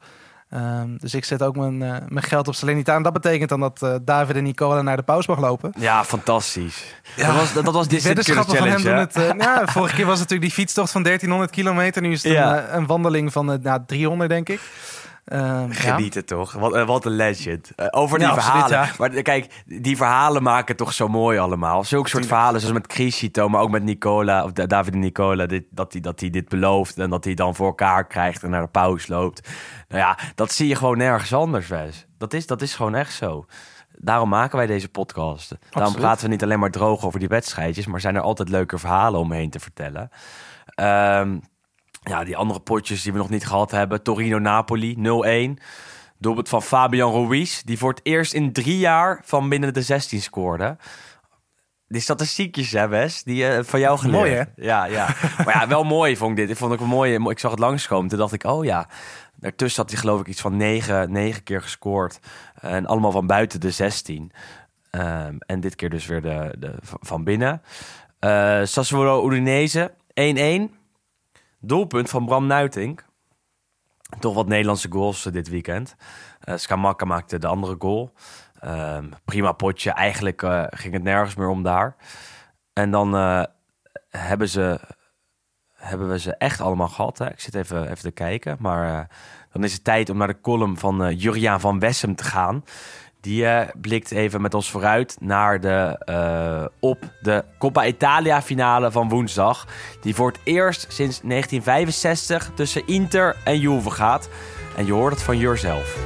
Ehm, 0.51 0.97
dus 0.97 1.14
ik 1.14 1.24
zet 1.24 1.42
ook 1.42 1.57
mijn, 1.57 1.82
eh, 1.82 1.97
mijn 2.09 2.24
geld 2.24 2.49
op 2.49 2.55
Salernitana. 2.55 3.03
Dat 3.03 3.12
betekent 3.12 3.49
dan 3.49 3.61
dat 3.61 3.82
eh, 3.82 3.94
David 4.03 4.36
en 4.36 4.42
Nicola 4.42 4.82
naar 4.82 4.97
de 4.97 5.03
pauze 5.03 5.30
mag 5.30 5.40
lopen. 5.40 5.72
Ja, 5.78 6.05
fantastisch. 6.05 6.84
Ja, 7.16 7.26
dat 7.26 7.36
was, 7.36 7.53
dat, 7.53 7.64
dat 7.64 7.74
was 7.74 7.86
weddenschappen 7.86 8.57
van 8.57 8.66
hem 8.66 8.78
Challenge, 8.78 9.11
doen 9.12 9.22
hè? 9.22 9.28
het. 9.30 9.38
eh, 9.40 9.47
ja, 9.47 9.66
vorige 9.72 9.94
keer 9.94 10.07
was 10.07 10.18
het 10.20 10.28
natuurlijk 10.28 10.49
die 10.55 10.64
fietstocht 10.64 10.90
van 10.92 11.03
1300 11.03 11.51
kilometer. 11.57 12.03
Nu 12.03 12.12
is 12.12 12.22
het 12.22 12.32
Ja. 12.32 12.59
een, 12.59 12.76
een 12.76 12.86
wandeling 12.86 13.32
van 13.32 13.59
nou, 13.62 13.80
300, 13.86 14.30
denk 14.30 14.49
ik. 14.49 14.61
Ja. 15.29 15.66
Genieten 15.70 16.24
toch? 16.24 16.53
Wat, 16.53 16.74
eh, 16.74 16.87
wat 16.87 17.05
een 17.05 17.12
legend. 17.12 17.70
Eh, 17.77 17.87
over 17.91 18.18
die 18.18 18.27
Ja, 18.27 18.33
absoluut, 18.35 18.62
verhalen. 18.64 18.89
ja. 18.89 18.95
Maar 18.99 19.11
eh, 19.11 19.22
kijk, 19.22 19.62
die 19.66 19.97
verhalen 19.97 20.43
maken 20.43 20.66
het 20.66 20.77
toch 20.77 20.93
zo 20.93 21.09
mooi 21.09 21.39
allemaal. 21.39 21.85
Zulke 21.85 22.09
soort 22.09 22.27
verhalen, 22.27 22.61
zoals 22.61 22.74
met 22.74 22.87
Crisito, 22.87 23.49
maar 23.49 23.61
ook 23.61 23.70
met 23.70 23.83
Nicola, 23.83 24.45
of 24.45 24.53
Da- 24.53 24.66
David 24.66 24.93
en 24.95 24.99
Nicola, 25.01 25.47
dit, 25.47 25.64
dat 25.70 25.93
hij 25.93 26.01
dat 26.01 26.18
dit 26.18 26.49
belooft 26.49 26.99
en 26.99 27.11
dat 27.11 27.24
hij 27.24 27.35
dan 27.35 27.55
voor 27.55 27.66
elkaar 27.66 28.07
krijgt 28.07 28.43
en 28.43 28.51
naar 28.51 28.61
de 28.62 28.68
pauze 28.68 29.12
loopt. 29.12 29.49
Nou 29.89 30.01
ja, 30.01 30.18
dat 30.35 30.53
zie 30.53 30.68
je 30.68 30.77
gewoon 30.77 30.99
nergens 30.99 31.33
anders, 31.35 31.68
Wes. 31.68 32.07
Dat 32.18 32.33
is, 32.33 32.47
dat 32.47 32.62
is 32.62 32.74
gewoon 32.74 32.95
echt 32.95 33.14
zo. 33.14 33.45
Daarom 33.99 34.29
maken 34.29 34.57
wij 34.59 34.66
deze 34.66 34.89
podcast. 34.89 35.57
Daarom 35.70 35.95
praten 35.95 36.24
we 36.24 36.31
niet 36.31 36.43
alleen 36.43 36.59
maar 36.59 36.70
droog 36.70 37.05
over 37.05 37.18
die 37.18 37.29
wedstrijdjes, 37.29 37.87
maar 37.87 38.01
zijn 38.01 38.14
er 38.16 38.20
altijd 38.22 38.49
leuke 38.49 38.79
verhalen 38.79 39.20
omheen 39.20 39.51
te 39.51 39.61
vertellen. 39.61 40.11
Ehm, 40.66 41.39
ja, 42.09 42.25
die 42.25 42.37
andere 42.37 42.61
potjes 42.61 43.03
die 43.03 43.13
we 43.13 43.19
nog 43.19 43.31
niet 43.31 43.47
gehad 43.47 43.71
hebben. 43.71 44.03
Torino-Napoli 44.03 44.97
0-1. 45.59 45.63
Doelpunt 46.19 46.49
van 46.49 46.63
Fabian 46.63 47.13
Ruiz, 47.13 47.63
die 47.63 47.79
voor 47.79 47.91
het 47.91 48.01
eerst 48.03 48.33
in 48.33 48.53
drie 48.53 48.79
jaar 48.79 49.21
van 49.25 49.49
binnen 49.49 49.75
de 49.75 49.83
16 49.83 50.23
scoorde. 50.23 50.77
Die 51.89 52.01
statistiekjes, 52.01 52.71
hè, 52.71 52.89
Wes, 52.89 53.23
die 53.23 53.47
eh, 53.47 53.65
van 53.65 53.81
jou 53.81 53.99
geleerd. 53.99 54.19
Mooi, 54.19 54.33
hè? 54.33 54.43
Ja, 54.57 54.85
ja. 54.85 55.09
Maar 55.45 55.61
ja, 55.61 55.69
wel 55.69 55.85
mooi 55.85 56.17
vond 56.17 56.31
ik 56.31 56.37
dit. 56.37 56.51
Ik 56.51 56.57
vond 56.57 56.73
ik 56.73 56.81
een 56.81 56.87
mooie. 56.87 57.31
Ik 57.31 57.39
zag 57.39 57.51
het 57.51 57.61
langskomen. 57.61 58.09
Toen 58.09 58.19
dacht 58.19 58.33
ik, 58.33 58.45
oh 58.45 58.65
ja. 58.65 58.89
Daartussen 59.37 59.83
had 59.83 59.91
hij 59.91 60.01
geloof 60.01 60.21
ik 60.21 60.27
iets 60.27 60.41
van 60.41 60.57
negen, 60.57 61.13
negen 61.13 61.43
keer 61.43 61.63
gescoord. 61.63 62.19
En 62.61 62.87
allemaal 62.87 63.13
van 63.13 63.27
buiten 63.27 63.61
de 63.61 63.71
16. 63.71 64.33
Ehm, 64.91 65.37
en 65.39 65.61
dit 65.61 65.75
keer 65.75 65.91
dus 65.91 66.07
weer 66.07 66.23
de, 66.23 66.55
de, 66.59 66.75
van 66.83 67.25
binnen. 67.25 67.63
Eh 68.19 68.61
Sassuolo 68.63 69.27
Udinese 69.27 69.93
1-1. 70.71 70.86
Doelpunt 71.67 72.11
van 72.11 72.27
Bram 72.27 72.47
Nuitink. 72.47 73.05
Toch 74.19 74.35
wat 74.35 74.47
Nederlandse 74.47 74.91
goals 74.91 75.27
eh, 75.27 75.33
dit 75.33 75.49
weekend. 75.49 75.97
Skamaka 76.55 77.05
maakte 77.05 77.39
de 77.39 77.47
andere 77.47 77.77
goal. 77.79 78.12
Ehm, 78.61 79.11
prima 79.25 79.53
potje. 79.53 79.91
Eigenlijk 79.91 80.43
eh, 80.43 80.64
ging 80.71 80.93
het 80.93 81.03
nergens 81.03 81.35
meer 81.35 81.49
om 81.49 81.62
daar. 81.62 81.97
En 82.73 82.91
dan 82.91 83.12
hebben, 84.09 84.49
ze, 84.49 84.81
hebben 85.73 86.09
we 86.09 86.19
ze 86.19 86.37
echt 86.37 86.61
allemaal 86.61 86.89
gehad. 86.89 87.19
Hè? 87.19 87.31
Ik 87.31 87.41
zit 87.41 87.55
even, 87.55 87.83
even 87.83 88.03
te 88.03 88.11
kijken. 88.11 88.57
Maar 88.61 89.11
dan 89.53 89.64
is 89.64 89.73
het 89.73 89.85
tijd 89.85 90.11
om 90.11 90.17
naar 90.17 90.27
de 90.27 90.41
column 90.41 90.79
van 90.79 91.14
Juriaan 91.14 91.61
van 91.61 91.79
Wessem 91.79 92.14
te 92.14 92.25
gaan. 92.25 92.64
Die 93.27 93.47
eh, 93.47 93.68
blikt 93.81 94.11
even 94.11 94.41
met 94.41 94.55
ons 94.55 94.70
vooruit 94.70 95.16
naar 95.20 95.61
de, 95.61 95.99
eh, 96.05 96.64
op 96.81 96.99
de 97.20 97.45
Coppa 97.59 97.87
Italia 97.87 98.43
finale 98.43 98.91
van 98.91 99.09
woensdag. 99.09 99.66
Die 100.01 100.14
voor 100.14 100.29
het 100.29 100.41
eerst 100.45 100.81
sinds 100.89 101.20
1965 101.22 102.51
tussen 102.55 102.87
Inter 102.87 103.37
en 103.45 103.59
Juve 103.59 103.91
gaat. 103.91 104.29
En 104.77 104.87
je 104.87 104.93
hoort 104.93 105.12
het 105.12 105.22
van 105.22 105.39
Jur 105.39 105.59
zelf. 105.59 105.97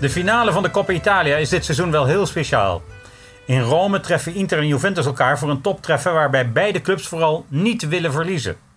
De 0.00 0.10
finale 0.10 0.52
van 0.52 0.62
de 0.62 0.70
Coppa 0.70 0.92
Italia 0.92 1.36
is 1.36 1.48
dit 1.48 1.64
seizoen 1.64 1.90
wel 1.90 2.06
heel 2.06 2.26
speciaal. 2.26 2.82
In 3.46 3.60
Rome 3.60 4.00
treffen 4.00 4.34
Inter 4.34 4.58
en 4.58 4.66
Juventus 4.66 5.06
elkaar 5.06 5.38
voor 5.38 5.50
een 5.50 5.60
toptreffer 5.60 6.12
waarbij 6.12 6.52
beide 6.52 6.80
clubs 6.80 7.08
vooral 7.08 7.44
niet 7.48 7.88
willen 7.88 8.12
verliezen. 8.12 8.67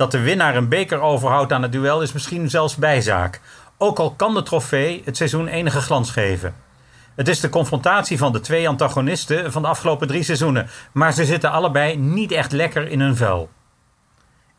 Dat 0.00 0.10
de 0.10 0.20
winnaar 0.20 0.56
een 0.56 0.68
beker 0.68 1.00
overhoudt 1.00 1.52
aan 1.52 1.62
het 1.62 1.72
duel 1.72 2.02
is 2.02 2.12
misschien 2.12 2.50
zelfs 2.50 2.76
bijzaak. 2.76 3.40
Ook 3.78 3.98
al 3.98 4.10
kan 4.10 4.34
de 4.34 4.42
trofee 4.42 5.02
het 5.04 5.16
seizoen 5.16 5.48
enige 5.48 5.80
glans 5.80 6.10
geven. 6.10 6.54
Het 7.14 7.28
is 7.28 7.40
de 7.40 7.48
confrontatie 7.48 8.18
van 8.18 8.32
de 8.32 8.40
twee 8.40 8.68
antagonisten 8.68 9.52
van 9.52 9.62
de 9.62 9.68
afgelopen 9.68 10.06
drie 10.06 10.22
seizoenen, 10.22 10.68
maar 10.92 11.12
ze 11.12 11.24
zitten 11.24 11.50
allebei 11.50 11.96
niet 11.96 12.32
echt 12.32 12.52
lekker 12.52 12.88
in 12.88 13.00
hun 13.00 13.16
vel. 13.16 13.48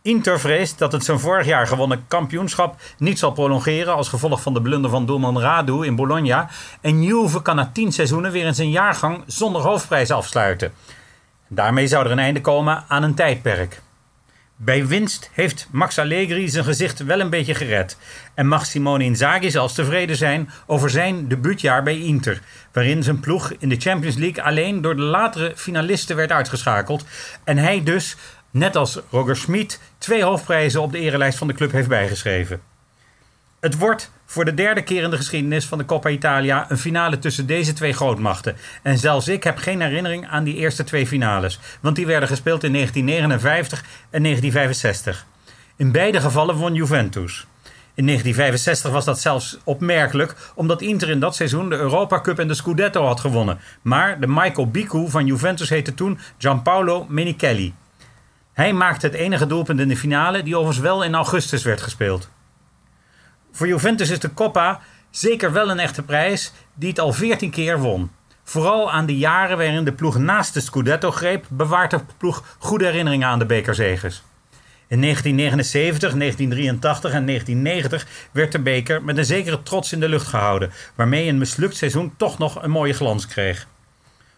Inter 0.01 0.39
vreest 0.39 0.79
dat 0.79 0.91
het 0.91 1.03
zijn 1.03 1.19
vorig 1.19 1.45
jaar 1.45 1.67
gewonnen 1.67 2.05
kampioenschap 2.07 2.75
niet 2.97 3.19
zal 3.19 3.31
prolongeren 3.31 3.95
als 3.95 4.09
gevolg 4.09 4.41
van 4.41 4.53
de 4.53 4.61
blunder 4.61 4.91
van 4.91 5.05
doelman 5.05 5.39
Radu 5.39 5.85
in 5.85 5.95
Bologna. 5.95 6.49
En 6.81 7.03
Juve 7.03 7.41
kan 7.41 7.55
na 7.55 7.69
tien 7.73 7.91
seizoenen 7.91 8.31
weer 8.31 8.45
in 8.45 8.55
zijn 8.55 8.71
jaargang 8.71 9.23
zonder 9.25 9.61
hoofdprijs 9.61 10.11
afsluiten. 10.11 10.73
Daarmee 11.47 11.87
zou 11.87 12.05
er 12.05 12.11
een 12.11 12.19
einde 12.19 12.41
komen 12.41 12.83
aan 12.87 13.03
een 13.03 13.15
tijdperk. 13.15 13.81
Bij 14.63 14.87
winst 14.87 15.29
heeft 15.33 15.67
Max 15.71 15.99
Allegri 15.99 16.49
zijn 16.49 16.63
gezicht 16.63 17.03
wel 17.03 17.19
een 17.19 17.29
beetje 17.29 17.55
gered. 17.55 17.97
En 18.33 18.47
mag 18.47 18.65
Simone 18.65 19.03
Inzaghi 19.03 19.51
zelfs 19.51 19.73
tevreden 19.73 20.15
zijn 20.15 20.49
over 20.65 20.89
zijn 20.89 21.27
debuutjaar 21.27 21.83
bij 21.83 21.99
Inter. 21.99 22.41
Waarin 22.71 23.03
zijn 23.03 23.19
ploeg 23.19 23.53
in 23.59 23.69
de 23.69 23.79
Champions 23.79 24.15
League 24.15 24.43
alleen 24.43 24.81
door 24.81 24.95
de 24.95 25.01
latere 25.01 25.53
finalisten 25.55 26.15
werd 26.15 26.31
uitgeschakeld. 26.31 27.05
En 27.43 27.57
hij 27.57 27.83
dus, 27.83 28.15
net 28.51 28.75
als 28.75 28.99
Roger 29.09 29.35
Schmid, 29.35 29.79
twee 29.97 30.23
hoofdprijzen 30.23 30.81
op 30.81 30.91
de 30.91 30.99
erelijst 30.99 31.37
van 31.37 31.47
de 31.47 31.53
club 31.53 31.71
heeft 31.71 31.87
bijgeschreven. 31.87 32.70
Het 33.61 33.77
wordt 33.77 34.11
voor 34.25 34.45
de 34.45 34.53
derde 34.53 34.83
keer 34.83 35.03
in 35.03 35.09
de 35.09 35.17
geschiedenis 35.17 35.65
van 35.65 35.77
de 35.77 35.85
Coppa 35.85 36.09
Italia 36.09 36.65
een 36.69 36.77
finale 36.77 37.19
tussen 37.19 37.45
deze 37.45 37.73
twee 37.73 37.93
grootmachten. 37.93 38.55
En 38.81 38.97
zelfs 38.97 39.27
ik 39.27 39.43
heb 39.43 39.57
geen 39.57 39.81
herinnering 39.81 40.27
aan 40.27 40.43
die 40.43 40.55
eerste 40.55 40.83
twee 40.83 41.07
finales, 41.07 41.59
want 41.81 41.95
die 41.95 42.05
werden 42.05 42.29
gespeeld 42.29 42.63
in 42.63 42.73
1959 42.73 43.79
en 44.09 44.23
1965. 44.23 45.25
In 45.75 45.91
beide 45.91 46.21
gevallen 46.21 46.55
won 46.55 46.73
Juventus. 46.73 47.47
In 47.93 48.05
1965 48.05 48.91
was 48.91 49.05
dat 49.05 49.19
zelfs 49.19 49.57
opmerkelijk, 49.63 50.35
omdat 50.55 50.81
Inter 50.81 51.09
in 51.09 51.19
dat 51.19 51.35
seizoen 51.35 51.69
de 51.69 51.77
Europa 51.77 52.21
Cup 52.21 52.39
en 52.39 52.47
de 52.47 52.53
Scudetto 52.53 53.05
had 53.05 53.19
gewonnen. 53.19 53.59
Maar 53.81 54.19
de 54.19 54.27
Michael 54.27 54.69
Bicu 54.69 55.09
van 55.09 55.25
Juventus 55.25 55.69
heette 55.69 55.93
toen 55.93 56.19
Gianpaolo 56.37 57.05
Menichelli. 57.09 57.73
Hij 58.53 58.73
maakte 58.73 59.05
het 59.05 59.15
enige 59.15 59.47
doelpunt 59.47 59.79
in 59.79 59.87
de 59.87 59.97
finale, 59.97 60.43
die 60.43 60.55
overigens 60.55 60.85
wel 60.85 61.03
in 61.03 61.15
augustus 61.15 61.63
werd 61.63 61.81
gespeeld. 61.81 62.29
Voor 63.51 63.67
Juventus 63.67 64.09
is 64.09 64.19
de 64.19 64.33
Coppa 64.33 64.79
zeker 65.09 65.51
wel 65.51 65.69
een 65.69 65.79
echte 65.79 66.03
prijs 66.03 66.51
die 66.73 66.89
het 66.89 66.99
al 66.99 67.13
14 67.13 67.51
keer 67.51 67.79
won. 67.79 68.11
Vooral 68.43 68.91
aan 68.91 69.05
de 69.05 69.17
jaren 69.17 69.57
waarin 69.57 69.83
de 69.83 69.93
ploeg 69.93 70.17
naast 70.17 70.53
de 70.53 70.59
Scudetto 70.59 71.11
greep, 71.11 71.45
bewaart 71.49 71.91
de 71.91 71.99
ploeg 72.17 72.55
goede 72.59 72.85
herinneringen 72.85 73.27
aan 73.27 73.39
de 73.39 73.45
bekerzegers. 73.45 74.23
In 74.87 75.01
1979, 75.01 76.13
1983 76.13 77.11
en 77.11 77.25
1990 77.25 78.29
werd 78.31 78.51
de 78.51 78.59
beker 78.59 79.03
met 79.03 79.17
een 79.17 79.25
zekere 79.25 79.63
trots 79.63 79.93
in 79.93 79.99
de 79.99 80.09
lucht 80.09 80.27
gehouden, 80.27 80.71
waarmee 80.95 81.27
een 81.27 81.37
mislukt 81.37 81.75
seizoen 81.75 82.13
toch 82.17 82.37
nog 82.37 82.63
een 82.63 82.71
mooie 82.71 82.93
glans 82.93 83.27
kreeg. 83.27 83.67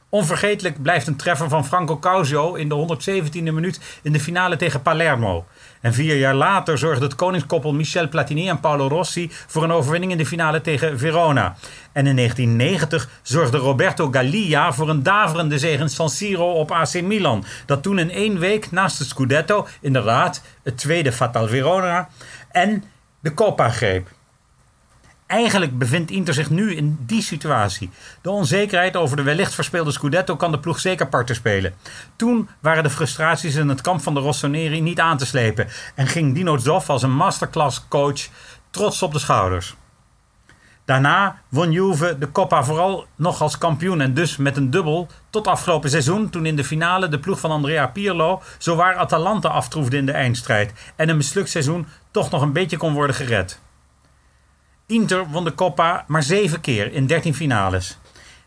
Onvergetelijk 0.10 0.82
blijft 0.82 1.08
een 1.08 1.16
treffer 1.16 1.50
van 1.50 1.66
Franco 1.66 2.00
Causio 2.00 2.54
in 2.54 2.70
de 2.70 2.98
117e 3.10 3.44
minuut 3.44 4.00
in 4.02 4.12
de 4.12 4.20
finale 4.20 4.56
tegen 4.56 4.82
Palermo. 4.82 5.46
En 5.84 5.94
vier 5.94 6.18
jaar 6.18 6.36
later 6.36 6.78
zorgde 6.78 7.04
het 7.04 7.16
koningskoppel 7.16 7.74
Michel 7.74 8.10
Platini 8.10 8.50
en 8.50 8.60
Paolo 8.60 8.88
Rossi 8.88 9.32
voor 9.32 9.64
een 9.64 9.72
overwinning 9.72 10.12
in 10.12 10.18
de 10.18 10.26
finale 10.26 10.62
tegen 10.62 11.00
Verona. 11.00 11.56
En 11.92 12.08
in 12.08 12.16
1990 12.16 13.10
zorgde 13.22 13.58
Roberto 13.58 14.12
Gallia 14.12 14.74
voor 14.74 14.90
een 14.90 15.04
daverende 15.04 15.60
zege 15.60 15.82
in 15.82 15.90
San 15.90 16.10
Siro 16.10 16.52
op 16.52 16.72
AC 16.72 17.02
Milan. 17.02 17.46
Dat 17.66 17.84
toen 17.84 18.00
in 18.00 18.12
één 18.12 18.40
week 18.40 18.72
naast 18.72 18.98
de 18.98 19.04
Scudetto 19.04 19.68
inderdaad 19.82 20.42
het 20.64 20.78
tweede 20.78 21.12
Fatal 21.12 21.48
Verona 21.48 22.10
en 22.52 22.84
de 23.20 23.34
Coppa 23.34 23.70
greep. 23.70 24.08
Eigenlijk 25.34 25.78
bevindt 25.78 26.12
Inter 26.12 26.34
zich 26.34 26.50
nu 26.50 26.76
in 26.76 26.98
die 27.00 27.22
situatie. 27.22 27.90
De 28.22 28.30
onzekerheid 28.30 28.96
over 28.96 29.18
de 29.18 29.24
wellicht 29.24 29.54
verspeelde 29.54 29.92
Scudetto 29.92 30.36
kan 30.36 30.52
de 30.52 30.60
ploeg 30.60 30.80
zeker 30.80 31.08
parten 31.08 31.36
spelen. 31.36 31.74
Toen 32.16 32.50
waren 32.60 32.84
de 32.84 32.90
frustraties 32.90 33.56
in 33.56 33.70
het 33.70 33.82
kamp 33.82 34.02
van 34.02 34.14
de 34.14 34.20
Rossoneri 34.20 34.82
niet 34.82 35.00
aan 35.00 35.18
te 35.18 35.26
slepen 35.26 35.68
en 35.96 36.08
ging 36.08 36.36
Dino 36.36 36.58
Zoff 36.58 36.90
als 36.90 37.04
een 37.04 37.16
masterclass 37.16 37.86
coach 37.88 38.28
trots 38.70 39.02
op 39.02 39.14
de 39.14 39.20
schouders. 39.20 39.76
Daarna 40.86 41.42
won 41.50 41.72
Juve 41.72 42.18
de 42.20 42.32
Coppa 42.32 42.64
vooral 42.64 43.06
nog 43.16 43.42
als 43.42 43.58
kampioen 43.58 44.02
en 44.02 44.14
dus 44.14 44.38
met 44.38 44.58
een 44.58 44.70
dubbel 44.70 45.08
tot 45.30 45.48
afgelopen 45.48 45.90
seizoen 45.90 46.30
toen 46.30 46.46
in 46.46 46.56
de 46.56 46.64
finale 46.64 47.08
de 47.08 47.20
ploeg 47.20 47.40
van 47.40 47.52
Andrea 47.52 47.88
Pirlo 47.88 48.42
zowaar 48.58 48.96
Atalanta 48.96 49.50
aftroefde 49.50 49.98
in 49.98 50.06
de 50.06 50.12
eindstrijd 50.12 50.74
en 50.96 51.10
een 51.10 51.18
mislukt 51.18 51.50
seizoen 51.50 51.88
toch 52.12 52.32
nog 52.32 52.42
een 52.42 52.54
beetje 52.54 52.78
kon 52.78 52.94
worden 52.94 53.16
gered. 53.16 53.62
Inter 54.94 55.26
won 55.30 55.44
de 55.44 55.56
Coppa 55.56 56.06
maar 56.08 56.24
zeven 56.24 56.62
keer 56.62 56.92
in 56.92 57.08
13 57.08 57.36
finales. 57.36 57.98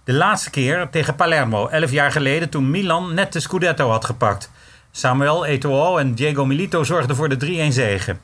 De 0.05 0.13
laatste 0.13 0.51
keer 0.51 0.89
tegen 0.91 1.15
Palermo, 1.15 1.67
11 1.69 1.91
jaar 1.91 2.13
geleden 2.13 2.49
toen 2.49 2.71
Milan 2.71 3.15
net 3.15 3.33
de 3.33 3.41
Scudetto 3.41 3.91
had 3.91 4.05
gepakt. 4.05 4.51
Samuel 4.91 5.47
Eto'o 5.47 5.97
en 5.97 6.15
Diego 6.15 6.45
Milito 6.45 6.85
zorgden 6.85 7.17
voor 7.17 7.29
de 7.29 7.69
3-1 7.71 7.73
zege. 7.73 8.17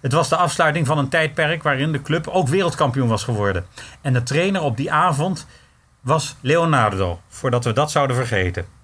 Het 0.00 0.12
was 0.12 0.28
de 0.28 0.36
afsluiting 0.36 0.86
van 0.86 0.98
een 0.98 1.08
tijdperk 1.08 1.62
waarin 1.62 1.92
de 1.92 2.02
club 2.02 2.28
ook 2.28 2.48
wereldkampioen 2.48 3.08
was 3.08 3.24
geworden. 3.24 3.66
En 4.00 4.12
de 4.12 4.22
trainer 4.22 4.62
op 4.62 4.76
die 4.76 4.92
avond 4.92 5.46
was 6.00 6.36
Leonardo, 6.40 7.20
voordat 7.28 7.64
we 7.64 7.72
dat 7.72 7.90
zouden 7.90 8.16
vergeten. 8.16 8.79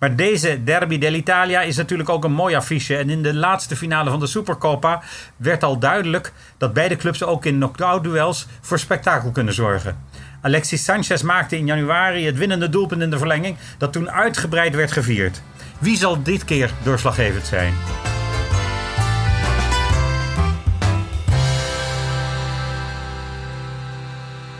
Maar 0.00 0.16
deze 0.16 0.64
Derby 0.64 0.98
dell'Italia 0.98 1.60
is 1.60 1.76
natuurlijk 1.76 2.08
ook 2.08 2.24
een 2.24 2.32
mooi 2.32 2.54
affiche. 2.54 2.96
En 2.96 3.10
in 3.10 3.22
de 3.22 3.34
laatste 3.34 3.76
finale 3.76 4.10
van 4.10 4.20
de 4.20 4.26
Supercoppa 4.26 5.02
werd 5.36 5.62
al 5.62 5.78
duidelijk 5.78 6.32
dat 6.58 6.72
beide 6.72 6.96
clubs 6.96 7.22
ook 7.22 7.44
in 7.44 7.54
knock-out 7.54 8.02
duels 8.02 8.46
voor 8.60 8.78
spektakel 8.78 9.30
kunnen 9.30 9.54
zorgen. 9.54 9.98
Alexis 10.40 10.84
Sanchez 10.84 11.22
maakte 11.22 11.56
in 11.56 11.66
januari 11.66 12.26
het 12.26 12.36
winnende 12.36 12.68
doelpunt 12.68 13.02
in 13.02 13.10
de 13.10 13.18
verlenging, 13.18 13.56
dat 13.78 13.92
toen 13.92 14.10
uitgebreid 14.10 14.74
werd 14.74 14.92
gevierd. 14.92 15.42
Wie 15.78 15.96
zal 15.96 16.22
dit 16.22 16.44
keer 16.44 16.70
doorslaggevend 16.82 17.46
zijn? 17.46 17.74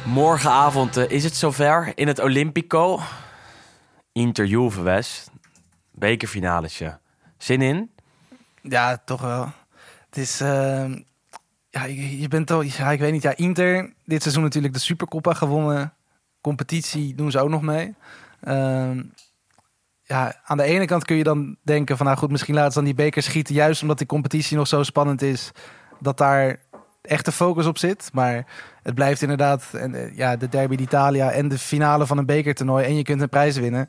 Morgenavond 0.04 0.96
eh, 0.96 1.10
is 1.10 1.24
het 1.24 1.36
zover 1.36 1.92
in 1.94 2.06
het 2.06 2.20
Olympico. 2.20 3.00
Inter 4.12 4.46
Juve 4.46 4.82
West. 4.82 5.29
Bekerfinaletje. 6.00 6.98
Zin 7.38 7.62
in? 7.62 7.90
Ja, 8.62 9.02
toch 9.04 9.20
wel. 9.20 9.52
Het 10.08 10.16
is... 10.18 10.40
ehm, 10.40 10.98
ja, 11.70 11.84
je, 11.84 12.28
bent 12.28 12.46
toch... 12.46 12.64
Ja, 12.64 12.90
ik 12.90 12.98
weet 12.98 13.12
niet. 13.12 13.22
Ja, 13.22 13.36
Inter, 13.36 13.92
dit 14.04 14.22
seizoen 14.22 14.42
natuurlijk 14.42 14.74
de 14.74 14.80
Supercoppa 14.80 15.34
gewonnen. 15.34 15.94
Competitie 16.40 17.14
doen 17.14 17.30
ze 17.30 17.40
ook 17.40 17.48
nog 17.48 17.62
mee. 17.62 17.94
Ehm, 18.40 19.02
ja, 20.02 20.40
aan 20.44 20.56
de 20.56 20.62
ene 20.62 20.84
kant 20.84 21.04
kun 21.04 21.16
je 21.16 21.22
dan 21.22 21.56
denken 21.62 21.96
van... 21.96 22.06
nou 22.06 22.18
goed, 22.18 22.30
misschien 22.30 22.54
laten 22.54 22.72
ze 22.72 22.78
dan 22.78 22.86
die 22.86 22.94
beker 22.94 23.22
schieten... 23.22 23.54
juist 23.54 23.82
omdat 23.82 23.98
die 23.98 24.06
competitie 24.06 24.56
nog 24.56 24.66
zo 24.66 24.82
spannend 24.82 25.22
is... 25.22 25.50
dat 25.98 26.18
daar 26.18 26.56
echte 27.02 27.32
focus 27.32 27.66
op 27.66 27.78
zit. 27.78 28.10
Maar 28.12 28.46
het 28.82 28.94
blijft 28.94 29.22
inderdaad 29.22 29.64
en, 29.72 29.94
eh, 29.94 30.16
ja, 30.16 30.36
de 30.36 30.48
derby 30.48 30.76
d'Italia... 30.76 31.30
en 31.30 31.48
de 31.48 31.58
finale 31.58 32.06
van 32.06 32.18
een 32.18 32.26
bekertoernooi... 32.26 32.84
en 32.84 32.96
je 32.96 33.02
kunt 33.02 33.20
een 33.20 33.28
prijs 33.28 33.56
winnen. 33.56 33.88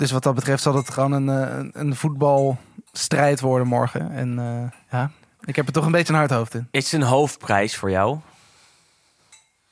Dus 0.00 0.10
wat 0.10 0.22
dat 0.22 0.34
betreft 0.34 0.62
zal 0.62 0.74
het 0.74 0.90
gewoon 0.90 1.12
een, 1.12 1.28
eh, 1.28 1.56
een, 1.58 1.70
een 1.72 1.96
voetbalstrijd 1.96 3.40
worden 3.40 3.66
morgen. 3.66 4.10
En 4.10 4.38
eh, 4.38 4.78
ja, 4.90 5.10
ik 5.44 5.56
heb 5.56 5.66
er 5.66 5.72
toch 5.72 5.84
een 5.84 5.92
beetje 5.92 6.12
een 6.12 6.18
hard 6.18 6.30
hoofd 6.30 6.54
in. 6.54 6.68
Is 6.70 6.92
het 6.92 7.00
een 7.00 7.06
hoofdprijs 7.06 7.76
voor 7.76 7.90
jou? 7.90 8.18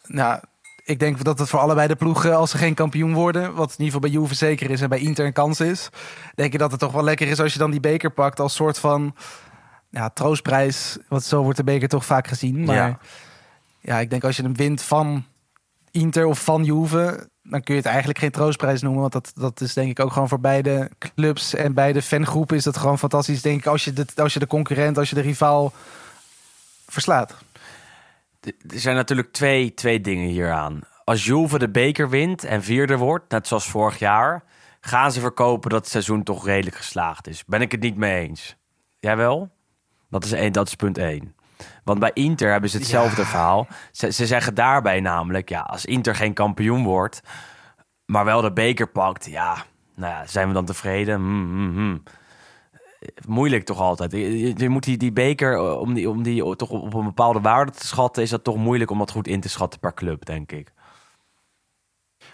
Nou, 0.06 0.40
ik 0.84 0.98
denk 0.98 1.24
dat 1.24 1.38
het 1.38 1.48
voor 1.48 1.58
allebei 1.58 1.88
de 1.88 1.96
ploegen, 1.96 2.36
als 2.36 2.50
ze 2.50 2.58
geen 2.58 2.74
kampioen 2.74 3.14
worden, 3.14 3.54
wat 3.54 3.70
in 3.70 3.84
ieder 3.84 3.84
geval 3.84 4.00
bij 4.00 4.10
Juve 4.10 4.34
zeker 4.34 4.70
is 4.70 4.80
en 4.80 4.88
bij 4.88 4.98
Inter 4.98 5.26
een 5.26 5.32
kans 5.32 5.60
is, 5.60 5.88
denk 6.34 6.52
ik 6.52 6.58
dat 6.58 6.70
het 6.70 6.80
toch 6.80 6.92
wel 6.92 7.04
lekker 7.04 7.28
is 7.28 7.40
als 7.40 7.52
je 7.52 7.58
dan 7.58 7.70
die 7.70 7.80
beker 7.80 8.10
pakt 8.10 8.40
als 8.40 8.54
soort 8.54 8.78
van 8.78 9.14
ja, 9.90 10.08
troostprijs. 10.10 10.98
Want 11.08 11.22
zo 11.22 11.42
wordt 11.42 11.56
de 11.56 11.64
beker 11.64 11.88
toch 11.88 12.04
vaak 12.04 12.26
gezien. 12.26 12.64
Maar 12.64 12.76
ja. 12.76 12.98
Ja. 13.80 13.98
ik 13.98 14.10
denk 14.10 14.24
als 14.24 14.36
je 14.36 14.42
hem 14.42 14.56
wint 14.56 14.82
van 14.82 15.24
Inter 15.90 16.26
of 16.26 16.44
van 16.44 16.64
Juve, 16.64 17.28
dan 17.50 17.62
kun 17.62 17.74
je 17.74 17.80
het 17.80 17.88
eigenlijk 17.88 18.18
geen 18.18 18.30
troostprijs 18.30 18.82
noemen. 18.82 19.00
Want 19.00 19.12
dat, 19.12 19.32
dat 19.34 19.60
is 19.60 19.72
denk 19.72 19.90
ik 19.90 20.00
ook 20.00 20.12
gewoon 20.12 20.28
voor 20.28 20.40
beide 20.40 20.90
clubs 20.98 21.54
en 21.54 21.74
beide 21.74 22.02
fangroepen 22.02 22.56
is 22.56 22.64
dat 22.64 22.76
gewoon 22.76 22.98
fantastisch. 22.98 23.42
Denk 23.42 23.58
ik 23.58 23.66
als 23.66 23.84
je 23.84 23.92
de, 23.92 24.06
als 24.16 24.32
je 24.32 24.38
de 24.38 24.46
concurrent, 24.46 24.98
als 24.98 25.08
je 25.08 25.14
de 25.14 25.20
rivaal 25.20 25.72
verslaat. 26.86 27.34
Er 28.40 28.80
zijn 28.80 28.96
natuurlijk 28.96 29.32
twee, 29.32 29.74
twee 29.74 30.00
dingen 30.00 30.28
hieraan. 30.28 30.80
Als 31.04 31.24
Juve 31.24 31.58
de 31.58 31.68
beker 31.68 32.08
wint 32.08 32.44
en 32.44 32.62
vierde 32.62 32.96
wordt, 32.96 33.30
net 33.30 33.46
zoals 33.46 33.68
vorig 33.68 33.98
jaar, 33.98 34.44
gaan 34.80 35.12
ze 35.12 35.20
verkopen 35.20 35.70
dat 35.70 35.80
het 35.80 35.88
seizoen 35.88 36.22
toch 36.22 36.46
redelijk 36.46 36.76
geslaagd 36.76 37.26
is. 37.26 37.44
Ben 37.44 37.60
ik 37.60 37.72
het 37.72 37.80
niet 37.80 37.96
mee 37.96 38.28
eens? 38.28 38.56
Jij 38.98 39.16
wel? 39.16 39.50
Dat 40.10 40.24
is, 40.24 40.32
één, 40.32 40.52
dat 40.52 40.66
is 40.66 40.74
punt 40.74 40.98
één. 40.98 41.34
Want 41.84 41.98
bij 41.98 42.10
Inter 42.14 42.50
hebben 42.50 42.70
ze 42.70 42.76
hetzelfde 42.76 43.24
verhaal. 43.24 43.66
Ze, 43.92 44.12
ze 44.12 44.26
zeggen 44.26 44.54
daarbij 44.54 45.00
namelijk, 45.00 45.48
ja, 45.48 45.60
als 45.60 45.84
Inter 45.84 46.14
geen 46.14 46.32
kampioen 46.32 46.84
wordt, 46.84 47.20
maar 48.06 48.24
wel 48.24 48.40
de 48.40 48.52
beker 48.52 48.86
pakt, 48.88 49.26
ja, 49.26 49.56
nou 49.96 50.12
ja, 50.12 50.26
zijn 50.26 50.48
we 50.48 50.54
dan 50.54 50.64
tevreden? 50.64 51.14
Hmm, 51.14 51.46
hmm, 51.50 51.72
hmm. 51.74 52.02
Moeilijk 53.26 53.64
toch 53.64 53.80
altijd. 53.80 54.12
Je, 54.12 54.38
je- 54.38 54.52
je 54.56 54.68
moet 54.68 54.84
die, 54.84 54.96
die 54.96 55.12
beker, 55.12 55.54
eh, 55.54 55.80
om 55.80 55.94
die, 55.94 56.10
om 56.10 56.22
die 56.22 56.56
toch 56.56 56.70
op 56.70 56.94
een 56.94 57.04
bepaalde 57.04 57.40
waarde 57.40 57.72
te 57.72 57.86
schatten, 57.86 58.22
is 58.22 58.30
dat 58.30 58.44
toch 58.44 58.56
moeilijk 58.56 58.90
om 58.90 58.98
dat 58.98 59.10
goed 59.10 59.26
in 59.28 59.40
te 59.40 59.48
schatten 59.48 59.80
per 59.80 59.94
club, 59.94 60.24
denk 60.24 60.52
ik. 60.52 60.72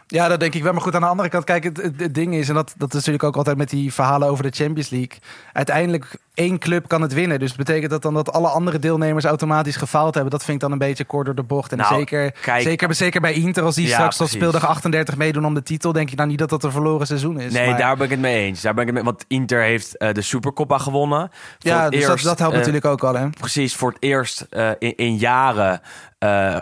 Ja, 0.07 0.29
dat 0.29 0.41
denk 0.41 0.55
ik 0.55 0.63
wel. 0.63 0.73
Maar 0.73 0.83
goed, 0.83 0.95
aan 0.95 1.01
de 1.01 1.07
andere 1.07 1.29
kant, 1.29 1.45
kijk, 1.45 1.65
het, 1.65 1.77
het, 1.77 2.01
het 2.01 2.15
ding 2.15 2.35
is, 2.35 2.49
en 2.49 2.55
dat, 2.55 2.75
dat 2.77 2.89
is 2.89 2.95
natuurlijk 2.95 3.25
ook 3.25 3.37
altijd 3.37 3.57
met 3.57 3.71
die 3.71 3.93
verhalen 3.93 4.29
over 4.29 4.43
de 4.43 4.51
Champions 4.57 4.91
League. 4.91 5.19
Uiteindelijk 5.53 6.17
één 6.35 6.59
club 6.59 6.89
kan 6.89 7.03
het 7.03 7.13
winnen. 7.13 7.39
Dus 7.39 7.55
betekent 7.55 7.91
dat 7.91 8.03
dan 8.03 8.15
dat 8.15 8.33
alle 8.33 8.49
andere 8.49 8.79
deelnemers 8.79 9.25
automatisch 9.25 9.77
gefaald 9.77 10.15
hebben? 10.15 10.33
Dat 10.33 10.45
vind 10.45 10.55
ik 10.57 10.63
dan 10.63 10.73
een 10.73 10.79
beetje 10.79 11.05
kort 11.05 11.27
door 11.27 11.35
de 11.35 11.43
bocht. 11.43 11.73
En 11.73 11.79
Nou, 11.79 11.95
zeker, 11.95 12.33
kijk- 12.41 12.63
zeker, 12.63 12.95
zeker 12.95 13.21
bij 13.21 13.33
Inter, 13.33 13.63
als 13.65 13.75
die 13.75 13.87
Ja, 13.87 13.95
straks 13.95 14.17
tot 14.17 14.29
speeldag 14.29 14.67
38 14.67 15.17
meedoen 15.17 15.45
om 15.45 15.55
de 15.55 15.63
titel, 15.63 15.93
denk 15.93 16.11
ik 16.11 16.17
nou 16.17 16.29
niet 16.29 16.39
dat 16.39 16.51
dat 16.51 16.65
een 16.65 16.71
verloren 16.73 17.07
seizoen 17.07 17.41
is. 17.41 17.53
Nee, 17.53 17.69
Maar- 17.69 17.79
daar 17.79 17.97
ben 17.97 18.05
ik 18.05 18.11
het 18.11 18.21
mee 18.21 18.45
eens. 18.47 18.61
Daar 18.61 18.75
ben 18.75 18.83
ik 18.83 18.89
het 18.89 18.97
mee, 18.97 19.05
want 19.13 19.25
Inter 19.29 19.63
heeft 19.63 19.97
eh, 19.97 20.13
de 20.13 20.23
Supercoppa 20.23 20.79
gewonnen. 20.79 21.31
Voor 21.31 21.71
Ja, 21.71 21.89
dus 21.91 22.01
dat, 22.01 22.11
eerst, 22.11 22.25
dat 22.25 22.39
helpt 22.39 22.53
eh, 22.53 22.59
natuurlijk 22.59 22.87
ook 22.87 23.05
al, 23.05 23.15
hè? 23.15 23.31
precies 23.31 23.75
voor 23.77 23.89
het 23.91 24.03
eerst 24.03 24.41
eh, 24.51 24.71
in, 24.79 24.97
in 24.97 25.17
jaren 25.17 25.81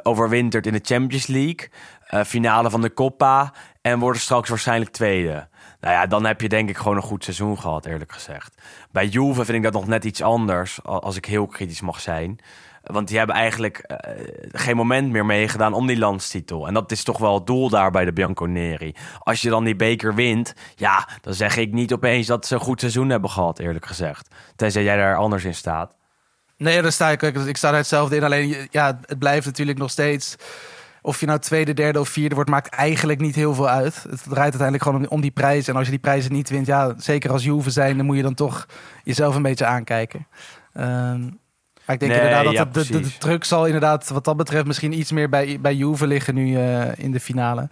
overwinterd 0.02 0.66
in 0.66 0.72
de 0.72 0.80
Champions 0.82 1.26
League. 1.26 1.68
Eh, 2.12 2.24
finale 2.24 2.70
van 2.70 2.80
de 2.80 2.94
Coppa. 2.94 3.52
En 3.80 3.98
worden 3.98 4.20
straks 4.20 4.48
waarschijnlijk 4.48 4.90
tweede. 4.90 5.48
Nou 5.80 5.94
ja, 5.94 6.06
dan 6.06 6.24
heb 6.24 6.40
je 6.40 6.48
denk 6.48 6.68
ik 6.68 6.76
gewoon 6.76 6.96
een 6.96 7.02
goed 7.02 7.24
seizoen 7.24 7.58
gehad, 7.58 7.86
eerlijk 7.86 8.12
gezegd. 8.12 8.62
Bij 8.90 9.06
Juve 9.06 9.44
vind 9.44 9.56
ik 9.56 9.62
dat 9.62 9.72
nog 9.72 9.86
net 9.86 10.04
iets 10.04 10.22
anders, 10.22 10.82
als 10.84 11.16
ik 11.16 11.24
heel 11.24 11.46
kritisch 11.46 11.80
mag 11.80 12.00
zijn. 12.00 12.38
Want 12.82 13.08
die 13.08 13.18
hebben 13.18 13.36
eigenlijk 13.36 13.78
eh, 13.78 13.96
geen 14.52 14.76
moment 14.76 15.10
meer 15.10 15.26
meegedaan 15.26 15.72
om 15.72 15.86
die 15.86 15.98
landstitel. 15.98 16.66
En 16.66 16.74
dat 16.74 16.92
is 16.92 17.02
toch 17.02 17.18
wel 17.18 17.34
het 17.34 17.46
doel 17.46 17.68
daar 17.68 17.90
bij 17.90 18.04
de 18.04 18.12
Bianconeri. 18.12 18.94
Als 19.18 19.42
je 19.42 19.50
dan 19.50 19.64
die 19.64 19.76
beker 19.76 20.14
wint, 20.14 20.54
ja, 20.76 21.08
dan 21.20 21.34
zeg 21.34 21.56
ik 21.56 21.72
niet 21.72 21.92
opeens 21.92 22.26
dat 22.26 22.46
ze 22.46 22.54
een 22.54 22.60
goed 22.60 22.80
seizoen 22.80 23.08
hebben 23.08 23.30
gehad, 23.30 23.58
eerlijk 23.58 23.86
gezegd. 23.86 24.28
Tenzij 24.56 24.82
jij 24.82 24.96
daar 24.96 25.16
anders 25.16 25.44
in 25.44 25.54
staat. 25.54 25.94
Nee, 26.56 26.82
daar 26.82 26.92
sta 26.92 27.10
ik. 27.10 27.22
Ik 27.22 27.56
sta 27.56 27.70
er 27.70 27.74
hetzelfde 27.74 28.16
in. 28.16 28.24
Alleen, 28.24 28.68
ja, 28.70 28.98
het 29.06 29.18
blijft 29.18 29.46
natuurlijk 29.46 29.78
nog 29.78 29.90
steeds. 29.90 30.36
Of 31.02 31.20
je 31.20 31.26
nou 31.26 31.38
tweede, 31.38 31.74
derde 31.74 32.00
of 32.00 32.08
vierde 32.08 32.34
wordt, 32.34 32.50
maakt 32.50 32.74
eigenlijk 32.74 33.20
niet 33.20 33.34
heel 33.34 33.54
veel 33.54 33.68
uit. 33.68 33.94
Het 34.10 34.22
draait 34.22 34.40
uiteindelijk 34.40 34.82
gewoon 34.82 35.00
om, 35.00 35.06
om 35.08 35.20
die 35.20 35.30
prijs. 35.30 35.68
En 35.68 35.76
als 35.76 35.84
je 35.84 35.90
die 35.90 36.00
prijzen 36.00 36.32
niet 36.32 36.50
wint, 36.50 36.66
ja, 36.66 36.94
zeker 36.96 37.30
als 37.30 37.44
Juve 37.44 37.70
zijn, 37.70 37.96
dan 37.96 38.06
moet 38.06 38.16
je 38.16 38.22
dan 38.22 38.34
toch 38.34 38.66
jezelf 39.04 39.34
een 39.34 39.42
beetje 39.42 39.66
aankijken. 39.66 40.26
Ehm, 40.72 41.20
maar 41.86 41.94
ik 41.94 42.00
denk 42.00 42.12
Nee, 42.12 42.20
inderdaad 42.20 42.72
dat 42.74 42.86
de, 42.86 43.00
de, 43.00 43.18
druk 43.18 43.44
zal 43.44 43.66
inderdaad 43.66 44.08
wat 44.08 44.24
dat 44.24 44.36
betreft 44.36 44.66
misschien 44.66 44.98
iets 44.98 45.12
meer 45.12 45.28
bij, 45.28 45.58
bij 45.60 45.74
Juve 45.74 46.06
liggen 46.06 46.34
nu 46.34 46.56
eh, 46.56 46.88
in 46.96 47.12
de 47.12 47.20
finale. 47.20 47.68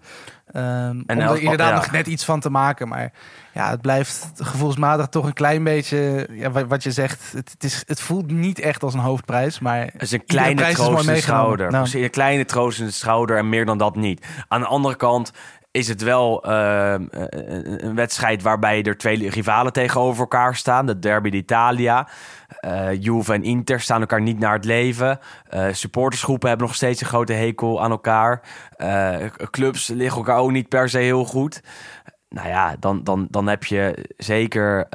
Ehm, 0.52 1.00
om 1.06 1.20
als- 1.20 1.36
er 1.36 1.42
inderdaad 1.42 1.68
ja. 1.68 1.74
nog 1.74 1.90
net 1.90 2.06
iets 2.06 2.24
van 2.24 2.40
te 2.40 2.50
maken. 2.50 2.88
Maar 2.88 3.12
ja, 3.54 3.70
het 3.70 3.80
blijft 3.80 4.30
gevoelsmatig 4.34 5.06
toch 5.06 5.26
een 5.26 5.32
klein 5.32 5.64
beetje, 5.64 6.28
ja, 6.30 6.50
wat, 6.50 6.66
wat 6.66 6.82
je 6.82 6.90
zegt, 6.92 7.32
het, 7.32 7.50
het, 7.50 7.64
is, 7.64 7.82
het 7.86 8.00
voelt 8.00 8.30
niet 8.30 8.58
echt 8.58 8.82
als 8.82 8.94
een 8.94 9.00
hoofdprijs. 9.00 9.58
Maar 9.58 9.78
Het 9.92 10.02
is 10.02 10.12
een 10.12 10.24
kleine 10.24 10.54
prijs 10.54 10.72
is 10.72 10.78
mooi 10.78 10.88
troost 10.90 11.06
in 11.08 11.14
de 11.14 11.20
meegenomen. 11.20 11.44
schouder. 11.56 11.70
Nou, 11.92 12.04
een 12.04 12.10
kleine 12.10 12.44
troost 12.44 12.78
in 12.80 12.86
de 12.86 12.92
schouder 12.92 13.36
en 13.36 13.48
meer 13.48 13.64
dan 13.64 13.78
dat 13.78 13.96
niet. 13.96 14.26
Aan 14.48 14.60
de 14.60 14.66
andere 14.66 14.96
kant 14.96 15.32
is 15.70 15.88
het 15.88 16.02
wel 16.02 16.42
eh, 16.44 16.92
een 16.92 17.86
een 17.86 17.94
wedstrijd 17.94 18.42
waarbij 18.42 18.82
er 18.82 18.98
twee 18.98 19.30
rivalen 19.30 19.72
tegenover 19.72 20.20
elkaar 20.20 20.56
staan. 20.56 20.86
De 20.86 20.98
Derby 20.98 21.30
d'Italia. 21.30 22.08
Eh 22.60 23.02
Juve 23.02 23.32
en 23.32 23.42
Inter 23.42 23.80
staan 23.80 24.00
elkaar 24.00 24.20
niet 24.20 24.38
naar 24.38 24.52
het 24.52 24.64
leven. 24.64 25.18
Eh, 25.48 25.66
supportersgroepen 25.72 26.48
hebben 26.48 26.66
nog 26.66 26.76
steeds 26.76 27.00
een 27.00 27.06
grote 27.06 27.32
hekel 27.32 27.82
aan 27.82 27.90
elkaar. 27.90 28.42
Eh, 28.76 29.26
clubs 29.50 29.88
liggen 29.88 30.18
elkaar 30.18 30.38
ook 30.38 30.50
niet 30.50 30.68
per 30.68 30.88
se 30.88 30.98
heel 30.98 31.24
goed. 31.24 31.62
Nou 32.28 32.48
ja, 32.48 32.76
dan, 32.78 33.04
dan, 33.04 33.26
dan 33.30 33.46
heb 33.46 33.64
je 33.64 34.14
zeker 34.16 34.88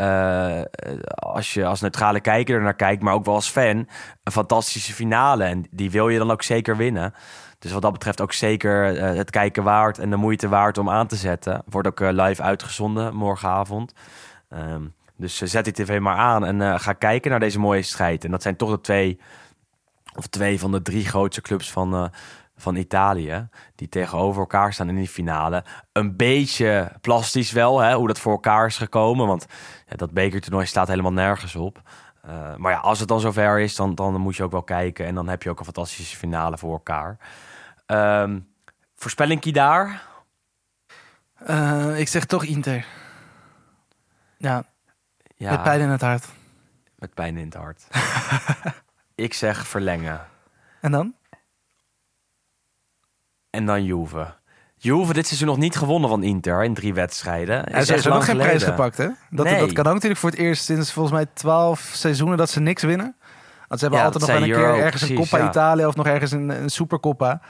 als 1.15 1.53
je 1.53 1.65
als 1.65 1.81
neutrale 1.81 2.19
kijker 2.19 2.55
er 2.55 2.61
naar 2.61 2.75
kijkt, 2.75 3.01
maar 3.01 3.13
ook 3.13 3.25
wel 3.25 3.35
als 3.35 3.49
fan, 3.49 3.87
een 4.23 4.31
fantastische 4.31 4.93
finale. 4.93 5.43
En 5.43 5.65
die 5.71 5.91
wil 5.91 6.09
je 6.09 6.17
dan 6.17 6.31
ook 6.31 6.43
zeker 6.43 6.77
winnen. 6.77 7.13
Dus 7.59 7.71
wat 7.71 7.81
dat 7.81 7.91
betreft 7.93 8.21
ook 8.21 8.33
zeker 8.33 8.83
het 9.15 9.29
kijken 9.29 9.63
waard 9.63 9.99
en 9.99 10.09
de 10.09 10.15
moeite 10.15 10.47
waard 10.47 10.77
om 10.77 10.89
aan 10.89 11.07
te 11.07 11.15
zetten. 11.15 11.63
Wordt 11.69 11.87
ook 11.87 11.99
live 11.99 12.41
uitgezonden 12.41 13.15
morgenavond. 13.15 13.93
Ehm, 14.49 14.81
dus 15.17 15.41
eh, 15.41 15.47
zet 15.47 15.63
die 15.63 15.73
tv 15.73 15.99
maar 15.99 16.15
aan 16.15 16.45
en 16.45 16.61
eh, 16.61 16.79
ga 16.79 16.93
kijken 16.93 17.31
naar 17.31 17.39
deze 17.39 17.59
mooie 17.59 17.81
strijd. 17.81 18.23
En 18.23 18.31
dat 18.31 18.41
zijn 18.41 18.55
toch 18.55 18.69
de 18.69 18.81
twee, 18.81 19.19
of 20.15 20.27
twee 20.27 20.59
van 20.59 20.71
de 20.71 20.81
drie 20.81 21.05
grootste 21.05 21.41
clubs 21.41 21.71
van, 21.71 21.93
eh, 21.93 22.05
van 22.57 22.75
Italië. 22.75 23.47
Die 23.75 23.89
tegenover 23.89 24.41
elkaar 24.41 24.73
staan 24.73 24.89
in 24.89 24.95
die 24.95 25.07
finale. 25.07 25.63
Een 25.91 26.15
beetje 26.15 26.91
plastisch 27.01 27.51
wel, 27.51 27.79
hè, 27.79 27.93
hoe 27.93 28.07
dat 28.07 28.19
voor 28.19 28.31
elkaar 28.31 28.65
is 28.65 28.77
gekomen. 28.77 29.27
Want 29.27 29.45
ja, 29.87 29.95
dat 29.95 30.11
bekertoernooi 30.11 30.65
staat 30.65 30.87
helemaal 30.87 31.13
nergens 31.13 31.55
op. 31.55 31.81
Maar 32.57 32.71
ja, 32.71 32.77
als 32.77 32.99
het 32.99 33.07
dan 33.07 33.19
zover 33.19 33.59
is, 33.59 33.75
dan, 33.75 33.95
dan 33.95 34.21
moet 34.21 34.35
je 34.35 34.43
ook 34.43 34.51
wel 34.51 34.63
kijken. 34.63 35.05
En 35.05 35.15
dan 35.15 35.27
heb 35.27 35.43
je 35.43 35.49
ook 35.49 35.59
een 35.59 35.65
fantastische 35.65 36.17
finale 36.17 36.57
voor 36.57 36.71
elkaar. 36.71 37.17
Ehm 37.85 38.39
voorspellingkie 38.95 39.53
daar? 39.53 40.03
ik 41.95 42.07
zeg 42.07 42.25
toch 42.25 42.43
Inter. 42.43 42.85
Ja, 44.37 44.63
Ja, 45.35 45.51
met 45.51 45.63
pijn 45.63 45.79
in 45.81 45.89
het 45.89 46.01
hart. 46.01 46.25
met 46.95 47.13
pijn 47.13 47.37
in 47.37 47.45
het 47.45 47.53
hart. 47.53 47.87
ik 49.15 49.33
zeg 49.33 49.67
verlengen. 49.67 50.21
En 50.81 50.91
dan? 50.91 51.15
En 53.49 53.65
dan 53.65 53.83
Juve. 53.83 54.33
Juve 54.75 55.13
dit 55.13 55.25
seizoen 55.27 55.47
nog 55.47 55.57
niet 55.57 55.75
gewonnen 55.75 56.09
van 56.09 56.23
Inter 56.23 56.63
in 56.63 56.73
drie 56.73 56.93
wedstrijden. 56.93 57.55
Hij 57.55 57.73
heeft 57.73 57.89
echt 57.89 58.07
ook 58.07 58.13
nog 58.13 58.25
geen 58.25 58.37
prijs 58.37 58.63
gepakt, 58.63 58.97
hè? 58.97 59.07
Dat, 59.29 59.45
Nee. 59.45 59.59
dat 59.59 59.71
kan 59.71 59.85
ook 59.87 59.93
natuurlijk 59.93 60.19
voor 60.19 60.29
het 60.29 60.39
eerst 60.39 60.63
sinds 60.63 60.91
volgens 60.93 61.15
mij 61.15 61.25
twaalf 61.33 61.79
seizoenen 61.93 62.37
dat 62.37 62.49
ze 62.49 62.59
niks 62.59 62.83
winnen. 62.83 63.15
Want 63.67 63.79
ze 63.79 63.85
hebben 63.87 63.99
Ja, 63.99 64.05
altijd 64.05 64.23
nog 64.23 64.31
wel 64.39 64.49
een 64.49 64.53
keer 64.75 64.83
ergens 64.83 65.01
een 65.01 65.15
Coppa 65.15 65.37
ja. 65.37 65.49
Italia 65.49 65.87
of 65.87 65.95
nog 65.95 66.05
ergens 66.05 66.31
een, 66.31 66.49
een 66.49 66.69
Supercoppa. 66.69 67.41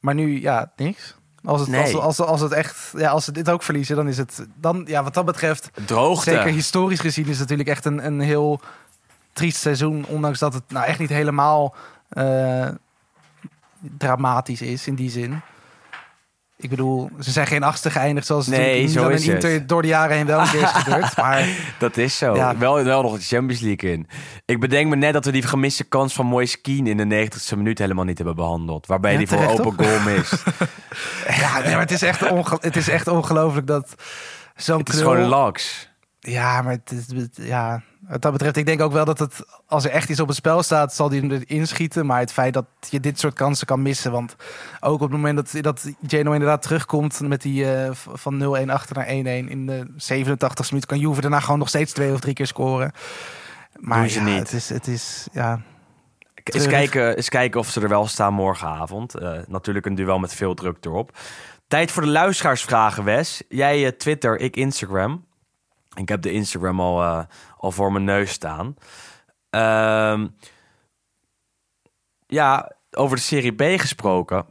Maar 0.00 0.14
nu, 0.14 0.40
ja, 0.40 0.72
niks. 0.76 1.16
Als 1.44 1.60
het, 1.60 1.70
Nee. 1.70 1.82
als, 1.82 1.94
als, 1.94 2.20
als 2.20 2.40
het 2.40 2.52
echt, 2.52 2.92
ja, 2.96 3.10
als 3.10 3.24
ze 3.24 3.32
dit 3.32 3.50
ook 3.50 3.62
verliezen, 3.62 3.96
dan 3.96 4.08
is 4.08 4.16
het, 4.16 4.46
dan, 4.54 4.84
ja, 4.86 5.02
wat 5.02 5.14
dat 5.14 5.24
betreft, 5.24 5.70
Droogte. 5.86 6.30
zeker 6.30 6.46
historisch 6.46 7.00
gezien, 7.00 7.24
is 7.24 7.30
het 7.30 7.40
natuurlijk 7.40 7.68
echt 7.68 7.84
een, 7.84 8.06
een 8.06 8.20
heel 8.20 8.60
triest 9.32 9.60
seizoen. 9.60 10.04
Ondanks 10.08 10.38
dat 10.38 10.54
het 10.54 10.62
nou 10.68 10.86
echt 10.86 10.98
niet 10.98 11.08
helemaal 11.08 11.74
eh, 12.08 12.68
dramatisch 13.98 14.62
is 14.62 14.86
in 14.86 14.94
die 14.94 15.10
zin. 15.10 15.40
Ik 16.60 16.70
bedoel, 16.70 17.10
ze 17.20 17.30
zijn 17.30 17.46
geen 17.46 17.62
achtste 17.62 17.90
geëindigd 17.90 18.26
zoals 18.26 18.46
het 18.46 18.56
Nee, 18.56 18.86
zo 18.88 19.08
is 19.08 19.26
en 19.26 19.34
Inter 19.34 19.52
het. 19.52 19.68
door 19.68 19.82
de 19.82 19.88
jaren 19.88 20.16
heen 20.16 20.26
wel 20.26 20.40
een 20.40 20.50
keer 20.50 20.62
is 20.62 20.70
gebeurd. 20.70 21.16
Maar 21.22 21.48
Dat 21.78 21.96
is 21.96 22.18
zo. 22.18 22.34
Ja. 22.34 22.56
Wel, 22.56 22.84
wel 22.84 23.02
nog 23.02 23.18
de 23.18 23.24
Champions 23.24 23.60
League 23.62 23.92
in. 23.92 24.06
Ik 24.44 24.60
bedenk 24.60 24.88
me 24.88 24.96
net 24.96 25.12
dat 25.12 25.24
we 25.24 25.30
die 25.32 25.42
gemiste 25.42 25.84
kans 25.84 26.14
van 26.14 26.26
Moise 26.26 26.60
Keane 26.60 26.90
in 26.90 27.08
de 27.08 27.28
90ste 27.30 27.56
minuut 27.56 27.78
helemaal 27.78 28.04
niet 28.04 28.16
hebben 28.16 28.36
behandeld. 28.36 28.86
Waarbij 28.86 29.12
Ja, 29.12 29.18
die 29.18 29.28
voor 29.28 29.46
open 29.46 29.84
goal 29.86 30.00
mist. 30.00 30.42
Ja, 31.40 31.58
nee, 31.58 31.70
maar 31.70 31.80
het 31.80 31.90
is 31.90 32.02
echt, 32.02 32.20
het 32.60 32.76
is 32.76 32.88
echt 32.88 33.08
ongelooflijk 33.08 33.66
dat 33.66 33.94
zo'n 34.56 34.78
Het 34.78 34.88
is 34.88 34.98
gewoon 34.98 35.20
laks. 35.20 35.88
Ja, 36.20 36.62
maar 36.62 36.72
het 36.72 36.92
is, 36.92 37.26
ja, 37.46 37.82
wat 38.10 38.22
dat 38.22 38.32
betreft, 38.32 38.56
ik 38.56 38.66
denk 38.66 38.80
ook 38.80 38.92
wel 38.92 39.04
dat 39.04 39.18
het, 39.18 39.44
als 39.66 39.84
er 39.84 39.90
echt 39.90 40.08
iets 40.08 40.20
op 40.20 40.28
het 40.28 40.36
spel 40.36 40.62
staat, 40.62 40.94
zal 40.94 41.10
hij 41.10 41.18
hem 41.18 41.30
erin 41.30 41.66
schieten. 41.66 42.06
Maar 42.06 42.20
het 42.20 42.32
feit 42.32 42.54
dat 42.54 42.64
je 42.88 43.00
dit 43.00 43.18
soort 43.18 43.34
kansen 43.34 43.66
kan 43.66 43.82
missen, 43.82 44.12
want 44.12 44.36
ook 44.80 44.94
op 44.94 45.00
het 45.00 45.10
moment 45.10 45.36
dat, 45.36 45.62
dat 45.62 45.92
Geno 46.06 46.32
inderdaad 46.32 46.62
terugkomt 46.62 47.20
met 47.20 47.42
die 47.42 47.74
eh, 47.74 47.90
van 47.92 48.58
0-1 48.66 48.70
achter 48.70 48.96
naar 48.96 49.06
1-1 49.06 49.48
in 49.48 49.66
de 49.66 49.92
87 49.96 50.70
minuut, 50.70 50.86
kan 50.86 50.98
Juve 50.98 51.20
daarna 51.20 51.40
gewoon 51.40 51.58
nog 51.58 51.68
steeds 51.68 51.92
twee 51.92 52.12
of 52.12 52.20
drie 52.20 52.34
keer 52.34 52.46
scoren. 52.46 52.92
Maar 53.74 54.10
ja, 54.10 54.22
niet. 54.22 54.38
Het 54.38 54.52
is, 54.52 54.68
het 54.68 54.86
is, 54.86 55.28
ja, 55.32 55.60
Eens 56.44 56.66
kijken, 56.66 57.16
eens 57.16 57.28
kijken 57.28 57.60
of 57.60 57.68
ze 57.68 57.80
er 57.80 57.88
wel 57.88 58.06
staan 58.06 58.34
morgenavond. 58.34 59.14
Eh, 59.14 59.38
natuurlijk 59.46 59.86
een 59.86 59.94
duel 59.94 60.18
met 60.18 60.34
veel 60.34 60.54
druk 60.54 60.76
erop. 60.80 61.18
Tijd 61.68 61.90
voor 61.90 62.02
de 62.02 62.08
luisteraarsvragen, 62.08 63.04
Wes. 63.04 63.42
Jij 63.48 63.86
eh, 63.86 63.92
Twitter, 63.92 64.40
ik 64.40 64.56
Instagram. 64.56 65.24
Ik 65.96 66.08
heb 66.08 66.22
de 66.22 66.32
Instagram 66.32 66.80
al, 66.80 67.02
eh, 67.02 67.20
al 67.58 67.72
voor 67.72 67.92
mijn 67.92 68.04
neus 68.04 68.30
staan. 68.30 68.74
Ehm, 69.50 70.26
ja, 72.26 72.72
over 72.90 73.16
de 73.16 73.22
Serie 73.22 73.52
B 73.52 73.80
gesproken. 73.80 74.44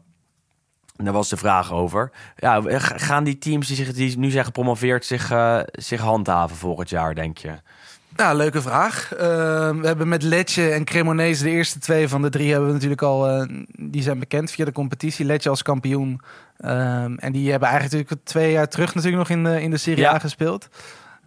Daar 0.95 1.13
was 1.13 1.29
de 1.29 1.37
vraag 1.37 1.71
over. 1.71 2.11
Ja, 2.35 2.61
gaan 2.79 3.23
die 3.23 3.37
teams 3.37 3.67
die, 3.67 3.75
zich, 3.75 3.93
die 3.93 4.17
nu 4.17 4.29
zijn 4.29 4.45
gepromoveerd 4.45 5.05
zich, 5.05 5.31
eh, 5.31 5.59
zich 5.71 6.01
handhaven 6.01 6.57
volgend 6.57 6.89
jaar, 6.89 7.15
denk 7.15 7.37
je? 7.37 7.53
Nou, 8.15 8.35
leuke 8.37 8.61
vraag. 8.61 9.13
Eh, 9.13 9.19
we 9.69 9.87
hebben 9.87 10.07
met 10.07 10.23
Letje 10.23 10.69
en 10.69 10.83
Cremonese 10.83 11.43
de 11.43 11.49
eerste 11.49 11.79
twee 11.79 12.07
van 12.07 12.21
de 12.21 12.29
drie 12.29 12.49
hebben 12.51 12.67
we 12.67 12.73
natuurlijk 12.73 13.01
al. 13.01 13.27
eh, 13.29 13.47
die 13.71 14.01
zijn 14.01 14.19
bekend 14.19 14.51
via 14.51 14.65
de 14.65 14.71
competitie. 14.71 15.25
Letje 15.25 15.49
als 15.49 15.61
kampioen. 15.61 16.21
Ehm, 16.57 17.15
en 17.15 17.31
die 17.31 17.51
hebben 17.51 17.69
eigenlijk 17.69 17.97
natuurlijk 17.97 18.27
twee 18.27 18.51
jaar 18.51 18.67
terug 18.67 18.95
natuurlijk 18.95 19.29
nog 19.29 19.37
in 19.37 19.43
de, 19.43 19.61
in 19.61 19.69
de 19.71 19.77
Serie 19.77 20.03
Ja. 20.03 20.13
A 20.13 20.19
gespeeld. 20.19 20.69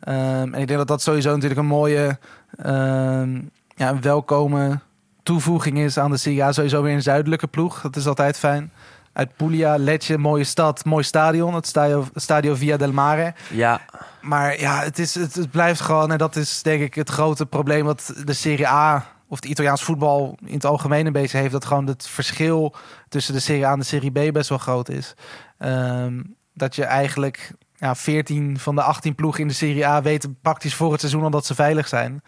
Ehm, 0.03 0.55
en 0.55 0.61
ik 0.61 0.67
denk 0.67 0.79
dat 0.79 0.89
dat 0.89 1.03
sowieso 1.03 1.33
natuurlijk 1.33 1.61
een 1.61 1.67
mooie, 1.67 2.19
ehm, 2.57 3.35
ja, 3.77 3.89
een 3.89 4.01
welkome 4.01 4.79
toevoeging 5.23 5.79
is 5.79 5.99
aan 5.99 6.11
de 6.11 6.17
Serie 6.17 6.45
A. 6.45 6.53
Sowieso 6.53 6.83
weer 6.83 6.95
een 6.95 7.03
zuidelijke 7.03 7.47
ploeg. 7.47 7.81
Dat 7.81 7.97
is 7.97 8.07
altijd 8.07 8.39
fijn. 8.39 8.73
Uit 9.13 9.37
Puglia, 9.37 9.77
Letje, 9.77 10.19
mooie 10.19 10.45
stad, 10.45 10.85
mooi 10.85 11.05
stadion. 11.05 11.55
Het 11.55 11.67
stadio, 11.67 12.07
stadio 12.15 12.55
Via 12.55 12.77
del 12.77 12.93
Mare. 12.93 13.35
Ja, 13.51 13.81
Maar 14.21 14.61
ja, 14.61 14.83
het, 14.83 14.99
is, 14.99 15.15
het, 15.15 15.35
het 15.35 15.51
blijft 15.51 15.81
gewoon, 15.81 16.13
en 16.13 16.19
dat 16.19 16.37
is 16.37 16.63
denk 16.63 16.83
ik 16.83 16.95
het 16.95 17.09
grote 17.09 17.47
probleem 17.47 17.85
wat 17.85 18.15
de 18.25 18.33
Serie 18.33 18.69
A 18.69 19.07
of 19.29 19.41
de 19.41 19.49
Italiaans 19.49 19.83
voetbal 19.83 20.37
in 20.45 20.55
het 20.55 20.65
algemeen 20.65 21.07
een 21.07 21.13
beetje 21.13 21.39
heeft. 21.39 21.53
Dat 21.53 21.65
gewoon 21.65 21.87
het 21.87 22.07
verschil 22.07 22.75
tussen 23.09 23.35
de 23.35 23.41
Serie 23.41 23.67
A 23.67 23.73
en 23.73 23.79
de 23.79 23.85
Serie 23.85 24.11
B 24.11 24.33
best 24.33 24.49
wel 24.49 24.59
groot 24.59 24.89
is. 24.89 25.15
Ehm, 25.59 26.23
dat 26.55 26.75
je 26.75 26.85
eigenlijk 26.85 27.53
ja, 27.83 27.95
14 27.95 28.59
van 28.59 28.75
de 28.75 28.83
18 28.83 29.15
ploegen 29.15 29.41
in 29.41 29.49
de 29.49 29.55
Serie 29.55 29.87
A 29.87 30.03
weten 30.03 30.39
praktisch 30.43 30.75
voor 30.75 30.91
het 30.91 31.01
seizoen 31.01 31.23
al 31.23 31.31
dat 31.31 31.47
ze 31.47 31.55
veilig 31.55 31.89
zijn. 31.89 32.23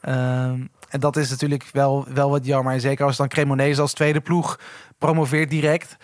Ehm, 0.00 0.60
en 0.88 1.00
dat 1.00 1.16
is 1.16 1.30
natuurlijk 1.30 1.64
wel, 1.72 2.06
wel 2.14 2.30
wat 2.30 2.46
jammer. 2.46 2.72
En 2.72 2.80
zeker 2.80 3.04
als 3.06 3.16
dan 3.16 3.28
Cremonese 3.28 3.80
als 3.80 3.92
tweede 3.92 4.20
ploeg 4.20 4.58
promoveert 4.98 5.50
direct. 5.50 5.96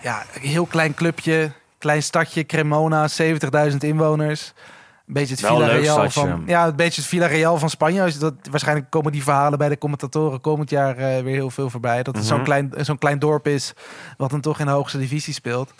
Ja, 0.00 0.22
een 0.34 0.48
heel 0.48 0.66
klein 0.66 0.94
clubje, 0.94 1.52
klein 1.78 2.02
stadje, 2.02 2.44
Cremona, 2.46 3.08
70.000 3.08 3.76
inwoners. 3.84 4.52
Een 5.06 5.14
beetje 5.14 5.34
het 5.34 5.46
Villarreal 5.46 6.10
van, 6.10 6.42
ja, 6.46 6.66
een 6.66 6.76
beetje 6.76 7.00
het 7.00 7.10
Villarreal 7.10 7.58
van 7.58 7.70
Spanje. 7.70 8.04
Je 8.12 8.18
Dat, 8.18 8.34
waarschijnlijk 8.50 8.90
komen 8.90 9.12
die 9.12 9.22
verhalen 9.22 9.58
bij 9.58 9.68
de 9.68 9.78
commentatoren 9.78 10.40
komend 10.40 10.70
jaar 10.70 10.96
eh, 10.96 11.22
weer 11.22 11.34
heel 11.34 11.50
veel 11.50 11.70
voorbij. 11.70 12.02
Dat 12.02 12.16
het 12.16 12.24
zo'n 12.24 12.36
Mhm. 12.36 12.44
klein, 12.44 12.72
zo'n 12.76 12.98
klein 12.98 13.18
dorp 13.18 13.46
is, 13.46 13.72
wat 14.16 14.30
dan 14.30 14.40
toch 14.40 14.58
in 14.60 14.66
de 14.66 14.72
hoogste 14.72 14.98
divisie 14.98 15.34
speelt. 15.34 15.72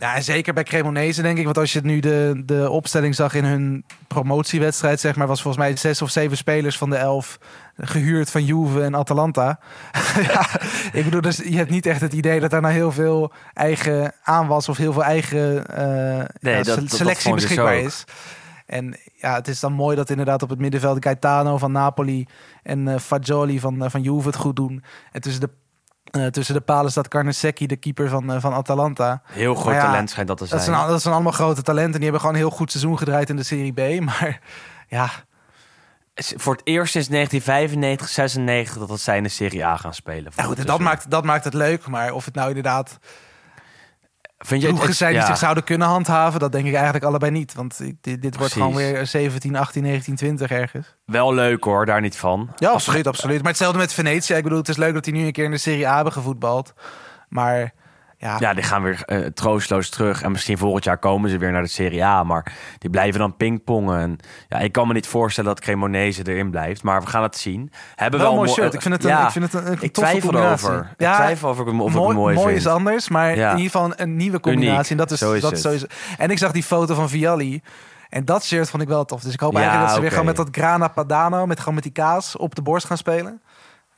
Ja, 0.00 0.20
zeker 0.20 0.52
bij 0.54 0.62
Cremonese 0.62 1.22
denk 1.22 1.38
ik. 1.38 1.44
Want 1.44 1.58
als 1.58 1.72
je 1.72 1.80
nu 1.80 2.00
de, 2.00 2.42
de 2.44 2.70
opstelling 2.70 3.14
zag 3.14 3.34
in 3.34 3.44
hun 3.44 3.84
promotiewedstrijd, 4.08 5.00
zeg 5.00 5.16
maar, 5.16 5.26
was 5.26 5.42
volgens 5.42 5.64
mij 5.64 5.76
zes 5.76 6.02
of 6.02 6.10
zeven 6.10 6.36
spelers 6.36 6.78
van 6.78 6.90
de 6.90 6.96
elf 6.96 7.38
gehuurd 7.76 8.30
van 8.30 8.44
Juve 8.44 8.82
en 8.82 8.94
Atalanta. 8.96 9.58
ja, 10.32 10.48
ik 10.92 11.04
bedoel, 11.04 11.20
dus 11.20 11.36
je 11.36 11.56
hebt 11.56 11.70
niet 11.70 11.86
echt 11.86 12.00
het 12.00 12.12
idee 12.12 12.40
dat 12.40 12.50
daar 12.50 12.60
nou 12.60 12.74
heel 12.74 12.92
veel 12.92 13.32
eigen 13.54 14.12
aanwas 14.22 14.68
of 14.68 14.76
heel 14.76 14.92
veel 14.92 15.04
eigen 15.04 15.64
Nee, 16.40 16.54
ja, 16.54 16.62
dat- 16.62 16.66
se- 16.66 16.80
dat- 16.80 16.88
dat 16.88 16.90
selectie 16.98 17.34
beschikbaar 17.34 17.78
is. 17.86 18.04
En 18.66 18.96
ja, 19.14 19.34
het 19.34 19.48
is 19.48 19.60
dan 19.60 19.72
mooi 19.72 19.96
dat 19.96 20.10
inderdaad 20.10 20.42
op 20.42 20.48
het 20.50 20.58
middenveld 20.58 21.04
Gaetano 21.04 21.58
van 21.58 21.72
Napoli 21.72 22.26
en 22.62 22.88
eh 22.88 22.98
Fagioli 22.98 23.60
van, 23.60 23.84
eh, 23.84 23.90
van 23.90 24.02
Juve 24.02 24.26
het 24.26 24.36
goed 24.36 24.56
doen. 24.56 24.82
En 25.12 25.20
tussen 25.20 25.40
de, 25.40 25.50
eh, 26.10 26.26
tussen 26.26 26.54
de 26.54 26.60
palen 26.60 26.90
staat 26.90 27.08
Carnesecchi, 27.08 27.66
de 27.66 27.76
keeper 27.76 28.08
van, 28.08 28.32
eh, 28.32 28.40
van 28.40 28.52
Atalanta. 28.52 29.22
heel 29.26 29.54
groot 29.54 29.74
ja, 29.74 29.80
talent 29.80 30.10
schijnt 30.10 30.28
dat 30.28 30.38
te 30.38 30.46
zijn. 30.46 30.60
Dat 30.60 30.68
zijn, 30.68 30.88
dat 30.88 31.02
zijn 31.02 31.14
allemaal 31.14 31.32
grote 31.32 31.62
talenten. 31.62 31.92
Die 31.92 32.02
hebben 32.02 32.20
gewoon 32.20 32.34
een 32.34 32.40
heel 32.40 32.50
goed 32.50 32.70
seizoen 32.70 32.98
gedraaid 32.98 33.28
in 33.30 33.36
de 33.36 33.42
Serie 33.42 33.72
B. 33.72 34.00
Maar 34.10 34.40
ja, 34.88 35.10
voor 36.14 36.52
het 36.52 36.66
eerst 36.66 36.92
sinds 36.92 37.08
1995, 37.08 38.08
96 38.08 38.78
dat 38.78 38.88
dat 38.88 39.00
zij 39.00 39.16
in 39.16 39.22
de 39.22 39.28
Serie 39.28 39.64
A 39.64 39.76
gaan 39.76 39.94
spelen. 39.94 40.24
ja 40.24 40.30
volgend 40.30 40.58
goed, 40.58 40.66
dat, 40.66 40.78
maakt, 40.80 41.10
dat 41.10 41.24
maakt 41.24 41.44
het 41.44 41.54
leuk. 41.54 41.86
Maar 41.86 42.12
of 42.12 42.24
het 42.24 42.34
nou 42.34 42.48
inderdaad 42.48 42.98
Vind 44.46 44.60
je 44.60 44.66
het, 44.66 44.76
ploegen 44.76 44.88
het- 44.88 44.96
zijn 44.96 45.12
die 45.12 45.20
ja, 45.20 45.26
zich 45.26 45.36
zouden 45.36 45.64
kunnen 45.64 45.88
handhaven, 45.88 46.40
dat 46.40 46.52
denk 46.52 46.66
ik 46.66 46.74
eigenlijk 46.74 47.04
allebei 47.04 47.32
niet. 47.32 47.54
Want 47.54 47.80
dit, 48.00 48.36
wordt 48.36 48.52
gewoon 48.52 48.74
weer 48.74 49.06
17, 49.06 49.56
18, 49.56 49.82
19, 49.82 50.14
20 50.16 50.50
ergens. 50.50 50.96
wel 51.04 51.34
leuk 51.34 51.64
hoor, 51.64 51.86
daar 51.86 52.00
niet 52.00 52.16
van. 52.16 52.50
Ja, 52.56 52.70
absoluut, 52.70 53.06
absoluut. 53.06 53.38
Maar 53.38 53.48
hetzelfde 53.48 53.78
met 53.78 53.92
Venetië. 53.92 54.34
Ik 54.34 54.42
bedoel, 54.42 54.58
het 54.58 54.68
is 54.68 54.76
leuk 54.76 54.94
dat 54.94 55.04
die 55.04 55.12
nu 55.12 55.24
een 55.26 55.32
keer 55.32 55.44
in 55.44 55.50
de 55.50 55.58
Serie 55.58 55.88
A 55.88 55.94
hebben 55.94 56.12
gevoetbald. 56.12 56.72
Maar 57.28 57.72
ja, 58.20 58.36
Ja, 58.38 58.54
die 58.54 58.62
gaan 58.62 58.82
weer 58.82 59.02
eh, 59.04 59.18
troosteloos 59.26 59.88
terug. 59.88 60.22
En 60.22 60.30
misschien 60.30 60.58
volgend 60.58 60.84
jaar 60.84 60.98
komen 60.98 61.30
ze 61.30 61.38
weer 61.38 61.52
naar 61.52 61.62
de 61.62 61.68
Serie 61.68 62.04
A. 62.04 62.24
Maar 62.24 62.52
die 62.78 62.90
blijven 62.90 63.20
dan 63.20 63.36
pingpongen. 63.36 64.00
En, 64.00 64.18
ja, 64.48 64.58
ik 64.58 64.72
kan 64.72 64.86
me 64.86 64.92
niet 64.92 65.06
voorstellen 65.06 65.50
dat 65.50 65.60
Cremonese 65.60 66.22
erin 66.28 66.50
blijft. 66.50 66.82
Maar 66.82 67.00
we 67.02 67.06
gaan 67.06 67.22
het 67.22 67.36
zien. 67.36 67.72
Hebben 67.94 68.20
wel 68.20 68.28
wel 68.30 68.38
een 68.38 68.44
mooi 68.46 68.48
mo- 68.48 68.62
shirt. 68.62 68.74
Ik 68.74 68.82
vind 68.82 68.94
het 68.94 69.04
een, 69.04 69.10
ja, 69.10 69.24
ik 69.24 69.30
vind 69.30 69.52
het 69.52 69.66
een, 69.66 69.76
ik 69.80 69.92
twijfel 69.92 70.34
erover. 70.34 70.90
Ik 70.96 71.06
twijfel 71.12 71.48
of 71.50 71.58
ik 71.60 71.66
hem, 71.66 71.80
of 71.80 71.88
ik 71.94 71.94
hem 72.02 72.14
mooi, 72.14 72.34
mooi 72.36 72.54
is 72.54 72.66
anders, 72.66 73.08
maar 73.08 73.36
Ja. 73.36 73.50
in 73.50 73.56
ieder 73.56 73.70
geval 73.72 73.92
een, 73.96 74.16
nieuwe 74.16 74.40
combinatie. 74.40 74.74
Uniek, 74.76 74.90
En 74.90 74.96
dat 74.96 75.10
is, 75.10 75.18
zo 75.18 75.32
is 75.32 75.40
dat 75.40 75.50
het. 75.50 75.60
sowieso. 75.60 75.86
En 76.18 76.30
ik 76.30 76.38
zag 76.38 76.52
die 76.52 76.62
foto 76.62 76.94
van 76.94 77.08
Vialli. 77.08 77.60
En 78.08 78.24
dat 78.24 78.44
shirt 78.44 78.70
vond 78.70 78.82
ik 78.82 78.88
wel 78.88 79.04
tof. 79.04 79.22
Dus 79.22 79.32
ik 79.32 79.40
hoop 79.40 79.52
Ja, 79.52 79.58
eigenlijk 79.58 79.86
dat 79.86 79.94
ze 79.96 80.00
weer 80.02 80.10
gewoon 80.10 80.26
met 80.26 80.36
dat 80.36 80.48
Grana 80.50 80.88
Padano, 80.88 81.46
met 81.46 81.58
gewoon 81.58 81.74
met 81.74 81.82
die 81.82 81.92
kaas 81.92 82.36
op 82.36 82.54
de 82.54 82.62
borst 82.62 82.86
gaan 82.86 82.96
spelen. 82.96 83.40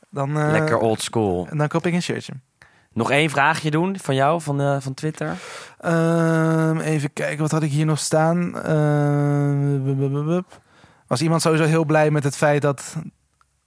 Dan, 0.09 0.39
eh, 0.39 0.51
Lekker 0.51 0.77
old 0.77 1.01
school. 1.01 1.47
En 1.49 1.57
dan 1.57 1.67
koop 1.67 1.85
ik 1.85 1.93
een 1.93 2.01
shirtje. 2.01 2.33
Nog 2.93 3.11
één 3.11 3.29
vraagje 3.29 3.71
doen 3.71 3.99
van 3.99 4.15
jou, 4.15 4.41
van, 4.41 4.61
eh, 4.61 4.75
van 4.79 4.93
Twitter. 4.93 5.37
Ehm, 5.79 6.77
even 6.77 7.13
kijken, 7.13 7.37
wat 7.37 7.51
had 7.51 7.63
ik 7.63 7.71
hier 7.71 7.85
nog 7.85 7.99
staan? 7.99 8.59
Ehm. 8.59 10.41
Was 11.07 11.21
iemand 11.21 11.41
sowieso 11.41 11.63
heel 11.63 11.85
blij 11.85 12.11
met 12.11 12.23
het 12.23 12.35
feit 12.35 12.61
dat 12.61 12.95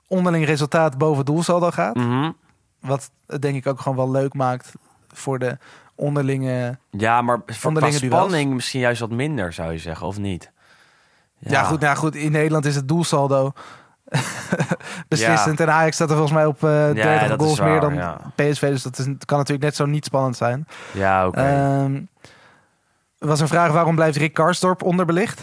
onderling 0.08 0.44
resultaat 0.44 0.98
boven 0.98 1.24
doelsaldo 1.24 1.70
gaat? 1.70 1.94
Mhm. 1.94 2.30
Wat 2.80 3.10
denk 3.40 3.56
ik 3.56 3.66
ook 3.66 3.80
gewoon 3.80 3.96
wel 3.96 4.10
leuk 4.10 4.34
maakt 4.34 4.72
voor 5.08 5.38
de 5.38 5.58
onderlinge... 5.94 6.78
Ja, 6.90 7.22
maar 7.22 7.42
voor 7.46 7.74
duels. 7.74 7.96
spanning 7.96 8.54
misschien 8.54 8.80
juist 8.80 9.00
wat 9.00 9.10
minder, 9.10 9.52
zou 9.52 9.72
je 9.72 9.78
zeggen, 9.78 10.06
of 10.06 10.18
niet? 10.18 10.52
Ja, 11.38 11.62
goed, 11.62 11.80
nou 11.80 11.96
goed, 11.96 12.14
in 12.14 12.32
Nederland 12.32 12.64
is 12.64 12.74
het 12.74 12.88
doelsaldo 12.88 13.52
beslissend. 15.08 15.60
En 15.60 15.72
Ajax 15.72 15.94
staat 15.94 16.10
er 16.10 16.16
volgens 16.16 16.36
mij 16.36 16.46
op 16.46 16.64
eh 16.64 16.70
30 16.92 17.28
dat 17.28 17.40
is 17.40 17.44
goals 17.44 17.58
waar, 17.58 17.70
meer 17.70 17.80
dan 17.80 17.94
ja. 17.94 18.20
PSV. 18.34 18.68
Dus 18.68 18.82
dat 18.82 18.98
is, 18.98 19.04
kan 19.04 19.38
natuurlijk 19.38 19.64
net 19.64 19.76
zo 19.76 19.86
niet 19.86 20.04
spannend 20.04 20.36
zijn. 20.36 20.66
Ja, 20.92 21.26
oké. 21.26 21.40
Ehm, 21.40 21.94
er 23.18 23.26
was 23.26 23.40
een 23.40 23.48
vraag, 23.48 23.72
waarom 23.72 23.94
blijft 23.94 24.16
Rick 24.16 24.34
Karsdorp 24.34 24.82
onderbelicht? 24.82 25.42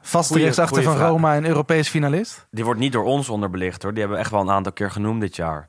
Vaste 0.00 0.38
rechtsachter 0.38 0.82
van 0.82 0.96
vraag. 0.96 1.08
Roma 1.08 1.34
en 1.34 1.46
Europees 1.46 1.88
finalist. 1.88 2.46
Die 2.50 2.64
wordt 2.64 2.80
niet 2.80 2.92
door 2.92 3.04
ons 3.04 3.28
onderbelicht 3.28 3.82
hoor. 3.82 3.90
Die 3.90 4.00
hebben 4.00 4.18
we 4.18 4.24
echt 4.24 4.32
wel 4.32 4.40
een 4.40 4.50
aantal 4.50 4.72
keer 4.72 4.90
genoemd 4.90 5.20
dit 5.20 5.36
jaar. 5.36 5.68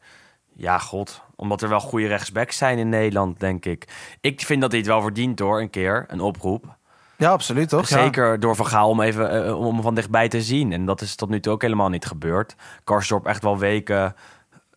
Ja, 0.55 0.77
god. 0.77 1.21
Omdat 1.35 1.61
er 1.61 1.69
wel 1.69 1.79
goede 1.79 2.07
rechtsbacks 2.07 2.57
zijn 2.57 2.77
in 2.77 2.89
Nederland, 2.89 3.39
denk 3.39 3.65
ik. 3.65 3.87
Ik 4.21 4.41
vind 4.41 4.61
dat 4.61 4.71
hij 4.71 4.79
het 4.79 4.89
wel 4.89 5.01
verdient 5.01 5.39
hoor, 5.39 5.61
een 5.61 5.69
keer. 5.69 6.05
Een 6.07 6.21
oproep. 6.21 6.75
Ja, 7.18 7.32
absoluut 7.32 7.70
toch? 7.70 7.89
Ja. 7.89 8.03
Zeker 8.03 8.39
door 8.39 8.55
Van 8.55 8.66
Gaal 8.66 8.89
om 8.89 9.01
even 9.01 9.45
eh, 9.45 9.59
om 9.59 9.82
van 9.82 9.95
dichtbij 9.95 10.28
te 10.28 10.41
zien. 10.41 10.72
En 10.72 10.86
dat 10.86 11.01
is 11.01 11.16
tot 11.16 11.30
nu 11.30 11.39
toe 11.39 11.53
ook 11.53 11.61
helemaal 11.61 11.89
niet 11.89 12.05
gebeurd. 12.05 12.55
Karsdorp 12.84 13.26
echt 13.26 13.43
wel 13.43 13.57
weken, 13.57 14.16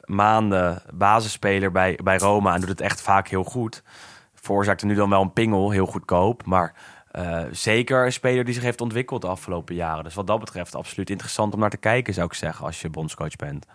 maanden 0.04 0.82
basisspeler 0.94 1.72
bij, 1.72 1.98
bij 2.02 2.18
Roma. 2.18 2.54
En 2.54 2.60
doet 2.60 2.68
het 2.68 2.80
echt 2.80 3.02
vaak 3.02 3.28
heel 3.28 3.44
goed. 3.44 3.82
Veroorzaakte 4.34 4.86
nu 4.86 4.94
dan 4.94 5.10
wel 5.10 5.22
een 5.22 5.32
pingel, 5.32 5.70
heel 5.70 5.86
goedkoop. 5.86 6.44
Maar 6.44 6.74
eh, 7.10 7.40
zeker 7.50 8.04
een 8.04 8.12
speler 8.12 8.44
die 8.44 8.54
zich 8.54 8.62
heeft 8.62 8.80
ontwikkeld 8.80 9.22
de 9.22 9.28
afgelopen 9.28 9.74
jaren. 9.74 10.04
Dus 10.04 10.14
wat 10.14 10.26
dat 10.26 10.40
betreft 10.40 10.74
absoluut 10.74 11.10
interessant 11.10 11.54
om 11.54 11.60
naar 11.60 11.70
te 11.70 11.76
kijken, 11.76 12.14
zou 12.14 12.26
ik 12.26 12.34
zeggen, 12.34 12.66
als 12.66 12.80
je 12.80 12.90
bondscoach 12.90 13.36
bent. 13.36 13.66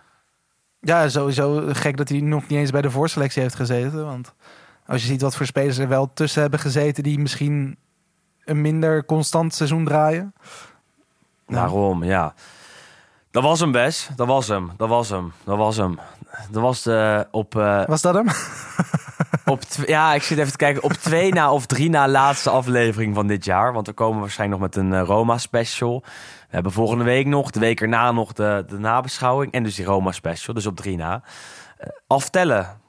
Ja, 0.80 1.08
sowieso 1.08 1.62
gek 1.72 1.96
dat 1.96 2.08
hij 2.08 2.20
nog 2.20 2.48
niet 2.48 2.58
eens 2.58 2.70
bij 2.70 2.82
de 2.82 2.90
voorselectie 2.90 3.42
heeft 3.42 3.54
gezeten. 3.54 4.04
Want 4.04 4.34
als 4.86 5.02
je 5.02 5.06
ziet 5.06 5.22
wat 5.22 5.36
voor 5.36 5.46
spelers 5.46 5.78
er 5.78 5.88
wel 5.88 6.12
tussen 6.12 6.40
hebben 6.40 6.60
gezeten... 6.60 7.02
die 7.02 7.18
misschien 7.18 7.78
een 8.44 8.60
minder 8.60 9.04
constant 9.04 9.54
seizoen 9.54 9.84
draaien. 9.84 10.34
Ja. 11.46 11.54
Daarom, 11.54 12.04
ja. 12.04 12.34
Dat 13.30 13.42
was 13.42 13.60
hem, 13.60 13.72
Bes. 13.72 14.08
Dat 14.16 14.26
was 14.26 14.48
hem. 14.48 14.70
Dat 14.76 14.88
was 14.88 15.08
hem. 15.08 15.32
Dat 15.44 15.56
was 15.56 15.76
hem. 15.76 15.98
Dat 16.50 16.62
was 16.62 16.82
de 16.82 17.26
op... 17.30 17.56
eh, 17.56 17.84
Was 17.86 18.02
dat 18.02 18.14
hem? 18.14 18.26
op 19.54 19.60
ja, 19.86 20.14
ik 20.14 20.22
zit 20.22 20.38
even 20.38 20.50
te 20.50 20.56
kijken. 20.56 20.82
Op 20.82 20.92
twee 20.92 21.32
na 21.32 21.52
of 21.52 21.66
drie 21.66 21.90
na 21.90 22.08
laatste 22.08 22.50
aflevering 22.50 23.14
van 23.14 23.26
dit 23.26 23.44
jaar. 23.44 23.72
Want 23.72 23.86
we 23.86 23.92
komen 23.92 24.20
waarschijnlijk 24.20 24.60
nog 24.60 24.70
met 24.70 24.84
een 24.84 24.92
eh, 24.94 25.06
Roma-special. 25.06 26.00
We 26.48 26.54
hebben 26.54 26.72
volgende 26.72 27.04
week 27.04 27.26
nog, 27.26 27.50
de 27.50 27.60
week 27.60 27.80
erna 27.80 28.12
nog 28.12 28.32
de, 28.32 28.64
de 28.68 28.78
nabeschouwing. 28.78 29.52
En 29.52 29.62
dus 29.62 29.74
die 29.74 29.84
Roma-special, 29.84 30.54
dus 30.54 30.66
op 30.66 30.76
drie 30.76 30.96
na. 30.96 31.22
Eh, 31.78 31.88
aftellen. 32.06 32.80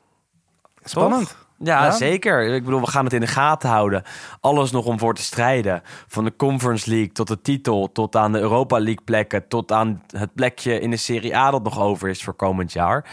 Spannend. 0.84 1.36
Ja, 1.66 1.84
Ja? 1.84 1.92
zeker. 1.92 2.54
Ik 2.54 2.64
bedoel, 2.64 2.80
we 2.82 2.88
gaan 2.88 3.04
het 3.04 3.14
in 3.14 3.20
de 3.20 3.28
gaten 3.28 3.70
houden. 3.70 4.04
Alles 4.40 4.72
nog 4.72 4.86
om 4.86 5.00
voor 5.00 5.14
te 5.14 5.22
strijden. 5.22 5.82
Van 6.08 6.24
de 6.24 6.36
Conference 6.36 6.90
League 6.90 7.12
tot 7.12 7.28
de 7.28 7.42
titel, 7.42 7.92
tot 7.92 8.16
aan 8.16 8.32
de 8.32 8.40
Europa 8.40 8.78
League 8.78 9.04
plekken, 9.06 9.48
tot 9.48 9.72
aan 9.72 10.04
het 10.18 10.34
plekje 10.34 10.80
in 10.80 10.90
de 10.90 10.98
Serie 10.98 11.38
A 11.38 11.52
dat 11.52 11.64
nog 11.64 11.80
over 11.80 12.10
is 12.10 12.24
voor 12.24 12.34
komend 12.34 12.74
jaar. 12.74 13.06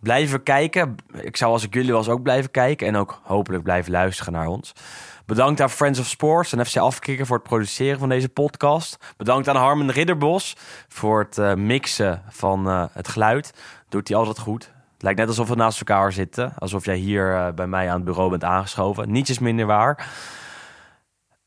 Blijven 0.00 0.42
kijken. 0.42 0.96
Ik 1.20 1.36
zou 1.36 1.52
als 1.52 1.62
ik 1.64 1.74
jullie 1.74 1.92
was 1.92 2.08
ook 2.08 2.22
blijven 2.22 2.50
kijken 2.50 2.86
en 2.86 2.96
ook 2.96 3.20
hopelijk 3.22 3.62
blijven 3.62 3.92
luisteren 3.92 4.32
naar 4.32 4.46
ons. 4.46 4.72
Bedankt 5.26 5.60
aan 5.60 5.70
Friends 5.70 5.98
of 5.98 6.06
Sports 6.06 6.52
en 6.52 6.66
FC 6.66 6.76
Afkikken 6.76 7.26
voor 7.26 7.36
het 7.36 7.46
produceren 7.48 7.98
van 7.98 8.08
deze 8.08 8.28
podcast. 8.28 8.96
Bedankt 9.16 9.48
aan 9.48 9.56
Harmen 9.56 9.90
Ridderbos 9.90 10.56
voor 10.88 11.18
het 11.20 11.38
eh, 11.38 11.54
mixen 11.54 12.22
van 12.28 12.68
eh, 12.68 12.84
het 12.92 13.08
geluid. 13.08 13.52
Doet 13.88 14.08
hij 14.08 14.16
altijd 14.16 14.38
goed. 14.38 14.70
Lijkt 15.02 15.18
net 15.18 15.28
alsof 15.28 15.48
we 15.48 15.54
naast 15.54 15.78
elkaar 15.78 16.12
zitten. 16.12 16.52
Alsof 16.58 16.84
jij 16.84 16.96
hier 16.96 17.34
eh, 17.34 17.52
bij 17.52 17.66
mij 17.66 17.88
aan 17.88 17.94
het 17.94 18.04
bureau 18.04 18.30
bent 18.30 18.44
aangeschoven. 18.44 19.12
Niets 19.12 19.30
is 19.30 19.38
minder 19.38 19.66
waar. 19.66 20.06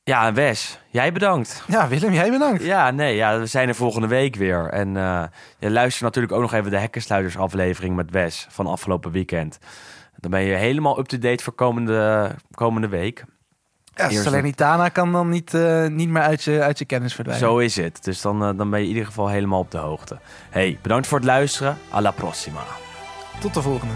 Ja, 0.03 0.27
en 0.27 0.33
Wes, 0.33 0.79
jij 0.89 1.11
bedankt. 1.11 1.63
Ja, 1.67 1.87
Willem, 1.87 2.13
jij 2.13 2.31
bedankt. 2.31 2.63
Ja, 2.63 2.91
nee, 2.91 3.15
ja, 3.15 3.39
we 3.39 3.45
zijn 3.45 3.67
er 3.67 3.75
volgende 3.75 4.07
week 4.07 4.35
weer. 4.35 4.67
En 4.69 4.97
eh 4.97 5.23
je 5.59 5.71
luistert 5.71 6.03
natuurlijk 6.03 6.33
ook 6.33 6.41
nog 6.41 6.53
even 6.53 6.71
de 6.71 6.77
Hekkensluiters 6.77 7.37
aflevering 7.37 7.95
met 7.95 8.11
Wes 8.11 8.47
van 8.49 8.67
afgelopen 8.67 9.11
weekend. 9.11 9.57
Dan 10.17 10.31
ben 10.31 10.41
je 10.41 10.55
helemaal 10.55 10.99
up-to-date 10.99 11.43
voor 11.43 11.53
komende, 11.53 12.31
komende 12.51 12.87
week. 12.87 13.25
Ja, 13.95 14.09
Eerst 14.09 14.23
Salernitana 14.23 14.89
kan 14.89 15.11
dan 15.11 15.29
niet, 15.29 15.53
eh, 15.53 15.87
niet 15.87 16.09
meer 16.09 16.21
uit 16.21 16.43
je, 16.43 16.61
uit 16.61 16.79
je 16.79 16.85
kennis 16.85 17.13
verdwijnen. 17.13 17.47
Zo 17.47 17.57
is 17.57 17.75
het. 17.75 18.03
Dus 18.03 18.21
dan, 18.21 18.57
dan 18.57 18.69
ben 18.69 18.79
je 18.79 18.85
in 18.85 18.91
ieder 18.91 19.05
geval 19.05 19.27
helemaal 19.27 19.59
op 19.59 19.71
de 19.71 19.77
hoogte. 19.77 20.17
Hey, 20.49 20.79
bedankt 20.81 21.07
voor 21.07 21.17
het 21.17 21.27
luisteren. 21.27 21.77
Alla 21.89 22.11
prossima. 22.11 22.61
Tot 23.39 23.53
de 23.53 23.61
volgende. 23.61 23.93